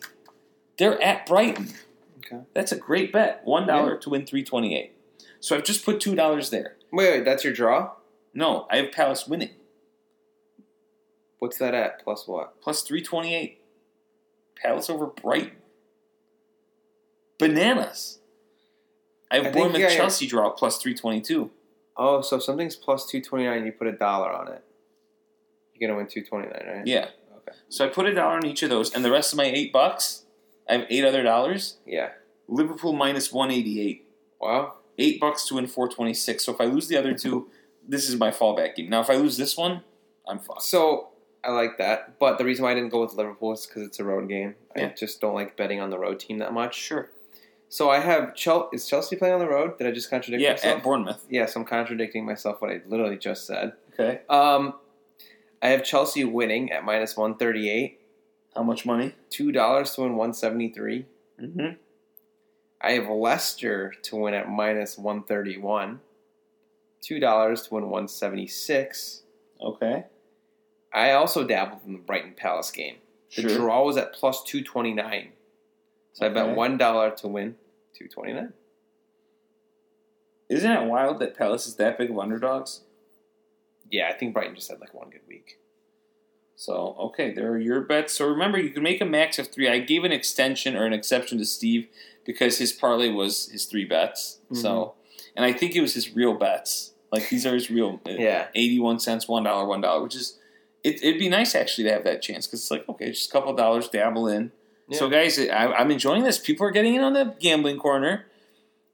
They're 0.80 1.00
at 1.00 1.28
Brighton. 1.28 1.70
Okay. 2.18 2.40
That's 2.56 2.72
a 2.72 2.76
great 2.76 3.14
bet. 3.14 3.46
$1 3.46 4.02
to 4.02 4.10
win 4.10 4.26
328. 4.26 4.94
So 5.40 5.56
I've 5.56 5.64
just 5.64 5.86
put 5.86 6.00
$2 6.00 6.50
there. 6.50 6.78
Wait, 6.92 7.12
wait, 7.12 7.26
that's 7.26 7.44
your 7.44 7.54
draw. 7.54 7.92
No, 8.34 8.66
I 8.72 8.78
have 8.78 8.92
Palace 8.92 9.28
winning. 9.28 9.52
What's 11.44 11.58
that 11.58 11.74
at? 11.74 12.02
Plus 12.02 12.26
what? 12.26 12.62
Plus 12.62 12.84
328. 12.84 13.60
Palace 14.56 14.90
over 14.90 15.08
Brighton. 15.08 15.52
Bananas. 17.38 18.20
I 19.30 19.36
have 19.36 19.48
I 19.48 19.52
Bournemouth 19.52 19.82
your- 19.82 19.90
Chelsea 19.90 20.26
draw 20.26 20.52
plus 20.52 20.78
322. 20.78 21.52
Oh, 21.98 22.22
so 22.22 22.38
if 22.38 22.44
something's 22.44 22.78
plus 22.78 23.06
two 23.06 23.22
twenty 23.22 23.44
nine, 23.44 23.66
you 23.66 23.74
put 23.74 23.88
a 23.88 23.92
dollar 23.92 24.32
on 24.32 24.48
it. 24.48 24.64
You're 25.76 25.90
gonna 25.90 25.98
win 25.98 26.08
two 26.08 26.24
twenty 26.24 26.48
nine, 26.48 26.64
right? 26.66 26.88
Yeah. 26.88 27.10
Okay. 27.40 27.58
So 27.68 27.86
I 27.86 27.90
put 27.90 28.06
a 28.06 28.14
dollar 28.14 28.38
on 28.38 28.46
each 28.46 28.64
of 28.64 28.70
those, 28.70 28.94
and 28.96 29.04
the 29.04 29.12
rest 29.12 29.34
of 29.34 29.38
my 29.38 29.44
eight 29.44 29.74
bucks, 29.74 30.24
I 30.70 30.74
have 30.78 30.88
eight 30.90 31.04
other 31.04 31.24
dollars. 31.24 31.76
Yeah. 31.86 32.12
Liverpool 32.48 32.94
minus 32.94 33.34
188. 33.34 34.08
Wow. 34.40 34.76
Eight 34.98 35.20
bucks 35.20 35.46
to 35.50 35.56
win 35.56 35.68
426. 35.68 36.46
So 36.46 36.54
if 36.54 36.62
I 36.62 36.66
lose 36.66 36.88
the 36.88 36.96
other 36.96 37.14
two, 37.14 37.50
this 37.86 38.08
is 38.08 38.16
my 38.16 38.32
fallback 38.32 38.76
game. 38.76 38.90
Now, 38.90 39.02
if 39.02 39.10
I 39.10 39.16
lose 39.16 39.36
this 39.36 39.58
one, 39.58 39.84
I'm 40.26 40.40
fucked. 40.40 40.64
So 40.64 41.10
I 41.44 41.52
like 41.52 41.78
that, 41.78 42.20
but 42.20 42.38
the 42.38 42.46
reason 42.46 42.64
why 42.64 42.72
I 42.72 42.74
didn't 42.74 42.90
go 42.90 43.02
with 43.02 43.14
Liverpool 43.16 43.52
is 43.54 43.66
because 43.66 43.84
it's 43.84 44.00
a 44.00 44.04
road 44.04 44.30
game. 44.30 44.56
I 44.76 44.94
just 44.98 45.20
don't 45.20 45.34
like 45.36 45.58
betting 45.58 45.82
on 45.82 45.90
the 45.90 46.00
road 46.00 46.20
team 46.20 46.38
that 46.40 46.54
much. 46.54 46.76
Sure. 46.76 47.10
So 47.68 47.90
I 47.90 48.00
have 48.00 48.34
Chelsea. 48.36 48.70
Is 48.76 48.88
Chelsea 48.88 49.16
playing 49.16 49.34
on 49.34 49.40
the 49.40 49.48
road? 49.48 49.78
Did 49.78 49.88
I 49.88 49.92
just 49.92 50.10
contradict 50.10 50.42
Yeah, 50.42 50.52
myself? 50.52 50.78
at 50.78 50.84
Bournemouth. 50.84 51.26
yes, 51.30 51.56
I'm 51.56 51.66
contradicting 51.66 52.26
myself. 52.26 52.62
What 52.62 52.72
I 52.72 52.82
literally 52.88 53.18
just 53.18 53.46
said. 53.48 53.74
Okay. 53.94 54.22
Um, 54.30 54.76
I 55.62 55.70
have 55.70 55.84
Chelsea 55.84 56.24
winning 56.24 56.72
at 56.72 56.84
minus 56.86 57.18
one 57.18 57.36
thirty 57.36 57.70
eight. 57.70 58.00
How 58.56 58.64
much 58.64 58.86
money? 58.86 59.14
Two 59.30 59.52
dollars 59.52 59.92
to 59.96 60.02
win 60.02 60.16
one 60.16 60.34
seventy 60.34 60.70
three. 60.70 61.08
Mm-hmm. 61.42 61.76
I 62.80 62.92
have 62.92 63.10
Leicester 63.10 63.94
to 64.04 64.16
win 64.16 64.34
at 64.34 64.48
minus 64.50 64.98
one 64.98 65.24
thirty 65.24 65.58
one. 65.58 66.00
Two 67.02 67.20
dollars 67.20 67.64
to 67.64 67.74
win 67.74 67.90
one 67.90 68.08
seventy 68.08 68.48
six. 68.48 69.24
Okay. 69.60 70.06
I 70.94 71.12
also 71.12 71.44
dabbled 71.44 71.82
in 71.86 71.94
the 71.94 72.00
Brighton 72.00 72.34
Palace 72.36 72.72
game. 72.72 72.98
The 73.36 73.42
Sure. 73.44 73.56
draw 73.58 73.84
was 73.86 73.98
at 73.98 74.14
plus 74.14 74.44
two 74.44 74.64
twenty 74.64 74.94
nine. 74.94 75.34
So 76.14 76.26
I 76.26 76.30
bet 76.30 76.56
one 76.56 76.78
dollar 76.78 77.10
to 77.12 77.28
win 77.28 77.56
two 77.98 78.08
twenty 78.08 78.34
nine. 78.34 78.54
Isn't 80.50 80.72
it 80.72 80.86
wild 80.88 81.20
that 81.20 81.36
Palace 81.38 81.66
is 81.68 81.76
that 81.78 81.98
big 81.98 82.12
of 82.12 82.20
underdogs? 82.20 82.82
Yeah, 83.90 84.08
I 84.10 84.14
think 84.14 84.34
Brighton 84.34 84.56
just 84.56 84.70
had 84.70 84.80
like 84.80 84.94
one 84.94 85.10
good 85.10 85.22
week. 85.28 85.60
So, 86.56 86.96
okay, 87.00 87.34
there 87.34 87.52
are 87.52 87.58
your 87.60 87.82
bets. 87.82 88.14
So 88.14 88.28
remember, 88.28 88.60
you 88.60 88.70
can 88.70 88.84
make 88.84 89.02
a 89.02 89.06
max 89.06 89.40
of 89.40 89.48
three. 89.48 89.68
I 89.68 89.80
gave 89.80 90.04
an 90.04 90.12
extension 90.12 90.76
or 90.76 90.86
an 90.86 90.94
exception 90.94 91.38
to 91.40 91.46
Steve 91.46 91.88
because 92.26 92.60
his 92.60 92.72
parlay 92.72 93.10
was 93.10 93.50
his 93.50 93.66
three 93.66 93.86
bets. 93.86 94.40
So, 94.52 94.94
and 95.36 95.44
I 95.46 95.52
think 95.52 95.76
it 95.76 95.82
was 95.82 95.96
his 95.96 96.16
real 96.16 96.36
bets. 96.36 96.92
Like 97.12 97.28
these 97.30 97.46
are 97.46 97.54
his 97.56 97.70
real, 97.72 98.00
uh, 98.06 98.12
Yeah. 98.12 98.48
eighty-one 98.56 99.00
cents, 99.00 99.28
one 99.28 99.44
dollar, 99.44 99.66
one 99.68 99.82
dollar, 99.82 100.04
which 100.04 100.16
is 100.16 100.40
it, 100.84 101.04
it'd 101.04 101.20
be 101.20 101.30
nice 101.30 101.56
actually 101.56 101.86
to 101.86 101.92
have 101.92 102.04
that 102.04 102.22
chance 102.22 102.46
because 102.48 102.62
it's 102.62 102.72
like 102.72 102.88
okay, 102.90 103.10
just 103.10 103.30
a 103.30 103.34
couple 103.34 103.54
dollars, 103.54 103.88
dabble 103.90 104.28
in. 104.28 104.52
So, 104.92 105.10
guys, 105.10 105.40
I, 105.40 105.68
I'm 105.74 105.90
enjoying 105.90 106.24
this. 106.24 106.38
People 106.38 106.68
are 106.68 106.72
getting 106.72 106.94
in 106.94 107.02
on 107.02 107.14
the 107.14 107.34
gambling 107.40 107.80
corner, 107.80 108.26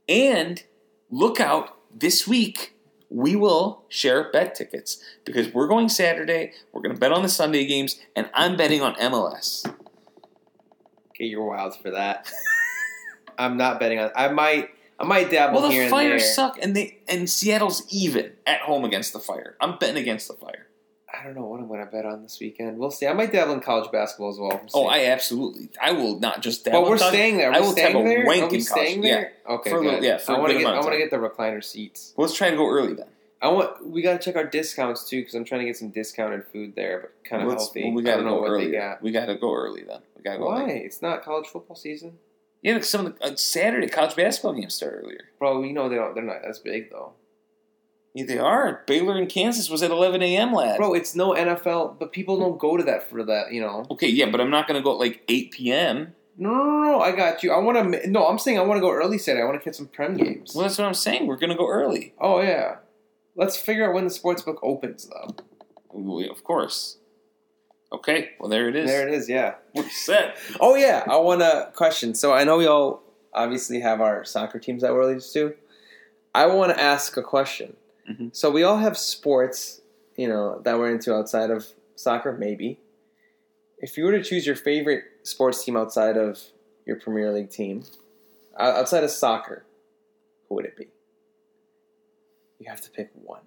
and 0.07 0.63
look 1.09 1.39
out 1.41 1.75
this 1.93 2.25
week. 2.27 2.75
We 3.09 3.35
will 3.35 3.83
share 3.89 4.31
bet 4.31 4.53
tickets 4.55 5.03
because 5.25 5.51
we're 5.53 5.67
going 5.67 5.89
Saturday. 5.89 6.53
We're 6.71 6.81
going 6.81 6.93
to 6.93 6.99
bet 6.99 7.11
on 7.11 7.23
the 7.23 7.27
Sunday 7.27 7.65
games, 7.65 7.99
and 8.15 8.29
I'm 8.33 8.55
betting 8.55 8.81
on 8.81 8.93
MLS. 8.95 9.65
Okay, 11.09 11.25
you're 11.25 11.43
wild 11.43 11.75
for 11.75 11.89
that. 11.91 12.31
I'm 13.37 13.57
not 13.57 13.79
betting 13.79 13.99
on. 13.99 14.11
I 14.15 14.29
might. 14.29 14.69
I 14.99 15.05
might 15.05 15.31
dabble 15.31 15.61
Well, 15.61 15.71
here 15.71 15.79
the 15.81 15.85
and 15.85 15.91
Fire 15.91 16.09
there. 16.09 16.19
suck, 16.19 16.59
and 16.61 16.75
they 16.75 16.99
and 17.07 17.29
Seattle's 17.29 17.83
even 17.89 18.33
at 18.45 18.61
home 18.61 18.85
against 18.85 19.11
the 19.11 19.19
Fire. 19.19 19.57
I'm 19.59 19.77
betting 19.79 19.97
against 19.97 20.27
the 20.27 20.35
Fire. 20.35 20.67
I 21.17 21.23
don't 21.23 21.35
know 21.35 21.45
what 21.45 21.59
I'm 21.59 21.67
going 21.67 21.79
to 21.79 21.85
bet 21.85 22.05
on 22.05 22.21
this 22.23 22.39
weekend. 22.39 22.77
We'll 22.77 22.91
see. 22.91 23.07
I 23.07 23.13
might 23.13 23.31
dabble 23.31 23.53
in 23.53 23.59
college 23.61 23.91
basketball 23.91 24.29
as 24.29 24.37
well. 24.39 24.61
Oh. 24.73 24.85
I 24.85 25.05
absolutely. 25.05 25.69
I 25.81 25.91
will 25.91 26.19
not 26.19 26.41
just. 26.41 26.65
dabble 26.65 26.81
But 26.81 26.89
we're 26.89 26.97
staying 26.97 27.37
there. 27.37 27.51
I 27.51 27.59
We're 27.59 27.65
will 27.65 27.71
staying 27.71 27.95
have 27.97 28.05
a 28.05 28.07
there. 28.09 28.25
wank 28.25 28.39
Are 28.41 28.43
in 28.43 28.49
college. 28.49 28.63
staying 28.63 29.03
Yeah. 29.03 29.15
there? 29.15 29.33
Okay, 29.49 29.69
For 29.71 29.77
a 29.77 29.81
little- 29.81 30.03
yeah, 30.03 30.17
for 30.17 30.31
I 30.33 30.35
a 30.35 30.39
want 30.39 30.51
to 30.53 30.59
get. 30.59 30.67
I 30.67 30.79
want 30.79 30.91
to 30.91 30.97
get 30.97 31.09
the 31.11 31.17
recliner 31.17 31.63
seats. 31.63 32.13
Well, 32.15 32.27
let's 32.27 32.37
try 32.37 32.47
and 32.47 32.57
go 32.57 32.67
early 32.69 32.93
then. 32.93 33.07
I 33.41 33.47
want. 33.49 33.87
We 33.89 34.01
got 34.01 34.19
to 34.19 34.25
check 34.25 34.35
our 34.35 34.45
discounts 34.45 35.09
too 35.09 35.21
because 35.21 35.33
I'm 35.33 35.45
trying 35.45 35.61
to 35.61 35.65
get 35.65 35.77
some 35.77 35.89
discounted 35.89 36.45
food 36.45 36.75
there, 36.75 36.99
but 37.23 37.29
kind 37.29 37.41
of 37.43 37.49
healthy. 37.49 37.85
well, 37.85 37.93
we 37.93 38.03
got 38.03 38.17
to 38.17 38.17
don't 38.17 38.25
know 38.25 38.35
go 38.35 38.41
what 38.41 38.49
early. 38.51 38.71
got. 38.71 39.01
We 39.01 39.11
got 39.11 39.25
to 39.27 39.35
go 39.35 39.53
early 39.55 39.83
then. 39.83 39.99
We 40.17 40.23
got 40.23 40.33
to 40.33 40.39
go. 40.39 40.45
Why? 40.47 40.65
late. 40.65 40.85
It's 40.85 41.01
not 41.01 41.23
college 41.23 41.47
football 41.47 41.75
season, 41.77 42.19
Yeah, 42.61 42.73
like 42.73 42.83
some 42.83 43.05
of 43.05 43.17
the 43.17 43.25
uh, 43.25 43.35
Saturday 43.37 43.87
college 43.87 44.15
basketball 44.15 44.53
games 44.53 44.73
start 44.73 44.99
earlier. 45.03 45.29
bro. 45.39 45.63
You 45.63 45.71
know 45.73 45.87
they 45.89 45.95
don't. 45.95 46.13
They're 46.13 46.23
not 46.23 46.43
as 46.43 46.59
big 46.59 46.91
though, 46.91 47.13
Yeah, 48.19 48.25
they 48.25 48.37
are. 48.39 48.83
Baylor 48.85 49.17
and 49.17 49.29
Kansas 49.29 49.69
was 49.69 49.81
at 49.83 49.91
11 49.91 50.21
a.m. 50.21 50.53
lad. 50.53 50.77
bro. 50.77 50.93
It's 50.93 51.15
no 51.15 51.33
NFL, 51.33 51.97
but 51.99 52.11
people 52.11 52.39
don't 52.39 52.57
go 52.59 52.77
to 52.77 52.83
that 52.83 53.09
for 53.09 53.23
that. 53.23 53.51
You 53.53 53.61
know. 53.61 53.85
Okay, 53.91 54.07
yeah, 54.09 54.29
but 54.29 54.41
I'm 54.41 54.49
not 54.49 54.67
going 54.67 54.79
to 54.79 54.83
go 54.83 54.91
at 54.93 54.99
like 54.99 55.23
8 55.27 55.51
p.m. 55.51 56.13
No, 56.37 56.49
no, 56.53 56.63
no, 56.63 56.81
no. 56.91 56.99
I 57.01 57.11
got 57.15 57.43
you. 57.43 57.51
I 57.51 57.57
want 57.59 57.93
to. 57.93 58.09
No, 58.09 58.27
I'm 58.27 58.39
saying 58.39 58.57
I 58.57 58.61
want 58.61 58.77
to 58.77 58.81
go 58.81 58.91
early 58.91 59.17
Saturday. 59.17 59.41
I 59.43 59.45
want 59.45 59.59
to 59.59 59.63
catch 59.63 59.75
some 59.75 59.87
prem 59.87 60.15
games. 60.15 60.53
Well, 60.55 60.63
that's 60.63 60.77
what 60.77 60.85
I'm 60.87 60.93
saying. 60.93 61.27
We're 61.27 61.35
going 61.37 61.49
to 61.51 61.55
go 61.57 61.67
early. 61.69 62.13
Oh 62.19 62.41
yeah. 62.41 62.77
Let's 63.35 63.55
figure 63.57 63.87
out 63.87 63.93
when 63.93 64.03
the 64.05 64.09
sports 64.09 64.41
book 64.41 64.59
opens 64.63 65.07
though. 65.09 65.35
We- 65.93 66.29
Of 66.29 66.43
course. 66.43 66.97
Okay, 67.91 68.29
well, 68.39 68.49
there 68.49 68.69
it 68.69 68.75
is. 68.75 68.87
There 68.87 69.07
it 69.07 69.13
is. 69.13 69.27
Yeah. 69.27 69.55
We're 69.73 69.89
set. 69.89 70.37
Oh 70.59 70.75
yeah, 70.75 71.03
I 71.09 71.17
want 71.17 71.41
to 71.41 71.71
question. 71.73 72.13
So 72.13 72.31
I 72.33 72.43
know 72.43 72.57
we 72.57 72.67
all 72.67 73.01
obviously 73.33 73.79
have 73.79 73.99
our 73.99 74.23
soccer 74.25 74.59
teams 74.59 74.81
that 74.83 74.93
we're 74.93 75.11
used 75.13 75.33
to. 75.33 75.55
I 76.35 76.45
want 76.45 76.71
to 76.71 76.79
ask 76.79 77.17
a 77.17 77.23
question. 77.23 77.75
Mhm. 78.09 78.35
So 78.35 78.49
we 78.49 78.63
all 78.63 78.77
have 78.77 78.97
sports, 78.97 79.81
you 80.15 80.27
know, 80.27 80.59
that 80.63 80.77
we're 80.77 80.91
into 80.91 81.13
outside 81.13 81.51
of 81.51 81.67
soccer. 81.95 82.31
Maybe, 82.33 82.79
if 83.77 83.97
you 83.97 84.05
were 84.05 84.11
to 84.11 84.23
choose 84.23 84.45
your 84.47 84.55
favorite 84.55 85.03
sports 85.23 85.63
team 85.63 85.77
outside 85.77 86.17
of 86.17 86.41
your 86.85 86.95
Premier 86.95 87.31
League 87.31 87.49
team, 87.51 87.83
outside 88.57 89.03
of 89.03 89.11
soccer, 89.11 89.63
who 90.47 90.55
would 90.55 90.65
it 90.65 90.75
be? 90.75 90.87
You 92.59 92.69
have 92.69 92.81
to 92.81 92.89
pick 92.89 93.09
one. 93.13 93.41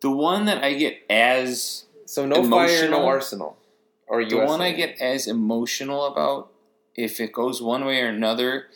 The 0.00 0.10
one 0.10 0.46
that 0.46 0.62
I 0.64 0.74
get 0.74 0.98
as 1.10 1.84
So 2.06 2.24
no 2.24 2.36
fire, 2.36 2.68
Emotional? 2.86 3.00
no 3.00 3.06
Arsenal, 3.06 3.56
or 4.06 4.24
the 4.24 4.30
USA. 4.30 4.46
one 4.46 4.60
I 4.62 4.72
get 4.72 5.00
as 5.00 5.26
emotional 5.26 6.06
about, 6.06 6.50
if 6.94 7.20
it 7.20 7.32
goes 7.32 7.60
one 7.60 7.84
way 7.84 8.00
or 8.00 8.06
another, 8.08 8.66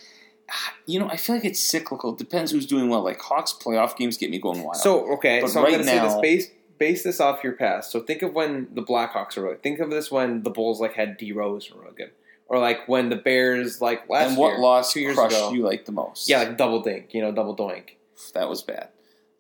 you 0.87 0.99
know, 0.99 1.09
I 1.09 1.17
feel 1.17 1.37
like 1.37 1.45
it's 1.45 1.61
cyclical. 1.61 2.13
It 2.13 2.19
Depends 2.19 2.51
who's 2.53 2.67
doing 2.67 2.89
well. 2.89 3.03
Like 3.03 3.21
Hawks 3.21 3.53
playoff 3.53 3.97
games 3.97 4.17
get 4.17 4.31
me 4.31 4.39
going 4.39 4.63
wild. 4.63 4.77
So 4.77 5.13
okay, 5.15 5.41
But 5.41 5.51
so 5.51 5.61
I'm 5.61 5.65
right 5.65 5.71
going 5.73 5.85
to 5.85 5.89
say 5.89 5.99
this 6.01 6.15
now- 6.15 6.21
base 6.21 6.51
base 6.79 7.05
this 7.05 7.21
off 7.21 7.45
your 7.45 7.53
past. 7.53 7.93
So 7.93 8.01
think 8.01 8.23
of 8.23 8.35
when 8.35 8.67
the 8.73 8.83
Blackhawks 8.83 9.37
were 9.37 9.45
really. 9.45 9.57
Think 9.57 9.79
of 9.79 9.91
this 9.91 10.11
when 10.11 10.43
the 10.43 10.51
Bulls 10.51 10.81
like 10.81 10.95
had 10.95 11.17
D 11.17 11.33
Rose 11.33 11.71
were 11.71 11.83
real 11.83 11.93
good, 11.93 12.11
or 12.47 12.59
like 12.59 12.89
when 12.89 13.09
the 13.09 13.17
Bears 13.17 13.81
like 13.81 14.09
last 14.09 14.31
and 14.31 14.37
what 14.37 14.51
year, 14.55 14.59
loss 14.61 14.93
two 14.93 15.01
years 15.01 15.15
crushed 15.17 15.37
ago. 15.37 15.53
you 15.53 15.63
like 15.63 15.85
the 15.85 15.93
most? 15.93 16.29
Yeah, 16.29 16.39
like 16.41 16.57
double 16.59 16.83
dink, 16.83 17.15
you 17.15 17.23
know, 17.23 17.31
double 17.33 17.57
doink. 17.57 17.91
that 18.35 18.49
was 18.49 18.63
bad. 18.63 18.89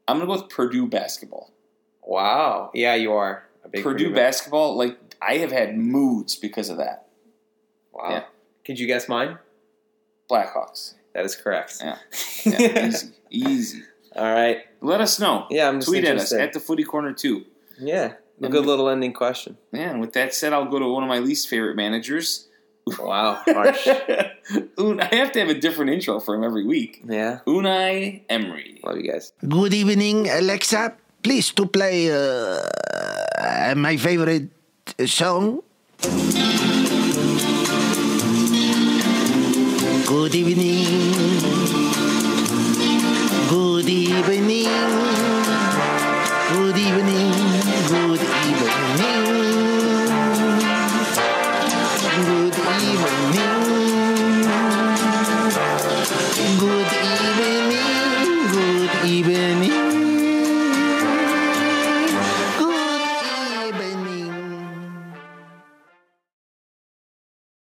I'm 0.08 0.18
gonna 0.18 0.26
go 0.26 0.40
with 0.42 0.50
Purdue 0.50 0.86
basketball. 0.86 1.50
Wow. 2.04 2.70
Yeah, 2.74 2.94
you 2.94 3.12
are 3.12 3.44
a 3.64 3.68
big 3.68 3.82
Purdue 3.82 4.06
fan. 4.06 4.14
basketball, 4.14 4.76
like 4.76 4.96
I 5.20 5.34
have 5.38 5.52
had 5.52 5.76
moods 5.76 6.36
because 6.36 6.68
of 6.68 6.76
that. 6.78 7.06
Wow. 7.92 8.08
Yeah. 8.10 8.24
Could 8.64 8.78
you 8.78 8.86
guess 8.86 9.08
mine? 9.08 9.38
Blackhawks. 10.30 10.94
That 11.14 11.24
is 11.24 11.36
correct. 11.36 11.78
Yeah. 11.80 11.96
Yeah, 12.44 12.88
easy, 12.88 13.08
easy. 13.30 13.82
All 14.16 14.24
right. 14.32 14.58
Let 14.80 15.00
us 15.00 15.20
know. 15.20 15.46
Yeah, 15.48 15.68
I'm 15.68 15.78
just 15.78 15.88
Tweet 15.88 16.04
at 16.04 16.16
us 16.16 16.32
at 16.32 16.52
the 16.52 16.60
Footy 16.60 16.82
Corner 16.84 17.12
too. 17.12 17.44
Yeah, 17.78 18.14
a 18.42 18.48
good 18.48 18.66
little 18.66 18.88
ending 18.88 19.12
question. 19.12 19.56
Yeah, 19.72 19.90
and 19.90 20.00
with 20.00 20.12
that 20.14 20.34
said, 20.34 20.52
I'll 20.52 20.66
go 20.68 20.78
to 20.80 20.88
one 20.88 21.02
of 21.04 21.08
my 21.08 21.18
least 21.20 21.48
favorite 21.48 21.76
managers. 21.76 22.48
Wow, 22.98 23.40
harsh. 23.46 23.86
I 23.86 25.08
have 25.14 25.30
to 25.32 25.38
have 25.40 25.48
a 25.48 25.54
different 25.54 25.92
intro 25.92 26.18
for 26.18 26.34
him 26.34 26.42
every 26.42 26.66
week. 26.66 27.00
yeah, 27.06 27.38
Unai 27.46 28.22
Emery. 28.28 28.80
love 28.82 28.96
you 28.98 29.10
guys. 29.12 29.32
Good 29.46 29.72
evening, 29.72 30.28
Alexa. 30.28 30.94
Please 31.22 31.52
to 31.52 31.66
play 31.66 32.10
uh, 32.10 33.74
my 33.76 33.96
favorite 33.96 34.50
song. 35.06 35.62
Good 40.12 40.34
evening. 40.34 41.40
Good 43.48 43.88
evening. 43.88 45.11